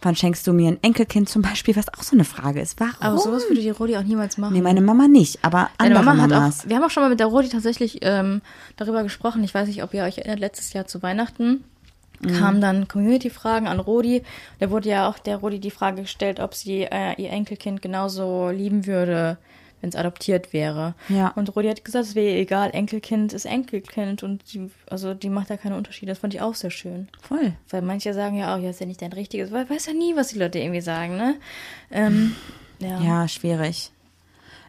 wann 0.00 0.14
schenkst 0.14 0.46
du 0.46 0.52
mir 0.52 0.68
ein 0.68 0.78
Enkelkind 0.82 1.28
zum 1.28 1.42
Beispiel, 1.42 1.74
was 1.74 1.92
auch 1.94 2.04
so 2.04 2.14
eine 2.14 2.24
Frage 2.24 2.60
ist. 2.60 2.78
Warum? 2.78 2.94
Aber 3.00 3.18
sowas 3.18 3.48
würde 3.48 3.60
die 3.60 3.70
Rodi 3.70 3.96
auch 3.96 4.04
niemals 4.04 4.38
machen. 4.38 4.54
Nee, 4.54 4.62
meine 4.62 4.80
Mama 4.80 5.08
nicht, 5.08 5.44
aber 5.44 5.70
andere 5.78 6.04
Mama 6.04 6.22
hat 6.22 6.30
Mamas. 6.30 6.60
auch, 6.60 6.68
wir 6.68 6.76
haben 6.76 6.84
auch 6.84 6.90
schon 6.90 7.02
mal 7.02 7.08
mit 7.08 7.18
der 7.18 7.26
Rodi 7.26 7.48
tatsächlich 7.48 7.98
ähm, 8.02 8.40
darüber 8.76 9.02
gesprochen. 9.02 9.42
Ich 9.42 9.52
weiß 9.52 9.66
nicht, 9.66 9.82
ob 9.82 9.92
ihr 9.94 10.04
euch 10.04 10.18
erinnert, 10.18 10.38
letztes 10.38 10.72
Jahr 10.72 10.86
zu 10.86 11.02
Weihnachten 11.02 11.64
kamen 12.26 12.60
dann 12.60 12.88
Community-Fragen 12.88 13.68
an 13.68 13.80
Rodi. 13.80 14.22
Da 14.58 14.70
wurde 14.70 14.88
ja 14.88 15.08
auch 15.08 15.18
der 15.18 15.36
Rodi 15.36 15.60
die 15.60 15.70
Frage 15.70 16.02
gestellt, 16.02 16.40
ob 16.40 16.54
sie 16.54 16.82
äh, 16.82 17.14
ihr 17.20 17.30
Enkelkind 17.30 17.82
genauso 17.82 18.50
lieben 18.50 18.86
würde, 18.86 19.38
wenn 19.80 19.90
es 19.90 19.96
adoptiert 19.96 20.52
wäre. 20.52 20.94
Ja. 21.08 21.28
Und 21.36 21.54
Rodi 21.54 21.68
hat 21.68 21.84
gesagt, 21.84 22.06
es 22.06 22.14
wäre 22.14 22.36
egal, 22.36 22.70
Enkelkind 22.72 23.32
ist 23.32 23.44
Enkelkind 23.44 24.22
und 24.22 24.52
die, 24.52 24.70
also 24.90 25.14
die 25.14 25.30
macht 25.30 25.50
da 25.50 25.56
keine 25.56 25.76
Unterschiede. 25.76 26.10
Das 26.12 26.18
fand 26.18 26.34
ich 26.34 26.40
auch 26.40 26.54
sehr 26.54 26.70
schön. 26.70 27.08
Voll. 27.20 27.52
Weil 27.70 27.82
manche 27.82 28.14
sagen 28.14 28.36
ja 28.36 28.54
auch, 28.54 28.60
ja, 28.60 28.70
ist 28.70 28.80
ja 28.80 28.86
nicht 28.86 29.02
dein 29.02 29.12
richtiges, 29.12 29.52
weil 29.52 29.70
weiß 29.70 29.86
ja 29.86 29.92
nie, 29.92 30.16
was 30.16 30.28
die 30.28 30.38
Leute 30.38 30.58
irgendwie 30.58 30.80
sagen, 30.80 31.16
ne? 31.16 31.36
Ähm, 31.90 32.34
ja. 32.80 33.00
Ja, 33.00 33.28
schwierig. 33.28 33.92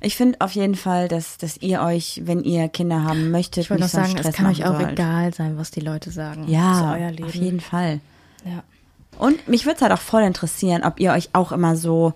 Ich 0.01 0.15
finde 0.15 0.39
auf 0.41 0.51
jeden 0.51 0.75
Fall, 0.75 1.07
dass, 1.07 1.37
dass 1.37 1.57
ihr 1.57 1.81
euch, 1.81 2.21
wenn 2.23 2.43
ihr 2.43 2.69
Kinder 2.69 3.03
haben 3.03 3.31
möchtet, 3.31 3.65
Ich 3.65 3.69
wollte 3.69 3.83
noch 3.83 3.89
sagen, 3.89 4.13
es 4.13 4.19
Stress 4.19 4.35
kann 4.35 4.45
euch 4.47 4.65
auch 4.65 4.79
sollt. 4.79 4.93
egal 4.93 5.33
sein, 5.33 5.57
was 5.57 5.71
die 5.71 5.81
Leute 5.81 6.11
sagen. 6.11 6.47
Ja, 6.47 6.97
auf 7.23 7.35
jeden 7.35 7.59
Fall. 7.59 7.99
Ja. 8.45 8.63
Und 9.17 9.47
mich 9.49 9.65
würde 9.65 9.75
es 9.75 9.81
halt 9.81 9.91
auch 9.91 9.99
voll 10.01 10.23
interessieren, 10.23 10.83
ob 10.83 10.99
ihr 10.99 11.11
euch 11.11 11.29
auch 11.33 11.51
immer 11.51 11.75
so. 11.75 12.13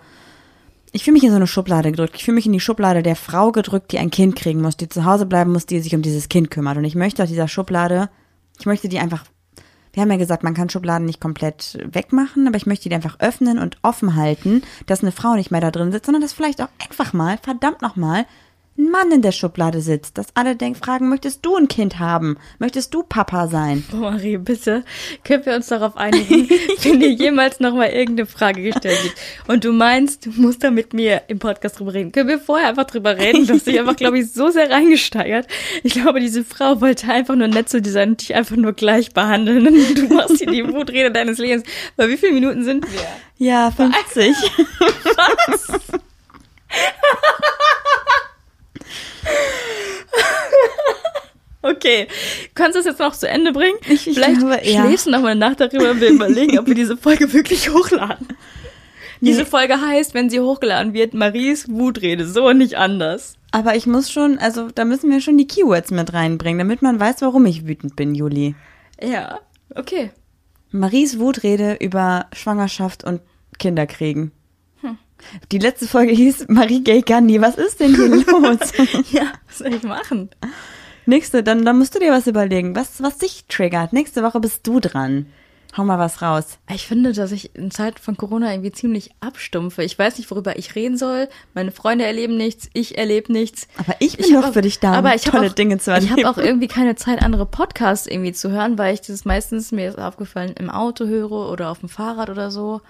Ich 0.93 1.03
fühle 1.03 1.13
mich 1.15 1.23
in 1.23 1.31
so 1.31 1.35
eine 1.35 1.47
Schublade 1.47 1.91
gedrückt. 1.91 2.15
Ich 2.15 2.23
fühle 2.23 2.35
mich 2.35 2.45
in 2.45 2.53
die 2.53 2.59
Schublade 2.59 3.03
der 3.03 3.15
Frau 3.15 3.51
gedrückt, 3.51 3.91
die 3.91 3.97
ein 3.99 4.11
Kind 4.11 4.35
kriegen 4.35 4.61
muss, 4.61 4.77
die 4.77 4.87
zu 4.87 5.03
Hause 5.05 5.25
bleiben 5.25 5.51
muss, 5.51 5.65
die 5.65 5.79
sich 5.79 5.95
um 5.95 6.01
dieses 6.01 6.29
Kind 6.29 6.51
kümmert. 6.51 6.77
Und 6.77 6.85
ich 6.85 6.95
möchte 6.95 7.23
aus 7.23 7.29
dieser 7.29 7.47
Schublade, 7.47 8.09
ich 8.59 8.65
möchte 8.65 8.87
die 8.87 8.99
einfach. 8.99 9.25
Wir 9.93 10.01
haben 10.01 10.11
ja 10.11 10.17
gesagt, 10.17 10.43
man 10.43 10.55
kann 10.55 10.69
Schubladen 10.69 11.05
nicht 11.05 11.21
komplett 11.21 11.77
wegmachen, 11.85 12.47
aber 12.47 12.57
ich 12.57 12.65
möchte 12.65 12.89
die 12.89 12.95
einfach 12.95 13.19
öffnen 13.19 13.59
und 13.59 13.77
offen 13.83 14.15
halten, 14.15 14.63
dass 14.87 15.03
eine 15.03 15.11
Frau 15.11 15.35
nicht 15.35 15.51
mehr 15.51 15.61
da 15.61 15.69
drin 15.69 15.91
sitzt, 15.91 16.07
sondern 16.07 16.23
dass 16.23 16.33
vielleicht 16.33 16.61
auch 16.63 16.69
einfach 16.83 17.13
mal, 17.13 17.37
verdammt 17.37 17.83
nochmal, 17.83 18.25
ein 18.75 18.89
Mann 18.89 19.11
in 19.11 19.21
der 19.21 19.31
Schublade 19.31 19.81
sitzt, 19.81 20.17
dass 20.17 20.27
alle 20.33 20.55
denken, 20.55 20.81
fragen, 20.83 21.07
möchtest 21.07 21.45
du 21.45 21.55
ein 21.55 21.67
Kind 21.67 21.99
haben? 21.99 22.37
Möchtest 22.57 22.93
du 22.93 23.03
Papa 23.03 23.47
sein? 23.47 23.83
Oh, 23.93 23.97
Marie, 23.97 24.37
bitte, 24.37 24.83
können 25.23 25.45
wir 25.45 25.55
uns 25.55 25.67
darauf 25.67 25.95
einigen, 25.95 26.49
wenn 26.81 26.99
dir 26.99 27.11
jemals 27.11 27.59
nochmal 27.59 27.89
irgendeine 27.89 28.25
Frage 28.25 28.63
gestellt 28.63 29.03
wird 29.03 29.13
und 29.47 29.63
du 29.63 29.73
meinst, 29.73 30.25
du 30.25 30.31
musst 30.31 30.63
da 30.63 30.71
mit 30.71 30.93
mir 30.93 31.21
im 31.27 31.37
Podcast 31.37 31.79
drüber 31.79 31.93
reden. 31.93 32.11
Können 32.11 32.29
wir 32.29 32.39
vorher 32.39 32.69
einfach 32.69 32.85
drüber 32.85 33.15
reden? 33.15 33.45
Du 33.45 33.53
hast 33.53 33.67
dich 33.67 33.79
einfach, 33.79 33.95
glaube 33.95 34.17
ich, 34.19 34.31
so 34.31 34.49
sehr 34.49 34.71
reingesteigert. 34.71 35.47
Ich 35.83 35.93
glaube, 35.93 36.19
diese 36.19 36.43
Frau 36.43 36.81
wollte 36.81 37.11
einfach 37.11 37.35
nur 37.35 37.47
nett 37.47 37.69
zu 37.69 37.79
dir 37.79 37.91
sein 37.91 38.09
und 38.09 38.21
dich 38.21 38.33
einfach 38.33 38.55
nur 38.55 38.73
gleich 38.73 39.13
behandeln. 39.13 39.67
Und 39.67 39.97
du 39.97 40.13
machst 40.13 40.37
hier 40.39 40.51
die 40.51 40.67
Wutrede 40.67 41.11
deines 41.11 41.37
Lebens. 41.37 41.63
Bei 41.95 42.09
wie 42.09 42.17
viele 42.17 42.33
Minuten 42.33 42.63
sind 42.63 42.85
wir? 42.91 43.01
Ja, 43.37 43.69
50. 43.69 44.35
Okay, 51.65 52.07
kannst 52.55 52.75
du 52.75 52.79
das 52.79 52.85
jetzt 52.87 52.99
noch 52.99 53.13
zu 53.15 53.25
Ende 53.27 53.53
bringen? 53.53 53.77
Ich- 53.87 54.05
ich 54.05 54.15
Vielleicht 54.15 54.39
glaube, 54.39 54.59
ja. 54.63 54.83
schläfst 54.85 55.05
du 55.05 55.11
noch 55.11 55.21
mal 55.21 55.29
eine 55.29 55.39
Nacht 55.39 55.61
darüber 55.61 55.91
und 55.91 56.01
wir 56.01 56.09
überlegen, 56.09 56.59
ob 56.59 56.67
wir 56.67 56.75
diese 56.75 56.97
Folge 56.97 57.31
wirklich 57.31 57.69
hochladen. 57.69 58.27
Diese 59.21 59.45
Folge 59.45 59.79
heißt, 59.79 60.13
wenn 60.13 60.29
sie 60.29 60.41
hochgeladen 60.41 60.93
wird, 60.93 61.13
Maries 61.13 61.69
Wutrede, 61.69 62.27
so 62.27 62.49
und 62.49 62.57
nicht 62.57 62.75
anders. 62.77 63.35
Aber 63.51 63.77
ich 63.77 63.87
muss 63.87 64.11
schon, 64.11 64.37
also 64.39 64.67
da 64.75 64.83
müssen 64.83 65.09
wir 65.09 65.21
schon 65.21 65.37
die 65.37 65.47
Keywords 65.47 65.91
mit 65.91 66.11
reinbringen, 66.11 66.59
damit 66.59 66.81
man 66.81 66.99
weiß, 66.99 67.21
warum 67.21 67.45
ich 67.45 67.65
wütend 67.65 67.95
bin, 67.95 68.13
Juli. 68.13 68.55
Ja, 69.01 69.39
okay. 69.73 70.11
Maries 70.71 71.17
Wutrede 71.19 71.77
über 71.79 72.25
Schwangerschaft 72.33 73.05
und 73.05 73.21
Kinderkriegen. 73.57 74.33
Die 75.51 75.59
letzte 75.59 75.87
Folge 75.87 76.13
hieß 76.13 76.45
Marie 76.49 76.83
Gay 76.83 77.01
Gandhi. 77.01 77.41
Was 77.41 77.55
ist 77.55 77.79
denn 77.79 77.95
hier 77.95 78.07
los? 78.27 78.59
Ja, 79.11 79.31
was 79.47 79.57
soll 79.59 79.73
ich 79.73 79.83
machen? 79.83 80.29
Nächste, 81.05 81.43
dann, 81.43 81.65
dann 81.65 81.77
musst 81.77 81.95
du 81.95 81.99
dir 81.99 82.11
was 82.11 82.27
überlegen, 82.27 82.75
was, 82.75 83.01
was 83.03 83.17
dich 83.17 83.45
triggert. 83.49 83.91
Nächste 83.93 84.23
Woche 84.23 84.39
bist 84.39 84.65
du 84.65 84.79
dran. 84.79 85.25
Hau 85.75 85.83
mal 85.83 85.97
was 85.97 86.21
raus. 86.21 86.59
Ich 86.71 86.85
finde, 86.85 87.13
dass 87.13 87.31
ich 87.31 87.55
in 87.55 87.71
Zeiten 87.71 87.97
von 87.97 88.15
Corona 88.15 88.51
irgendwie 88.51 88.71
ziemlich 88.71 89.09
abstumpfe. 89.21 89.83
Ich 89.83 89.97
weiß 89.97 90.19
nicht, 90.19 90.29
worüber 90.29 90.55
ich 90.59 90.75
reden 90.75 90.97
soll. 90.99 91.27
Meine 91.55 91.71
Freunde 91.71 92.05
erleben 92.05 92.37
nichts, 92.37 92.69
ich 92.73 92.95
erlebe 92.99 93.33
nichts. 93.33 93.67
Aber 93.77 93.95
ich 93.97 94.17
bin 94.17 94.27
Ich 94.27 94.31
doch 94.33 94.45
auch- 94.49 94.53
für 94.53 94.61
dich 94.61 94.79
da, 94.79 94.91
um 94.91 94.95
aber 94.97 95.15
ich 95.15 95.23
tolle 95.23 95.47
auch, 95.49 95.53
Dinge 95.53 95.79
zu 95.79 95.89
Ich 95.89 95.95
erleben. 96.11 96.27
habe 96.27 96.29
auch 96.29 96.37
irgendwie 96.37 96.67
keine 96.67 96.95
Zeit, 96.95 97.23
andere 97.23 97.47
Podcasts 97.47 98.05
irgendwie 98.05 98.33
zu 98.33 98.51
hören, 98.51 98.77
weil 98.77 98.93
ich 98.93 99.01
das 99.01 99.25
meistens, 99.25 99.71
mir 99.71 99.89
ist 99.89 99.97
aufgefallen, 99.97 100.53
im 100.59 100.69
Auto 100.69 101.05
höre 101.05 101.31
oder 101.49 101.71
auf 101.71 101.79
dem 101.79 101.89
Fahrrad 101.89 102.29
oder 102.29 102.51
so. 102.51 102.81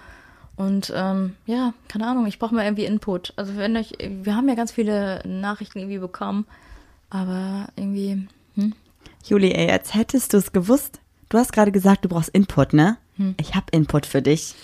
Und 0.56 0.92
ähm, 0.94 1.34
ja, 1.46 1.74
keine 1.88 2.06
Ahnung, 2.06 2.26
ich 2.26 2.38
brauche 2.38 2.54
mal 2.54 2.64
irgendwie 2.64 2.84
Input. 2.84 3.32
Also 3.36 3.56
wenn 3.56 3.76
euch, 3.76 3.92
wir 3.98 4.36
haben 4.36 4.48
ja 4.48 4.54
ganz 4.54 4.72
viele 4.72 5.20
Nachrichten 5.26 5.78
irgendwie 5.80 5.98
bekommen, 5.98 6.46
aber 7.10 7.68
irgendwie, 7.76 8.28
hm? 8.54 8.74
Juli, 9.24 9.52
ey, 9.52 9.70
als 9.70 9.94
hättest 9.94 10.32
du 10.32 10.36
es 10.36 10.52
gewusst. 10.52 11.00
Du 11.28 11.38
hast 11.38 11.52
gerade 11.52 11.72
gesagt, 11.72 12.04
du 12.04 12.08
brauchst 12.08 12.28
Input, 12.28 12.72
ne? 12.72 12.98
Hm. 13.16 13.34
Ich 13.40 13.54
hab 13.54 13.74
Input 13.74 14.06
für 14.06 14.22
dich. 14.22 14.54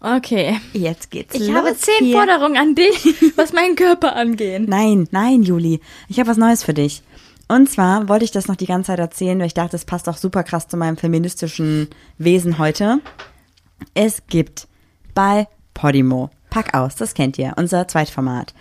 Okay. 0.00 0.60
Jetzt 0.72 1.10
geht's 1.10 1.34
Ich 1.34 1.48
los 1.48 1.56
habe 1.56 1.76
zehn 1.76 2.06
hier. 2.06 2.16
Forderungen 2.16 2.56
an 2.56 2.74
dich, 2.74 3.14
was 3.36 3.52
meinen 3.52 3.76
Körper 3.76 4.16
angehen. 4.16 4.66
Nein, 4.68 5.08
nein, 5.10 5.42
Juli. 5.42 5.80
Ich 6.08 6.18
habe 6.18 6.28
was 6.28 6.36
Neues 6.36 6.64
für 6.64 6.74
dich. 6.74 7.02
Und 7.48 7.70
zwar 7.70 8.08
wollte 8.08 8.24
ich 8.24 8.32
das 8.32 8.48
noch 8.48 8.56
die 8.56 8.66
ganze 8.66 8.88
Zeit 8.88 8.98
erzählen, 8.98 9.38
weil 9.38 9.46
ich 9.46 9.54
dachte, 9.54 9.76
es 9.76 9.84
passt 9.84 10.08
auch 10.08 10.16
super 10.16 10.42
krass 10.42 10.66
zu 10.66 10.76
meinem 10.76 10.96
feministischen 10.96 11.88
Wesen 12.18 12.58
heute. 12.58 12.98
Es 13.94 14.26
gibt 14.26 14.66
bei 15.16 15.48
Podimo. 15.74 16.30
Pack 16.50 16.74
aus, 16.74 16.94
das 16.94 17.12
kennt 17.14 17.38
ihr, 17.38 17.54
unser 17.56 17.86
Zweitformat. 17.88 18.54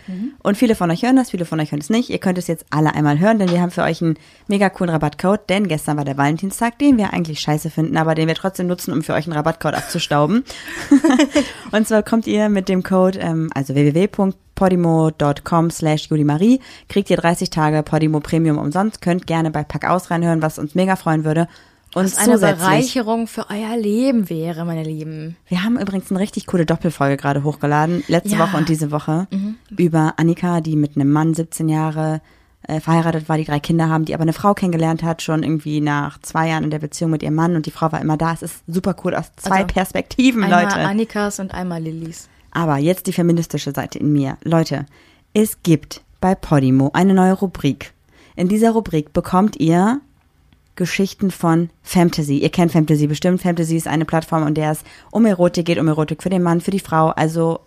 Und 0.44 0.58
viele 0.58 0.76
von 0.76 0.90
euch 0.92 1.04
hören 1.04 1.16
das, 1.16 1.30
viele 1.30 1.46
von 1.46 1.60
euch 1.60 1.72
hören 1.72 1.80
es 1.80 1.90
nicht. 1.90 2.10
Ihr 2.10 2.18
könnt 2.18 2.38
es 2.38 2.48
jetzt 2.48 2.66
alle 2.70 2.94
einmal 2.94 3.20
hören, 3.20 3.40
denn 3.40 3.52
wir 3.52 3.62
haben 3.62 3.72
für 3.72 3.84
euch 3.84 4.02
einen 4.02 4.18
mega 4.48 4.70
coolen 4.70 4.90
Rabattcode, 4.90 5.50
denn 5.50 5.68
gestern 5.68 5.96
war 5.96 6.04
der 6.04 6.18
Valentinstag, 6.18 6.78
den 6.80 6.98
wir 6.98 7.14
eigentlich 7.14 7.40
scheiße 7.40 7.70
finden, 7.70 7.96
aber 7.96 8.16
den 8.16 8.28
wir 8.28 8.36
trotzdem 8.36 8.68
nutzen, 8.68 8.92
um 8.92 9.02
für 9.02 9.14
euch 9.14 9.28
einen 9.28 9.36
Rabattcode 9.38 9.76
abzustauben. 9.76 10.44
Und 11.72 11.88
zwar 11.88 12.04
kommt 12.04 12.28
ihr 12.28 12.50
mit 12.50 12.68
dem 12.68 12.84
Code, 12.84 13.20
ähm, 13.20 13.50
also 13.54 13.76
www.podimo.com 13.76 15.70
slash 15.70 16.10
julimarie, 16.10 16.60
kriegt 16.90 17.10
ihr 17.10 17.18
30 17.18 17.50
Tage 17.50 17.84
Podimo 17.84 18.20
Premium 18.20 18.58
umsonst, 18.58 19.02
könnt 19.02 19.28
gerne 19.28 19.52
bei 19.52 19.64
Pack 19.64 19.86
aus 19.86 20.12
reinhören, 20.12 20.42
was 20.42 20.60
uns 20.60 20.76
mega 20.76 20.96
freuen 20.96 21.24
würde. 21.24 21.48
Und 21.96 22.06
Was 22.06 22.18
eine 22.18 22.38
Bereicherung 22.38 23.26
für 23.26 23.50
euer 23.50 23.76
Leben 23.78 24.30
wäre, 24.30 24.66
meine 24.66 24.84
Lieben. 24.84 25.38
wir 25.48 25.64
haben 25.64 25.80
übrigens 25.80 26.12
eine 26.12 26.20
richtig 26.20 26.46
coole 26.46 26.66
Doppelfolge 26.66 27.18
gerade 27.18 27.44
hochgeladen, 27.44 28.04
letzte 28.08 28.32
Ja. 28.32 28.36
Mhm. 28.36 28.40
Woche 28.42 28.58
und 28.58 28.70
diese 28.70 28.92
Woche, 28.92 29.28
über 29.76 30.14
Annika, 30.18 30.62
die 30.62 30.76
mit 30.76 30.96
einem 30.98 31.12
Mann 31.12 31.34
17 31.34 31.70
Jahre 31.70 32.22
äh, 32.68 32.80
verheiratet 32.80 33.30
war, 33.30 33.38
die 33.38 33.46
drei 33.46 33.60
Kinder 33.60 33.90
haben, 33.90 34.06
die 34.06 34.14
aber 34.14 34.24
eine 34.24 34.34
Frau 34.34 34.54
kennengelernt 34.54 35.04
hat, 35.04 35.22
schon 35.22 35.44
irgendwie 35.44 35.80
nach 35.82 36.20
zwei 36.22 36.50
Jahren 36.50 36.64
in 36.66 36.70
der 36.72 36.80
Beziehung 36.80 37.12
mit 37.12 37.24
ihrem 37.24 37.36
Mann 37.36 37.56
und 37.56 37.66
die 37.66 37.72
Frau 37.72 37.92
war 37.92 38.02
immer 38.02 38.18
da. 38.18 38.34
Es 38.34 38.42
ist 38.42 38.64
super 38.68 38.96
cool 39.04 39.16
aus 39.16 39.32
zwei 39.38 39.62
Also, 39.62 39.68
Perspektiven, 39.68 40.44
Einmal 40.44 40.64
Leute. 40.66 40.76
Annikas 40.80 41.40
und 41.40 41.54
einmal 41.54 41.82
Lillys. 41.82 42.28
Aber 42.52 42.78
jetzt 42.78 43.08
die 43.08 43.14
feministische 43.14 43.72
Seite 43.72 44.00
in 44.00 44.12
mir. 44.12 44.38
Leute, 44.44 44.86
es 45.34 45.62
gibt 45.64 46.02
bei 46.20 46.36
Podimo 46.36 46.90
eine 46.94 47.14
neue 47.14 47.34
Rubrik. 47.34 47.94
In 48.36 48.48
dieser 48.50 48.72
Rubrik 48.72 49.14
bekommt 49.14 49.58
ihr 49.60 50.02
Geschichten 50.76 51.32
von 51.32 51.70
Fantasy. 51.84 52.38
Ihr 52.40 52.50
kennt 52.50 52.72
Fantasy 52.72 53.08
bestimmt. 53.08 53.42
Fantasy 53.42 53.76
ist 53.78 53.88
eine 53.88 54.06
Plattform, 54.06 54.48
in 54.48 54.54
der 54.54 54.72
es 54.72 54.84
um 55.12 55.26
Erotik 55.26 55.66
geht, 55.66 55.80
um 55.80 55.88
Erotik 55.88 56.22
für 56.24 56.30
den 56.30 56.44
Mann, 56.44 56.62
für 56.62 56.72
die 56.72 56.80
Frau. 56.80 57.10
Also 57.10 57.62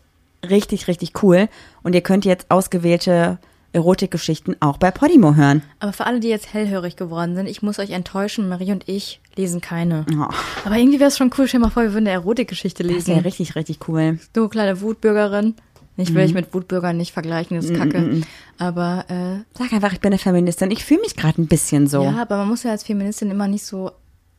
richtig, 0.48 0.88
richtig 0.88 1.22
cool. 1.22 1.48
Und 1.82 1.94
ihr 1.94 2.02
könnt 2.02 2.24
jetzt 2.24 2.50
ausgewählte 2.50 3.38
Erotikgeschichten 3.72 4.56
auch 4.61 4.78
bei 4.78 4.90
Podimo 4.90 5.34
hören. 5.34 5.62
Aber 5.80 5.92
für 5.92 6.06
alle, 6.06 6.20
die 6.20 6.28
jetzt 6.28 6.52
hellhörig 6.54 6.96
geworden 6.96 7.34
sind, 7.36 7.46
ich 7.46 7.62
muss 7.62 7.78
euch 7.78 7.90
enttäuschen, 7.90 8.48
Marie 8.48 8.72
und 8.72 8.88
ich 8.88 9.20
lesen 9.36 9.61
keine. 9.61 10.06
Oh, 10.11 10.26
Aber 10.64 10.76
irgendwie 10.76 10.98
wäre 10.98 11.09
es 11.09 11.18
schon 11.18 11.30
cool, 11.36 11.46
stell 11.46 11.61
mal 11.61 11.70
vor, 11.70 11.82
wir 11.82 11.92
würden 11.92 12.06
eine 12.06 12.14
Erotikgeschichte 12.14 12.82
das 12.82 12.92
lesen. 12.92 13.14
wäre 13.14 13.24
richtig, 13.24 13.56
richtig 13.56 13.86
cool. 13.88 14.18
Du 14.32 14.48
kleine 14.48 14.80
Wutbürgerin. 14.80 15.54
Ich 16.01 16.11
Mhm. 16.11 16.14
will 16.14 16.24
dich 16.26 16.34
mit 16.34 16.55
Wutbürgern 16.55 16.96
nicht 16.96 17.12
vergleichen, 17.12 17.57
das 17.57 17.66
ist 17.66 17.76
kacke. 17.76 18.22
Aber 18.57 19.05
äh, 19.09 19.59
Sag 19.59 19.72
einfach, 19.72 19.92
ich 19.92 20.01
bin 20.01 20.12
eine 20.12 20.18
Feministin. 20.18 20.70
Ich 20.70 20.84
fühle 20.84 21.01
mich 21.01 21.16
gerade 21.16 21.42
ein 21.42 21.46
bisschen 21.49 21.86
so. 21.88 22.03
ja, 22.03 22.22
aber 22.22 22.38
man 22.38 22.49
muss 22.49 22.62
ja 22.62 22.70
als 22.70 22.84
Feministin 22.84 23.30
immer 23.30 23.49
nicht 23.49 23.64
so 23.66 23.90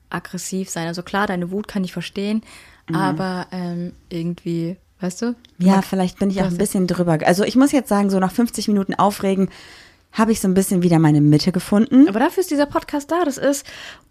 aggressiv 0.10 0.70
sein. 0.70 0.88
Also 0.88 1.03
klar, 1.03 1.28
deine 1.28 1.51
Wut 1.51 1.68
kann 1.68 1.84
ich 1.84 1.93
verstehen, 1.93 2.41
aber 2.91 3.45
ähm, 3.51 3.91
irgendwie, 4.10 4.78
weißt 5.01 5.22
du? 5.22 5.36
Ja, 5.60 5.82
vielleicht 5.84 6.18
bin 6.18 6.32
ich 6.32 6.41
auch 6.41 6.47
ein 6.47 6.57
bisschen 6.57 6.88
drüber. 6.88 7.20
Also 7.26 7.43
ich 7.43 7.55
muss 7.55 7.72
jetzt 7.72 7.89
sagen, 7.89 8.10
so 8.10 8.20
nach 8.20 8.32
50 8.32 8.68
Minuten 8.70 8.95
Aufregen 8.95 9.49
habe 10.12 10.32
ich 10.32 10.39
so 10.39 10.47
ein 10.47 10.55
bisschen 10.55 10.82
wieder 10.82 10.97
meine 10.97 11.22
Mitte 11.22 11.51
gefunden. 11.51 12.07
Aber 12.10 12.20
dafür 12.20 12.41
ist 12.41 12.49
dieser 12.49 12.66
Podcast 12.66 13.12
da. 13.12 13.24
Das 13.26 13.38
ist, 13.38 13.64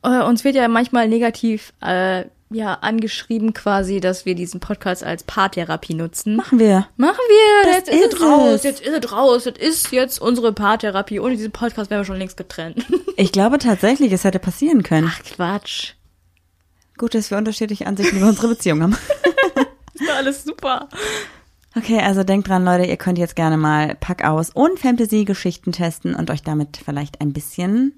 äh, 0.04 0.22
uns 0.22 0.44
wird 0.44 0.54
ja 0.54 0.68
manchmal 0.68 1.08
negativ 1.08 1.72
äh, 1.80 2.24
ja, 2.50 2.74
angeschrieben 2.74 3.52
quasi, 3.52 4.00
dass 4.00 4.24
wir 4.24 4.34
diesen 4.34 4.60
Podcast 4.60 5.04
als 5.04 5.22
Paartherapie 5.22 5.94
nutzen. 5.94 6.36
Machen 6.36 6.58
wir. 6.58 6.88
Machen 6.96 7.18
wir, 7.28 7.64
Das 7.64 7.76
jetzt 7.76 7.88
ist, 7.88 8.14
es 8.14 8.22
raus, 8.22 8.62
jetzt 8.62 8.80
ist 8.80 9.04
es 9.04 9.12
raus, 9.12 9.44
das 9.44 9.54
ist 9.58 9.92
jetzt 9.92 10.20
unsere 10.20 10.52
Paartherapie. 10.52 11.20
Ohne 11.20 11.36
diesen 11.36 11.52
Podcast 11.52 11.90
wären 11.90 12.00
wir 12.00 12.04
schon 12.04 12.16
längst 12.18 12.36
getrennt. 12.36 12.84
Ich 13.20 13.32
glaube 13.32 13.58
tatsächlich, 13.58 14.12
es 14.12 14.22
hätte 14.22 14.38
passieren 14.38 14.84
können. 14.84 15.10
Ach 15.12 15.20
Quatsch. 15.24 15.94
Gut, 16.98 17.16
dass 17.16 17.32
wir 17.32 17.38
unterschiedliche 17.38 17.84
Ansichten 17.84 18.18
über 18.18 18.28
unsere 18.28 18.46
Beziehung 18.46 18.80
haben. 18.80 18.96
Ist 19.94 20.08
alles 20.08 20.44
super. 20.44 20.88
Okay, 21.76 21.98
also 21.98 22.22
denkt 22.22 22.46
dran, 22.46 22.64
Leute, 22.64 22.84
ihr 22.84 22.96
könnt 22.96 23.18
jetzt 23.18 23.34
gerne 23.34 23.56
mal 23.56 23.96
Pack 23.96 24.24
aus 24.24 24.50
und 24.50 24.78
Fantasy-Geschichten 24.78 25.72
testen 25.72 26.14
und 26.14 26.30
euch 26.30 26.44
damit 26.44 26.76
vielleicht 26.76 27.20
ein 27.20 27.32
bisschen 27.32 27.92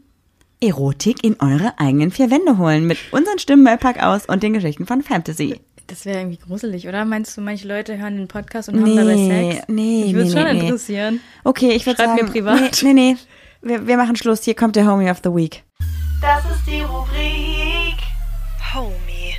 Erotik 0.62 1.24
in 1.24 1.40
eure 1.40 1.78
eigenen 1.78 2.10
vier 2.10 2.30
Wände 2.30 2.58
holen. 2.58 2.86
Mit 2.86 2.98
unseren 3.12 3.38
Stimmen 3.38 3.64
bei 3.64 3.76
Pack 3.76 4.02
aus 4.02 4.26
und 4.26 4.42
den 4.42 4.52
Geschichten 4.52 4.86
von 4.86 5.02
Fantasy. 5.02 5.60
Das 5.86 6.04
wäre 6.04 6.18
irgendwie 6.20 6.36
gruselig, 6.38 6.86
oder? 6.86 7.04
Meinst 7.04 7.36
du, 7.36 7.40
manche 7.40 7.66
Leute 7.66 7.98
hören 7.98 8.16
den 8.16 8.28
Podcast 8.28 8.68
und 8.68 8.80
haben 8.80 8.94
dabei 8.96 9.14
Nee, 9.16 9.52
Sex? 9.52 9.64
nee, 9.68 10.04
Ich 10.04 10.14
würde 10.14 10.28
nee, 10.28 10.32
schon 10.32 10.44
nee, 10.44 10.52
nee. 10.52 10.60
interessieren. 10.60 11.20
Okay, 11.44 11.70
ich 11.72 11.84
würde 11.86 11.96
Schreibt 12.02 12.18
sagen. 12.18 12.24
mir 12.26 12.30
privat. 12.30 12.82
Nee, 12.82 12.92
nee, 12.92 13.12
nee. 13.12 13.16
Wir, 13.62 13.86
wir 13.86 13.96
machen 13.96 14.16
Schluss. 14.16 14.44
Hier 14.44 14.54
kommt 14.54 14.76
der 14.76 14.86
Homie 14.86 15.10
of 15.10 15.18
the 15.24 15.30
Week. 15.30 15.64
Das 16.20 16.44
ist 16.44 16.66
die 16.66 16.82
Rubrik 16.82 17.96
Homie 18.74 19.34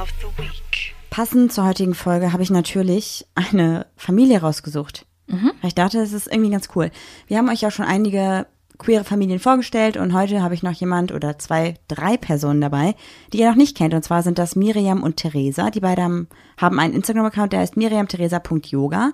of 0.00 0.08
the 0.20 0.42
Week. 0.42 0.94
Passend 1.10 1.52
zur 1.52 1.64
heutigen 1.66 1.94
Folge 1.94 2.32
habe 2.32 2.42
ich 2.42 2.50
natürlich 2.50 3.26
eine 3.34 3.86
Familie 3.96 4.40
rausgesucht. 4.40 5.06
Weil 5.28 5.50
ich 5.68 5.74
dachte, 5.74 5.98
es 5.98 6.12
ist 6.12 6.28
irgendwie 6.28 6.50
ganz 6.52 6.68
cool. 6.76 6.92
Wir 7.26 7.38
haben 7.38 7.48
euch 7.48 7.60
ja 7.62 7.72
schon 7.72 7.84
einige 7.84 8.46
queere 8.78 9.04
Familien 9.04 9.38
vorgestellt 9.38 9.96
und 9.96 10.12
heute 10.12 10.42
habe 10.42 10.54
ich 10.54 10.62
noch 10.62 10.72
jemand 10.72 11.12
oder 11.12 11.38
zwei, 11.38 11.74
drei 11.88 12.16
Personen 12.16 12.60
dabei, 12.60 12.94
die 13.32 13.38
ihr 13.38 13.48
noch 13.48 13.56
nicht 13.56 13.76
kennt. 13.76 13.94
Und 13.94 14.02
zwar 14.02 14.22
sind 14.22 14.38
das 14.38 14.56
Miriam 14.56 15.02
und 15.02 15.16
Theresa. 15.16 15.70
Die 15.70 15.80
beiden 15.80 16.28
haben, 16.56 16.78
einen 16.78 16.94
Instagram-Account, 16.94 17.52
der 17.52 17.60
heißt 17.60 17.76
miriamtheresa.yoga. 17.76 19.12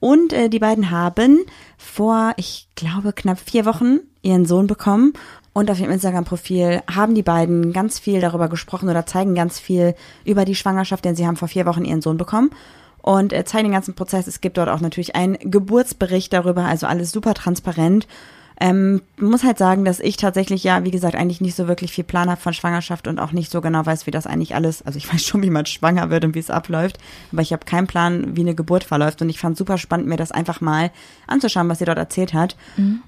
Und 0.00 0.32
äh, 0.32 0.48
die 0.50 0.58
beiden 0.58 0.90
haben 0.90 1.46
vor, 1.78 2.32
ich 2.36 2.68
glaube, 2.74 3.12
knapp 3.12 3.38
vier 3.38 3.64
Wochen 3.64 4.00
ihren 4.22 4.44
Sohn 4.44 4.66
bekommen. 4.66 5.14
Und 5.54 5.70
auf 5.70 5.78
ihrem 5.78 5.92
Instagram-Profil 5.92 6.82
haben 6.92 7.14
die 7.14 7.22
beiden 7.22 7.72
ganz 7.72 8.00
viel 8.00 8.20
darüber 8.20 8.48
gesprochen 8.48 8.88
oder 8.88 9.06
zeigen 9.06 9.34
ganz 9.34 9.60
viel 9.60 9.94
über 10.24 10.44
die 10.44 10.56
Schwangerschaft, 10.56 11.04
denn 11.04 11.14
sie 11.14 11.26
haben 11.26 11.36
vor 11.36 11.48
vier 11.48 11.64
Wochen 11.64 11.84
ihren 11.84 12.02
Sohn 12.02 12.16
bekommen. 12.16 12.50
Und 13.00 13.32
äh, 13.32 13.44
zeigen 13.44 13.68
den 13.68 13.72
ganzen 13.72 13.94
Prozess. 13.94 14.26
Es 14.26 14.40
gibt 14.40 14.58
dort 14.58 14.68
auch 14.68 14.80
natürlich 14.80 15.14
einen 15.14 15.38
Geburtsbericht 15.38 16.32
darüber, 16.32 16.64
also 16.64 16.86
alles 16.86 17.12
super 17.12 17.34
transparent. 17.34 18.06
Ähm, 18.60 19.02
muss 19.18 19.42
halt 19.42 19.58
sagen, 19.58 19.84
dass 19.84 19.98
ich 19.98 20.16
tatsächlich 20.16 20.62
ja, 20.62 20.84
wie 20.84 20.92
gesagt, 20.92 21.16
eigentlich 21.16 21.40
nicht 21.40 21.56
so 21.56 21.66
wirklich 21.66 21.92
viel 21.92 22.04
Plan 22.04 22.30
habe 22.30 22.40
von 22.40 22.54
Schwangerschaft 22.54 23.08
und 23.08 23.18
auch 23.18 23.32
nicht 23.32 23.50
so 23.50 23.60
genau 23.60 23.84
weiß, 23.84 24.06
wie 24.06 24.12
das 24.12 24.28
eigentlich 24.28 24.54
alles, 24.54 24.82
also 24.82 24.96
ich 24.96 25.12
weiß 25.12 25.24
schon, 25.24 25.42
wie 25.42 25.50
man 25.50 25.66
schwanger 25.66 26.08
wird 26.10 26.24
und 26.24 26.34
wie 26.36 26.40
es 26.40 26.50
abläuft, 26.50 26.98
aber 27.32 27.42
ich 27.42 27.52
habe 27.52 27.64
keinen 27.64 27.88
Plan, 27.88 28.36
wie 28.36 28.42
eine 28.42 28.54
Geburt 28.54 28.84
verläuft 28.84 29.22
und 29.22 29.28
ich 29.28 29.40
fand 29.40 29.56
super 29.56 29.76
spannend, 29.76 30.06
mir 30.06 30.16
das 30.16 30.30
einfach 30.30 30.60
mal 30.60 30.92
anzuschauen, 31.26 31.68
was 31.68 31.80
sie 31.80 31.84
dort 31.84 31.98
erzählt 31.98 32.32
hat. 32.32 32.56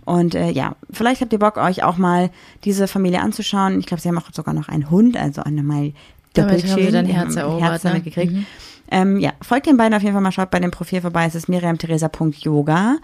Und 0.04 0.34
äh, 0.34 0.50
ja, 0.50 0.74
vielleicht 0.90 1.20
habt 1.20 1.32
ihr 1.32 1.38
Bock, 1.38 1.58
euch 1.58 1.84
auch 1.84 1.96
mal 1.96 2.30
diese 2.64 2.88
Familie 2.88 3.20
anzuschauen. 3.20 3.78
Ich 3.78 3.86
glaube, 3.86 4.00
sie 4.00 4.08
haben 4.08 4.18
auch 4.18 4.32
sogar 4.32 4.54
noch 4.54 4.68
einen 4.68 4.90
Hund, 4.90 5.16
also 5.16 5.42
eine 5.42 5.62
mal 5.62 5.92
Damit 6.34 6.66
haben 6.68 6.82
sie 6.82 6.90
dein 6.90 7.06
Herz 7.06 7.36
erobert, 7.36 7.62
Herz 7.62 7.82
damit 7.82 8.04
ne? 8.04 8.10
gekriegt. 8.10 8.34
Ähm, 8.90 9.18
ja, 9.18 9.32
folgt 9.42 9.66
den 9.66 9.76
beiden 9.76 9.94
auf 9.94 10.02
jeden 10.02 10.14
Fall 10.14 10.22
mal, 10.22 10.32
schaut 10.32 10.50
bei 10.50 10.60
dem 10.60 10.70
Profil 10.70 11.00
vorbei. 11.00 11.24
Es 11.26 11.34
ist 11.34 11.48
miriamtheresa.yoga. 11.48 12.96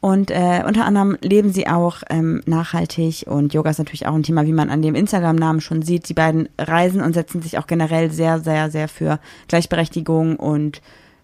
Und 0.00 0.30
äh, 0.30 0.62
unter 0.66 0.84
anderem 0.84 1.18
leben 1.22 1.52
sie 1.52 1.66
auch 1.66 2.02
ähm, 2.08 2.40
nachhaltig 2.46 3.24
und 3.26 3.52
Yoga 3.52 3.70
ist 3.70 3.78
natürlich 3.78 4.06
auch 4.06 4.14
ein 4.14 4.22
Thema, 4.22 4.46
wie 4.46 4.52
man 4.52 4.70
an 4.70 4.80
dem 4.80 4.94
Instagram-Namen 4.94 5.60
schon 5.60 5.82
sieht. 5.82 6.08
Die 6.08 6.14
beiden 6.14 6.48
reisen 6.56 7.00
und 7.00 7.14
setzen 7.14 7.42
sich 7.42 7.58
auch 7.58 7.66
generell 7.66 8.12
sehr, 8.12 8.38
sehr, 8.38 8.70
sehr 8.70 8.88
für 8.88 9.18
Gleichberechtigung 9.48 10.36
und 10.36 10.80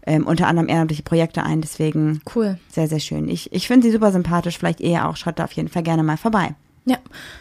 ähm, 0.06 0.26
unter 0.26 0.48
anderem 0.48 0.68
ehrenamtliche 0.68 1.04
Projekte 1.04 1.44
ein. 1.44 1.60
Deswegen 1.60 2.20
Cool. 2.34 2.58
sehr, 2.68 2.88
sehr 2.88 2.98
schön. 2.98 3.28
Ich, 3.28 3.52
ich 3.52 3.68
finde 3.68 3.86
sie 3.86 3.92
super 3.92 4.10
sympathisch, 4.10 4.58
vielleicht 4.58 4.80
eher 4.80 5.08
auch. 5.08 5.16
Schaut 5.16 5.38
da 5.38 5.44
auf 5.44 5.52
jeden 5.52 5.68
Fall 5.68 5.84
gerne 5.84 6.02
mal 6.02 6.16
vorbei. 6.16 6.54
Ja, 6.84 6.98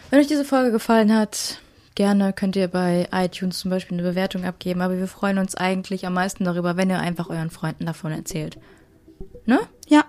wenn 0.09 0.19
euch 0.19 0.27
diese 0.27 0.45
Folge 0.45 0.71
gefallen 0.71 1.13
hat, 1.13 1.59
gerne 1.95 2.31
könnt 2.31 2.55
ihr 2.55 2.67
bei 2.67 3.07
iTunes 3.11 3.59
zum 3.59 3.71
Beispiel 3.71 3.97
eine 3.99 4.07
Bewertung 4.07 4.45
abgeben. 4.45 4.81
Aber 4.81 4.97
wir 4.97 5.07
freuen 5.07 5.39
uns 5.39 5.55
eigentlich 5.55 6.05
am 6.05 6.13
meisten 6.13 6.45
darüber, 6.45 6.77
wenn 6.77 6.91
ihr 6.91 6.99
einfach 6.99 7.29
euren 7.29 7.49
Freunden 7.49 7.85
davon 7.85 8.11
erzählt. 8.11 8.57
Ne? 9.45 9.59
Ja, 9.87 10.05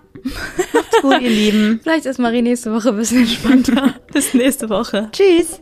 macht's 0.73 1.01
gut, 1.01 1.21
ihr 1.21 1.29
Lieben. 1.29 1.79
Vielleicht 1.83 2.05
ist 2.05 2.19
Marie 2.19 2.41
nächste 2.41 2.73
Woche 2.73 2.89
ein 2.89 2.95
bisschen 2.95 3.19
entspannter. 3.19 3.95
Bis 4.13 4.33
nächste 4.33 4.69
Woche. 4.69 5.09
Tschüss. 5.11 5.61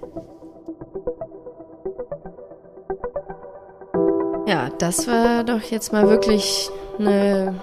Ja, 4.46 4.70
das 4.78 5.08
war 5.08 5.44
doch 5.44 5.62
jetzt 5.62 5.92
mal 5.94 6.08
wirklich 6.08 6.70
eine 7.00 7.56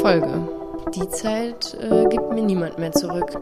Folge. 0.00 0.48
Die 0.94 1.08
Zeit 1.08 1.76
äh, 1.80 2.06
gibt 2.06 2.30
mir 2.32 2.42
niemand 2.42 2.78
mehr 2.78 2.92
zurück. 2.92 3.36